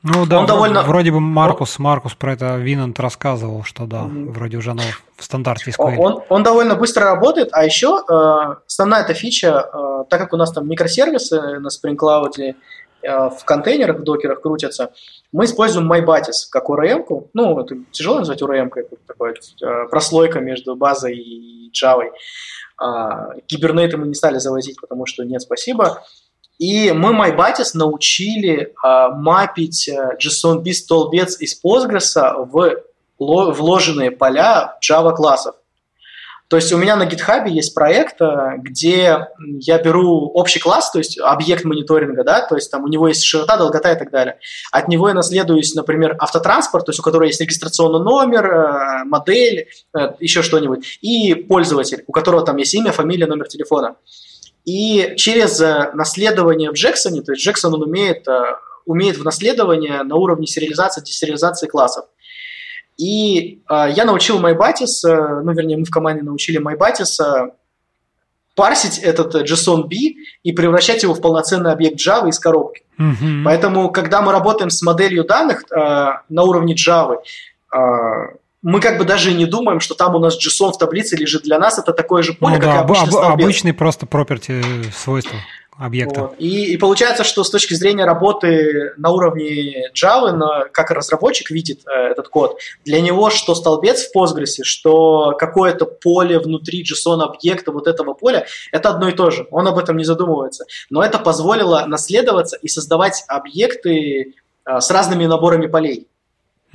Ну 0.02 0.26
да, 0.26 0.40
он 0.40 0.46
довольно... 0.46 0.82
вроде 0.82 1.10
бы 1.10 1.20
Маркус, 1.20 1.78
Маркус 1.78 2.14
про 2.14 2.32
это 2.34 2.56
Винант 2.56 3.00
рассказывал, 3.00 3.64
что 3.64 3.84
да, 3.86 4.02
mm-hmm. 4.02 4.32
вроде 4.32 4.56
уже 4.56 4.70
оно 4.70 4.82
в 5.16 5.24
стандарте 5.24 5.70
SQL. 5.70 5.96
Он, 5.98 6.22
он 6.28 6.42
довольно 6.42 6.76
быстро 6.76 7.04
работает, 7.04 7.48
а 7.52 7.64
еще 7.64 8.04
э, 8.08 8.54
основная 8.66 9.02
эта 9.02 9.14
фича, 9.14 9.68
э, 9.72 10.04
так 10.08 10.20
как 10.20 10.32
у 10.32 10.36
нас 10.36 10.52
там 10.52 10.68
микросервисы 10.68 11.58
на 11.58 11.68
Spring 11.68 11.96
Cloud 11.96 12.38
э, 12.38 12.54
в 13.02 13.44
контейнерах, 13.44 13.98
в 13.98 14.04
докерах 14.04 14.40
крутятся, 14.40 14.92
мы 15.32 15.46
используем 15.46 15.92
MyBatis 15.92 16.46
как 16.50 16.70
ORM, 16.70 17.28
ну, 17.34 17.60
это 17.60 17.76
тяжело 17.90 18.20
назвать 18.20 18.40
ORM, 18.40 18.70
это 18.76 18.96
такая 19.06 19.34
э, 19.34 19.88
прослойка 19.88 20.38
между 20.38 20.76
базой 20.76 21.16
и 21.16 21.72
Java. 21.72 22.04
Э, 22.80 23.40
гибернейты 23.48 23.96
мы 23.96 24.06
не 24.06 24.14
стали 24.14 24.38
завозить, 24.38 24.80
потому 24.80 25.06
что 25.06 25.24
нет, 25.24 25.42
спасибо. 25.42 26.04
И 26.58 26.90
мы 26.92 27.12
MyBatis 27.12 27.70
научили 27.74 28.60
э, 28.60 29.08
мапить 29.14 29.88
э, 29.88 30.16
JSON-B 30.20 30.72
столбец 30.72 31.40
из 31.40 31.60
Postgres 31.62 32.14
в 32.46 32.82
вложенные 33.18 34.10
поля 34.10 34.76
Java 34.82 35.14
классов. 35.14 35.54
То 36.48 36.56
есть 36.56 36.72
у 36.72 36.78
меня 36.78 36.96
на 36.96 37.06
GitHub 37.06 37.46
есть 37.46 37.74
проект, 37.74 38.22
э, 38.22 38.54
где 38.56 39.28
я 39.38 39.78
беру 39.82 40.30
общий 40.32 40.58
класс, 40.58 40.90
то 40.90 40.98
есть 40.98 41.18
объект 41.20 41.64
мониторинга, 41.64 42.24
да, 42.24 42.40
то 42.40 42.54
есть 42.54 42.70
там 42.70 42.84
у 42.84 42.88
него 42.88 43.06
есть 43.06 43.22
широта, 43.22 43.58
долгота 43.58 43.92
и 43.92 43.98
так 43.98 44.10
далее. 44.10 44.38
От 44.72 44.88
него 44.88 45.08
я 45.08 45.14
наследуюсь, 45.14 45.74
например, 45.74 46.16
автотранспорт, 46.18 46.86
то 46.86 46.90
есть 46.90 47.00
у 47.00 47.02
которого 47.02 47.26
есть 47.26 47.40
регистрационный 47.40 48.02
номер, 48.02 48.46
э, 48.46 49.04
модель, 49.04 49.68
еще 50.20 50.42
что-нибудь, 50.42 50.98
и 51.02 51.34
пользователь, 51.34 52.02
у 52.06 52.12
которого 52.12 52.44
там 52.44 52.56
есть 52.56 52.72
имя, 52.74 52.92
фамилия, 52.92 53.26
номер 53.26 53.46
телефона. 53.46 53.96
И 54.68 55.14
через 55.16 55.62
э, 55.62 55.90
наследование 55.94 56.70
в 56.70 56.74
Джексоне, 56.74 57.22
то 57.22 57.32
есть 57.32 57.42
Джексон 57.42 57.72
он 57.72 57.84
умеет, 57.84 58.28
э, 58.28 58.38
умеет 58.84 59.16
в 59.16 59.24
наследование 59.24 60.02
на 60.02 60.16
уровне 60.16 60.46
сериализации, 60.46 61.00
десериализации 61.00 61.66
классов. 61.66 62.04
И 62.98 63.62
э, 63.66 63.86
я 63.96 64.04
научил 64.04 64.38
MyBatis, 64.38 65.08
э, 65.08 65.40
ну, 65.42 65.52
вернее, 65.52 65.78
мы 65.78 65.84
в 65.86 65.90
команде 65.90 66.22
научили 66.22 66.58
э, 66.58 67.50
парсить 68.54 68.98
этот 68.98 69.34
JSON-B 69.36 69.96
и 70.42 70.52
превращать 70.52 71.02
его 71.02 71.14
в 71.14 71.22
полноценный 71.22 71.72
объект 71.72 71.98
Java 71.98 72.28
из 72.28 72.38
коробки. 72.38 72.82
Mm-hmm. 72.98 73.44
Поэтому, 73.46 73.90
когда 73.90 74.20
мы 74.20 74.32
работаем 74.32 74.68
с 74.68 74.82
моделью 74.82 75.24
данных 75.24 75.64
э, 75.72 76.08
на 76.28 76.42
уровне 76.42 76.74
Java, 76.74 77.22
э, 77.74 77.78
мы 78.68 78.80
как 78.80 78.98
бы 78.98 79.04
даже 79.06 79.32
не 79.32 79.46
думаем, 79.46 79.80
что 79.80 79.94
там 79.94 80.14
у 80.14 80.18
нас 80.18 80.36
JSON 80.36 80.72
в 80.72 80.78
таблице 80.78 81.16
лежит. 81.16 81.42
Для 81.44 81.58
нас 81.58 81.78
это 81.78 81.94
такое 81.94 82.22
же 82.22 82.34
поле, 82.34 82.56
ну, 82.56 82.60
как 82.60 82.70
да, 82.70 82.80
обычный 82.80 83.18
об, 83.18 83.32
Обычный 83.32 83.72
просто 83.72 84.04
property 84.04 84.62
свойства 84.94 85.38
объекта. 85.78 86.20
Вот. 86.22 86.34
И, 86.38 86.74
и 86.74 86.76
получается, 86.76 87.24
что 87.24 87.44
с 87.44 87.50
точки 87.50 87.72
зрения 87.72 88.04
работы 88.04 88.92
на 88.98 89.10
уровне 89.10 89.90
Java, 89.94 90.32
на, 90.32 90.64
как 90.70 90.90
разработчик 90.90 91.50
видит 91.50 91.80
э, 91.86 92.10
этот 92.10 92.28
код, 92.28 92.58
для 92.84 93.00
него 93.00 93.30
что 93.30 93.54
столбец 93.54 94.06
в 94.06 94.14
Postgres, 94.14 94.62
что 94.64 95.34
какое-то 95.38 95.86
поле 95.86 96.38
внутри 96.38 96.84
JSON 96.84 97.22
объекта 97.22 97.72
вот 97.72 97.86
этого 97.86 98.12
поля, 98.12 98.46
это 98.70 98.90
одно 98.90 99.08
и 99.08 99.12
то 99.12 99.30
же. 99.30 99.46
Он 99.50 99.66
об 99.66 99.78
этом 99.78 99.96
не 99.96 100.04
задумывается. 100.04 100.66
Но 100.90 101.02
это 101.02 101.18
позволило 101.18 101.86
наследоваться 101.86 102.58
и 102.60 102.68
создавать 102.68 103.24
объекты 103.28 104.34
э, 104.66 104.80
с 104.80 104.90
разными 104.90 105.24
наборами 105.24 105.68
полей. 105.68 106.08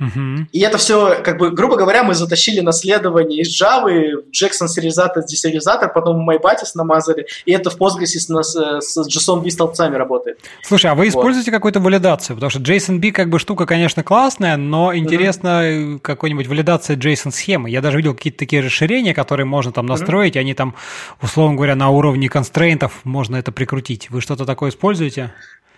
Угу. 0.00 0.48
И 0.50 0.60
это 0.60 0.76
все, 0.76 1.22
как 1.22 1.38
бы, 1.38 1.50
грубо 1.50 1.76
говоря, 1.76 2.02
мы 2.02 2.14
затащили 2.14 2.60
наследование 2.60 3.42
из 3.42 3.60
Java, 3.60 4.24
Jackson 4.32 4.66
сериализатор, 4.66 5.24
десериализатор, 5.24 5.92
потом 5.92 6.28
MyBatis 6.28 6.72
намазали, 6.74 7.26
и 7.46 7.52
это 7.52 7.70
в 7.70 7.78
Postgres 7.78 8.06
с, 8.06 8.80
с 8.80 8.98
JSON-B 8.98 9.50
столбцами 9.50 9.94
работает. 9.94 10.40
Слушай, 10.62 10.90
а 10.90 10.94
вы 10.94 11.04
вот. 11.04 11.10
используете 11.10 11.52
какую-то 11.52 11.78
валидацию? 11.78 12.36
Потому 12.36 12.50
что 12.50 12.58
JSON-B 12.58 13.12
как 13.12 13.30
бы 13.30 13.38
штука, 13.38 13.66
конечно, 13.66 14.02
классная, 14.02 14.56
но 14.56 14.94
интересно 14.94 15.62
угу. 15.62 15.98
какой-нибудь 16.00 16.48
валидация 16.48 16.96
JSON-схемы. 16.96 17.70
Я 17.70 17.80
даже 17.80 17.98
видел 17.98 18.14
какие-то 18.14 18.40
такие 18.40 18.62
расширения, 18.62 19.14
которые 19.14 19.46
можно 19.46 19.70
там 19.70 19.86
настроить, 19.86 20.34
угу. 20.34 20.40
они 20.40 20.54
там, 20.54 20.74
условно 21.22 21.54
говоря, 21.54 21.76
на 21.76 21.90
уровне 21.90 22.28
констрейнтов 22.28 23.00
можно 23.04 23.36
это 23.36 23.52
прикрутить. 23.52 24.10
Вы 24.10 24.20
что-то 24.20 24.44
такое 24.44 24.70
используете? 24.70 25.32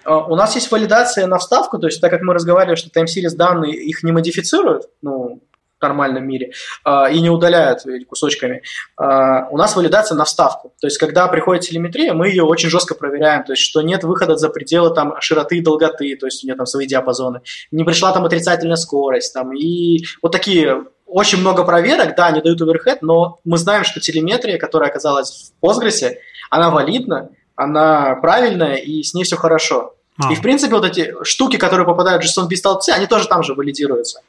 А, 0.06 0.18
у 0.24 0.36
нас 0.36 0.54
есть 0.54 0.70
валидация 0.70 1.26
на 1.26 1.38
вставку, 1.38 1.78
то 1.78 1.86
есть 1.86 2.00
так 2.00 2.10
как 2.10 2.22
мы 2.22 2.34
разговаривали, 2.34 2.76
что 2.76 2.88
time 2.88 3.06
series 3.06 3.36
данные 3.36 3.74
их 3.74 4.02
не 4.02 4.12
модифицируют, 4.12 4.84
ну, 5.02 5.42
в 5.78 5.82
нормальном 5.82 6.26
мире, 6.26 6.52
э, 6.86 7.12
и 7.12 7.20
не 7.20 7.28
удаляют 7.28 7.80
кусочками. 8.08 8.62
Э, 8.98 9.46
у 9.50 9.58
нас 9.58 9.76
валидация 9.76 10.16
на 10.16 10.24
вставку. 10.24 10.72
То 10.80 10.86
есть, 10.86 10.96
когда 10.96 11.28
приходит 11.28 11.64
телеметрия, 11.64 12.14
мы 12.14 12.28
ее 12.28 12.44
очень 12.44 12.70
жестко 12.70 12.94
проверяем, 12.94 13.44
то 13.44 13.52
есть, 13.52 13.62
что 13.62 13.82
нет 13.82 14.02
выхода 14.02 14.36
за 14.36 14.48
пределы 14.48 14.94
там, 14.94 15.20
широты 15.20 15.58
и 15.58 15.62
долготы, 15.62 16.16
то 16.16 16.26
есть, 16.26 16.42
у 16.42 16.46
нее 16.46 16.56
там 16.56 16.64
свои 16.64 16.86
диапазоны. 16.86 17.42
Не 17.72 17.84
пришла 17.84 18.12
там 18.12 18.24
отрицательная 18.24 18.76
скорость, 18.76 19.34
там, 19.34 19.54
и 19.54 20.04
вот 20.22 20.32
такие 20.32 20.86
очень 21.04 21.40
много 21.40 21.62
проверок, 21.62 22.16
да, 22.16 22.28
они 22.28 22.40
дают 22.40 22.60
оверхед, 22.62 23.02
но 23.02 23.38
мы 23.44 23.58
знаем, 23.58 23.84
что 23.84 24.00
телеметрия, 24.00 24.58
которая 24.58 24.88
оказалась 24.88 25.52
в 25.60 25.64
Postgres, 25.64 26.14
она 26.50 26.70
валидна, 26.70 27.30
она 27.54 28.16
правильная, 28.16 28.76
и 28.76 29.02
с 29.02 29.14
ней 29.14 29.24
все 29.24 29.36
хорошо. 29.36 29.95
А. 30.18 30.32
И, 30.32 30.36
в 30.36 30.42
принципе, 30.42 30.74
вот 30.74 30.84
эти 30.84 31.14
штуки, 31.22 31.56
которые 31.56 31.86
попадают 31.86 32.24
в 32.24 32.26
JSON-B 32.26 32.56
столбцы, 32.56 32.90
они 32.90 33.06
тоже 33.06 33.28
там 33.28 33.42
же 33.42 33.54
валидируются. 33.54 34.20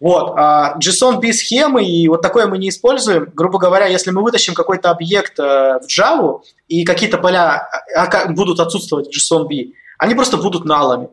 Вот, 0.00 0.34
а 0.36 0.78
JSON-B 0.78 1.32
схемы 1.32 1.84
и 1.84 2.08
вот 2.08 2.22
такое 2.22 2.46
мы 2.46 2.58
не 2.58 2.68
используем. 2.68 3.30
Грубо 3.34 3.58
говоря, 3.58 3.86
если 3.86 4.10
мы 4.10 4.22
вытащим 4.22 4.54
какой-то 4.54 4.90
объект 4.90 5.38
э, 5.40 5.42
в 5.42 5.86
Java 5.88 6.40
и 6.68 6.84
какие-то 6.84 7.18
поля 7.18 7.68
а, 7.96 8.28
будут 8.28 8.60
отсутствовать 8.60 9.08
в 9.08 9.10
JSON-B, 9.10 9.72
они 9.98 10.14
просто 10.14 10.36
будут 10.36 10.64
налами. 10.64 11.08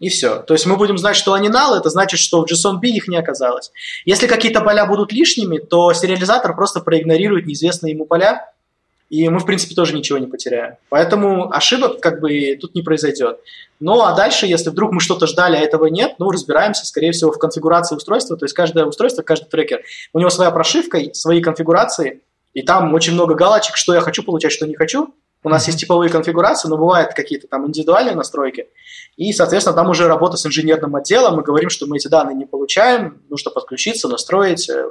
И 0.00 0.08
все. 0.10 0.40
То 0.40 0.54
есть 0.54 0.66
мы 0.66 0.76
будем 0.76 0.98
знать, 0.98 1.16
что 1.16 1.32
они 1.32 1.48
null, 1.48 1.78
это 1.78 1.88
значит, 1.88 2.20
что 2.20 2.44
в 2.44 2.50
JSON-B 2.50 2.88
их 2.88 3.08
не 3.08 3.16
оказалось. 3.16 3.70
Если 4.04 4.26
какие-то 4.26 4.60
поля 4.60 4.86
будут 4.86 5.12
лишними, 5.12 5.58
то 5.58 5.92
сериализатор 5.94 6.54
просто 6.54 6.80
проигнорирует 6.80 7.46
неизвестные 7.46 7.94
ему 7.94 8.04
поля, 8.04 8.50
и 9.08 9.28
мы, 9.28 9.38
в 9.38 9.46
принципе, 9.46 9.74
тоже 9.74 9.94
ничего 9.94 10.18
не 10.18 10.26
потеряем. 10.26 10.74
Поэтому 10.88 11.52
ошибок 11.52 12.00
как 12.00 12.20
бы 12.20 12.56
тут 12.60 12.74
не 12.74 12.82
произойдет. 12.82 13.38
Ну, 13.78 14.00
а 14.02 14.14
дальше, 14.14 14.46
если 14.46 14.70
вдруг 14.70 14.92
мы 14.92 15.00
что-то 15.00 15.26
ждали, 15.26 15.56
а 15.56 15.60
этого 15.60 15.86
нет, 15.86 16.14
ну, 16.18 16.30
разбираемся, 16.30 16.86
скорее 16.86 17.12
всего, 17.12 17.30
в 17.30 17.38
конфигурации 17.38 17.94
устройства. 17.94 18.36
То 18.36 18.44
есть 18.44 18.54
каждое 18.54 18.84
устройство, 18.84 19.22
каждый 19.22 19.48
трекер, 19.48 19.82
у 20.12 20.18
него 20.18 20.30
своя 20.30 20.50
прошивка, 20.50 20.98
свои 21.12 21.40
конфигурации, 21.40 22.20
и 22.54 22.62
там 22.62 22.94
очень 22.94 23.12
много 23.12 23.34
галочек, 23.34 23.76
что 23.76 23.94
я 23.94 24.00
хочу 24.00 24.22
получать, 24.22 24.52
что 24.52 24.66
не 24.66 24.74
хочу. 24.74 25.14
У 25.44 25.48
нас 25.48 25.66
есть 25.68 25.78
типовые 25.78 26.10
конфигурации, 26.10 26.68
но 26.68 26.76
бывают 26.76 27.12
какие-то 27.14 27.46
там 27.46 27.68
индивидуальные 27.68 28.16
настройки. 28.16 28.66
И, 29.16 29.32
соответственно, 29.32 29.76
там 29.76 29.88
уже 29.90 30.08
работа 30.08 30.36
с 30.36 30.44
инженерным 30.44 30.96
отделом. 30.96 31.36
Мы 31.36 31.42
говорим, 31.42 31.70
что 31.70 31.86
мы 31.86 31.98
эти 31.98 32.08
данные 32.08 32.34
не 32.34 32.46
получаем, 32.46 33.22
нужно 33.28 33.52
подключиться, 33.52 34.08
настроить, 34.08 34.68
э, 34.68 34.84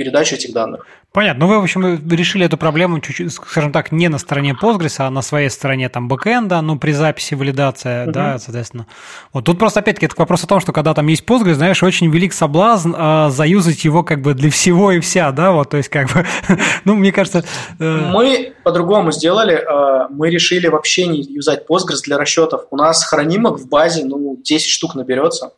передачу 0.00 0.34
этих 0.34 0.54
данных. 0.54 0.86
Понятно. 1.12 1.44
Ну, 1.44 1.52
вы, 1.52 1.60
в 1.60 1.62
общем, 1.62 2.10
решили 2.10 2.46
эту 2.46 2.56
проблему, 2.56 3.00
чуть-чуть, 3.00 3.34
скажем 3.34 3.70
так, 3.70 3.92
не 3.92 4.08
на 4.08 4.16
стороне 4.16 4.56
Postgres, 4.58 4.94
а 4.98 5.10
на 5.10 5.20
своей 5.20 5.50
стороне 5.50 5.90
там 5.90 6.08
бэкэнда, 6.08 6.62
ну, 6.62 6.78
при 6.78 6.92
записи 6.92 7.34
валидация, 7.34 8.06
uh-huh. 8.06 8.12
да, 8.12 8.38
соответственно. 8.38 8.86
Вот 9.34 9.44
тут 9.44 9.58
просто, 9.58 9.80
опять-таки, 9.80 10.06
это 10.06 10.14
вопрос 10.16 10.42
о 10.44 10.46
том, 10.46 10.60
что 10.60 10.72
когда 10.72 10.94
там 10.94 11.06
есть 11.08 11.26
Postgres, 11.26 11.54
знаешь, 11.54 11.82
очень 11.82 12.10
велик 12.10 12.32
соблазн 12.32 12.94
э, 12.96 13.28
заюзать 13.28 13.84
его 13.84 14.02
как 14.02 14.22
бы 14.22 14.32
для 14.32 14.50
всего 14.50 14.90
и 14.92 15.00
вся, 15.00 15.32
да, 15.32 15.52
вот, 15.52 15.68
то 15.68 15.76
есть 15.76 15.90
как 15.90 16.10
бы, 16.14 16.24
ну, 16.86 16.94
мне 16.94 17.12
кажется... 17.12 17.44
Э... 17.78 18.10
Мы 18.10 18.54
по-другому 18.64 19.12
сделали, 19.12 19.56
э, 19.56 20.06
мы 20.08 20.30
решили 20.30 20.68
вообще 20.68 21.06
не 21.08 21.20
юзать 21.20 21.66
Postgres 21.68 22.00
для 22.04 22.16
расчетов. 22.16 22.62
У 22.70 22.76
нас 22.76 23.04
хранимок 23.04 23.58
в 23.58 23.68
базе, 23.68 24.06
ну, 24.06 24.38
10 24.42 24.66
штук 24.66 24.94
наберется. 24.94 25.52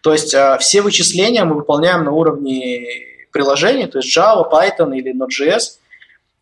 То 0.00 0.12
есть 0.12 0.32
э, 0.32 0.58
все 0.60 0.80
вычисления 0.80 1.44
мы 1.44 1.56
выполняем 1.56 2.04
на 2.04 2.12
уровне 2.12 3.13
приложений, 3.34 3.88
то 3.88 3.98
есть 3.98 4.16
Java, 4.16 4.48
Python 4.50 4.96
или 4.96 5.12
Node.js, 5.12 5.78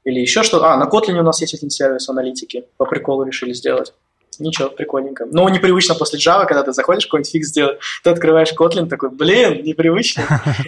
или 0.05 0.21
еще 0.21 0.43
что-то. 0.43 0.73
А, 0.73 0.77
на 0.77 0.85
Kotlin 0.85 1.19
у 1.19 1.23
нас 1.23 1.41
есть 1.41 1.55
один 1.55 1.71
сервис 1.71 2.09
аналитики, 2.09 2.65
по 2.77 2.85
приколу 2.85 3.25
решили 3.25 3.55
сделать. 3.55 3.95
Ничего, 4.39 4.69
прикольненько. 4.69 5.27
Но 5.31 5.49
непривычно 5.49 5.95
после 5.95 6.19
Java, 6.19 6.47
когда 6.47 6.63
ты 6.63 6.73
заходишь 6.73 7.07
какой-нибудь 7.07 7.33
фикс 7.33 7.49
сделать, 7.49 7.79
ты 8.03 8.11
открываешь 8.11 8.53
Kotlin, 8.53 8.89
такой, 8.89 9.11
блин, 9.11 9.63
непривычно, 9.65 10.23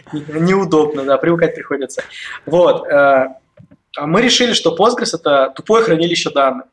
неудобно, 0.12 1.04
да, 1.04 1.18
привыкать 1.18 1.54
приходится. 1.54 2.02
Вот. 2.46 2.86
Э, 2.86 3.34
а 3.96 4.06
мы 4.06 4.22
решили, 4.22 4.54
что 4.54 4.74
Postgres– 4.74 5.10
это 5.14 5.52
тупое 5.54 5.84
хранилище 5.84 6.30
данных. 6.30 6.66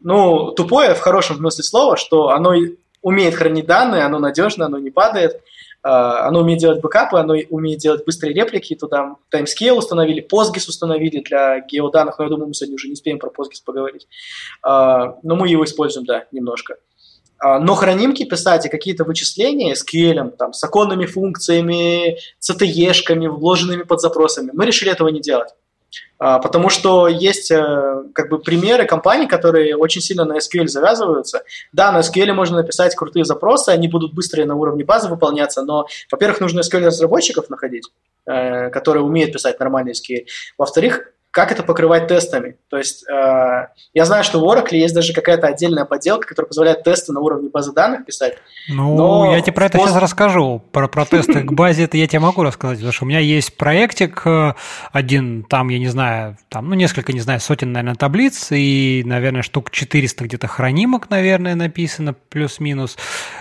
Ну, 0.00 0.50
тупое 0.50 0.94
в 0.94 1.00
хорошем 1.00 1.36
смысле 1.36 1.64
слова, 1.64 1.96
что 1.96 2.30
оно 2.30 2.54
умеет 3.02 3.34
хранить 3.34 3.66
данные, 3.66 4.02
оно 4.02 4.18
надежно, 4.18 4.66
оно 4.66 4.78
не 4.78 4.90
падает– 4.90 5.40
оно 5.84 6.40
умеет 6.40 6.60
делать 6.60 6.80
бэкапы, 6.80 7.18
оно 7.18 7.34
умеет 7.50 7.78
делать 7.78 8.06
быстрые 8.06 8.34
реплики, 8.34 8.74
туда 8.74 9.16
timescale 9.32 9.72
установили, 9.72 10.26
Postgres 10.26 10.66
установили 10.68 11.20
для 11.20 11.60
геоданных, 11.60 12.18
но 12.18 12.24
я 12.24 12.30
думаю, 12.30 12.48
мы 12.48 12.54
сегодня 12.54 12.76
уже 12.76 12.88
не 12.88 12.94
успеем 12.94 13.18
про 13.18 13.28
Postgres 13.28 13.62
поговорить. 13.64 14.08
А, 14.62 15.18
но 15.22 15.36
мы 15.36 15.48
его 15.48 15.64
используем, 15.64 16.06
да, 16.06 16.24
немножко. 16.32 16.76
А, 17.38 17.58
но 17.58 17.74
хранимки 17.74 18.24
писать 18.24 18.64
и 18.64 18.70
какие-то 18.70 19.04
вычисления 19.04 19.74
SQL, 19.74 20.30
там, 20.30 20.54
с 20.54 20.64
оконными 20.64 21.04
функциями, 21.04 22.16
CTE-шками, 22.40 23.28
вложенными 23.28 23.82
под 23.82 24.00
запросами, 24.00 24.50
мы 24.54 24.64
решили 24.64 24.90
этого 24.90 25.08
не 25.08 25.20
делать. 25.20 25.50
А, 26.18 26.38
потому 26.38 26.68
что 26.68 27.08
есть 27.08 27.50
э, 27.50 28.04
как 28.14 28.28
бы 28.30 28.38
примеры 28.38 28.86
компаний, 28.86 29.26
которые 29.26 29.76
очень 29.76 30.00
сильно 30.00 30.24
на 30.24 30.38
SQL 30.38 30.68
завязываются. 30.68 31.42
Да, 31.72 31.92
на 31.92 32.00
SQL 32.00 32.32
можно 32.32 32.58
написать 32.58 32.94
крутые 32.94 33.24
запросы, 33.24 33.70
они 33.70 33.88
будут 33.88 34.14
быстрее 34.14 34.46
на 34.46 34.54
уровне 34.54 34.84
базы 34.84 35.08
выполняться, 35.08 35.62
но, 35.62 35.86
во-первых, 36.10 36.40
нужно 36.40 36.60
SQL-разработчиков 36.60 37.50
находить, 37.50 37.90
э, 38.26 38.70
которые 38.70 39.02
умеют 39.02 39.32
писать 39.32 39.58
нормальный 39.60 39.92
SQL. 39.92 40.26
Во-вторых, 40.56 41.13
как 41.34 41.50
это 41.50 41.64
покрывать 41.64 42.06
тестами. 42.06 42.58
То 42.70 42.78
есть 42.78 43.04
э, 43.10 43.66
я 43.92 44.04
знаю, 44.04 44.22
что 44.22 44.38
в 44.38 44.44
Oracle 44.44 44.76
есть 44.76 44.94
даже 44.94 45.12
какая-то 45.12 45.48
отдельная 45.48 45.84
поделка, 45.84 46.28
которая 46.28 46.46
позволяет 46.46 46.84
тесты 46.84 47.12
на 47.12 47.18
уровне 47.18 47.50
базы 47.52 47.72
данных 47.72 48.06
писать. 48.06 48.34
Ну, 48.68 48.96
но 48.96 49.34
я 49.34 49.40
тебе 49.40 49.52
про 49.52 49.66
это 49.66 49.78
пост... 49.78 49.90
сейчас 49.90 50.00
расскажу. 50.00 50.62
Про, 50.70 50.86
про 50.86 51.04
тесты 51.04 51.42
к 51.42 51.52
базе 51.52 51.84
это 51.84 51.96
я 51.96 52.06
тебе 52.06 52.20
могу 52.20 52.44
рассказать, 52.44 52.78
потому 52.78 52.92
что 52.92 53.04
у 53.04 53.08
меня 53.08 53.18
есть 53.18 53.56
проектик 53.56 54.22
э, 54.24 54.54
один, 54.92 55.42
там, 55.42 55.70
я 55.70 55.80
не 55.80 55.88
знаю, 55.88 56.38
там, 56.50 56.68
ну, 56.68 56.76
несколько, 56.76 57.12
не 57.12 57.18
знаю, 57.18 57.40
сотен, 57.40 57.72
наверное, 57.72 57.96
таблиц, 57.96 58.52
и, 58.52 59.02
наверное, 59.04 59.42
штук 59.42 59.72
400 59.72 60.24
где-то 60.26 60.46
хранимок, 60.46 61.10
наверное, 61.10 61.56
написано, 61.56 62.12
плюс-минус. 62.12 62.96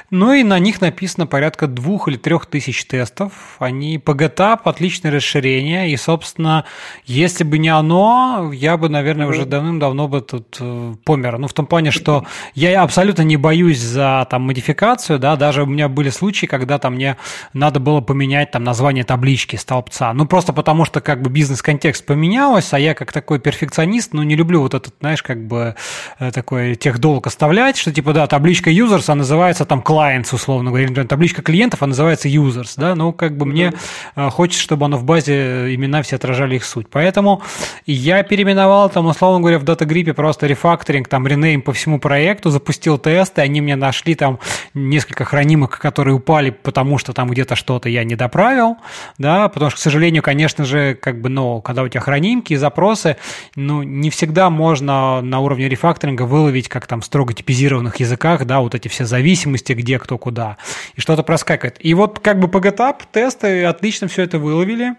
Ну, 0.09 0.33
и 0.33 0.43
на 0.43 0.57
них 0.57 0.81
написано 0.81 1.27
порядка 1.27 1.67
двух 1.67 2.07
или 2.07 2.17
трех 2.17 2.47
тысяч 2.47 2.85
тестов. 2.85 3.57
Они 3.59 3.99
по 3.99 4.11
GitHub, 4.13 4.61
отличное 4.63 5.11
расширение, 5.11 5.91
и, 5.91 5.95
собственно, 5.95 6.65
если 7.05 7.43
бы 7.43 7.59
не 7.59 7.69
оно, 7.83 8.51
я 8.53 8.77
бы, 8.77 8.89
наверное, 8.89 9.27
уже 9.27 9.45
давным-давно 9.45 10.07
бы 10.07 10.21
тут 10.21 10.57
э, 10.59 10.93
помер. 11.03 11.37
Ну, 11.37 11.47
в 11.47 11.53
том 11.53 11.65
плане, 11.65 11.91
что 11.91 12.25
я 12.55 12.81
абсолютно 12.81 13.23
не 13.23 13.37
боюсь 13.37 13.79
за 13.79 14.25
там 14.29 14.43
модификацию, 14.43 15.19
да, 15.19 15.35
даже 15.35 15.63
у 15.63 15.65
меня 15.65 15.89
были 15.89 16.09
случаи, 16.09 16.45
когда 16.45 16.79
там 16.79 16.95
мне 16.95 17.17
надо 17.53 17.79
было 17.79 17.99
поменять 18.01 18.51
там 18.51 18.63
название 18.63 19.03
таблички 19.03 19.57
столбца. 19.57 20.13
Ну, 20.13 20.25
просто 20.25 20.53
потому 20.53 20.85
что 20.85 21.01
как 21.01 21.21
бы 21.21 21.29
бизнес-контекст 21.29 22.05
поменялся, 22.05 22.77
а 22.77 22.79
я 22.79 22.93
как 22.93 23.11
такой 23.11 23.39
перфекционист, 23.39 24.13
ну, 24.13 24.23
не 24.23 24.35
люблю 24.35 24.61
вот 24.61 24.73
этот, 24.73 24.95
знаешь, 25.01 25.21
как 25.21 25.45
бы 25.45 25.75
э, 26.19 26.31
такой 26.31 26.75
техдолг 26.75 27.27
оставлять, 27.27 27.77
что 27.77 27.91
типа, 27.91 28.13
да, 28.13 28.27
табличка 28.27 28.71
users, 28.71 29.05
а 29.07 29.15
называется 29.15 29.65
там 29.65 29.81
clients, 29.81 30.33
условно 30.33 30.71
говоря, 30.71 31.03
табличка 31.03 31.41
клиентов, 31.41 31.83
а 31.83 31.87
называется 31.87 32.29
users, 32.29 32.73
да, 32.77 32.95
ну, 32.95 33.11
как 33.11 33.37
бы 33.37 33.45
мне 33.45 33.73
э, 34.15 34.29
хочется, 34.29 34.63
чтобы 34.63 34.85
оно 34.85 34.97
в 34.97 35.03
базе 35.03 35.75
имена 35.75 36.01
все 36.01 36.15
отражали 36.15 36.55
их 36.55 36.63
суть. 36.63 36.87
Поэтому 36.89 37.41
я 37.85 38.23
переименовал 38.23 38.89
там, 38.89 39.07
условно 39.07 39.39
говоря, 39.39 39.59
в 39.59 39.63
датагриппе 39.63 40.13
просто 40.13 40.47
рефакторинг, 40.47 41.07
там, 41.07 41.27
ренейм 41.27 41.61
по 41.61 41.73
всему 41.73 41.99
проекту, 41.99 42.49
запустил 42.49 42.97
тесты, 42.97 43.41
они 43.41 43.61
мне 43.61 43.75
нашли 43.75 44.15
там 44.15 44.39
несколько 44.73 45.25
хранимок, 45.25 45.79
которые 45.79 46.15
упали, 46.15 46.49
потому 46.49 46.97
что 46.97 47.13
там 47.13 47.29
где-то 47.29 47.55
что-то 47.55 47.89
я 47.89 48.03
не 48.03 48.15
доправил, 48.15 48.77
да, 49.17 49.49
потому 49.49 49.71
что, 49.71 49.79
к 49.79 49.81
сожалению, 49.81 50.23
конечно 50.23 50.65
же, 50.65 50.95
как 50.95 51.21
бы, 51.21 51.29
ну, 51.29 51.61
когда 51.61 51.83
у 51.83 51.87
тебя 51.87 52.01
хранимки 52.01 52.53
и 52.53 52.55
запросы, 52.55 53.17
ну, 53.55 53.83
не 53.83 54.09
всегда 54.09 54.49
можно 54.49 55.21
на 55.21 55.39
уровне 55.39 55.69
рефакторинга 55.69 56.23
выловить, 56.23 56.69
как 56.69 56.87
там 56.87 57.01
строго 57.01 57.33
типизированных 57.33 57.99
языках, 57.99 58.45
да, 58.45 58.59
вот 58.61 58.75
эти 58.75 58.87
все 58.87 59.05
зависимости, 59.05 59.73
где 59.73 59.99
кто 59.99 60.17
куда, 60.17 60.57
и 60.95 61.01
что-то 61.01 61.23
проскакивает. 61.23 61.77
И 61.79 61.93
вот 61.93 62.19
как 62.19 62.39
бы 62.39 62.47
по 62.47 62.57
GitHub 62.57 62.95
тесты 63.11 63.65
отлично 63.65 64.07
все 64.07 64.23
это 64.23 64.39
выловили, 64.39 64.95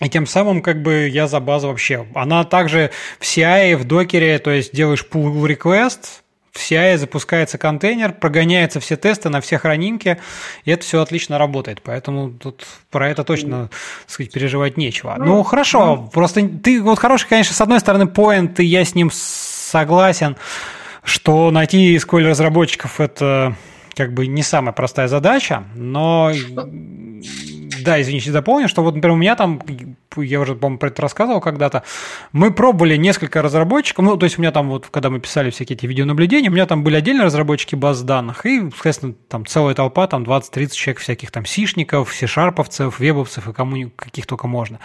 и 0.00 0.08
тем 0.08 0.26
самым, 0.26 0.62
как 0.62 0.82
бы, 0.82 1.08
я 1.08 1.26
за 1.26 1.40
базу 1.40 1.68
вообще. 1.68 2.06
Она 2.14 2.44
также 2.44 2.90
в 3.18 3.24
CI, 3.24 3.76
в 3.76 3.84
докере, 3.84 4.38
то 4.38 4.50
есть 4.50 4.74
делаешь 4.74 5.04
pull 5.10 5.44
request, 5.44 6.20
в 6.52 6.58
CI 6.58 6.96
запускается 6.98 7.58
контейнер, 7.58 8.12
прогоняются 8.12 8.80
все 8.80 8.96
тесты 8.96 9.28
на 9.28 9.40
все 9.40 9.58
хранимки, 9.58 10.18
и 10.64 10.70
это 10.70 10.84
все 10.84 11.00
отлично 11.00 11.38
работает. 11.38 11.82
Поэтому 11.82 12.30
тут 12.30 12.64
про 12.90 13.08
это 13.08 13.24
точно, 13.24 13.68
так 13.68 14.10
сказать, 14.10 14.32
переживать 14.32 14.76
нечего. 14.76 15.14
Ну, 15.18 15.24
ну 15.24 15.42
хорошо, 15.42 15.96
ну. 15.96 16.08
просто 16.08 16.48
ты 16.48 16.82
вот 16.82 16.98
хороший, 16.98 17.28
конечно, 17.28 17.54
с 17.54 17.60
одной 17.60 17.80
стороны, 17.80 18.06
поинт, 18.06 18.60
и 18.60 18.64
я 18.64 18.84
с 18.84 18.94
ним 18.94 19.10
согласен, 19.12 20.36
что 21.02 21.50
найти 21.50 21.96
SQL 21.96 22.28
разработчиков 22.28 23.00
это 23.00 23.56
как 23.94 24.12
бы 24.12 24.26
не 24.26 24.42
самая 24.42 24.72
простая 24.72 25.08
задача, 25.08 25.64
но 25.74 26.30
да, 27.88 28.02
извините, 28.02 28.30
дополню, 28.32 28.68
что 28.68 28.82
вот, 28.82 28.94
например, 28.94 29.14
у 29.14 29.18
меня 29.18 29.34
там, 29.34 29.62
я 30.16 30.40
уже, 30.40 30.54
по-моему, 30.54 30.78
про 30.78 30.88
это 30.88 31.00
рассказывал 31.00 31.40
когда-то, 31.40 31.84
мы 32.32 32.52
пробовали 32.52 32.96
несколько 32.96 33.40
разработчиков, 33.40 34.04
ну, 34.04 34.18
то 34.18 34.24
есть 34.24 34.36
у 34.36 34.42
меня 34.42 34.52
там 34.52 34.68
вот, 34.68 34.88
когда 34.88 35.08
мы 35.08 35.20
писали 35.20 35.48
всякие 35.48 35.74
эти 35.74 35.86
видеонаблюдения, 35.86 36.50
у 36.50 36.52
меня 36.52 36.66
там 36.66 36.84
были 36.84 36.96
отдельные 36.96 37.24
разработчики 37.24 37.74
баз 37.76 38.02
данных, 38.02 38.44
и, 38.44 38.60
соответственно, 38.72 39.14
там 39.28 39.46
целая 39.46 39.74
толпа, 39.74 40.06
там 40.06 40.24
20-30 40.24 40.74
человек 40.74 41.00
всяких 41.00 41.30
там 41.30 41.46
сишников, 41.46 42.14
сишарповцев, 42.14 42.98
вебовцев 43.00 43.48
и 43.48 43.54
кому 43.54 43.90
каких 43.96 44.26
только 44.26 44.48
можно. 44.48 44.80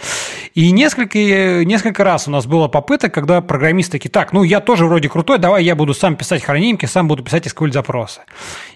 И 0.54 0.72
несколько, 0.72 1.20
несколько 1.66 2.06
раз 2.06 2.30
у 2.30 2.32
нас 2.32 2.46
было 2.46 2.70
попыток, 2.70 3.14
когда 3.14 3.42
программисты 3.42 3.94
такие, 3.94 4.12
так, 4.12 4.32
ну, 4.32 4.44
я 4.44 4.62
тоже 4.62 4.86
вроде 4.86 5.10
крутой, 5.10 5.40
давай 5.40 5.66
я 5.66 5.76
буду 5.76 5.94
сам 5.94 6.16
писать 6.16 6.42
хранимки, 6.42 6.86
сам 6.86 7.10
буду 7.10 7.22
писать 7.22 7.48
SQL-запросы. 7.48 8.22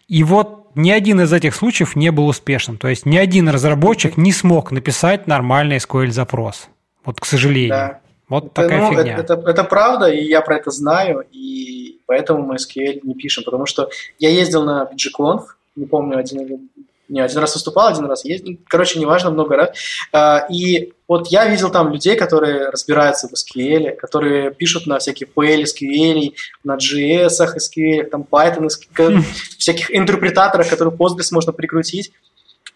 И 0.10 0.26
вот 0.26 0.67
ни 0.78 0.92
один 0.92 1.22
из 1.22 1.34
этих 1.34 1.56
случаев 1.56 1.96
не 1.96 2.12
был 2.12 2.28
успешным. 2.28 2.78
То 2.78 2.88
есть 2.88 3.06
ни 3.06 3.18
один 3.18 3.50
разработчик 3.50 4.18
не 4.18 4.32
смог 4.32 4.72
написать 4.72 5.28
нормальный 5.28 5.78
SQL-запрос. 5.78 6.70
Вот, 7.04 7.20
к 7.20 7.26
сожалению. 7.26 7.70
Да. 7.70 8.00
Вот 8.30 8.54
такая 8.54 8.82
ну, 8.82 8.90
фигня. 8.90 9.18
Это, 9.18 9.34
это, 9.34 9.50
это 9.50 9.64
правда, 9.64 10.10
и 10.10 10.24
я 10.24 10.42
про 10.42 10.58
это 10.58 10.70
знаю, 10.70 11.26
и 11.32 12.02
поэтому 12.06 12.44
мы 12.44 12.56
SQL 12.56 13.00
не 13.04 13.14
пишем, 13.16 13.44
потому 13.46 13.66
что 13.66 13.90
я 14.20 14.30
ездил 14.30 14.64
на 14.64 14.90
BGConf, 14.92 15.44
не 15.78 15.86
помню, 15.86 16.18
один 16.18 16.70
не, 17.10 17.22
один 17.22 17.40
раз 17.40 17.54
выступал, 17.54 17.88
один 17.88 18.06
раз 18.06 18.26
ездил, 18.26 18.58
короче, 18.68 19.00
неважно, 19.00 19.32
много 19.32 19.56
раз. 19.56 19.70
А, 20.12 20.46
и 20.50 20.94
вот 21.08 21.28
я 21.28 21.48
видел 21.48 21.70
там 21.70 21.92
людей, 21.92 22.16
которые 22.16 22.70
разбираются 22.70 23.30
в 23.30 23.34
SQL, 23.34 23.96
которые 23.96 24.52
пишут 24.52 24.88
на 24.88 25.00
всяких 25.00 25.28
PL 25.36 25.64
SQL, 25.64 26.34
на 26.64 26.76
JS 26.76 27.30
SQL, 27.30 28.04
там 28.06 28.26
Python, 28.30 28.68
SQL, 28.68 29.22
всяких 29.58 29.96
интерпретаторах, 29.96 30.70
которые 30.70 30.96
Postgres 30.96 31.30
можно 31.32 31.54
прикрутить. 31.54 32.12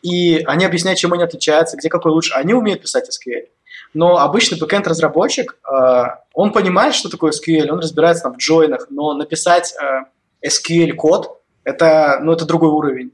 И 0.02 0.42
они 0.46 0.66
объясняют, 0.66 0.98
чем 0.98 1.14
они 1.14 1.24
отличаются, 1.24 1.78
где 1.78 1.90
какой 1.90 2.12
лучше. 2.12 2.34
Они 2.34 2.54
умеют 2.54 2.82
писать 2.82 3.08
SQL. 3.10 3.48
Но 3.94 4.18
обычный 4.18 4.58
бэкенд 4.58 4.88
разработчик 4.88 5.58
а, 5.64 6.22
он 6.34 6.54
понимает, 6.54 6.96
что 6.96 7.10
такое 7.10 7.32
SQL, 7.32 7.70
он 7.70 7.80
разбирается 7.80 8.24
там 8.24 8.34
в 8.34 8.38
джойнах, 8.38 8.88
но 8.90 9.14
написать 9.14 9.74
а, 9.78 10.06
SQL 10.46 10.94
код 10.94 11.42
это, 11.64 12.20
ну, 12.22 12.32
это 12.32 12.46
другой 12.46 12.70
уровень 12.70 13.12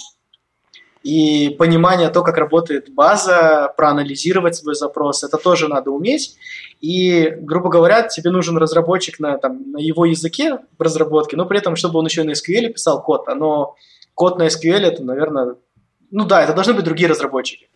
и 1.07 1.51
понимание 1.51 2.09
то, 2.09 2.21
как 2.21 2.37
работает 2.37 2.93
база, 2.93 3.73
проанализировать 3.77 4.57
свой 4.57 4.75
запрос, 4.75 5.23
это 5.23 5.37
тоже 5.37 5.69
надо 5.69 5.89
уметь. 5.89 6.35
И, 6.81 7.33
грубо 7.39 7.69
говоря, 7.69 8.03
тебе 8.03 8.29
нужен 8.29 8.57
разработчик 8.57 9.17
на, 9.17 9.37
там, 9.37 9.71
на 9.71 9.77
его 9.77 10.03
языке 10.03 10.59
в 10.77 10.81
разработке, 10.81 11.37
но 11.37 11.45
при 11.45 11.59
этом, 11.59 11.77
чтобы 11.77 11.99
он 11.99 12.07
еще 12.07 12.23
на 12.23 12.31
SQL 12.31 12.73
писал 12.73 13.01
код, 13.01 13.25
но 13.27 13.75
код 14.15 14.37
на 14.37 14.47
SQL 14.47 14.79
это, 14.79 15.01
наверное, 15.01 15.55
ну 16.11 16.25
да, 16.25 16.43
это 16.43 16.53
должны 16.53 16.73
быть 16.73 16.83
другие 16.83 17.07
разработчики. 17.07 17.69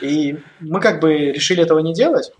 И 0.00 0.38
мы 0.60 0.80
как 0.80 1.00
бы 1.00 1.32
решили 1.32 1.64
этого 1.64 1.80
не 1.80 1.92
делать. 1.92 2.30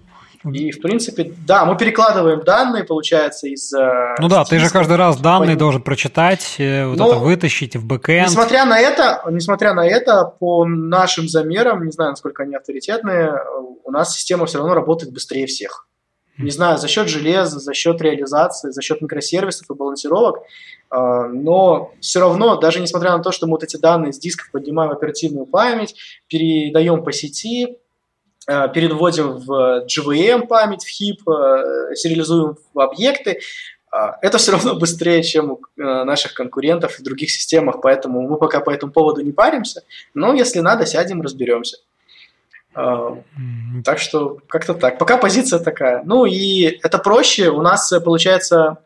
И, 0.44 0.70
в 0.70 0.80
принципе, 0.80 1.34
да, 1.46 1.66
мы 1.66 1.76
перекладываем 1.76 2.40
данные, 2.40 2.84
получается, 2.84 3.46
из... 3.46 3.72
Э, 3.74 4.14
ну 4.18 4.28
да, 4.28 4.44
ты 4.44 4.58
же 4.58 4.70
каждый 4.70 4.96
раз 4.96 5.18
данные 5.18 5.54
по... 5.54 5.60
должен 5.60 5.82
прочитать, 5.82 6.56
э, 6.58 6.86
вот 6.86 6.96
Но, 6.96 7.08
это 7.08 7.16
вытащить 7.18 7.76
в 7.76 7.84
бэкэнд. 7.84 8.28
Несмотря 8.28 8.64
на 8.64 8.80
это, 8.80 9.22
несмотря 9.28 9.74
на 9.74 9.86
это, 9.86 10.24
по 10.24 10.64
нашим 10.64 11.28
замерам, 11.28 11.84
не 11.84 11.92
знаю, 11.92 12.12
насколько 12.12 12.44
они 12.44 12.54
авторитетные, 12.54 13.34
у 13.84 13.90
нас 13.90 14.14
система 14.14 14.46
все 14.46 14.58
равно 14.58 14.72
работает 14.72 15.12
быстрее 15.12 15.46
всех. 15.46 15.86
Не 16.38 16.50
знаю, 16.50 16.78
за 16.78 16.88
счет 16.88 17.08
железа, 17.08 17.58
за 17.58 17.74
счет 17.74 18.00
реализации, 18.00 18.70
за 18.70 18.80
счет 18.80 19.02
микросервисов 19.02 19.70
и 19.70 19.74
балансировок, 19.74 20.38
э, 20.38 20.96
но 21.34 21.92
все 22.00 22.20
равно, 22.20 22.56
даже 22.56 22.80
несмотря 22.80 23.14
на 23.14 23.22
то, 23.22 23.30
что 23.30 23.46
мы 23.46 23.52
вот 23.52 23.62
эти 23.62 23.76
данные 23.76 24.14
с 24.14 24.18
дисков 24.18 24.50
поднимаем 24.50 24.90
в 24.90 24.94
оперативную 24.94 25.44
память, 25.44 25.94
передаем 26.28 27.04
по 27.04 27.12
сети, 27.12 27.76
переводим 28.74 29.36
в 29.39 29.86
GVM 29.86 30.47
память, 30.47 30.85
в 30.85 30.89
HIP, 30.89 31.20
э, 31.31 31.94
сериализуем 31.94 32.56
в 32.74 32.81
объекты, 32.81 33.40
э, 33.93 33.97
это 34.22 34.39
все 34.39 34.52
равно 34.52 34.74
быстрее, 34.74 35.22
чем 35.22 35.52
у 35.52 35.60
наших 35.77 36.35
конкурентов 36.35 36.98
в 36.98 37.02
других 37.02 37.31
системах, 37.31 37.81
поэтому 37.81 38.22
мы 38.22 38.39
пока 38.39 38.60
по 38.60 38.70
этому 38.70 38.93
поводу 38.93 39.20
не 39.20 39.32
паримся, 39.32 39.82
но 40.14 40.35
если 40.35 40.60
надо, 40.60 40.86
сядем, 40.86 41.22
разберемся. 41.22 41.78
Так 42.72 43.98
что 43.98 44.39
как-то 44.47 44.74
так. 44.74 44.97
Пока 44.98 45.16
позиция 45.16 45.59
такая. 45.59 46.02
Ну 46.05 46.24
и 46.24 46.78
это 46.85 46.98
проще. 46.98 47.51
У 47.51 47.62
нас, 47.62 47.93
получается, 48.05 48.78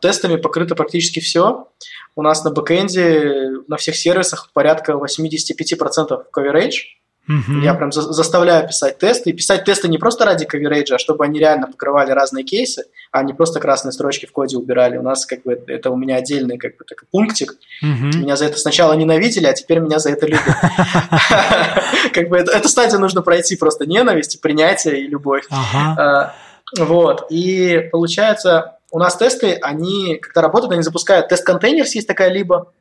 тестами 0.00 0.34
покрыто 0.34 0.74
практически 0.74 1.20
все. 1.20 1.68
У 2.16 2.22
нас 2.22 2.42
на 2.42 2.50
бэкэнде 2.50 3.62
на 3.68 3.76
всех 3.76 3.94
сервисах 3.94 4.50
порядка 4.52 4.92
85% 4.92 6.24
coverage. 6.36 6.99
Угу. 7.28 7.60
Я 7.60 7.74
прям 7.74 7.92
за- 7.92 8.12
заставляю 8.12 8.66
писать 8.66 8.98
тесты. 8.98 9.30
И 9.30 9.32
писать 9.32 9.64
тесты 9.64 9.88
не 9.88 9.98
просто 9.98 10.24
ради 10.24 10.44
коверейджа, 10.44 10.96
а 10.96 10.98
чтобы 10.98 11.24
они 11.24 11.38
реально 11.38 11.68
покрывали 11.68 12.10
разные 12.10 12.44
кейсы, 12.44 12.84
а 13.12 13.22
не 13.22 13.32
просто 13.32 13.60
красные 13.60 13.92
строчки 13.92 14.26
в 14.26 14.32
коде 14.32 14.56
убирали. 14.56 14.96
У 14.96 15.02
нас 15.02 15.26
как 15.26 15.42
бы 15.42 15.62
это 15.66 15.90
у 15.90 15.96
меня 15.96 16.16
отдельный 16.16 16.58
как 16.58 16.76
бы 16.76 16.84
такой 16.84 17.06
пунктик. 17.10 17.52
Угу. 17.82 18.18
Меня 18.18 18.36
за 18.36 18.46
это 18.46 18.58
сначала 18.58 18.94
ненавидели, 18.94 19.46
а 19.46 19.52
теперь 19.52 19.80
меня 19.80 19.98
за 19.98 20.10
это 20.10 20.26
любят. 20.26 20.42
Как 22.12 22.28
бы 22.28 22.38
эту 22.38 22.68
стадию 22.68 23.00
нужно 23.00 23.22
пройти 23.22 23.56
просто 23.56 23.86
ненависть, 23.86 24.40
принятие 24.40 25.00
и 25.00 25.06
любовь. 25.06 25.44
А, 25.50 26.34
вот. 26.78 27.26
И 27.30 27.88
получается, 27.92 28.78
у 28.90 28.98
нас 28.98 29.16
тесты, 29.16 29.58
они, 29.62 30.16
когда 30.16 30.42
работают, 30.42 30.72
они 30.72 30.82
запускают 30.82 31.28
тест-контейнер, 31.28 31.84
есть 31.84 32.06
такая 32.06 32.30
либо, 32.30 32.72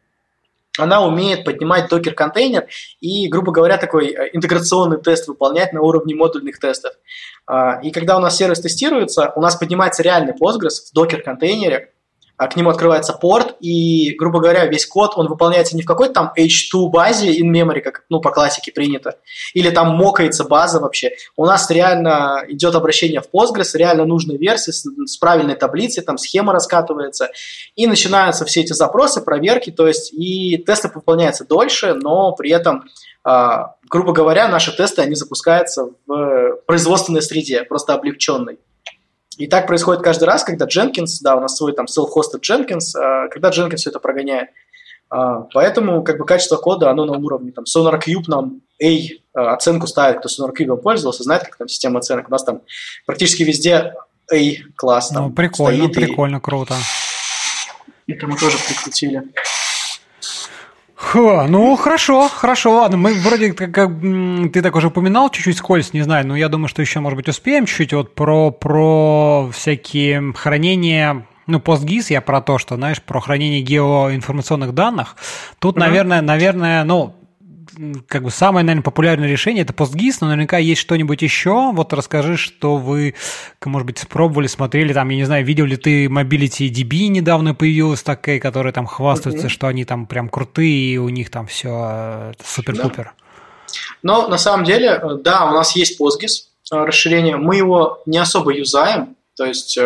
она 0.78 1.06
умеет 1.06 1.44
поднимать 1.44 1.90
докер-контейнер 1.90 2.68
и, 3.02 3.28
грубо 3.28 3.52
говоря, 3.52 3.78
такой 3.78 4.08
э, 4.08 4.30
интеграционный 4.34 4.98
тест 4.98 5.28
выполнять 5.28 5.74
на 5.74 5.82
уровне 5.82 6.16
модульных 6.16 6.60
тестов. 6.60 6.94
А, 7.46 7.80
и 7.82 7.92
когда 7.92 8.18
у 8.18 8.20
нас 8.20 8.38
сервис 8.38 8.62
тестируется, 8.62 9.34
у 9.36 9.42
нас 9.42 9.56
поднимается 9.56 10.04
реальный 10.04 10.34
Postgres 10.34 10.90
в 10.90 10.94
докер-контейнере, 10.94 11.92
к 12.48 12.56
нему 12.56 12.70
открывается 12.70 13.14
порт, 13.14 13.56
и, 13.60 14.16
грубо 14.18 14.40
говоря, 14.40 14.66
весь 14.66 14.86
код, 14.86 15.14
он 15.18 15.28
выполняется 15.28 15.76
не 15.76 15.82
в 15.82 15.86
какой-то 15.86 16.14
там 16.14 16.34
H2 16.38 16.90
базе 16.90 17.38
in 17.38 17.52
memory, 17.52 17.82
как 17.82 18.06
ну, 18.10 18.22
по 18.22 18.32
классике 18.32 18.72
принято, 18.72 19.18
или 19.54 19.70
там 19.70 19.96
мокается 19.96 20.46
база 20.46 20.80
вообще. 20.80 21.12
У 21.36 21.46
нас 21.46 21.70
реально 21.70 22.46
идет 22.48 22.76
обращение 22.76 23.22
в 23.22 23.30
Postgres, 23.34 23.72
реально 23.74 24.06
нужная 24.06 24.38
версия 24.38 24.72
с, 24.72 24.86
с 24.86 25.18
правильной 25.18 25.56
таблицей, 25.56 26.02
там 26.02 26.18
схема 26.18 26.54
раскатывается, 26.54 27.30
и 27.76 27.88
начинаются 27.88 28.46
все 28.46 28.62
эти 28.62 28.72
запросы, 28.72 29.22
проверки, 29.22 29.70
то 29.70 29.88
есть 29.88 30.14
и 30.14 30.58
тесты 30.58 30.90
выполняются 30.94 31.46
дольше, 31.46 31.94
но 31.94 32.32
при 32.32 32.52
этом 32.52 32.86
Uh, 33.28 33.66
грубо 33.90 34.14
говоря, 34.14 34.48
наши 34.48 34.76
тесты, 34.76 35.02
они 35.02 35.14
запускаются 35.14 35.90
в 36.08 36.56
производственной 36.66 37.22
среде, 37.22 37.64
просто 37.64 37.94
облегченной. 37.94 38.60
И 39.40 39.48
так 39.48 39.68
происходит 39.68 40.04
каждый 40.04 40.26
раз, 40.26 40.44
когда 40.44 40.66
Jenkins, 40.66 41.20
да, 41.22 41.38
у 41.38 41.40
нас 41.40 41.56
свой 41.56 41.72
там 41.72 41.86
self-hosted 41.86 42.42
Jenkins, 42.42 42.94
а, 42.96 43.30
когда 43.30 43.50
Jenkins 43.50 43.78
все 43.78 43.90
это 43.90 44.00
прогоняет. 44.00 44.50
А, 45.10 45.48
поэтому 45.54 46.04
как 46.04 46.18
бы 46.18 46.26
качество 46.26 46.58
кода, 46.58 46.92
оно 46.92 47.06
на 47.06 47.18
уровне, 47.18 47.54
там, 47.54 47.64
SonarCube 47.64 48.26
нам 48.28 48.62
A 48.84 48.88
а, 49.34 49.54
оценку 49.54 49.88
ставит, 49.88 50.20
кто 50.20 50.28
SonarCube 50.28 50.76
пользовался, 50.82 51.24
знает, 51.24 51.44
как 51.44 51.56
там 51.56 51.70
система 51.70 52.00
оценок. 52.00 52.28
У 52.28 52.32
нас 52.32 52.44
там 52.44 52.64
практически 53.06 53.44
везде 53.44 53.94
A 54.30 54.40
класс. 54.76 55.12
Ну, 55.12 55.32
прикольно, 55.32 55.86
стоит, 55.86 55.96
прикольно, 55.96 56.38
и... 56.38 56.42
круто. 56.42 56.76
Это 58.08 58.28
мы 58.28 58.36
тоже 58.36 58.58
прикрутили. 58.68 59.24
Фу, 61.00 61.44
ну 61.48 61.76
хорошо, 61.78 62.28
хорошо, 62.28 62.76
ладно. 62.76 62.98
Мы 62.98 63.14
вроде 63.14 63.54
как, 63.54 63.72
как 63.72 63.90
ты 64.54 64.62
так 64.62 64.76
уже 64.76 64.88
упоминал 64.88 65.30
чуть-чуть 65.30 65.58
скользь, 65.58 65.94
не 65.94 66.02
знаю, 66.02 66.28
но 66.28 66.36
я 66.36 66.50
думаю, 66.50 66.68
что 66.68 66.82
еще, 66.82 67.00
может 67.00 67.16
быть, 67.16 67.30
успеем 67.30 67.66
чуть-чуть 67.66 67.94
вот 67.94 68.16
про, 68.16 68.52
про 68.52 69.50
всякие 69.54 70.34
хранения 70.34 71.26
ну, 71.48 71.60
PostGIS, 71.60 72.08
я 72.10 72.22
про 72.22 72.42
то, 72.42 72.58
что, 72.58 72.76
знаешь, 72.76 73.02
про 73.02 73.22
хранение 73.22 73.62
геоинформационных 73.62 74.74
данных. 74.74 75.16
Тут, 75.58 75.78
mm-hmm. 75.78 75.80
наверное, 75.80 76.22
наверное, 76.22 76.84
ну, 76.84 77.16
как 78.08 78.24
бы 78.24 78.32
самое, 78.32 78.66
наверное, 78.66 78.84
популярное 78.84 79.28
решение 79.28 79.64
это 79.64 79.74
PostGIS, 79.74 80.18
но 80.22 80.28
наверняка 80.28 80.58
есть 80.58 80.82
что-нибудь 80.82 81.22
еще. 81.22 81.72
Вот 81.72 81.94
расскажи, 81.94 82.38
что 82.38 82.78
вы, 82.78 83.16
может 83.64 83.86
быть, 83.86 84.00
спробовали, 84.00 84.48
смотрели, 84.48 84.94
там, 84.94 85.10
я 85.10 85.18
не 85.18 85.24
знаю, 85.24 85.46
видел 85.46 85.66
ли 85.66 85.78
ты 85.78 86.06
Mobility 86.06 86.70
DB 86.70 87.08
недавно 87.08 87.54
появилась 87.54 88.04
такая, 88.04 88.40
которая 88.40 88.74
там 88.74 88.86
хвастаются, 88.86 89.48
okay. 89.48 89.50
что 89.50 89.68
они 89.68 89.86
там 89.86 90.06
прям 90.06 90.30
крутые, 90.30 90.94
и 90.94 90.98
у 90.98 91.10
них 91.10 91.30
там 91.30 91.48
все 91.48 91.70
э, 91.72 92.34
супер-пупер. 92.44 93.14
Да. 93.16 93.74
Но 94.02 94.28
на 94.28 94.38
самом 94.38 94.66
деле, 94.66 95.00
э, 95.02 95.18
да, 95.22 95.46
у 95.46 95.54
нас 95.54 95.76
есть 95.76 96.00
PostGIS 96.00 96.74
э, 96.74 96.86
расширение, 96.86 97.38
мы 97.38 97.56
его 97.58 98.02
не 98.06 98.18
особо 98.18 98.54
юзаем, 98.54 99.16
то 99.36 99.46
есть 99.46 99.78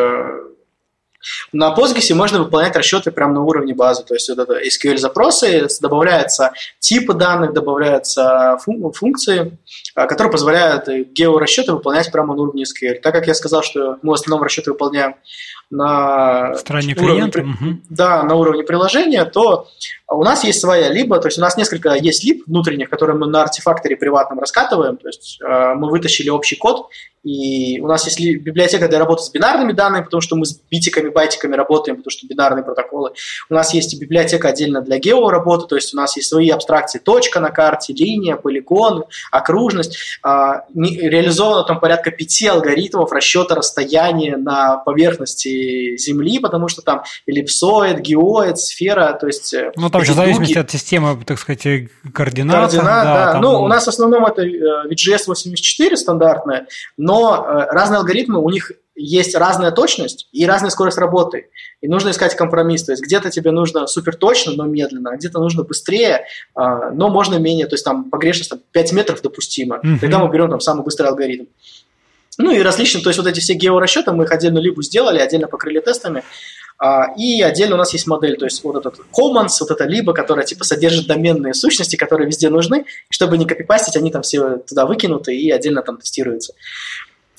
на 1.52 1.74
Postgres 1.76 2.14
можно 2.14 2.40
выполнять 2.40 2.76
расчеты 2.76 3.12
прямо 3.12 3.34
на 3.34 3.41
уровне 3.41 3.74
базы, 3.74 4.04
то 4.04 4.14
есть 4.14 4.30
вот 4.30 4.40
это 4.40 4.60
SQL-запросы, 4.62 5.68
добавляются 5.82 6.54
типы 6.80 7.14
данных, 7.14 7.54
добавляются 7.54 8.58
функции, 8.94 9.58
а, 9.95 10.06
которые 10.06 10.32
позволяют 10.32 10.88
георасчеты 10.88 11.74
выполнять 11.74 12.12
прямо 12.12 12.36
на 12.36 12.41
уровне 12.41 12.64
SQL. 12.64 13.00
Так 13.02 13.14
как 13.14 13.28
я 13.28 13.34
сказал, 13.34 13.64
что 13.64 13.98
мы 14.02 14.12
в 14.12 14.14
основном 14.14 14.44
расчеты 14.44 14.72
выполняем 14.72 15.16
на 15.70 16.56
стороне 16.56 16.95
уровне, 16.95 17.32
клиента, 17.32 17.45
да, 17.90 18.24
на 18.24 18.36
уровне 18.36 18.64
приложения, 18.64 19.26
то 19.26 19.68
у 20.10 20.24
нас 20.24 20.44
есть 20.44 20.60
своя 20.60 20.90
либо, 20.90 21.20
то 21.20 21.28
есть 21.28 21.38
у 21.38 21.42
нас 21.42 21.58
несколько 21.58 21.94
есть 21.94 22.24
либ 22.24 22.44
внутренних, 22.46 22.90
которые 22.90 23.18
мы 23.18 23.28
на 23.28 23.44
артефакторе 23.44 23.96
приватном 23.96 24.40
раскатываем, 24.40 24.98
то 24.98 25.08
есть 25.08 25.40
э, 25.42 25.74
мы 25.76 25.90
вытащили 25.90 26.30
общий 26.30 26.56
код, 26.56 26.90
и 27.24 27.80
у 27.80 27.88
нас 27.88 28.06
есть 28.06 28.20
библиотека 28.20 28.90
для 28.90 29.00
работы 29.00 29.24
с 29.24 29.32
бинарными 29.32 29.72
данными, 29.72 30.04
потому 30.04 30.20
что 30.20 30.36
мы 30.36 30.46
с 30.46 30.60
битиками, 30.70 31.10
байтиками 31.10 31.56
работаем, 31.56 31.98
потому 31.98 32.12
что 32.12 32.28
бинарные 32.28 32.66
протоколы. 32.66 33.14
У 33.50 33.54
нас 33.54 33.74
есть 33.74 34.00
библиотека 34.00 34.50
отдельно 34.50 34.82
для 34.82 35.00
геоработы, 35.00 35.68
то 35.68 35.76
есть 35.76 35.94
у 35.94 35.98
нас 35.98 36.18
есть 36.18 36.28
свои 36.28 36.50
абстракции, 36.50 37.00
точка 37.00 37.40
на 37.40 37.50
карте, 37.50 37.94
линия, 37.94 38.36
полигон, 38.36 39.06
окружность. 39.32 39.98
А, 40.22 40.66
реализовано 40.76 41.64
там 41.64 41.80
порядка 41.80 42.12
пяти 42.12 42.48
алгоритмов 42.48 43.14
расчета 43.14 43.56
расстояния 43.56 44.36
на 44.36 44.78
поверхности 44.78 45.96
Земли, 45.96 46.40
потому 46.40 46.68
что 46.68 46.82
там 46.82 47.04
эллипсоид, 47.26 48.00
геоид, 48.00 48.58
сфера, 48.58 49.14
то 49.14 49.28
есть... 49.28 49.54
Э, 49.54 49.72
ну, 49.78 49.90
там 49.90 50.03
еще 50.04 50.14
в 50.14 50.16
зависимости 50.16 50.58
от 50.58 50.72
системы, 50.72 51.18
так 51.26 51.40
сказать, 51.40 51.90
координат. 52.14 52.72
Координат, 52.72 53.04
да. 53.04 53.26
да. 53.26 53.32
Там... 53.34 53.42
Ну, 53.42 53.62
у 53.62 53.68
нас 53.68 53.86
в 53.86 53.90
основном 53.90 54.26
это 54.26 54.44
VGS 54.44 55.22
э, 55.22 55.28
84 55.28 55.98
стандартная, 55.98 56.68
но 56.98 57.46
э, 57.48 57.72
разные 57.72 57.98
алгоритмы, 57.98 58.40
у 58.40 58.50
них 58.50 58.72
есть 58.96 59.36
разная 59.36 59.72
точность 59.72 60.28
и 60.32 60.46
разная 60.46 60.70
скорость 60.70 60.98
работы. 60.98 61.48
И 61.82 61.88
нужно 61.88 62.12
искать 62.12 62.36
компромисс. 62.36 62.84
То 62.84 62.92
есть 62.92 63.04
где-то 63.04 63.32
тебе 63.32 63.52
нужно 63.52 63.88
супер 63.88 64.16
точно, 64.16 64.54
но 64.54 64.66
медленно, 64.66 65.12
а 65.12 65.16
где-то 65.16 65.40
нужно 65.40 65.64
быстрее, 65.64 66.26
а, 66.54 66.92
но 66.92 67.10
можно 67.10 67.36
менее. 67.36 67.66
То 67.66 67.74
есть 67.74 67.84
там 67.84 68.10
погрешность 68.10 68.52
там, 68.52 68.60
5 68.72 68.94
метров 68.94 69.22
допустима. 69.22 69.80
Mm-hmm. 69.84 70.00
Тогда 70.00 70.20
мы 70.20 70.32
берем 70.32 70.50
там 70.50 70.60
самый 70.60 70.84
быстрый 70.84 71.08
алгоритм. 71.08 71.46
Ну 72.38 72.52
и 72.52 72.62
различные, 72.62 73.04
то 73.04 73.10
есть 73.10 73.20
вот 73.20 73.28
эти 73.28 73.40
все 73.40 73.54
георасчеты 73.54 74.12
мы 74.12 74.24
их 74.24 74.32
отдельно 74.32 74.58
либо 74.58 74.82
сделали, 74.82 75.20
отдельно 75.20 75.48
покрыли 75.48 75.80
тестами. 75.80 76.24
А, 76.78 77.14
и 77.18 77.41
отдельно 77.41 77.76
у 77.76 77.78
нас 77.78 77.94
есть 77.94 78.08
модель, 78.08 78.38
то 78.38 78.45
есть 78.45 78.64
вот 78.64 78.76
этот 78.76 79.00
commons, 79.18 79.56
вот 79.60 79.72
это 79.72 79.86
либо, 79.86 80.14
которая 80.14 80.45
типа 80.45 80.64
содержит 80.64 81.08
доменные 81.08 81.54
сущности, 81.54 81.95
которые 81.95 82.28
везде 82.28 82.50
нужны, 82.50 82.86
чтобы 83.10 83.38
не 83.38 83.45
копипастить, 83.45 83.95
они 83.95 84.12
там 84.12 84.22
все 84.22 84.58
туда 84.58 84.86
выкинуты 84.86 85.36
и 85.36 85.50
отдельно 85.52 85.82
там 85.82 85.98
тестируются. 85.98 86.54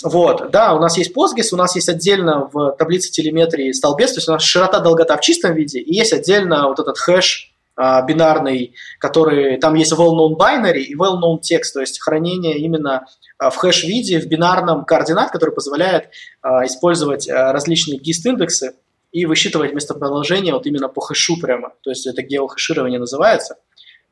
Вот, 0.03 0.51
да, 0.51 0.75
у 0.75 0.81
нас 0.81 0.99
есть 0.99 1.17
Postgres, 1.17 1.49
у 1.53 1.57
нас 1.57 1.75
есть 1.77 1.89
отдельно 1.89 2.51
в 2.53 2.73
таблице 2.79 3.11
телеметрии 3.11 3.73
столбец, 3.73 4.13
то 4.13 4.19
есть 4.19 4.29
у 4.29 4.33
нас 4.33 4.43
широта, 4.43 4.81
долгота 4.81 5.17
в 5.17 5.21
чистом 5.21 5.55
виде, 5.55 5.81
и 5.81 5.95
есть 5.95 6.13
отдельно 6.13 6.69
вот 6.69 6.79
этот 6.79 6.99
хэш 6.99 7.55
а, 7.77 8.03
бинарный, 8.03 8.75
который, 8.99 9.57
там 9.59 9.75
есть 9.75 9.93
well-known 9.93 10.37
binary 10.37 10.83
и 10.83 10.95
well-known 10.95 11.41
text, 11.41 11.73
то 11.73 11.81
есть 11.81 12.01
хранение 12.01 12.59
именно 12.59 13.07
а, 13.39 13.51
в 13.51 13.57
хэш-виде, 13.57 14.21
в 14.21 14.27
бинарном 14.27 14.85
координат, 14.85 15.31
который 15.31 15.55
позволяет 15.55 16.11
использовать 16.43 17.29
различные 17.29 17.99
GIST-индексы 17.99 18.75
и 19.15 19.27
высчитывать 19.27 19.73
местоположение 19.73 20.53
вот 20.53 20.67
именно 20.67 20.89
по 20.89 21.01
хэшу 21.01 21.39
прямо, 21.41 21.73
то 21.83 21.91
есть 21.91 22.05
это 22.05 22.21
геохэширование 22.21 22.99
называется. 22.99 23.57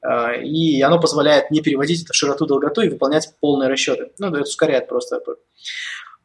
А, 0.00 0.32
и 0.32 0.80
оно 0.80 1.00
позволяет 1.00 1.50
не 1.50 1.60
переводить 1.60 2.04
это 2.04 2.12
в 2.12 2.16
широту, 2.16 2.46
долготу 2.46 2.82
и 2.82 2.88
выполнять 2.88 3.34
полные 3.40 3.68
расчеты. 3.68 4.12
Ну, 4.20 4.28
это 4.28 4.42
ускоряет 4.42 4.88
просто. 4.88 5.20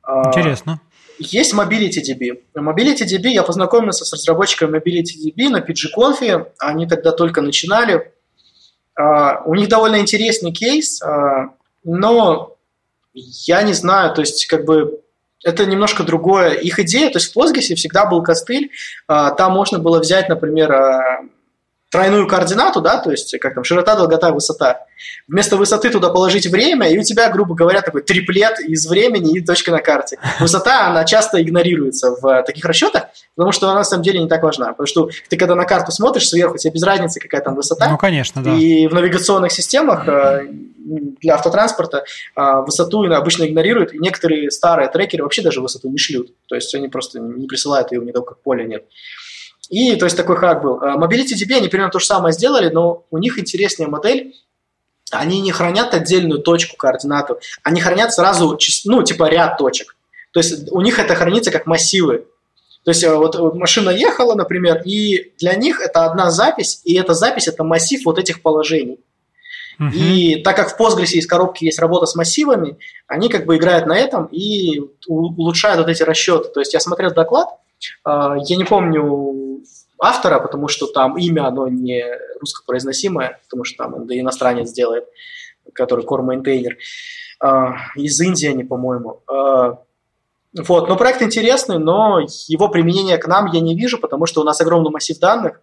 А, 0.04 0.28
Интересно. 0.28 0.80
Есть 1.18 1.56
MobilityDB. 1.56 2.44
MobilityDB, 2.56 3.30
я 3.30 3.42
познакомился 3.42 4.06
с 4.06 4.14
разработчиками 4.14 4.78
MobilityDB 4.78 5.50
на 5.50 5.60
PGConf, 5.60 6.52
они 6.60 6.88
тогда 6.88 7.12
только 7.12 7.42
начинали. 7.42 8.14
А, 8.94 9.42
у 9.46 9.56
них 9.56 9.70
довольно 9.70 9.98
интересный 9.98 10.52
кейс, 10.52 11.02
но 11.84 12.58
я 13.16 13.64
не 13.64 13.74
знаю, 13.74 14.14
то 14.14 14.22
есть 14.22 14.46
как 14.46 14.66
бы 14.66 15.02
это 15.44 15.66
немножко 15.66 16.04
другое. 16.04 16.52
Их 16.54 16.80
идея, 16.80 17.10
то 17.10 17.20
есть 17.20 17.34
в 17.34 17.38
Postgres 17.38 17.76
всегда 17.76 18.06
был 18.06 18.24
костыль, 18.24 18.72
там 19.08 19.54
можно 19.54 19.80
было 19.80 20.00
взять, 20.00 20.30
например, 20.30 21.30
тройную 21.90 22.28
координату, 22.28 22.82
да, 22.82 22.98
то 22.98 23.12
есть 23.12 23.38
как 23.40 23.56
там 23.56 23.64
широта, 23.64 23.96
долгота, 23.96 24.32
высота. 24.32 24.86
Вместо 25.28 25.56
высоты 25.56 25.90
туда 25.90 26.10
положить 26.10 26.48
время, 26.48 26.90
и 26.90 26.98
у 26.98 27.04
тебя, 27.04 27.30
грубо 27.30 27.56
говоря, 27.56 27.82
такой 27.82 28.02
триплет 28.02 28.60
из 28.60 28.88
времени 28.88 29.38
и 29.38 29.42
точка 29.42 29.72
на 29.72 29.80
карте. 29.80 30.20
Высота, 30.40 30.88
она 30.88 31.06
часто 31.06 31.42
игнорируется 31.42 32.16
в 32.20 32.44
таких 32.44 32.66
расчетах, 32.66 33.04
потому 33.36 33.52
что 33.52 33.68
она 33.68 33.80
на 33.80 33.84
самом 33.84 34.04
деле 34.04 34.20
не 34.20 34.28
так 34.28 34.44
важна. 34.44 34.68
Потому 34.68 34.88
что 34.88 35.10
ты 35.30 35.38
когда 35.38 35.56
на 35.56 35.66
карту 35.66 35.92
смотришь 35.92 36.28
сверху, 36.28 36.58
тебе 36.58 36.74
без 36.74 36.84
разницы, 36.84 37.20
какая 37.20 37.42
там 37.42 37.56
высота. 37.56 37.90
Ну, 37.90 37.98
конечно, 37.98 38.44
да. 38.44 38.54
И 38.54 38.88
в 38.88 38.94
навигационных 38.94 39.52
системах 39.52 40.08
э, 40.08 40.48
для 41.22 41.36
автотранспорта 41.36 42.04
э, 42.36 42.42
высоту 42.66 43.04
обычно 43.04 43.46
игнорируют, 43.46 43.94
и 43.94 44.00
некоторые 44.00 44.52
старые 44.52 44.90
трекеры 44.90 45.24
вообще 45.24 45.42
даже 45.42 45.62
высоту 45.62 45.90
не 45.90 45.98
шлют. 45.98 46.34
То 46.48 46.56
есть 46.56 46.74
они 46.76 46.90
просто 46.90 47.20
не 47.20 47.48
присылают 47.48 47.92
ее, 47.92 48.00
у 48.00 48.04
них 48.04 48.14
только 48.14 48.36
поля 48.36 48.66
нет. 48.66 48.84
И, 49.70 49.96
то 49.96 50.06
есть, 50.06 50.16
такой 50.16 50.38
хак 50.38 50.62
был. 50.62 50.80
А, 50.82 50.98
MobilityDB, 50.98 51.58
они 51.58 51.68
примерно 51.68 51.92
то 51.92 52.00
же 52.00 52.06
самое 52.06 52.34
сделали, 52.34 52.70
но 52.70 53.06
у 53.12 53.18
них 53.18 53.38
интереснее 53.38 53.90
модель. 53.90 54.34
Они 55.12 55.42
не 55.42 55.52
хранят 55.52 55.94
отдельную 55.94 56.42
точку 56.42 56.76
координату, 56.76 57.40
они 57.64 57.80
хранят 57.80 58.14
сразу, 58.14 58.58
ну, 58.86 59.04
типа 59.04 59.30
ряд 59.30 59.58
точек. 59.58 59.96
То 60.32 60.40
есть, 60.40 60.72
у 60.72 60.82
них 60.82 61.00
это 61.00 61.16
хранится 61.16 61.52
как 61.52 61.66
массивы. 61.66 62.26
То 62.84 62.92
есть, 62.92 63.04
э, 63.04 63.14
вот 63.14 63.56
машина 63.56 63.90
ехала, 63.90 64.36
например, 64.36 64.82
и 64.86 65.34
для 65.40 65.56
них 65.56 65.82
это 65.82 66.06
одна 66.06 66.32
запись, 66.32 66.82
и 66.86 66.96
эта 66.96 67.14
запись– 67.14 67.48
это 67.50 67.64
массив 67.64 68.02
вот 68.06 68.18
этих 68.18 68.42
положений. 68.42 69.00
Uh-huh. 69.80 69.92
И 69.94 70.42
так 70.42 70.56
как 70.56 70.76
в 70.76 70.80
Postgres 70.80 71.12
из 71.12 71.28
коробки 71.28 71.66
есть 71.66 71.80
работа 71.80 72.06
с 72.06 72.16
массивами, 72.16 72.78
они 73.08 73.30
как 73.30 73.46
бы 73.46 73.58
играют 73.58 73.86
на 73.86 73.98
этом 73.98 74.26
и 74.28 74.82
улучшают 75.08 75.80
вот 75.80 75.90
эти 75.90 76.02
расчеты. 76.04 76.50
То 76.50 76.62
есть 76.62 76.74
я 76.74 76.80
смотрел 76.80 77.12
доклад, 77.12 77.50
а, 78.04 78.36
я 78.38 78.56
не 78.56 78.64
помню 78.64 79.04
автора, 80.00 80.40
потому 80.40 80.68
что 80.68 80.88
там 80.88 81.18
имя, 81.18 81.48
оно 81.48 81.68
не 81.68 82.04
русскопроизносимое, 82.40 83.40
потому 83.44 83.64
что 83.64 83.84
там 83.84 84.04
иностранец 84.12 84.72
делает, 84.72 85.06
который 85.74 86.06
core 86.06 86.26
maintainer. 86.26 86.76
А, 87.40 87.76
из 87.96 88.20
Индии 88.20 88.48
они, 88.48 88.64
по-моему. 88.64 89.22
А, 89.28 89.80
вот, 90.54 90.90
но 90.90 90.96
проект 90.96 91.22
интересный, 91.22 91.78
но 91.78 92.20
его 92.48 92.70
применение 92.70 93.18
к 93.18 93.28
нам 93.28 93.48
я 93.48 93.60
не 93.60 93.76
вижу, 93.76 93.98
потому 94.00 94.26
что 94.26 94.42
у 94.42 94.44
нас 94.44 94.60
огромный 94.62 94.92
массив 94.92 95.18
данных. 95.20 95.62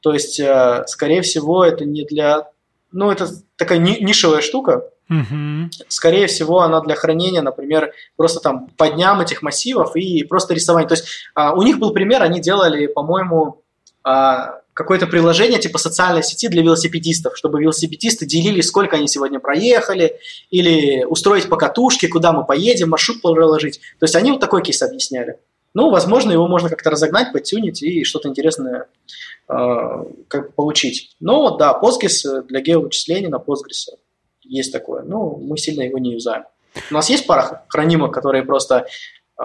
То 0.00 0.12
есть, 0.12 0.38
э, 0.38 0.84
скорее 0.86 1.22
всего, 1.22 1.64
это 1.64 1.86
не 1.86 2.04
для... 2.04 2.50
Ну, 2.92 3.10
это 3.10 3.26
такая 3.56 3.78
нишевая 3.78 4.42
штука, 4.42 4.90
Угу. 5.10 5.70
Скорее 5.88 6.26
всего, 6.28 6.60
она 6.60 6.80
для 6.80 6.94
хранения, 6.94 7.42
например, 7.42 7.92
просто 8.16 8.40
там 8.40 8.68
по 8.78 8.88
дням 8.88 9.20
этих 9.20 9.42
массивов 9.42 9.96
и 9.96 10.24
просто 10.24 10.54
рисование. 10.54 10.88
То 10.88 10.94
есть 10.94 11.06
а, 11.34 11.52
у 11.54 11.62
них 11.62 11.78
был 11.78 11.92
пример, 11.92 12.22
они 12.22 12.40
делали, 12.40 12.86
по-моему, 12.86 13.62
какое-то 14.04 15.06
приложение 15.06 15.58
типа 15.58 15.78
социальной 15.78 16.22
сети 16.22 16.48
для 16.48 16.62
велосипедистов, 16.62 17.36
чтобы 17.36 17.60
велосипедисты 17.60 18.26
делили, 18.26 18.60
сколько 18.60 18.96
они 18.96 19.08
сегодня 19.08 19.40
проехали, 19.40 20.18
или 20.50 21.04
устроить 21.04 21.48
покатушки, 21.48 22.06
куда 22.06 22.32
мы 22.32 22.44
поедем, 22.44 22.90
маршрут 22.90 23.22
проложить. 23.22 23.80
То 23.98 24.04
есть 24.04 24.16
они 24.16 24.32
вот 24.32 24.40
такой 24.40 24.62
кейс 24.62 24.82
объясняли. 24.82 25.38
Ну, 25.74 25.90
возможно, 25.90 26.30
его 26.32 26.46
можно 26.46 26.68
как-то 26.68 26.90
разогнать, 26.90 27.32
подтюнить 27.32 27.82
и 27.82 28.04
что-то 28.04 28.28
интересное 28.28 28.86
э, 29.48 30.04
как 30.28 30.54
получить. 30.54 31.16
Но 31.18 31.56
да, 31.56 31.78
Postgres 31.82 32.42
для 32.42 32.60
геовычислений 32.60 33.28
на 33.28 33.36
Postgres 33.36 33.96
есть 34.42 34.72
такое. 34.72 35.02
Ну, 35.02 35.36
мы 35.36 35.58
сильно 35.58 35.82
его 35.82 35.98
не 35.98 36.12
юзаем. 36.12 36.44
У 36.90 36.94
нас 36.94 37.10
есть 37.10 37.26
пара 37.26 37.64
хранимок, 37.68 38.14
которые 38.14 38.44
просто 38.44 38.86
э, 39.40 39.44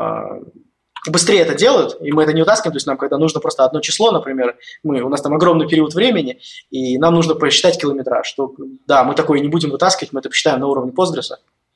быстрее 1.10 1.42
это 1.42 1.56
делают, 1.56 1.98
и 2.02 2.12
мы 2.12 2.24
это 2.24 2.34
не 2.34 2.42
утаскиваем, 2.42 2.74
то 2.74 2.78
есть 2.78 2.88
нам, 2.88 2.98
когда 2.98 3.18
нужно 3.18 3.40
просто 3.40 3.66
одно 3.66 3.80
число, 3.82 4.12
например, 4.12 4.58
мы, 4.84 5.02
у 5.02 5.10
нас 5.10 5.22
там 5.22 5.34
огромный 5.34 5.68
период 5.68 5.94
времени, 5.94 6.40
и 6.70 6.98
нам 6.98 7.14
нужно 7.14 7.36
посчитать 7.36 7.80
километраж, 7.80 8.28
что, 8.28 8.54
да, 8.88 9.04
мы 9.04 9.16
такое 9.16 9.40
не 9.40 9.48
будем 9.48 9.72
вытаскивать, 9.72 10.14
мы 10.14 10.20
это 10.20 10.30
посчитаем 10.30 10.60
на 10.60 10.68
уровне 10.68 10.92
Postgres, 10.92 11.32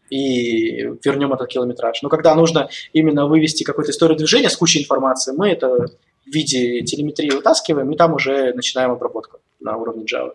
и 0.09 0.83
вернем 1.03 1.33
этот 1.33 1.47
километраж. 1.47 2.01
Но 2.03 2.09
когда 2.09 2.35
нужно 2.35 2.69
именно 2.91 3.25
вывести 3.25 3.63
какую-то 3.63 3.91
историю 3.91 4.17
движения 4.17 4.49
с 4.49 4.57
кучей 4.57 4.81
информации, 4.81 5.33
мы 5.35 5.49
это 5.49 5.69
в 5.69 6.31
виде 6.31 6.81
телеметрии 6.81 7.31
вытаскиваем, 7.31 7.91
и 7.91 7.97
там 7.97 8.13
уже 8.13 8.53
начинаем 8.53 8.91
обработку 8.91 9.39
на 9.63 9.77
уровне 9.77 10.03
Java. 10.03 10.33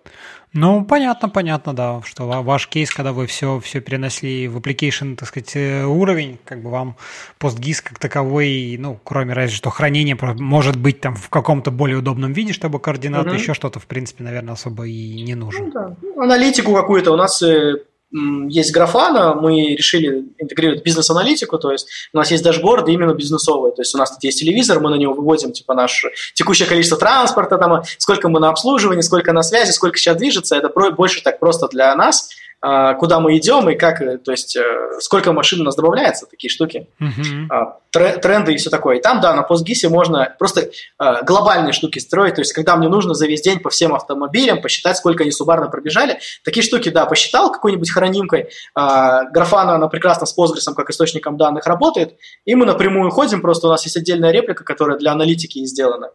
Ну, 0.55 0.85
понятно, 0.85 1.29
понятно, 1.29 1.75
да, 1.75 2.01
что 2.05 2.27
ваш 2.27 2.69
кейс, 2.69 2.91
когда 2.91 3.13
вы 3.13 3.27
все, 3.27 3.61
все 3.61 3.81
перенесли 3.81 4.49
в 4.49 4.57
application, 4.57 5.15
так 5.15 5.29
сказать, 5.29 5.55
э, 5.55 5.85
уровень, 5.85 6.39
как 6.45 6.63
бы 6.63 6.71
вам 6.71 6.97
PostGIS 7.39 7.83
как 7.85 7.99
таковой, 7.99 8.77
ну, 8.79 8.99
кроме 9.05 9.35
разве 9.35 9.55
что 9.55 9.69
хранения, 9.69 10.17
может 10.39 10.77
быть 10.77 11.01
там 11.01 11.15
в 11.17 11.29
каком-то 11.29 11.71
более 11.71 11.99
удобном 11.99 12.33
виде, 12.33 12.55
чтобы 12.55 12.81
координаты, 12.81 13.29
угу. 13.29 13.37
еще 13.37 13.53
что-то, 13.53 13.79
в 13.79 13.87
принципе, 13.87 14.25
наверное, 14.25 14.55
особо 14.55 14.87
и 14.87 15.23
не 15.23 15.35
нужно. 15.35 15.67
Ну, 15.67 15.71
да. 15.73 15.97
Ну, 16.01 16.23
аналитику 16.23 16.73
какую-то 16.73 17.13
у 17.13 17.17
нас 17.17 17.43
э, 17.43 17.85
есть 18.11 18.73
графана, 18.73 19.35
мы 19.35 19.75
решили 19.75 20.25
интегрировать 20.39 20.83
бизнес-аналитику, 20.83 21.59
то 21.59 21.73
есть 21.73 21.89
у 22.13 22.17
нас 22.17 22.31
есть 22.31 22.43
дашборды 22.43 22.93
именно 22.93 23.13
бизнесовые, 23.13 23.75
то 23.75 23.83
есть 23.83 23.95
у 23.95 23.99
нас 23.99 24.11
тут 24.11 24.25
есть 24.25 24.41
телевизор, 24.41 24.81
мы 24.81 24.91
на 24.91 24.95
него 24.95 25.13
выводим 25.13 25.53
типа 25.53 25.75
наше 25.75 26.11
текущее 26.35 26.67
количество 26.67 26.97
транспорта, 26.97 27.59
там, 27.59 27.83
сколько 27.99 28.29
мы 28.31 28.41
на 28.41 28.49
обслуживании, 28.49 29.03
сколько 29.03 29.33
на 29.33 29.43
связи, 29.43 29.73
сколько 29.73 29.99
сейчас 29.99 30.17
движется, 30.17 30.57
это 30.57 30.69
больше 30.69 31.23
так 31.23 31.39
просто 31.39 31.69
для 31.69 31.95
нас, 31.97 32.31
куда 32.61 33.21
мы 33.21 33.37
идем 33.37 33.69
и 33.71 33.77
как, 33.77 34.03
э, 34.03 34.19
то 34.19 34.33
есть 34.33 34.57
э, 34.57 34.63
сколько 35.01 35.33
машин 35.33 35.61
у 35.61 35.65
нас 35.65 35.77
добавляется, 35.77 36.27
такие 36.27 36.51
штуки, 36.51 36.89
uh-huh. 37.01 38.21
тренды 38.21 38.55
и 38.55 38.57
все 38.57 38.69
такое. 38.69 38.97
И 38.97 39.01
там, 39.01 39.21
да, 39.21 39.33
на 39.35 39.43
постгисе 39.43 39.89
можно 39.89 40.35
просто 40.39 40.71
а, 40.99 41.23
глобальные 41.23 41.73
штуки 41.73 42.01
строить, 42.01 42.35
то 42.35 42.41
есть 42.41 42.53
когда 42.53 42.77
мне 42.77 42.89
нужно 42.89 43.15
за 43.15 43.27
весь 43.27 43.43
день 43.43 43.61
по 43.61 43.71
всем 43.71 43.95
автомобилям 43.95 44.61
посчитать, 44.61 44.97
сколько 44.97 45.23
они 45.23 45.31
субарно 45.31 45.69
пробежали, 45.69 46.19
такие 46.45 46.65
штуки, 46.65 46.89
да, 46.89 47.07
посчитал 47.07 47.53
какой-нибудь 47.53 47.91
хранимкой, 47.91 48.49
графана, 48.75 49.75
она 49.75 49.87
прекрасно 49.89 50.27
с 50.27 50.37
Postgres 50.37 50.75
как 50.75 50.91
источником 50.91 51.37
данных 51.37 51.67
работает, 51.67 52.17
и 52.45 52.55
мы 52.57 52.67
напрямую 52.67 53.11
ходим, 53.11 53.41
просто 53.41 53.69
у 53.69 53.71
нас 53.71 53.85
есть 53.85 53.97
отдельная 53.97 54.33
реплика, 54.33 54.65
которая 54.65 54.99
для 54.99 55.13
аналитики 55.13 55.65
сделана. 55.65 56.11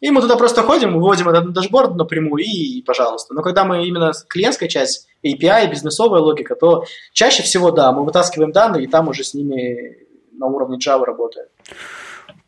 И 0.00 0.10
мы 0.10 0.20
туда 0.20 0.36
просто 0.36 0.62
ходим, 0.62 0.94
выводим 0.94 1.28
этот 1.28 1.52
дашборд 1.52 1.96
напрямую 1.96 2.44
и, 2.44 2.82
пожалуйста. 2.82 3.34
Но 3.34 3.42
когда 3.42 3.64
мы 3.64 3.86
именно 3.86 4.12
клиентская 4.28 4.68
часть, 4.68 5.08
API, 5.24 5.68
бизнесовая 5.68 6.20
логика, 6.20 6.54
то 6.54 6.84
чаще 7.12 7.42
всего, 7.42 7.72
да, 7.72 7.90
мы 7.92 8.04
вытаскиваем 8.04 8.52
данные, 8.52 8.84
и 8.84 8.86
там 8.86 9.08
уже 9.08 9.24
с 9.24 9.34
ними 9.34 10.06
на 10.32 10.46
уровне 10.46 10.78
Java 10.78 11.04
работаем. 11.04 11.48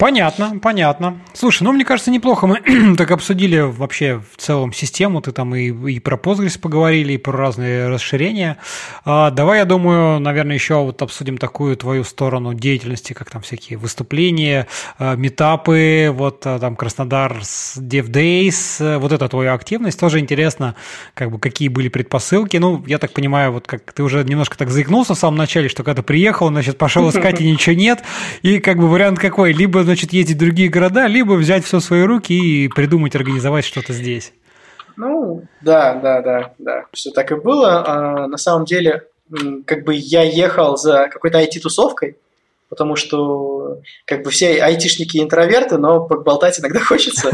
Понятно, 0.01 0.59
понятно. 0.62 1.20
Слушай, 1.35 1.64
ну, 1.64 1.72
мне 1.72 1.85
кажется, 1.85 2.10
неплохо 2.10 2.47
мы 2.47 2.62
так 2.97 3.10
обсудили 3.10 3.60
вообще 3.60 4.22
в 4.32 4.40
целом 4.40 4.72
систему. 4.72 5.20
Ты 5.20 5.31
там 5.31 5.55
и, 5.55 5.66
и 5.93 6.01
про 6.01 6.16
Postgres 6.16 6.59
поговорили, 6.59 7.12
и 7.12 7.18
про 7.18 7.32
разные 7.36 7.86
расширения. 7.86 8.56
А, 9.05 9.31
давай, 9.31 9.59
я 9.59 9.66
думаю, 9.66 10.18
наверное, 10.18 10.55
еще 10.55 10.77
вот 10.77 11.02
обсудим 11.02 11.36
такую 11.36 11.77
твою 11.77 12.05
сторону 12.05 12.55
деятельности, 12.55 13.12
как 13.12 13.28
там 13.31 13.43
всякие 13.43 13.77
выступления, 13.77 14.68
а, 14.98 15.16
метапы, 15.16 16.10
вот 16.10 16.47
а, 16.47 16.59
там 16.59 16.77
Краснодар 16.77 17.40
с 17.43 17.77
Dev 17.77 18.09
Days, 18.09 18.98
вот 18.98 19.12
эта 19.12 19.28
твоя 19.28 19.52
активность. 19.52 20.01
Тоже 20.01 20.18
интересно, 20.18 20.77
как 21.12 21.31
бы, 21.31 21.39
какие 21.39 21.68
были 21.68 21.90
предпосылки. 21.90 22.56
Ну, 22.56 22.82
я 22.86 22.97
так 22.97 23.12
понимаю, 23.12 23.52
вот 23.52 23.66
как 23.66 23.93
ты 23.93 24.02
уже 24.02 24.24
немножко 24.24 24.56
так 24.56 24.70
заикнулся 24.70 25.14
в 25.14 25.18
самом 25.18 25.36
начале, 25.36 25.68
что 25.68 25.82
когда 25.82 26.02
приехал, 26.02 26.48
значит, 26.48 26.78
пошел 26.78 27.10
искать, 27.10 27.39
и 27.43 27.44
ничего 27.52 27.77
нет. 27.77 28.02
И 28.40 28.60
как 28.60 28.78
бы 28.78 28.89
вариант 28.89 29.18
какой? 29.18 29.52
Либо 29.52 29.90
значит, 29.91 30.12
ездить 30.12 30.37
в 30.37 30.39
другие 30.39 30.69
города, 30.69 31.09
либо 31.09 31.33
взять 31.33 31.65
все 31.65 31.81
в 31.81 31.85
свои 31.85 32.03
руки 32.03 32.33
и 32.33 32.69
придумать, 32.69 33.17
организовать 33.17 33.65
что-то 33.65 33.93
здесь. 33.93 34.33
Ну, 34.97 35.43
да, 35.62 35.95
да, 35.95 36.23
да, 36.23 36.53
да, 36.59 36.85
все 36.93 37.11
так 37.11 37.33
и 37.33 37.35
было. 37.35 37.85
А, 37.85 38.27
на 38.29 38.37
самом 38.37 38.67
деле, 38.67 39.09
как 39.67 39.85
бы 39.85 39.95
я 39.95 40.23
ехал 40.23 40.77
за 40.77 41.09
какой-то 41.11 41.43
IT-тусовкой, 41.43 42.17
потому 42.69 42.95
что 42.95 43.81
как 44.05 44.23
бы 44.23 44.31
все 44.31 44.62
айтишники 44.62 45.19
интроверты, 45.19 45.77
но 45.77 46.07
поболтать 46.07 46.61
иногда 46.61 46.79
хочется, 46.85 47.31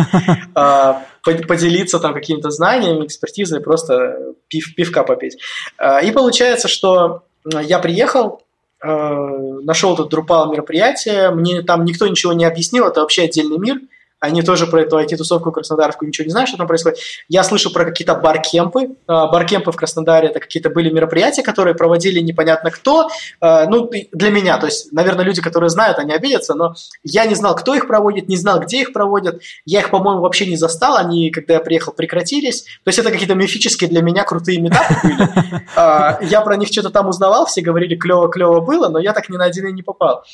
а, 0.55 1.05
поделиться 1.23 1.99
там 1.99 2.15
какими-то 2.15 2.51
знаниями, 2.51 3.05
экспертизой, 3.05 3.61
просто 3.61 4.33
пив, 4.49 4.74
пивка 4.74 5.05
попить. 5.05 5.37
А, 5.77 6.01
и 6.01 6.11
получается, 6.11 6.69
что 6.69 7.24
я 7.45 7.78
приехал, 7.81 8.43
нашел 8.86 9.94
этот 9.94 10.12
Drupal 10.12 10.50
мероприятие, 10.50 11.30
мне 11.30 11.62
там 11.62 11.84
никто 11.84 12.06
ничего 12.06 12.32
не 12.32 12.44
объяснил, 12.44 12.86
это 12.86 13.00
вообще 13.00 13.22
отдельный 13.22 13.58
мир– 13.58 13.80
они 14.18 14.43
тоже 14.43 14.66
про 14.66 14.82
эту 14.82 14.98
IT-тусовку 14.98 15.52
Краснодарскую 15.52 16.09
ничего 16.09 16.24
не 16.24 16.30
знают, 16.30 16.48
что 16.48 16.59
там 16.59 16.66
происходит. 16.66 16.98
Я 17.28 17.43
слышу 17.44 17.70
про 17.70 17.84
какие-то 17.84 18.14
баркемпы. 18.14 18.97
А, 19.06 19.26
баркемпы 19.26 19.72
в 19.72 19.76
Краснодаре– 19.76 20.28
это 20.30 20.40
какие-то 20.40 20.70
были 20.70 20.90
мероприятия, 20.90 21.43
которые 21.43 21.74
проводили 21.74 22.20
непонятно 22.20 22.70
кто. 22.70 23.09
А, 23.40 23.66
ну, 23.66 23.90
для 24.12 24.30
меня, 24.30 24.56
то 24.59 24.66
есть, 24.66 24.93
наверное, 24.93 25.24
люди, 25.24 25.43
которые 25.43 25.68
знают, 25.68 25.98
они 25.98 26.14
обидятся, 26.14 26.55
но 26.55 26.74
я 27.05 27.26
не 27.26 27.34
знал, 27.34 27.55
кто 27.56 27.74
их 27.74 27.86
проводит, 27.86 28.28
не 28.28 28.36
знал, 28.36 28.60
где 28.60 28.80
их 28.80 28.93
проводят. 28.94 29.43
Я 29.66 29.80
их, 29.80 29.90
по-моему, 29.90 30.22
вообще 30.22 30.47
не 30.47 30.56
застал. 30.56 30.97
Они, 30.97 31.30
когда 31.30 31.55
я 31.55 31.60
приехал, 31.60 31.93
прекратились. 31.93 32.62
То 32.62 32.88
есть, 32.88 32.98
это 32.98 33.10
какие-то 33.10 33.34
мифические 33.34 33.90
для 33.90 34.01
меня 34.01 34.24
крутые 34.24 34.60
метапы 34.60 34.94
были. 35.02 35.28
А, 35.76 36.18
я 36.22 36.40
про 36.40 36.56
них 36.56 36.68
что-то 36.68 36.90
там 36.90 37.09
узнавал, 37.09 37.47
все 37.47 37.60
говорили, 37.60 37.97
клево-клево 37.97 38.60
было, 38.60 38.88
но 38.88 38.98
я 38.98 39.12
так 39.12 39.28
ни 39.28 39.36
на 39.36 39.44
один 39.44 39.66
и 39.66 39.72
не 39.72 39.82
попал. 39.82 40.24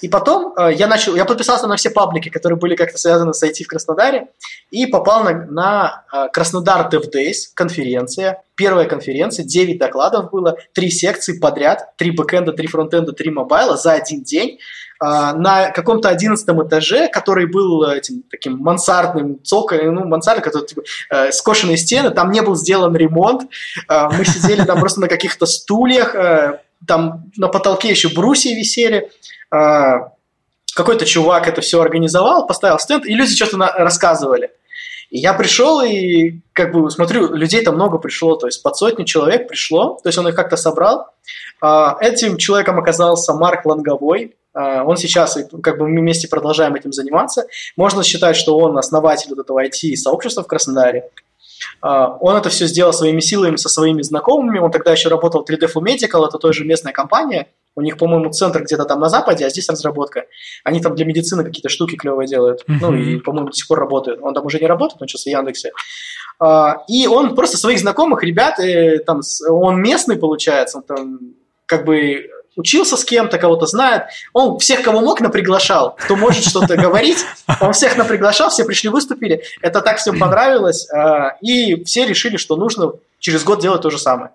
И 0.00 0.08
потом 0.08 0.54
э, 0.56 0.72
я 0.74 0.86
начал, 0.86 1.14
я 1.14 1.24
подписался 1.24 1.66
на 1.66 1.76
все 1.76 1.90
паблики, 1.90 2.28
которые 2.28 2.58
были 2.58 2.74
как-то 2.74 2.98
связаны 2.98 3.34
с 3.34 3.42
IT 3.42 3.64
в 3.64 3.66
Краснодаре, 3.66 4.28
и 4.70 4.86
попал 4.86 5.24
на, 5.24 5.32
на 5.46 6.04
э, 6.12 6.28
Краснодар 6.32 6.88
Dev 6.88 7.04
Days, 7.12 7.50
конференция, 7.54 8.42
первая 8.54 8.86
конференция, 8.86 9.44
9 9.44 9.78
докладов 9.78 10.30
было, 10.30 10.56
3 10.74 10.90
секции 10.90 11.38
подряд, 11.38 11.96
3 11.96 12.10
бэкэнда, 12.12 12.52
3 12.52 12.66
фронтенда, 12.66 13.12
3 13.12 13.30
мобайла 13.30 13.76
за 13.76 13.92
один 13.92 14.22
день 14.22 14.58
э, 15.02 15.04
на 15.04 15.70
каком-то 15.70 16.08
одиннадцатом 16.08 16.66
этаже, 16.66 17.08
который 17.08 17.46
был 17.46 17.84
этим 17.84 18.22
таким 18.30 18.58
мансардным 18.58 19.42
цоколем, 19.42 19.94
ну, 19.94 20.04
мансард, 20.06 20.42
который 20.42 20.66
типа, 20.66 20.82
э, 21.10 21.32
скошенные 21.32 21.76
стены, 21.76 22.10
там 22.10 22.30
не 22.30 22.42
был 22.42 22.56
сделан 22.56 22.96
ремонт, 22.96 23.42
э, 23.88 24.08
мы 24.16 24.24
сидели 24.24 24.64
там 24.64 24.80
просто 24.80 25.00
на 25.00 25.08
каких-то 25.08 25.46
стульях, 25.46 26.14
э, 26.14 26.60
там 26.86 27.30
на 27.36 27.48
потолке 27.48 27.90
еще 27.90 28.08
брусья 28.08 28.54
висели, 28.56 29.10
какой-то 29.50 31.04
чувак 31.04 31.48
это 31.48 31.60
все 31.60 31.80
организовал, 31.80 32.46
поставил 32.46 32.78
стенд, 32.78 33.04
и 33.06 33.14
люди 33.14 33.34
что-то 33.34 33.58
рассказывали. 33.58 34.50
И 35.10 35.18
я 35.18 35.34
пришел 35.34 35.80
и 35.80 36.40
как 36.52 36.72
бы 36.72 36.88
смотрю, 36.90 37.34
людей 37.34 37.62
там 37.64 37.74
много 37.74 37.98
пришло, 37.98 38.36
то 38.36 38.46
есть 38.46 38.62
под 38.62 38.76
сотню 38.76 39.04
человек 39.04 39.48
пришло, 39.48 39.98
то 40.00 40.08
есть 40.08 40.18
он 40.18 40.28
их 40.28 40.36
как-то 40.36 40.56
собрал. 40.56 41.08
А, 41.60 41.96
этим 42.00 42.36
человеком 42.36 42.78
оказался 42.78 43.34
Марк 43.34 43.66
Ланговой, 43.66 44.36
а, 44.54 44.84
он 44.84 44.96
сейчас, 44.96 45.36
как 45.62 45.78
бы 45.78 45.88
мы 45.88 46.00
вместе 46.00 46.28
продолжаем 46.28 46.76
этим 46.76 46.92
заниматься. 46.92 47.46
Можно 47.76 48.04
считать, 48.04 48.36
что 48.36 48.56
он 48.56 48.78
основатель 48.78 49.30
вот 49.30 49.40
этого 49.40 49.64
IT-сообщества 49.64 50.44
в 50.44 50.46
Краснодаре. 50.46 51.10
Он 51.82 52.36
это 52.36 52.48
все 52.48 52.66
сделал 52.66 52.92
своими 52.94 53.20
силами, 53.20 53.56
со 53.56 53.68
своими 53.68 54.00
знакомыми. 54.00 54.58
Он 54.58 54.70
тогда 54.70 54.92
еще 54.92 55.10
работал 55.10 55.44
в 55.44 55.50
3D 55.50 55.70
Full 55.74 55.82
Medical, 55.82 56.26
это 56.26 56.38
тоже 56.38 56.64
местная 56.64 56.92
компания– 56.92 57.48
у 57.80 57.82
них, 57.82 57.96
по-моему, 57.96 58.30
центр 58.30 58.62
где-то 58.62 58.84
там 58.84 59.00
на 59.00 59.08
Западе, 59.08 59.46
а 59.46 59.50
здесь 59.50 59.68
разработка. 59.68 60.26
Они 60.64 60.80
там 60.80 60.94
для 60.94 61.04
медицины 61.04 61.44
какие-то 61.44 61.68
штуки 61.68 61.96
клевые 61.96 62.28
делают. 62.28 62.62
Uh-huh. 62.68 62.76
Ну, 62.80 62.94
и, 62.94 63.16
по-моему, 63.18 63.48
до 63.48 63.56
сих 63.56 63.66
пор 63.66 63.80
работают. 63.80 64.20
Он 64.22 64.34
там 64.34 64.46
уже 64.46 64.58
не 64.58 64.66
работает, 64.66 65.00
он 65.00 65.08
сейчас 65.08 65.24
в 65.24 65.26
Яндексе. 65.26 65.72
А, 66.38 66.84
и 66.88 67.06
он 67.06 67.34
просто 67.34 67.56
своих 67.56 67.80
знакомых 67.80 68.22
ребят, 68.22 68.60
э, 68.60 68.98
там, 68.98 69.20
он 69.48 69.80
местный, 69.80 70.16
получается, 70.16 70.78
он 70.78 70.82
там 70.84 71.20
как 71.66 71.84
бы 71.84 72.30
учился 72.56 72.96
с 72.96 73.04
кем-то, 73.04 73.38
кого-то 73.38 73.66
знает. 73.66 74.04
Он 74.32 74.58
всех, 74.58 74.82
кого 74.82 75.00
мог, 75.00 75.20
наприглашал. 75.20 75.96
Кто 75.96 76.16
может 76.16 76.44
что-то 76.44 76.76
говорить, 76.76 77.18
он 77.60 77.72
всех 77.72 77.96
наприглашал, 77.96 78.50
все 78.50 78.64
пришли, 78.64 78.90
выступили. 78.90 79.42
Это 79.62 79.80
так 79.80 79.98
всем 79.98 80.18
понравилось. 80.18 80.88
А, 80.90 81.36
и 81.40 81.84
все 81.84 82.06
решили, 82.06 82.36
что 82.36 82.56
нужно 82.56 82.92
через 83.18 83.44
год 83.44 83.60
делать 83.60 83.82
то 83.82 83.90
же 83.90 83.98
самое. 83.98 84.30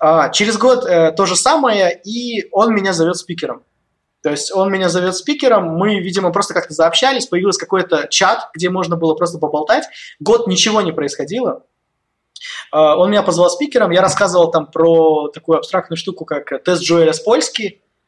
А, 0.00 0.30
через 0.30 0.56
год 0.56 0.86
э, 0.86 1.12
то 1.12 1.26
же 1.26 1.36
самое, 1.36 2.00
и 2.04 2.48
он 2.52 2.74
меня 2.74 2.94
зовет 2.94 3.18
спикером. 3.18 3.62
То 4.22 4.30
есть 4.30 4.50
он 4.50 4.72
меня 4.72 4.88
зовет 4.88 5.14
спикером, 5.14 5.76
мы, 5.76 6.00
видимо, 6.00 6.32
просто 6.32 6.54
как-то 6.54 6.72
заобщались, 6.72 7.26
появился 7.26 7.60
какой-то 7.60 8.06
чат, 8.08 8.50
где 8.54 8.70
можно 8.70 8.96
было 8.96 9.14
просто 9.14 9.38
поболтать. 9.38 9.84
Год 10.18 10.46
ничего 10.46 10.80
не 10.80 10.92
происходило. 10.92 11.64
А, 12.72 12.96
он 12.96 13.10
меня 13.10 13.22
позвал 13.22 13.50
спикером, 13.50 13.90
я 13.90 14.00
рассказывал 14.00 14.50
там 14.50 14.66
про 14.66 15.28
такую 15.28 15.58
абстрактную 15.58 15.98
штуку, 15.98 16.24
как 16.24 16.64
тест 16.64 16.82
Джоэля 16.82 17.12
с 17.12 17.22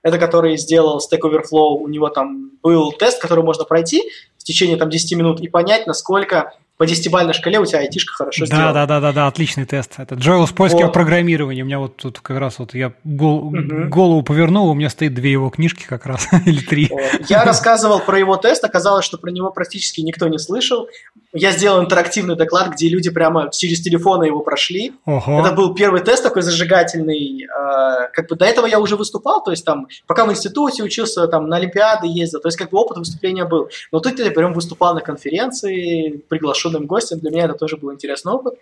это 0.03 0.19
который 0.19 0.57
сделал 0.57 0.99
Stack 0.99 1.21
Overflow, 1.21 1.77
у 1.79 1.89
него 1.89 2.09
там 2.09 2.53
был 2.63 2.91
тест, 2.93 3.21
который 3.21 3.45
можно 3.45 3.65
пройти 3.65 4.03
в 4.39 4.45
течение 4.45 4.77
там 4.77 4.91
10 4.91 5.17
минут 5.17 5.41
и 5.41 5.49
понять, 5.49 5.87
насколько 5.87 6.55
по 6.83 6.87
десятибалльной 6.87 7.33
шкале 7.33 7.61
у 7.61 7.65
тебя 7.65 7.79
айтишка 7.79 8.13
хорошо 8.13 8.41
да, 8.41 8.47
сделана. 8.47 8.73
Да, 8.73 8.87
да, 8.87 9.01
да, 9.01 9.13
да, 9.13 9.27
отличный 9.29 9.67
тест. 9.67 9.95
Это 9.99 10.17
Джоэл 10.17 10.49
с 10.49 10.51
польским 10.51 10.87
вот. 10.87 10.93
программированием. 10.93 11.65
У 11.65 11.69
меня 11.69 11.79
вот 11.79 11.97
тут 11.97 12.19
как 12.19 12.39
раз 12.39 12.59
вот 12.59 12.75
я 12.75 12.93
гол, 13.05 13.47
угу. 13.47 13.89
голову 13.89 14.23
повернул, 14.25 14.69
у 14.69 14.75
меня 14.75 14.91
стоит 14.91 15.15
две 15.15 15.31
его 15.31 15.49
книжки 15.49 15.85
как 15.89 16.07
раз, 16.07 16.27
или 16.45 16.61
три. 16.61 16.91
Я 17.29 17.45
рассказывал 17.45 18.01
про 18.01 18.19
его 18.19 18.37
тест, 18.37 18.65
оказалось, 18.65 19.05
что 19.05 19.17
про 19.17 19.31
него 19.31 19.53
практически 19.53 20.01
никто 20.01 20.27
не 20.27 20.41
слышал. 20.41 20.89
Я 21.33 21.53
сделал 21.53 21.81
интерактивный 21.81 22.35
доклад, 22.35 22.73
где 22.73 22.89
люди 22.89 23.11
прямо 23.11 23.49
через 23.53 23.81
телефоны 23.81 24.25
его 24.25 24.41
прошли. 24.41 24.93
Ого. 25.07 25.41
Это 25.41 25.53
был 25.55 25.75
первый 25.75 26.01
тест 26.01 26.25
такой 26.25 26.43
зажигательный. 26.43 27.47
А, 27.47 28.09
как 28.09 28.29
бы 28.29 28.35
до 28.35 28.45
этого 28.45 28.67
я 28.67 28.81
уже 28.81 28.97
выступал, 28.97 29.41
то 29.45 29.53
есть 29.53 29.65
там, 29.65 29.87
пока 30.09 30.25
в 30.25 30.33
институте 30.33 30.83
учился, 30.83 31.29
там 31.29 31.49
на 31.49 31.59
Олимпиады 31.59 32.09
ездил, 32.09 32.41
то 32.41 32.49
есть 32.49 32.59
как 32.59 32.71
бы 32.71 32.79
опыт 32.79 32.99
выступления 32.99 33.45
был. 33.45 33.71
Но 33.93 34.01
тут 34.01 34.19
я 34.19 34.33
прям 34.33 34.53
выступал 34.53 34.95
на 34.95 35.01
конференции, 35.01 36.23
приглашен 36.29 36.72
неожиданным 36.73 36.87
гостем. 36.87 37.19
Для 37.19 37.31
меня 37.31 37.45
это 37.45 37.55
тоже 37.55 37.77
был 37.77 37.93
интересный 37.93 38.33
опыт. 38.33 38.55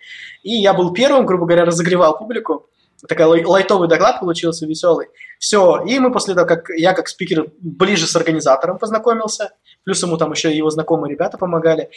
И 0.43 0.53
я 0.53 0.75
был 0.75 0.93
первым, 0.93 1.27
грубо 1.27 1.47
говоря, 1.47 1.65
разогревал 1.65 2.19
публику. 2.19 2.67
Такой 3.09 3.45
лайтовый 3.45 3.89
доклад 3.89 4.21
получился, 4.21 4.67
веселый. 4.67 5.07
Все, 5.39 5.83
и 5.87 5.99
мы 5.99 6.13
после 6.13 6.35
того, 6.35 6.47
как 6.47 6.69
я 6.77 6.93
как 6.93 7.09
спикер 7.09 7.47
ближе 7.59 8.07
с 8.07 8.15
организатором 8.15 8.79
познакомился, 8.79 9.53
плюс 9.85 10.03
ему 10.03 10.19
там 10.19 10.33
еще 10.33 10.55
его 10.55 10.69
знакомые 10.69 11.11
ребята 11.13 11.39
помогали, 11.39 11.89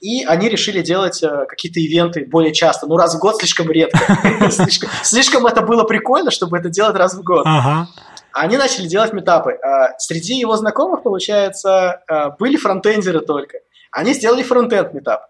и 0.00 0.24
они 0.24 0.48
решили 0.48 0.82
делать 0.82 1.22
э, 1.22 1.46
какие-то 1.46 1.78
ивенты 1.78 2.26
более 2.26 2.52
часто. 2.52 2.88
Ну, 2.88 2.96
раз 2.96 3.14
в 3.14 3.20
год 3.20 3.36
слишком 3.36 3.70
редко. 3.70 3.98
Слишком 5.04 5.46
это 5.46 5.60
было 5.60 5.84
прикольно, 5.84 6.32
чтобы 6.32 6.58
это 6.58 6.70
делать 6.70 6.96
раз 6.96 7.14
в 7.14 7.22
год. 7.22 7.46
Они 8.32 8.56
начали 8.56 8.88
делать 8.88 9.12
метапы. 9.12 9.52
А 9.52 9.96
среди 9.98 10.34
его 10.34 10.56
знакомых, 10.56 11.04
получается, 11.04 12.02
э, 12.08 12.30
были 12.38 12.56
фронтендеры 12.56 13.20
только. 13.20 13.58
Они 13.90 14.12
сделали 14.14 14.42
фронтенд 14.42 14.92
митап. 14.94 15.26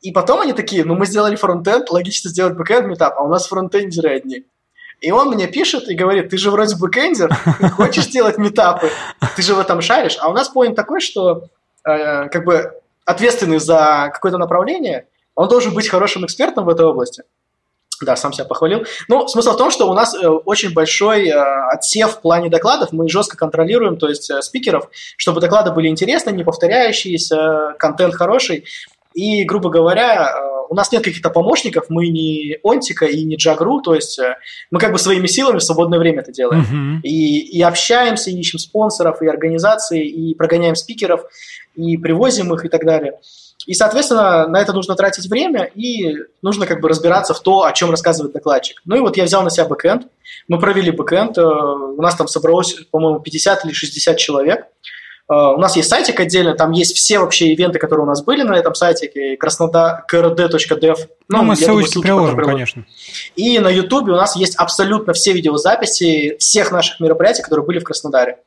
И 0.00 0.12
потом 0.12 0.40
они 0.40 0.52
такие, 0.52 0.84
ну 0.84 0.94
мы 0.94 1.06
сделали 1.06 1.36
фронтенд, 1.36 1.90
логично 1.90 2.30
сделать 2.30 2.56
бэкенд 2.56 2.86
митап, 2.86 3.18
а 3.18 3.22
у 3.22 3.28
нас 3.28 3.46
фронтендеры 3.48 4.16
одни. 4.16 4.44
И 5.00 5.10
он 5.10 5.28
мне 5.28 5.46
пишет 5.46 5.88
и 5.88 5.94
говорит, 5.94 6.30
ты 6.30 6.38
же 6.38 6.50
вроде 6.50 6.76
бэкендер, 6.76 7.32
хочешь 7.76 8.06
делать 8.06 8.38
митапы, 8.38 8.90
ты 9.36 9.42
же 9.42 9.54
в 9.54 9.58
этом 9.58 9.80
шаришь. 9.80 10.16
А 10.20 10.28
у 10.28 10.32
нас 10.32 10.48
point 10.48 10.76
такой, 10.76 11.00
что 11.00 11.44
э, 11.84 12.28
как 12.28 12.44
бы 12.44 12.72
ответственный 13.04 13.58
за 13.58 14.10
какое-то 14.12 14.38
направление, 14.38 15.06
он 15.34 15.48
должен 15.48 15.72
быть 15.72 15.88
хорошим 15.88 16.24
экспертом 16.24 16.64
в 16.64 16.68
этой 16.68 16.84
области. 16.84 17.22
Да, 18.00 18.14
сам 18.14 18.32
себя 18.32 18.44
похвалил. 18.44 18.84
Ну, 19.08 19.26
смысл 19.26 19.52
в 19.52 19.56
том, 19.56 19.70
что 19.70 19.90
у 19.90 19.94
нас 19.94 20.14
э, 20.14 20.28
очень 20.28 20.72
большой 20.72 21.28
э, 21.28 21.34
отсев 21.72 22.12
в 22.12 22.20
плане 22.20 22.48
докладов. 22.48 22.92
Мы 22.92 23.08
жестко 23.08 23.36
контролируем, 23.36 23.96
то 23.96 24.08
есть 24.08 24.30
э, 24.30 24.40
спикеров, 24.40 24.88
чтобы 25.16 25.40
доклады 25.40 25.72
были 25.72 25.88
интересны, 25.88 26.30
не 26.30 26.44
повторяющиеся, 26.44 27.74
контент 27.78 28.14
хороший. 28.14 28.64
И, 29.18 29.42
грубо 29.42 29.68
говоря, 29.68 30.30
э, 30.30 30.66
у 30.68 30.76
нас 30.76 30.92
нет 30.92 31.02
каких-то 31.02 31.30
помощников, 31.30 31.86
мы 31.88 32.06
не 32.08 32.56
Онтика 32.62 33.04
и 33.04 33.24
не 33.24 33.34
Джагру, 33.34 33.80
то 33.80 33.96
есть 33.96 34.16
э, 34.20 34.36
мы 34.70 34.78
как 34.78 34.92
бы 34.92 34.98
своими 34.98 35.26
силами 35.26 35.58
в 35.58 35.64
свободное 35.64 35.98
время 35.98 36.20
это 36.20 36.30
делаем. 36.30 36.62
Uh-huh. 36.62 37.00
И, 37.02 37.40
и 37.40 37.60
общаемся, 37.62 38.30
и 38.30 38.38
ищем 38.38 38.60
спонсоров, 38.60 39.20
и 39.20 39.26
организации, 39.26 40.06
и 40.06 40.36
прогоняем 40.36 40.76
спикеров, 40.76 41.22
и 41.74 41.96
привозим 41.96 42.54
их 42.54 42.64
и 42.64 42.68
так 42.68 42.84
далее. 42.84 43.14
И, 43.66 43.74
соответственно, 43.74 44.46
на 44.46 44.60
это 44.60 44.72
нужно 44.72 44.94
тратить 44.94 45.28
время, 45.28 45.64
и 45.64 46.14
нужно 46.40 46.64
как 46.64 46.80
бы 46.80 46.88
разбираться 46.88 47.34
в 47.34 47.40
то, 47.40 47.64
о 47.64 47.72
чем 47.72 47.90
рассказывает 47.90 48.32
докладчик. 48.32 48.80
Ну 48.84 48.94
и 48.94 49.00
вот 49.00 49.16
я 49.16 49.24
взял 49.24 49.42
на 49.42 49.50
себя 49.50 49.64
бэкэнд, 49.64 50.06
мы 50.46 50.60
провели 50.60 50.92
бэкэнд, 50.92 51.38
э, 51.38 51.42
у 51.42 52.00
нас 52.00 52.14
там 52.14 52.28
собралось, 52.28 52.74
по-моему, 52.92 53.18
50 53.18 53.64
или 53.64 53.72
60 53.72 54.16
человек. 54.16 54.66
Э, 55.30 55.52
у 55.54 55.58
нас 55.58 55.76
есть 55.76 55.88
сайтик 55.88 56.18
отдельно, 56.20 56.54
там 56.54 56.72
есть 56.72 56.96
все 56.96 57.18
вообще 57.18 57.52
ивенты, 57.52 57.78
которые 57.78 58.04
у 58.04 58.08
нас 58.08 58.22
были 58.22 58.42
на 58.42 58.54
этом 58.54 58.72
краснодар, 59.38 60.04
krd.dev. 60.10 60.96
Ну, 61.28 61.38
ну 61.38 61.42
мы 61.42 61.56
ссылочки 61.56 61.94
думаю, 61.94 62.02
приложим, 62.02 62.36
приложим, 62.36 62.54
конечно. 62.54 62.86
И 63.36 63.58
на 63.58 63.68
YouTube 63.68 64.04
у 64.04 64.12
нас 64.12 64.36
есть 64.36 64.56
абсолютно 64.56 65.12
все 65.12 65.32
видеозаписи 65.32 66.36
всех 66.38 66.72
наших 66.72 67.00
мероприятий, 67.00 67.42
которые 67.42 67.66
были 67.66 67.78
в 67.78 67.84
Краснодаре. 67.84 68.38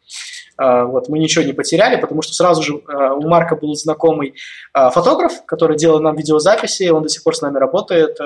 А, 0.57 0.85
вот, 0.85 1.07
мы 1.07 1.19
ничего 1.19 1.45
не 1.45 1.53
потеряли, 1.53 1.99
потому 1.99 2.23
что 2.23 2.33
сразу 2.33 2.63
же 2.63 2.81
а, 2.87 3.13
у 3.13 3.27
Марка 3.27 3.55
был 3.55 3.75
знакомый 3.75 4.33
фотограф, 4.73 5.45
который 5.45 5.77
делал 5.77 5.99
нам 5.99 6.15
видеозаписи, 6.15 6.89
он 6.89 7.03
до 7.03 7.09
сих 7.09 7.23
пор 7.23 7.35
с 7.35 7.41
нами 7.41 7.57
работает. 7.57 8.17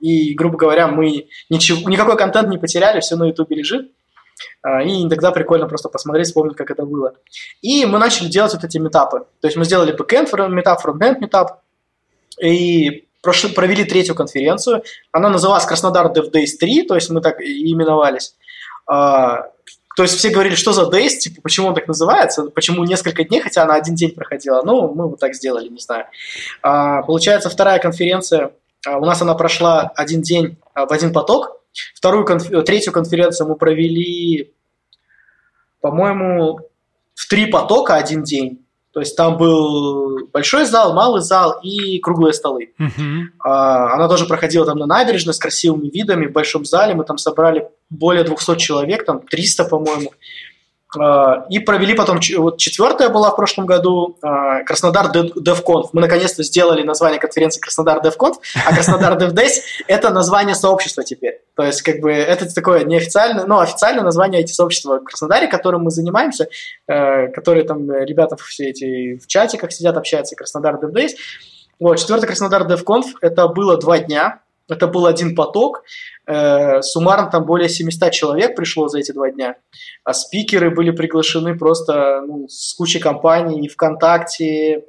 И, 0.00 0.34
грубо 0.34 0.58
говоря, 0.58 0.88
мы 0.88 1.28
ничего, 1.48 1.88
никакой 1.88 2.18
контент 2.18 2.48
не 2.48 2.58
потеряли, 2.58 3.00
все 3.00 3.16
на 3.16 3.24
Ютубе 3.24 3.56
лежит. 3.56 3.92
И 4.84 5.02
иногда 5.02 5.30
прикольно 5.30 5.66
просто 5.66 5.88
посмотреть, 5.88 6.26
вспомнить, 6.26 6.56
как 6.56 6.70
это 6.70 6.84
было. 6.84 7.14
И 7.62 7.86
мы 7.86 7.98
начали 7.98 8.28
делать 8.28 8.52
вот 8.52 8.64
эти 8.64 8.78
метапы. 8.78 9.26
То 9.40 9.46
есть 9.46 9.56
мы 9.56 9.64
сделали 9.64 9.92
бэкэнд 9.92 10.32
метап, 10.50 10.80
фронтенд 10.80 11.20
метап. 11.20 11.62
И 12.42 13.06
прошли, 13.22 13.50
провели 13.50 13.84
третью 13.84 14.14
конференцию. 14.14 14.82
Она 15.12 15.28
называлась 15.30 15.64
Краснодар 15.64 16.06
Dev 16.12 16.30
Days 16.30 16.58
3, 16.60 16.82
то 16.82 16.94
есть 16.94 17.10
мы 17.10 17.20
так 17.20 17.40
и 17.40 17.72
именовались. 17.72 18.34
То 19.96 20.02
есть 20.02 20.18
все 20.18 20.28
говорили, 20.28 20.54
что 20.54 20.72
за 20.72 20.82
Days, 20.82 21.16
типа, 21.18 21.40
почему 21.40 21.68
он 21.68 21.74
так 21.74 21.88
называется, 21.88 22.44
почему 22.50 22.84
несколько 22.84 23.24
дней, 23.24 23.40
хотя 23.40 23.62
она 23.62 23.74
один 23.74 23.94
день 23.94 24.14
проходила. 24.14 24.60
Ну, 24.62 24.92
мы 24.94 25.08
вот 25.08 25.18
так 25.18 25.34
сделали, 25.34 25.68
не 25.68 25.80
знаю. 25.80 26.04
А, 26.62 27.02
получается, 27.02 27.48
вторая 27.48 27.78
конференция, 27.78 28.52
а, 28.86 28.98
у 28.98 29.06
нас 29.06 29.22
она 29.22 29.34
прошла 29.34 29.90
один 29.96 30.20
день 30.20 30.58
а, 30.74 30.84
в 30.84 30.92
один 30.92 31.14
поток. 31.14 31.62
Вторую, 31.94 32.24
конф... 32.24 32.48
третью 32.64 32.92
конференцию 32.92 33.48
мы 33.48 33.56
провели, 33.56 34.52
по-моему, 35.80 36.60
в 37.14 37.28
три 37.28 37.46
потока 37.46 37.94
один 37.94 38.22
день. 38.22 38.62
То 38.92 39.00
есть 39.00 39.14
там 39.14 39.36
был 39.36 40.26
большой 40.32 40.64
зал, 40.64 40.94
малый 40.94 41.20
зал 41.20 41.60
и 41.62 41.98
круглые 41.98 42.32
столы. 42.32 42.72
Uh-huh. 42.80 43.24
Она 43.40 44.08
тоже 44.08 44.24
проходила 44.24 44.64
там 44.64 44.78
на 44.78 44.86
набережной 44.86 45.34
с 45.34 45.38
красивыми 45.38 45.90
видами 45.90 46.26
в 46.26 46.32
большом 46.32 46.64
зале. 46.64 46.94
Мы 46.94 47.04
там 47.04 47.18
собрали 47.18 47.68
более 47.90 48.24
200 48.24 48.56
человек, 48.56 49.04
там 49.04 49.20
300, 49.20 49.64
по-моему. 49.64 50.12
А, 50.98 51.46
и 51.48 51.58
провели 51.58 51.94
потом, 51.94 52.20
вот 52.38 52.58
четвертая 52.58 53.08
была 53.08 53.30
в 53.30 53.36
прошлом 53.36 53.66
году, 53.66 54.16
а, 54.22 54.62
Краснодар 54.64 55.10
DevConf. 55.14 55.90
Мы 55.92 56.00
наконец-то 56.00 56.42
сделали 56.42 56.82
название 56.82 57.20
конференции 57.20 57.60
Краснодар 57.60 57.98
DevConf, 57.98 58.34
а 58.66 58.74
Краснодар 58.74 59.16
DevDays– 59.18 59.60
это 59.88 60.10
название 60.10 60.54
сообщества 60.54 61.04
теперь. 61.04 61.40
То 61.54 61.64
есть, 61.64 61.82
как 61.82 62.00
бы, 62.00 62.12
это 62.12 62.52
такое 62.54 62.84
неофициальное, 62.84 63.46
но 63.46 63.60
официальное 63.60 64.04
название 64.04 64.42
IT-сообщества 64.42 64.98
в 64.98 65.04
Краснодаре, 65.04 65.48
которым 65.48 65.82
мы 65.82 65.90
занимаемся, 65.90 66.48
э, 66.86 67.28
которые 67.28 67.64
там 67.64 67.90
ребята 67.90 68.36
все 68.36 68.70
эти 68.70 69.16
в 69.18 69.26
чатиках 69.26 69.72
сидят, 69.72 69.96
общаются, 69.96 70.36
Краснодар 70.36 70.76
DevDays. 70.76 71.10
Вот, 71.78 71.98
четвертый 71.98 72.26
Краснодар 72.26 72.62
DevConf– 72.62 73.04
это 73.20 73.48
было 73.48 73.76
два 73.76 73.98
дня, 73.98 74.40
это 74.68 74.86
был 74.86 75.06
один 75.06 75.34
поток. 75.34 75.84
Э, 76.26 76.82
суммарно 76.82 77.30
там 77.30 77.44
более 77.44 77.68
700 77.68 78.10
человек 78.10 78.56
пришло 78.56 78.88
за 78.88 78.98
эти 78.98 79.12
два 79.12 79.30
дня. 79.30 79.56
А 80.06 80.14
спикеры 80.14 80.70
были 80.70 80.92
приглашены 80.92 81.58
просто 81.58 82.22
ну, 82.24 82.46
с 82.48 82.74
кучей 82.74 83.00
компаний 83.00 83.66
и 83.66 83.68
ВКонтакте, 83.68 84.84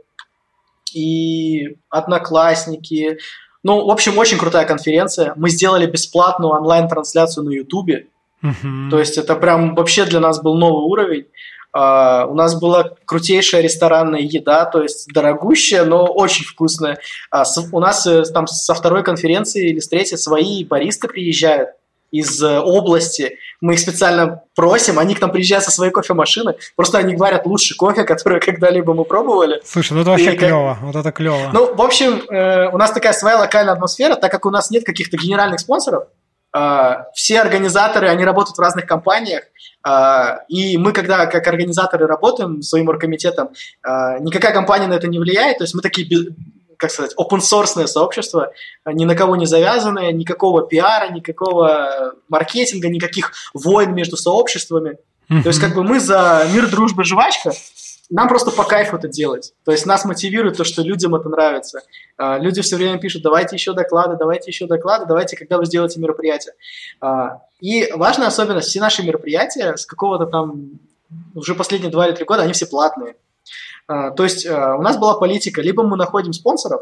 и 0.93 1.77
Одноклассники. 1.89 3.17
Ну, 3.63 3.83
в 3.83 3.89
общем, 3.89 4.15
очень 4.19 4.37
крутая 4.37 4.67
конференция. 4.67 5.33
Мы 5.35 5.49
сделали 5.49 5.87
бесплатную 5.87 6.53
онлайн-трансляцию 6.53 7.45
на 7.45 7.49
Ютубе. 7.49 8.05
Uh-huh. 8.43 8.91
То 8.91 8.99
есть 8.99 9.17
это 9.17 9.35
прям 9.35 9.73
вообще 9.73 10.05
для 10.05 10.19
нас 10.19 10.39
был 10.39 10.55
новый 10.55 10.83
уровень. 10.83 11.25
Uh, 11.75 12.27
у 12.27 12.35
нас 12.35 12.59
была 12.59 12.91
крутейшая 13.05 13.61
ресторанная 13.61 14.21
еда, 14.21 14.65
то 14.65 14.83
есть 14.83 15.11
дорогущая, 15.11 15.83
но 15.83 16.05
очень 16.05 16.45
вкусная. 16.45 16.99
Uh, 17.33 17.43
с, 17.43 17.57
у 17.71 17.79
нас 17.79 18.05
uh, 18.05 18.23
там 18.25 18.45
со 18.45 18.75
второй 18.75 19.03
конференции 19.03 19.69
или 19.69 19.79
с 19.79 19.87
третьей 19.87 20.17
свои 20.17 20.63
баристы 20.63 21.07
приезжают 21.07 21.71
из 22.11 22.41
э, 22.41 22.59
области. 22.59 23.37
Мы 23.61 23.73
их 23.73 23.79
специально 23.79 24.41
просим, 24.55 24.99
они 24.99 25.15
к 25.15 25.21
нам 25.21 25.31
приезжают 25.31 25.65
со 25.65 25.71
своей 25.71 25.91
кофемашины. 25.91 26.55
Просто 26.75 26.97
они 26.97 27.15
говорят 27.15 27.45
лучший 27.45 27.75
кофе, 27.75 28.03
который 28.05 28.39
когда-либо 28.39 28.93
мы 28.93 29.05
пробовали. 29.05 29.61
Слушай, 29.65 29.93
ну 29.93 30.01
это 30.01 30.11
вообще 30.11 30.33
и, 30.33 30.37
клево. 30.37 30.77
Вот 30.81 30.95
это 30.95 31.11
клево. 31.11 31.49
Ну, 31.53 31.73
в 31.75 31.81
общем, 31.81 32.23
э, 32.29 32.69
у 32.69 32.77
нас 32.77 32.91
такая 32.91 33.13
своя 33.13 33.37
локальная 33.37 33.73
атмосфера, 33.73 34.15
так 34.15 34.31
как 34.31 34.45
у 34.45 34.49
нас 34.49 34.71
нет 34.71 34.85
каких-то 34.85 35.17
генеральных 35.17 35.59
спонсоров. 35.59 36.05
Э, 36.55 37.05
все 37.13 37.41
организаторы, 37.41 38.07
они 38.07 38.23
работают 38.23 38.57
в 38.57 38.61
разных 38.61 38.85
компаниях. 38.85 39.43
Uh, 39.87 40.39
и 40.49 40.77
мы, 40.77 40.91
когда 40.91 41.27
как 41.27 41.47
организаторы 41.47 42.07
работаем 42.07 42.61
своим 42.61 42.89
оргкомитетом, 42.89 43.49
uh, 43.87 44.19
никакая 44.19 44.51
компания 44.51 44.87
на 44.87 44.95
это 44.95 45.07
не 45.07 45.17
влияет, 45.17 45.59
то 45.59 45.63
есть 45.63 45.75
мы 45.75 45.81
такие 45.81 46.05
как 46.77 46.91
сказать, 46.91 47.13
open 47.19 47.39
source 47.39 47.87
сообщество, 47.87 48.51
ни 48.85 49.05
на 49.05 49.15
кого 49.15 49.35
не 49.35 49.45
завязанное, 49.45 50.11
никакого 50.11 50.65
пиара, 50.67 51.11
никакого 51.11 52.13
маркетинга, 52.29 52.89
никаких 52.89 53.31
войн 53.53 53.93
между 53.93 54.17
сообществами. 54.17 54.97
То 55.27 55.49
есть 55.49 55.59
как 55.59 55.75
бы 55.75 55.83
мы 55.83 55.99
за 55.99 56.47
мир, 56.53 56.69
дружба, 56.69 57.03
жвачка, 57.03 57.51
нам 58.09 58.27
просто 58.29 58.51
по 58.51 58.63
кайфу 58.63 58.95
это 58.95 59.07
делать. 59.07 59.53
То 59.65 59.71
есть 59.71 59.85
нас 59.85 60.05
мотивирует 60.05 60.57
то, 60.57 60.63
что 60.63 60.81
людям 60.81 61.15
это 61.15 61.27
нравится. 61.27 61.81
А, 62.17 62.37
люди 62.37 62.61
все 62.61 62.77
время 62.77 62.99
пишут, 62.99 63.21
давайте 63.21 63.55
еще 63.55 63.73
доклады, 63.73 64.15
давайте 64.17 64.49
еще 64.49 64.65
доклады, 64.65 65.05
давайте, 65.05 65.35
когда 65.35 65.57
вы 65.57 65.65
сделаете 65.65 65.99
мероприятие. 65.99 66.53
А, 67.01 67.41
и 67.59 67.91
важная 67.91 68.27
особенность, 68.27 68.69
все 68.69 68.79
наши 68.79 69.03
мероприятия 69.03 69.75
с 69.75 69.85
какого-то 69.85 70.25
там, 70.25 70.79
уже 71.35 71.53
последние 71.53 71.91
два 71.91 72.07
или 72.07 72.15
три 72.15 72.23
года, 72.23 72.43
они 72.43 72.53
все 72.53 72.65
платные. 72.65 73.15
А, 73.87 74.11
то 74.11 74.23
есть 74.23 74.45
а, 74.45 74.75
у 74.75 74.81
нас 74.81 74.97
была 74.97 75.15
политика, 75.15 75.61
либо 75.61 75.83
мы 75.83 75.97
находим 75.97 76.33
спонсоров, 76.33 76.81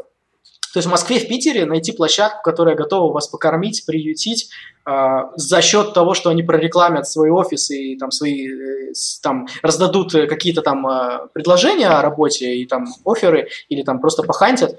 то 0.76 0.78
есть 0.78 0.88
в 0.88 0.90
Москве, 0.90 1.18
в 1.18 1.26
Питере 1.26 1.64
найти 1.64 1.92
площадку, 1.92 2.42
которая 2.42 2.74
готова 2.74 3.10
вас 3.10 3.28
покормить, 3.28 3.86
приютить 3.86 4.50
э, 4.86 4.92
за 5.34 5.62
счет 5.62 5.94
того, 5.94 6.12
что 6.12 6.28
они 6.28 6.42
прорекламят 6.42 7.08
свой 7.08 7.30
офис 7.30 7.70
и 7.70 7.96
там 7.96 8.10
свои 8.10 8.46
э, 8.46 8.92
там 9.22 9.46
раздадут 9.62 10.12
какие-то 10.12 10.60
там 10.60 10.86
э, 10.86 11.28
предложения 11.32 11.88
о 11.88 12.02
работе 12.02 12.56
и 12.56 12.66
там 12.66 12.84
оферы 13.06 13.48
или 13.70 13.82
там 13.84 14.00
просто 14.00 14.22
похантят. 14.22 14.76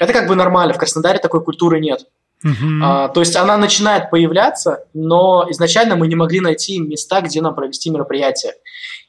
Это 0.00 0.14
как 0.14 0.28
бы 0.28 0.34
нормально. 0.34 0.72
В 0.72 0.78
Краснодаре 0.78 1.18
такой 1.18 1.44
культуры 1.44 1.78
нет. 1.78 2.06
Uh-huh. 2.42 2.80
А, 2.82 3.08
то 3.08 3.20
есть 3.20 3.36
она 3.36 3.56
начинает 3.56 4.10
появляться, 4.10 4.86
но 4.92 5.46
изначально 5.50 5.96
мы 5.96 6.08
не 6.08 6.14
могли 6.14 6.40
найти 6.40 6.78
места, 6.78 7.20
где 7.20 7.40
нам 7.40 7.54
провести 7.54 7.90
мероприятие. 7.90 8.54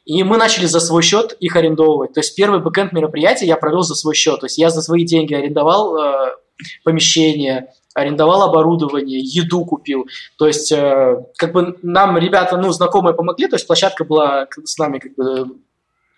И 0.05 0.23
мы 0.23 0.37
начали 0.37 0.65
за 0.67 0.79
свой 0.79 1.01
счет 1.01 1.33
их 1.39 1.55
арендовывать. 1.55 2.13
То 2.13 2.19
есть 2.19 2.35
первый 2.35 2.59
бэкэнд 2.61 2.93
мероприятия 2.93 3.47
я 3.47 3.57
провел 3.57 3.81
за 3.81 3.95
свой 3.95 4.13
счет. 4.13 4.39
То 4.39 4.45
есть 4.45 4.57
я 4.57 4.69
за 4.69 4.81
свои 4.81 5.03
деньги 5.03 5.33
арендовал 5.33 5.97
э, 5.97 6.35
помещение, 6.83 7.69
арендовал 7.95 8.43
оборудование, 8.43 9.19
еду 9.19 9.65
купил. 9.65 10.05
То 10.37 10.47
есть 10.47 10.71
э, 10.71 11.23
как 11.37 11.53
бы 11.53 11.77
нам 11.81 12.17
ребята, 12.17 12.57
ну, 12.57 12.71
знакомые 12.71 13.15
помогли, 13.15 13.47
то 13.47 13.55
есть 13.55 13.65
площадка 13.65 14.03
была 14.03 14.47
с 14.63 14.77
нами 14.77 14.99
как 14.99 15.15
бы 15.15 15.47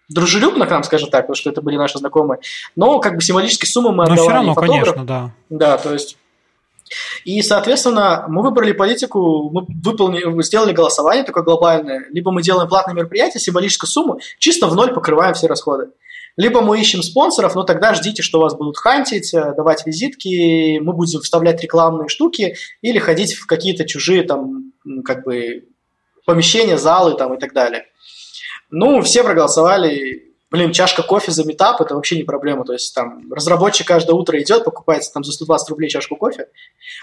дружелюбно 0.10 0.66
к 0.66 0.72
нам, 0.72 0.84
скажем 0.84 1.10
так, 1.10 1.24
потому 1.24 1.36
что 1.36 1.50
это 1.50 1.62
были 1.62 1.78
наши 1.78 1.98
знакомые. 1.98 2.40
Но 2.76 3.00
как 3.00 3.16
бы 3.16 3.22
символические 3.22 3.70
суммы 3.70 3.92
мы 3.92 4.04
отдавали. 4.04 4.20
Но 4.20 4.24
все 4.24 4.34
равно, 4.34 4.56
конечно, 4.56 5.06
да. 5.06 5.32
Да, 5.50 5.78
то 5.78 5.94
есть 5.94 6.18
и, 7.24 7.42
соответственно, 7.42 8.26
мы 8.28 8.42
выбрали 8.42 8.72
политику, 8.72 9.50
мы 9.52 9.66
выполнили, 9.84 10.42
сделали 10.42 10.74
голосование 10.74 11.24
такое 11.24 11.44
глобальное. 11.44 12.06
Либо 12.12 12.32
мы 12.32 12.42
делаем 12.42 12.70
платное 12.70 12.96
мероприятие, 12.96 13.42
символическую 13.42 13.90
сумму, 13.90 14.20
чисто 14.40 14.68
в 14.68 14.76
ноль 14.76 14.94
покрываем 14.94 15.34
все 15.34 15.48
расходы. 15.48 15.90
Либо 16.38 16.62
мы 16.62 16.80
ищем 16.80 17.02
спонсоров, 17.02 17.56
но 17.56 17.64
тогда 17.64 17.96
ждите, 17.96 18.22
что 18.22 18.40
вас 18.40 18.56
будут 18.56 18.78
хантить, 18.78 19.34
э, 19.34 19.54
давать 19.56 19.86
визитки, 19.88 20.78
мы 20.78 20.94
будем 20.94 21.22
вставлять 21.22 21.62
рекламные 21.64 22.10
штуки 22.10 22.56
или 22.82 23.00
ходить 23.00 23.34
в 23.34 23.48
какие-то 23.48 23.86
чужие 23.86 24.22
там, 24.22 24.72
как 25.04 25.24
бы, 25.24 25.66
помещения, 26.26 26.78
залы 26.78 27.16
там 27.16 27.34
и 27.34 27.40
так 27.40 27.54
далее. 27.54 27.86
Ну, 28.70 29.02
все 29.02 29.24
проголосовали, 29.24 30.27
блин, 30.52 30.72
чашка 30.72 31.04
кофе 31.04 31.32
за 31.32 31.44
метап– 31.46 31.82
это 31.82 31.96
вообще 31.96 32.18
не 32.18 32.24
проблема. 32.24 32.66
То 32.66 32.74
есть 32.74 32.94
там 32.94 33.32
разработчик 33.32 33.88
каждое 33.88 34.14
утро 34.14 34.42
идет, 34.42 34.64
покупается 34.64 35.12
там 35.14 35.24
за 35.24 35.32
120 35.32 35.70
рублей 35.70 35.90
чашку 35.90 36.16
кофе, 36.16 36.48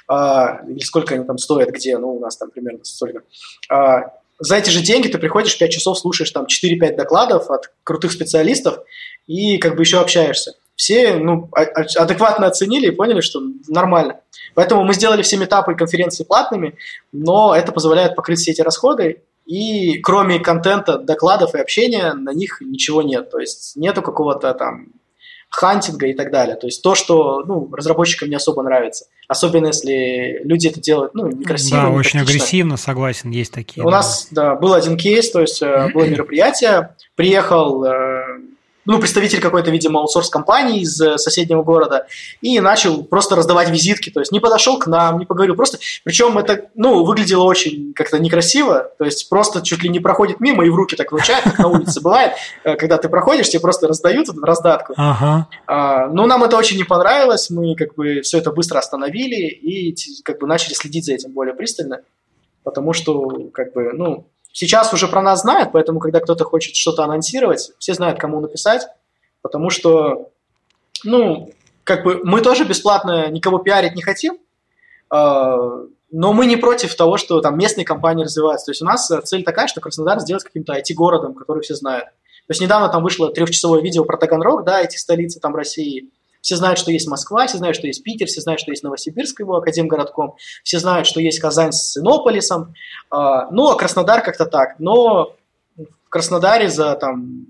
а, 0.08 0.60
или 0.68 0.80
сколько 0.80 1.14
они 1.14 1.24
там 1.24 1.38
стоят, 1.38 1.70
где, 1.70 1.98
ну, 1.98 2.16
у 2.16 2.20
нас 2.20 2.36
там 2.36 2.50
примерно 2.50 2.84
столько. 2.84 3.22
А, 3.70 4.12
за 4.38 4.56
эти 4.56 4.70
же 4.70 4.82
деньги 4.82 5.08
ты 5.08 5.18
приходишь 5.18 5.58
5 5.58 5.70
часов, 5.70 5.98
слушаешь 5.98 6.30
там 6.30 6.46
4-5 6.46 6.96
докладов 6.96 7.50
от 7.50 7.72
крутых 7.84 8.12
специалистов 8.12 8.78
и 9.26 9.58
как 9.58 9.76
бы 9.76 9.82
еще 9.82 10.00
общаешься. 10.00 10.54
все 10.74 11.14
ну, 11.14 11.48
а, 11.52 11.62
а, 11.62 12.02
адекватно 12.02 12.46
оценили 12.46 12.88
и 12.88 12.90
поняли, 12.90 13.20
что 13.20 13.40
нормально. 13.68 14.20
Поэтому 14.54 14.84
мы 14.84 14.94
сделали 14.94 15.22
все 15.22 15.36
метапы 15.36 15.74
конференции 15.74 16.24
платными, 16.24 16.76
но 17.12 17.54
это 17.54 17.72
позволяет 17.72 18.16
покрыть 18.16 18.40
все 18.40 18.52
эти 18.52 18.60
расходы, 18.60 19.22
и 19.46 19.98
кроме 19.98 20.38
контента, 20.38 20.98
докладов 20.98 21.54
и 21.54 21.58
общения 21.58 22.14
на 22.14 22.32
них 22.32 22.60
ничего 22.60 23.02
нет. 23.02 23.30
То 23.30 23.38
есть 23.38 23.76
нету 23.76 24.02
какого-то 24.02 24.52
там 24.54 24.88
хантинга 25.50 26.06
и 26.06 26.14
так 26.14 26.30
далее. 26.30 26.56
То 26.56 26.66
есть 26.66 26.82
то, 26.82 26.94
что 26.94 27.44
ну, 27.46 27.68
разработчикам 27.72 28.28
не 28.28 28.34
особо 28.36 28.62
нравится. 28.62 29.06
Особенно 29.28 29.68
если 29.68 30.40
люди 30.44 30.68
это 30.68 30.80
делают 30.80 31.14
ну, 31.14 31.28
некрасиво. 31.28 31.82
Да, 31.82 31.88
не 31.90 31.96
очень 31.96 32.20
агрессивно, 32.20 32.76
согласен, 32.76 33.30
есть 33.30 33.52
такие. 33.52 33.82
У 33.84 33.90
да. 33.90 33.96
нас 33.96 34.28
да, 34.30 34.54
был 34.56 34.74
один 34.74 34.96
кейс, 34.96 35.30
то 35.30 35.40
есть 35.40 35.62
э, 35.62 35.90
было 35.94 36.04
мероприятие, 36.04 36.94
приехал 37.14 37.84
э, 37.84 38.24
ну, 38.86 38.98
представитель 38.98 39.40
какой-то, 39.40 39.70
видимо, 39.70 40.00
аутсорс-компании 40.00 40.80
из 40.80 41.00
э, 41.00 41.18
соседнего 41.18 41.62
города, 41.62 42.06
и 42.40 42.60
начал 42.60 43.04
просто 43.04 43.36
раздавать 43.36 43.70
визитки, 43.70 44.10
то 44.10 44.20
есть 44.20 44.32
не 44.32 44.40
подошел 44.40 44.78
к 44.78 44.86
нам, 44.86 45.18
не 45.18 45.26
поговорил, 45.26 45.56
просто, 45.56 45.78
причем 46.04 46.36
это, 46.38 46.66
ну, 46.74 47.04
выглядело 47.04 47.44
очень 47.44 47.92
как-то 47.94 48.18
некрасиво, 48.18 48.90
то 48.98 49.04
есть 49.04 49.28
просто 49.28 49.62
чуть 49.62 49.82
ли 49.82 49.88
не 49.88 50.00
проходит 50.00 50.40
мимо 50.40 50.64
и 50.64 50.70
в 50.70 50.74
руки 50.74 50.96
так 50.96 51.12
вручает, 51.12 51.44
как 51.44 51.58
на 51.58 51.68
улице 51.68 52.00
бывает, 52.00 52.32
э, 52.64 52.76
когда 52.76 52.98
ты 52.98 53.08
проходишь, 53.08 53.48
тебе 53.48 53.60
просто 53.60 53.88
раздают 53.88 54.28
в 54.28 54.42
раздатку. 54.42 54.94
Ага. 54.96 55.48
А, 55.66 56.08
ну, 56.08 56.26
нам 56.26 56.44
это 56.44 56.56
очень 56.56 56.76
не 56.76 56.84
понравилось, 56.84 57.50
мы 57.50 57.74
как 57.76 57.94
бы 57.94 58.20
все 58.20 58.38
это 58.38 58.50
быстро 58.50 58.78
остановили 58.78 59.46
и 59.46 59.94
как 60.22 60.40
бы 60.40 60.46
начали 60.46 60.74
следить 60.74 61.04
за 61.04 61.14
этим 61.14 61.32
более 61.32 61.54
пристально, 61.54 62.02
потому 62.62 62.92
что, 62.92 63.50
как 63.52 63.72
бы, 63.72 63.92
ну, 63.92 64.26
Сейчас 64.54 64.92
уже 64.92 65.08
про 65.08 65.20
нас 65.20 65.40
знают, 65.40 65.72
поэтому, 65.72 65.98
когда 65.98 66.20
кто-то 66.20 66.44
хочет 66.44 66.76
что-то 66.76 67.02
анонсировать, 67.02 67.72
все 67.80 67.92
знают, 67.92 68.20
кому 68.20 68.38
написать, 68.38 68.86
потому 69.42 69.68
что, 69.68 70.30
ну, 71.02 71.50
как 71.82 72.04
бы 72.04 72.20
мы 72.22 72.40
тоже 72.40 72.64
бесплатно 72.64 73.28
никого 73.30 73.58
пиарить 73.58 73.96
не 73.96 74.02
хотим, 74.02 74.38
а, 75.10 75.56
но 76.12 76.32
мы 76.32 76.46
не 76.46 76.56
против 76.56 76.94
того, 76.94 77.16
что 77.16 77.40
там 77.40 77.58
местные 77.58 77.84
компании 77.84 78.22
развиваются. 78.22 78.66
То 78.66 78.70
есть 78.70 78.82
у 78.82 78.84
нас 78.84 79.10
цель 79.24 79.42
такая, 79.42 79.66
что 79.66 79.80
Краснодар 79.80 80.20
сделать 80.20 80.44
каким-то 80.44 80.72
IT-городом, 80.78 81.34
который 81.34 81.64
все 81.64 81.74
знают. 81.74 82.04
То 82.04 82.50
есть 82.50 82.60
недавно 82.60 82.88
там 82.88 83.02
вышло 83.02 83.32
трехчасовое 83.32 83.82
видео 83.82 84.04
про 84.04 84.16
Таганрог, 84.16 84.64
да, 84.64 84.80
эти 84.80 84.96
столицы 84.96 85.40
там 85.40 85.56
России– 85.56 86.10
все 86.44 86.56
знают, 86.56 86.78
что 86.78 86.92
есть 86.92 87.08
Москва, 87.08 87.46
все 87.46 87.56
знают, 87.56 87.74
что 87.74 87.86
есть 87.86 88.02
Питер, 88.02 88.26
все 88.26 88.42
знают, 88.42 88.60
что 88.60 88.70
есть 88.70 88.82
Новосибирск 88.82 89.40
его 89.40 89.56
академгородком, 89.56 90.34
все 90.62 90.78
знают, 90.78 91.06
что 91.06 91.18
есть 91.18 91.38
Казань 91.38 91.72
с 91.72 91.96
Иннополисом, 91.96 92.74
а, 93.10 93.50
ну, 93.50 93.70
а 93.70 93.76
Краснодар 93.76 94.22
как-то 94.22 94.44
так. 94.44 94.78
Но 94.78 95.36
в 95.76 96.10
Краснодаре 96.10 96.68
за 96.68 96.96
там 96.96 97.46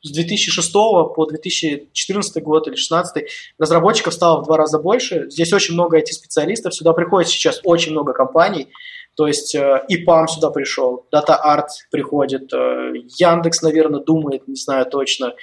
с 0.00 0.10
2006 0.10 0.72
по 0.72 1.26
2014 1.28 2.42
год 2.42 2.68
или 2.68 2.74
2016 2.74 3.24
разработчиков 3.58 4.14
стало 4.14 4.40
в 4.40 4.46
два 4.46 4.56
раза 4.56 4.78
больше. 4.78 5.30
Здесь 5.30 5.52
очень 5.52 5.74
много 5.74 5.98
IT-специалистов, 5.98 6.74
сюда 6.74 6.94
приходит 6.94 7.28
сейчас 7.28 7.60
очень 7.64 7.92
много 7.92 8.14
компаний. 8.14 8.68
То 9.14 9.26
есть 9.26 9.54
э, 9.54 9.84
EPAM 9.88 10.26
сюда 10.26 10.48
пришел, 10.48 11.04
DataArt 11.14 11.68
приходит, 11.90 12.50
э, 12.50 12.92
Яндекс, 13.18 13.60
наверное, 13.60 14.00
думает, 14.00 14.48
не 14.48 14.56
знаю 14.56 14.86
точно. 14.86 15.34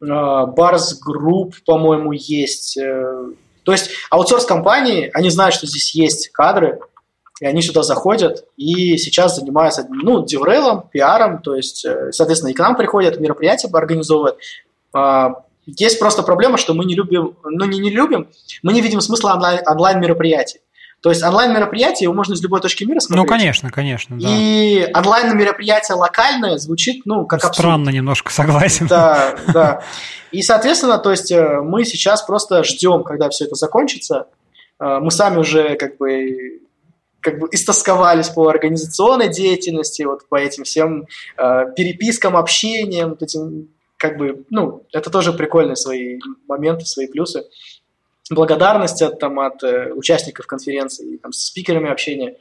Барс 0.00 0.98
Групп, 0.98 1.56
по-моему, 1.66 2.12
есть. 2.12 2.76
Э, 2.78 3.26
то 3.64 3.72
есть 3.72 3.90
аутсорс-компании, 4.10 5.10
они 5.12 5.30
знают, 5.30 5.54
что 5.54 5.66
здесь 5.66 5.94
есть 5.94 6.28
кадры, 6.30 6.80
и 7.40 7.46
они 7.46 7.62
сюда 7.62 7.82
заходят 7.82 8.44
и 8.56 8.96
сейчас 8.98 9.36
занимаются, 9.36 9.86
ну, 9.88 10.24
деврейлом, 10.24 10.88
пиаром, 10.90 11.40
то 11.42 11.54
есть, 11.54 11.84
э, 11.84 12.12
соответственно, 12.12 12.50
и 12.50 12.54
к 12.54 12.58
нам 12.58 12.76
приходят, 12.76 13.20
мероприятия 13.20 13.68
организовывают. 13.72 14.36
А, 14.92 15.44
есть 15.66 15.98
просто 15.98 16.22
проблема, 16.22 16.56
что 16.56 16.74
мы 16.74 16.84
не 16.84 16.94
любим, 16.94 17.36
ну, 17.44 17.64
не 17.64 17.78
не 17.78 17.90
любим, 17.90 18.28
мы 18.62 18.72
не 18.72 18.80
видим 18.80 19.00
смысла 19.00 19.34
онлайн, 19.34 19.60
онлайн-мероприятий. 19.66 20.60
То 21.02 21.08
есть 21.08 21.22
онлайн-мероприятие 21.22 22.04
его 22.04 22.14
можно 22.14 22.34
из 22.34 22.42
любой 22.42 22.60
точки 22.60 22.84
мира 22.84 23.00
смотреть. 23.00 23.24
Ну, 23.24 23.28
конечно, 23.28 23.70
конечно, 23.70 24.20
да. 24.20 24.28
И 24.28 24.86
онлайн-мероприятие 24.94 25.96
локальное 25.96 26.58
звучит, 26.58 27.06
ну, 27.06 27.26
как 27.26 27.38
абсурд. 27.38 27.54
Странно 27.54 27.88
немножко, 27.88 28.30
согласен. 28.30 28.86
Да, 28.86 29.34
да. 29.52 29.82
И, 30.30 30.42
соответственно, 30.42 30.98
то 30.98 31.10
есть 31.10 31.32
э, 31.32 31.60
мы 31.62 31.84
сейчас 31.84 32.22
просто 32.22 32.64
ждем, 32.64 33.02
когда 33.02 33.30
все 33.30 33.46
это 33.46 33.54
закончится. 33.54 34.26
Э, 34.78 34.98
мы 35.00 35.10
сами 35.10 35.38
уже 35.38 35.76
как 35.76 35.96
бы 35.96 36.60
как 37.20 37.38
бы 37.38 37.48
истосковались 37.50 38.28
по 38.28 38.48
организационной 38.48 39.28
деятельности, 39.28 40.02
вот 40.02 40.28
по 40.28 40.36
этим 40.36 40.64
всем 40.64 41.06
э, 41.36 41.64
перепискам, 41.76 42.36
общениям, 42.36 43.10
вот 43.10 43.22
этим, 43.22 43.68
как 43.98 44.16
бы, 44.16 44.44
ну, 44.48 44.86
это 44.92 45.10
тоже 45.10 45.32
прикольные 45.34 45.76
свои 45.76 46.18
моменты, 46.48 46.86
свои 46.86 47.06
плюсы 47.06 47.44
благодарность 48.30 49.02
от, 49.02 49.18
там, 49.18 49.38
от 49.40 49.62
э, 49.62 49.92
участников 49.92 50.46
конференции, 50.46 51.16
там, 51.16 51.32
с 51.32 51.46
спикерами 51.46 51.90
общения. 51.90 52.36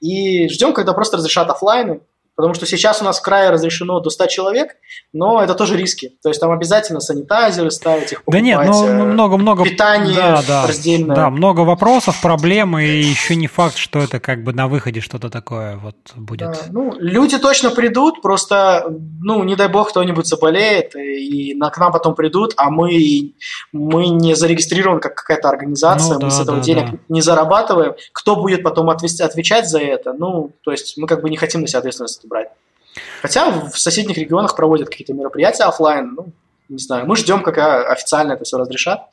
И 0.00 0.48
ждем, 0.48 0.72
когда 0.72 0.92
просто 0.92 1.16
разрешат 1.16 1.48
офлайны, 1.50 2.00
Потому 2.38 2.54
что 2.54 2.66
сейчас 2.66 3.02
у 3.02 3.04
нас 3.04 3.18
в 3.18 3.22
крае 3.22 3.50
разрешено 3.50 3.98
до 3.98 4.10
100 4.10 4.26
человек, 4.28 4.76
но 5.12 5.42
это 5.42 5.56
тоже 5.56 5.76
риски. 5.76 6.12
То 6.22 6.28
есть 6.28 6.40
там 6.40 6.52
обязательно 6.52 7.00
санитайзеры 7.00 7.72
ставить, 7.72 8.12
их 8.12 8.22
покупать. 8.22 8.40
Да 8.40 8.46
нет, 8.46 8.60
ну 8.64 9.06
много-много... 9.06 9.64
Э, 9.64 9.68
питание 9.68 10.14
да, 10.14 10.42
да, 10.46 10.66
раздельное. 10.68 11.16
Да, 11.16 11.30
много 11.30 11.62
вопросов, 11.62 12.22
проблем, 12.22 12.78
и 12.78 12.86
еще 12.86 13.34
не 13.34 13.48
факт, 13.48 13.76
что 13.76 13.98
это 13.98 14.20
как 14.20 14.44
бы 14.44 14.52
на 14.52 14.68
выходе 14.68 15.00
что-то 15.00 15.30
такое 15.30 15.78
вот 15.78 15.96
будет. 16.14 16.52
Да, 16.52 16.58
ну, 16.70 16.94
люди 17.00 17.38
точно 17.38 17.70
придут, 17.70 18.22
просто, 18.22 18.86
ну, 19.20 19.42
не 19.42 19.56
дай 19.56 19.66
бог, 19.66 19.88
кто-нибудь 19.88 20.28
заболеет, 20.28 20.94
и 20.94 21.56
на, 21.56 21.70
к 21.70 21.78
нам 21.78 21.90
потом 21.90 22.14
придут, 22.14 22.54
а 22.56 22.70
мы, 22.70 23.34
мы 23.72 24.06
не 24.10 24.36
зарегистрированы 24.36 25.00
как 25.00 25.16
какая-то 25.16 25.48
организация, 25.48 26.14
ну, 26.14 26.26
мы 26.26 26.30
да, 26.30 26.30
с 26.30 26.40
этого 26.40 26.58
да, 26.58 26.62
денег 26.62 26.90
да. 26.92 26.98
не 27.08 27.20
зарабатываем. 27.20 27.94
Кто 28.12 28.36
будет 28.36 28.62
потом 28.62 28.90
отвечать 28.90 29.68
за 29.68 29.80
это? 29.80 30.12
Ну, 30.12 30.52
то 30.62 30.70
есть 30.70 30.96
мы 30.98 31.08
как 31.08 31.20
бы 31.22 31.30
не 31.30 31.36
хотим 31.36 31.62
на 31.62 31.66
себя 31.66 31.80
ответственность 31.80 32.27
брать. 32.28 32.48
Хотя 33.22 33.50
в 33.50 33.78
соседних 33.78 34.16
регионах 34.18 34.56
проводят 34.56 34.88
какие-то 34.88 35.14
мероприятия 35.14 35.64
офлайн, 35.64 36.14
ну, 36.14 36.26
не 36.68 36.78
знаю, 36.78 37.06
мы 37.06 37.16
ждем, 37.16 37.42
когда 37.42 37.82
официально 37.82 38.32
это 38.32 38.44
все 38.44 38.58
разрешат, 38.58 39.08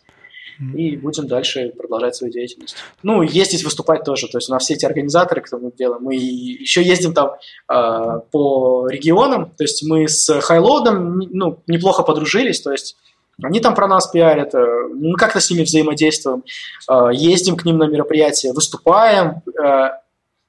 и 0.73 0.95
будем 0.95 1.27
дальше 1.27 1.73
продолжать 1.77 2.15
свою 2.15 2.31
деятельность. 2.31 2.75
Ну, 3.03 3.21
ездить, 3.21 3.63
выступать 3.63 4.03
тоже, 4.03 4.27
то 4.27 4.37
есть 4.37 4.49
у 4.49 4.53
нас 4.53 4.63
все 4.63 4.75
эти 4.75 4.85
организаторы, 4.85 5.41
кто 5.41 5.57
мы 5.57 5.71
делаем, 5.71 6.01
мы 6.03 6.15
еще 6.15 6.81
ездим 6.81 7.13
там 7.13 7.31
э, 7.69 8.19
по 8.31 8.87
регионам, 8.87 9.51
то 9.57 9.63
есть 9.63 9.83
мы 9.83 10.07
с 10.07 10.41
Хайлоудом, 10.41 11.19
ну, 11.19 11.61
неплохо 11.67 12.03
подружились, 12.03 12.61
то 12.61 12.71
есть 12.71 12.95
они 13.43 13.59
там 13.59 13.75
про 13.75 13.87
нас 13.87 14.07
пиарят, 14.07 14.53
мы 14.53 14.59
э, 14.59 14.87
ну, 14.93 15.13
как-то 15.17 15.39
с 15.39 15.49
ними 15.51 15.63
взаимодействуем, 15.63 16.43
э, 16.89 17.09
ездим 17.13 17.57
к 17.57 17.65
ним 17.65 17.77
на 17.77 17.85
мероприятия, 17.85 18.53
выступаем, 18.53 19.41
э, 19.61 19.89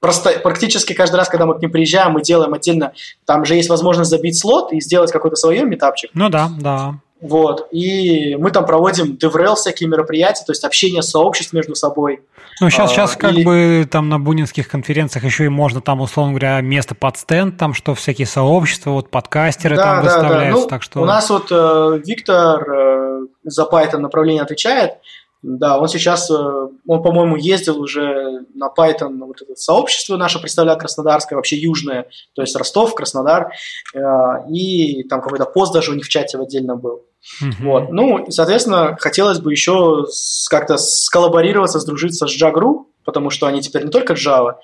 Просто 0.06 0.38
практически 0.38 0.92
каждый 0.92 1.16
раз, 1.16 1.28
когда 1.28 1.46
мы 1.46 1.58
к 1.58 1.60
ним 1.60 1.72
приезжаем, 1.72 2.12
мы 2.12 2.22
делаем 2.22 2.54
отдельно, 2.54 2.92
там 3.24 3.44
же 3.44 3.56
есть 3.56 3.68
возможность 3.68 4.08
забить 4.08 4.38
слот 4.38 4.72
и 4.72 4.80
сделать 4.80 5.10
какой-то 5.10 5.34
свой 5.34 5.60
метапчик. 5.64 6.12
Ну 6.14 6.28
да, 6.28 6.48
да. 6.60 6.94
Вот, 7.20 7.66
и 7.72 8.36
мы 8.36 8.52
там 8.52 8.64
проводим 8.66 9.18
DevRel 9.20 9.56
всякие 9.56 9.88
мероприятия, 9.88 10.44
то 10.44 10.52
есть 10.52 10.62
общение 10.62 11.02
сообществ 11.02 11.52
между 11.52 11.74
собой. 11.74 12.20
Ну, 12.60 12.70
сейчас, 12.70 12.92
а, 12.92 12.94
сейчас 12.94 13.16
как 13.16 13.32
и... 13.32 13.42
бы 13.42 13.88
там 13.90 14.08
на 14.08 14.20
бунинских 14.20 14.68
конференциях 14.68 15.24
еще 15.24 15.46
и 15.46 15.48
можно 15.48 15.80
там, 15.80 16.00
условно 16.00 16.34
говоря, 16.34 16.60
место 16.60 16.94
под 16.94 17.16
стенд, 17.16 17.56
там 17.56 17.74
что 17.74 17.96
всякие 17.96 18.28
сообщества, 18.28 18.90
вот 18.90 19.10
подкастеры 19.10 19.74
да, 19.74 19.82
там 19.82 19.96
да, 19.96 20.02
выставляются, 20.02 20.52
да. 20.52 20.60
Ну, 20.60 20.68
так 20.68 20.82
что... 20.84 21.00
У 21.00 21.04
нас 21.04 21.28
вот 21.30 21.48
э, 21.50 22.00
Виктор 22.06 22.70
э, 22.70 23.20
за 23.42 23.64
Python 23.64 23.98
направление 23.98 24.42
отвечает, 24.44 24.98
да, 25.42 25.78
он 25.78 25.88
сейчас, 25.88 26.30
э, 26.30 26.34
он, 26.34 27.02
по-моему, 27.02 27.36
ездил 27.36 27.80
уже 27.80 28.46
на 28.54 28.68
Python, 28.76 29.18
вот 29.18 29.42
это 29.42 29.54
сообщество 29.54 30.16
наше 30.16 30.40
представляет 30.40 30.80
Краснодарское, 30.80 31.36
вообще 31.36 31.56
южное, 31.56 32.08
то 32.34 32.42
есть 32.42 32.56
Ростов, 32.56 32.94
Краснодар, 32.94 33.52
э, 33.94 33.98
и 34.50 35.04
там 35.04 35.20
какой-то 35.20 35.44
пост 35.44 35.72
даже 35.72 35.92
у 35.92 35.94
них 35.94 36.06
в 36.06 36.08
чате 36.08 36.38
отдельно 36.38 36.76
был. 36.76 37.04
Mm-hmm. 37.42 37.52
Вот. 37.60 37.90
Ну, 37.90 38.18
и, 38.18 38.30
соответственно, 38.30 38.96
хотелось 39.00 39.40
бы 39.40 39.52
еще 39.52 40.04
как-то 40.48 40.76
сколлаборироваться, 40.76 41.80
сдружиться 41.80 42.26
с 42.26 42.42
Jagru, 42.42 42.84
потому 43.06 43.30
что 43.30 43.46
они 43.46 43.62
теперь 43.62 43.84
не 43.84 43.90
только 43.90 44.12
Java, 44.12 44.56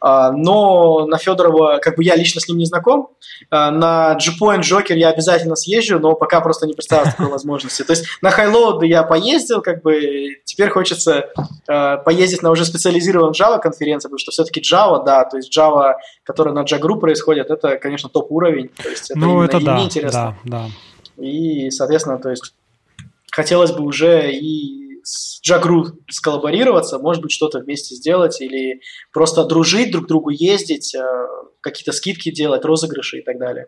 а, 0.00 0.32
но 0.32 1.06
на 1.06 1.16
Федорова, 1.16 1.78
как 1.80 1.96
бы 1.96 2.04
я 2.04 2.16
лично 2.16 2.40
с 2.40 2.48
ним 2.48 2.58
не 2.58 2.66
знаком, 2.66 3.08
а, 3.50 3.70
на 3.70 4.14
G-Point 4.16 4.60
Joker 4.60 4.94
я 4.94 5.08
обязательно 5.08 5.54
съезжу, 5.54 5.98
но 5.98 6.14
пока 6.14 6.40
просто 6.40 6.66
не 6.66 6.74
представляю 6.74 7.12
такой 7.12 7.28
возможности. 7.28 7.84
То 7.84 7.92
есть 7.92 8.04
на 8.20 8.28
Highload 8.28 8.84
я 8.84 9.04
поездил, 9.04 9.62
как 9.62 9.82
бы 9.82 10.36
теперь 10.44 10.68
хочется 10.68 11.30
а, 11.66 11.96
поездить 11.98 12.42
на 12.42 12.50
уже 12.50 12.66
специализированном 12.66 13.32
Java 13.32 13.58
конференции, 13.58 14.08
потому 14.08 14.18
что 14.18 14.32
все-таки 14.32 14.60
Java, 14.60 15.04
да, 15.04 15.24
то 15.24 15.36
есть 15.36 15.56
Java, 15.56 15.94
которая 16.24 16.52
на 16.52 16.64
Jagru 16.64 16.98
происходит, 16.98 17.50
это, 17.50 17.76
конечно, 17.78 18.08
топ 18.08 18.30
уровень. 18.30 18.68
То 18.68 18.88
есть 18.88 19.10
это 19.10 19.18
ну, 19.18 19.42
это 19.42 19.60
да, 19.60 19.80
интересно. 19.80 20.36
Да, 20.44 20.58
да. 20.58 20.66
И, 21.16 21.70
соответственно, 21.70 22.18
то 22.18 22.30
есть 22.30 22.54
хотелось 23.30 23.72
бы 23.72 23.84
уже 23.84 24.32
и 24.32 25.00
с 25.04 25.40
Джагру 25.42 25.86
сколлаборироваться, 26.08 26.98
может 26.98 27.22
быть, 27.22 27.32
что-то 27.32 27.60
вместе 27.60 27.94
сделать 27.94 28.40
или 28.40 28.80
просто 29.12 29.44
дружить 29.44 29.92
друг 29.92 30.06
другу, 30.06 30.30
ездить, 30.30 30.94
э, 30.94 31.26
какие-то 31.60 31.92
скидки 31.92 32.30
делать, 32.30 32.64
розыгрыши 32.64 33.18
и 33.18 33.22
так 33.22 33.38
далее. 33.38 33.66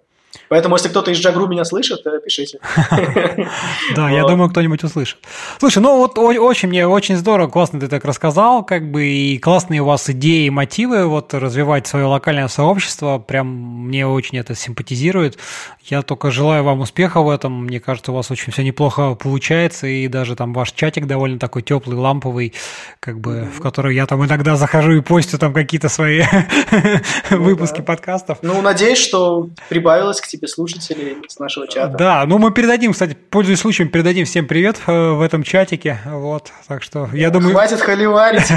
Поэтому, 0.48 0.76
если 0.76 0.88
кто-то 0.88 1.10
из 1.10 1.18
Джагру 1.18 1.46
меня 1.46 1.64
слышит, 1.64 2.06
э, 2.06 2.20
пишите. 2.24 2.58
Да, 3.94 4.10
я 4.10 4.26
думаю, 4.26 4.50
кто-нибудь 4.50 4.82
услышит. 4.84 5.18
Слушай, 5.58 5.78
ну 5.78 5.96
вот 5.96 6.18
очень 6.18 6.68
мне 6.68 6.86
очень 6.86 7.16
здорово, 7.16 7.48
классно 7.48 7.80
ты 7.80 7.88
так 7.88 8.04
рассказал, 8.04 8.64
как 8.64 8.90
бы 8.90 9.06
и 9.06 9.38
классные 9.38 9.82
у 9.82 9.84
вас 9.84 10.08
идеи 10.10 10.46
и 10.46 10.50
мотивы 10.50 11.06
вот 11.06 11.32
развивать 11.34 11.86
свое 11.86 12.06
локальное 12.06 12.48
сообщество, 12.48 13.18
прям 13.18 13.46
мне 13.86 14.06
очень 14.06 14.38
это 14.38 14.54
симпатизирует. 14.54 15.38
Я 15.84 16.02
только 16.02 16.30
желаю 16.30 16.64
вам 16.64 16.80
успеха 16.80 17.20
в 17.20 17.30
этом, 17.30 17.64
мне 17.64 17.80
кажется, 17.80 18.12
у 18.12 18.14
вас 18.14 18.30
очень 18.30 18.52
все 18.52 18.62
неплохо 18.62 19.14
получается, 19.14 19.86
и 19.86 20.08
даже 20.08 20.34
там 20.36 20.52
ваш 20.52 20.72
чатик 20.72 21.06
довольно 21.06 21.38
такой 21.38 21.62
теплый, 21.62 21.96
ламповый, 21.96 22.54
как 23.00 23.20
бы, 23.20 23.48
в 23.56 23.60
который 23.60 23.94
я 23.94 24.06
там 24.06 24.24
иногда 24.24 24.56
захожу 24.56 24.92
и 24.92 25.00
постю 25.00 25.38
там 25.38 25.52
какие-то 25.52 25.88
свои 25.88 26.22
ну 27.30 27.36
выпуски 27.42 27.80
подкастов. 27.80 28.38
Ну, 28.42 28.60
надеюсь, 28.62 28.98
что 28.98 29.48
прибавилось 29.68 30.20
к 30.26 30.28
тебе 30.28 30.48
слушателей 30.48 31.16
с 31.28 31.38
нашего 31.38 31.68
чата. 31.68 31.96
Да, 31.96 32.26
ну 32.26 32.38
мы 32.38 32.52
передадим, 32.52 32.92
кстати, 32.92 33.16
пользуясь 33.30 33.60
случаем, 33.60 33.88
передадим 33.88 34.26
всем 34.26 34.46
привет 34.46 34.80
э, 34.86 35.10
в 35.10 35.20
этом 35.20 35.42
чатике. 35.42 36.00
Вот, 36.04 36.52
так 36.66 36.82
что 36.82 37.08
я 37.12 37.30
думаю... 37.30 37.52
Хватит 37.52 37.80
холиварить. 37.80 38.50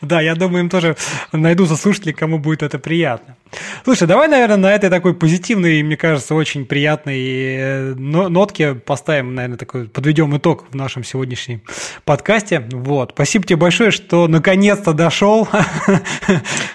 Да, 0.00 0.20
я 0.20 0.34
думаю, 0.34 0.64
им 0.64 0.70
тоже 0.70 0.96
найдутся 1.32 1.76
слушатели, 1.76 2.12
кому 2.12 2.38
будет 2.38 2.62
это 2.62 2.78
приятно. 2.78 3.36
Слушай, 3.84 4.06
давай, 4.08 4.28
наверное, 4.28 4.56
на 4.56 4.74
этой 4.74 4.90
такой 4.90 5.14
позитивной, 5.14 5.82
мне 5.82 5.96
кажется, 5.96 6.34
очень 6.34 6.66
приятной 6.66 7.18
э, 7.18 7.94
нотке 7.94 8.74
поставим, 8.74 9.34
наверное, 9.34 9.58
такой, 9.58 9.88
подведем 9.88 10.36
итог 10.36 10.66
в 10.70 10.74
нашем 10.74 11.04
сегодняшнем 11.04 11.62
подкасте. 12.04 12.66
Вот. 12.70 13.12
Спасибо 13.14 13.44
тебе 13.46 13.56
большое, 13.56 13.90
что 13.90 14.28
наконец-то 14.28 14.92
дошел. 14.92 15.48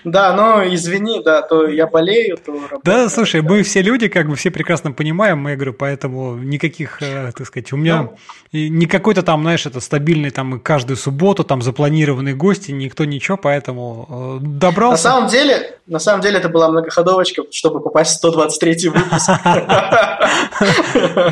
Да, 0.03 0.33
но 0.35 0.63
извини, 0.73 1.23
да, 1.23 1.41
то 1.41 1.65
я 1.65 1.87
болею, 1.87 2.37
то 2.37 2.51
работаю. 2.51 2.81
Да, 2.83 3.09
слушай, 3.09 3.41
мы 3.41 3.63
все 3.63 3.81
люди, 3.81 4.09
как 4.09 4.27
бы 4.27 4.35
все 4.35 4.51
прекрасно 4.51 4.91
понимаем, 4.91 5.47
я 5.47 5.55
говорю, 5.55 5.73
поэтому 5.73 6.35
никаких, 6.35 7.01
э, 7.01 7.31
так 7.35 7.47
сказать, 7.47 7.71
у 7.71 7.77
меня 7.77 8.01
ну, 8.01 8.17
не 8.51 8.85
какой-то 8.85 9.23
там, 9.23 9.41
знаешь, 9.43 9.65
это 9.65 9.79
стабильный 9.79 10.29
там 10.29 10.59
каждую 10.59 10.97
субботу 10.97 11.43
там 11.43 11.61
запланированные 11.61 12.35
гости, 12.35 12.71
никто 12.71 13.05
ничего, 13.05 13.37
поэтому 13.37 14.39
э, 14.41 14.45
добрался. 14.45 15.09
На 15.09 15.15
самом 15.15 15.29
деле, 15.29 15.77
на 15.87 15.99
самом 15.99 16.21
деле 16.21 16.37
это 16.37 16.49
была 16.49 16.62
многоходовочка, 16.69 17.43
чтобы 17.51 17.79
попасть 17.81 18.11
в 18.11 18.15
123 18.15 18.89
выпуск. 18.89 19.29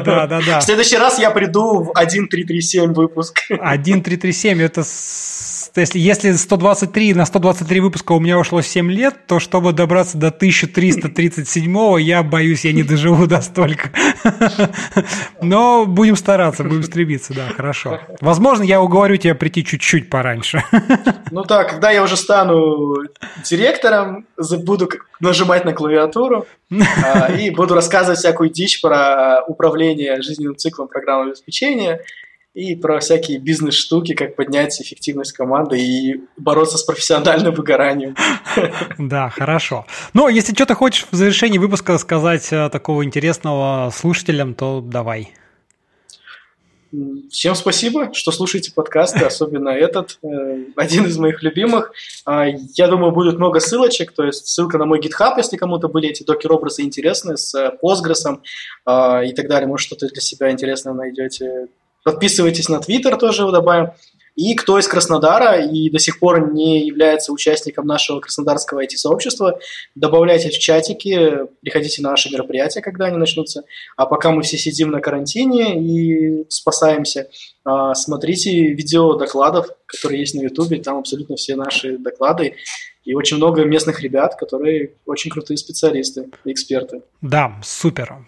Да, 0.05 0.27
да, 0.27 0.41
да. 0.45 0.59
В 0.59 0.63
следующий 0.63 0.97
раз 0.97 1.19
я 1.19 1.31
приду 1.31 1.83
в 1.83 1.89
1337 1.91 2.93
выпуск. 2.93 3.39
1337 3.49 4.61
это 4.61 4.83
если, 5.79 5.99
если 5.99 6.31
123 6.33 7.13
на 7.13 7.25
123 7.25 7.79
выпуска 7.79 8.11
у 8.11 8.19
меня 8.19 8.37
ушло 8.37 8.61
7 8.61 8.91
лет, 8.91 9.27
то 9.27 9.39
чтобы 9.39 9.71
добраться 9.73 10.17
до 10.17 10.27
1337, 10.27 12.01
я 12.01 12.23
боюсь, 12.23 12.65
я 12.65 12.73
не 12.73 12.83
доживу 12.83 13.25
до 13.27 13.41
столько. 13.41 13.89
Но 15.41 15.85
будем 15.85 16.15
стараться, 16.15 16.63
будем 16.63 16.83
стремиться, 16.83 17.33
да, 17.33 17.47
хорошо. 17.55 17.99
Возможно, 18.19 18.63
я 18.63 18.81
уговорю 18.81 19.17
тебя 19.17 19.35
прийти 19.35 19.63
чуть-чуть 19.63 20.09
пораньше. 20.09 20.63
Ну 21.31 21.43
так, 21.43 21.69
когда 21.69 21.91
я 21.91 22.03
уже 22.03 22.17
стану 22.17 22.97
директором, 23.43 24.25
буду 24.63 24.89
нажимать 25.19 25.65
на 25.65 25.73
клавиатуру 25.73 26.47
а, 27.03 27.31
и 27.31 27.49
буду 27.51 27.75
рассказывать 27.75 28.19
всякую 28.19 28.49
дичь 28.49 28.81
про 28.81 29.41
управление 29.47 30.21
жизненным 30.21 30.57
циклом 30.57 30.87
программного 30.87 31.31
обеспечения, 31.31 32.01
и 32.53 32.75
про 32.75 32.99
всякие 32.99 33.39
бизнес-штуки, 33.39 34.13
как 34.13 34.35
поднять 34.35 34.79
эффективность 34.81 35.31
команды 35.31 35.79
и 35.79 36.21
бороться 36.37 36.77
с 36.77 36.83
профессиональным 36.83 37.53
выгоранием. 37.53 38.15
Да, 38.97 39.29
хорошо. 39.29 39.85
Но 40.13 40.29
если 40.29 40.53
что-то 40.53 40.75
хочешь 40.75 41.05
в 41.11 41.15
завершении 41.15 41.57
выпуска 41.57 41.97
сказать 41.97 42.51
э, 42.51 42.69
такого 42.69 43.03
интересного 43.03 43.89
слушателям, 43.93 44.53
то 44.53 44.81
давай. 44.81 45.33
Всем 47.29 47.55
спасибо, 47.55 48.13
что 48.13 48.31
слушаете 48.31 48.73
подкасты, 48.73 49.19
особенно 49.25 49.69
этот, 49.69 50.19
э, 50.23 50.65
один 50.75 51.05
из 51.05 51.17
моих 51.17 51.41
любимых. 51.41 51.93
А, 52.25 52.47
я 52.47 52.87
думаю, 52.87 53.13
будет 53.13 53.37
много 53.37 53.59
ссылочек, 53.59 54.11
то 54.11 54.23
есть 54.23 54.47
ссылка 54.47 54.77
на 54.77 54.85
мой 54.85 54.99
GitHub, 54.99 55.33
если 55.37 55.55
кому-то 55.55 55.87
были 55.87 56.09
эти 56.09 56.23
докер-образы 56.23 56.81
интересны, 56.81 57.37
с 57.37 57.55
э, 57.55 57.71
Postgres 57.81 58.39
а, 58.85 59.23
и 59.23 59.33
так 59.33 59.47
далее. 59.47 59.67
Может, 59.67 59.87
что-то 59.87 60.07
для 60.07 60.21
себя 60.21 60.51
интересное 60.51 60.93
найдете 60.93 61.67
Подписывайтесь 62.03 62.69
на 62.69 62.79
Твиттер, 62.79 63.17
тоже 63.17 63.49
добавим. 63.51 63.91
И 64.35 64.55
кто 64.55 64.79
из 64.79 64.87
Краснодара 64.87 65.61
и 65.61 65.89
до 65.89 65.99
сих 65.99 66.19
пор 66.19 66.53
не 66.53 66.85
является 66.85 67.33
участником 67.33 67.85
нашего 67.85 68.21
краснодарского 68.21 68.83
IT-сообщества, 68.83 69.59
добавляйтесь 69.95 70.55
в 70.55 70.59
чатики, 70.59 71.47
приходите 71.61 72.01
на 72.01 72.11
наши 72.11 72.31
мероприятия, 72.31 72.81
когда 72.81 73.05
они 73.05 73.17
начнутся. 73.17 73.63
А 73.97 74.05
пока 74.05 74.31
мы 74.31 74.41
все 74.43 74.57
сидим 74.57 74.89
на 74.89 75.01
карантине 75.01 75.81
и 75.81 76.45
спасаемся, 76.49 77.29
а, 77.65 77.93
смотрите 77.93 78.51
видео 78.51 79.15
докладов, 79.15 79.67
которые 79.85 80.21
есть 80.21 80.33
на 80.33 80.41
Ютубе, 80.41 80.81
там 80.81 80.99
абсолютно 80.99 81.35
все 81.35 81.55
наши 81.55 81.97
доклады. 81.97 82.55
И 83.03 83.13
очень 83.13 83.37
много 83.37 83.65
местных 83.65 84.01
ребят, 84.01 84.35
которые 84.35 84.93
очень 85.05 85.31
крутые 85.31 85.57
специалисты, 85.57 86.29
эксперты. 86.45 87.01
Да, 87.21 87.59
супер. 87.63 88.25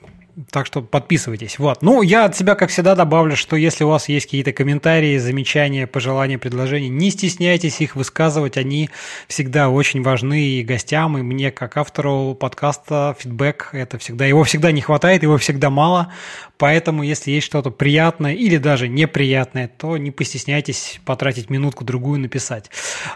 Так 0.49 0.65
что 0.65 0.81
подписывайтесь. 0.81 1.59
Вот. 1.59 1.83
Ну, 1.83 2.01
я 2.01 2.25
от 2.25 2.35
себя, 2.35 2.55
как 2.55 2.71
всегда, 2.71 2.95
добавлю, 2.95 3.35
что 3.35 3.55
если 3.55 3.83
у 3.83 3.89
вас 3.89 4.09
есть 4.09 4.25
какие-то 4.25 4.51
комментарии, 4.51 5.17
замечания, 5.19 5.85
пожелания, 5.85 6.39
предложения, 6.39 6.89
не 6.89 7.11
стесняйтесь 7.11 7.81
их 7.81 7.95
высказывать. 7.95 8.57
Они 8.57 8.89
всегда 9.27 9.69
очень 9.69 10.01
важны 10.01 10.41
и 10.41 10.63
гостям, 10.63 11.17
и 11.19 11.21
мне, 11.21 11.51
как 11.51 11.77
автору 11.77 12.33
подкаста, 12.33 13.15
фидбэк, 13.19 13.69
это 13.73 13.99
всегда, 13.99 14.25
его 14.25 14.43
всегда 14.43 14.71
не 14.71 14.81
хватает, 14.81 15.21
его 15.21 15.37
всегда 15.37 15.69
мало. 15.69 16.11
Поэтому, 16.63 17.03
если 17.03 17.31
есть 17.31 17.45
что-то 17.45 17.71
приятное 17.71 18.35
или 18.35 18.55
даже 18.55 18.87
неприятное, 18.87 19.67
то 19.67 19.97
не 19.97 20.11
постесняйтесь 20.11 21.01
потратить 21.03 21.49
минутку-другую 21.49 22.21
написать. 22.21 22.71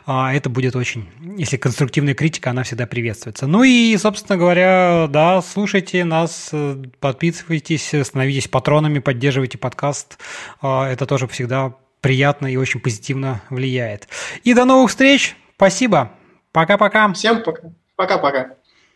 А, 0.06 0.34
это 0.34 0.50
будет 0.50 0.76
очень, 0.76 1.08
если 1.38 1.56
конструктивная 1.56 2.14
критика, 2.14 2.50
она 2.50 2.64
всегда 2.64 2.88
приветствуется. 2.88 3.48
Ну 3.48 3.64
и, 3.64 3.96
собственно 3.96 4.38
говоря, 4.38 5.08
да, 5.10 5.42
слушайте 5.42 6.04
нас, 6.04 6.52
подписывайтесь, 7.00 7.96
становитесь 8.04 8.50
патронами, 8.50 9.00
поддерживайте 9.00 9.58
подкаст. 9.58 10.20
А, 10.62 10.86
это 10.92 11.06
тоже 11.06 11.26
всегда 11.30 11.74
приятно 12.02 12.48
и 12.48 12.58
очень 12.58 12.82
позитивно 12.82 13.42
влияет. 13.50 14.10
И 14.44 14.54
до 14.54 14.66
новых 14.66 14.90
встреч. 14.90 15.38
Спасибо. 15.56 16.12
Пока-пока. 16.52 17.14
Всем 17.14 17.42
пока. 17.44 17.70
Пока-пока. 17.96 18.58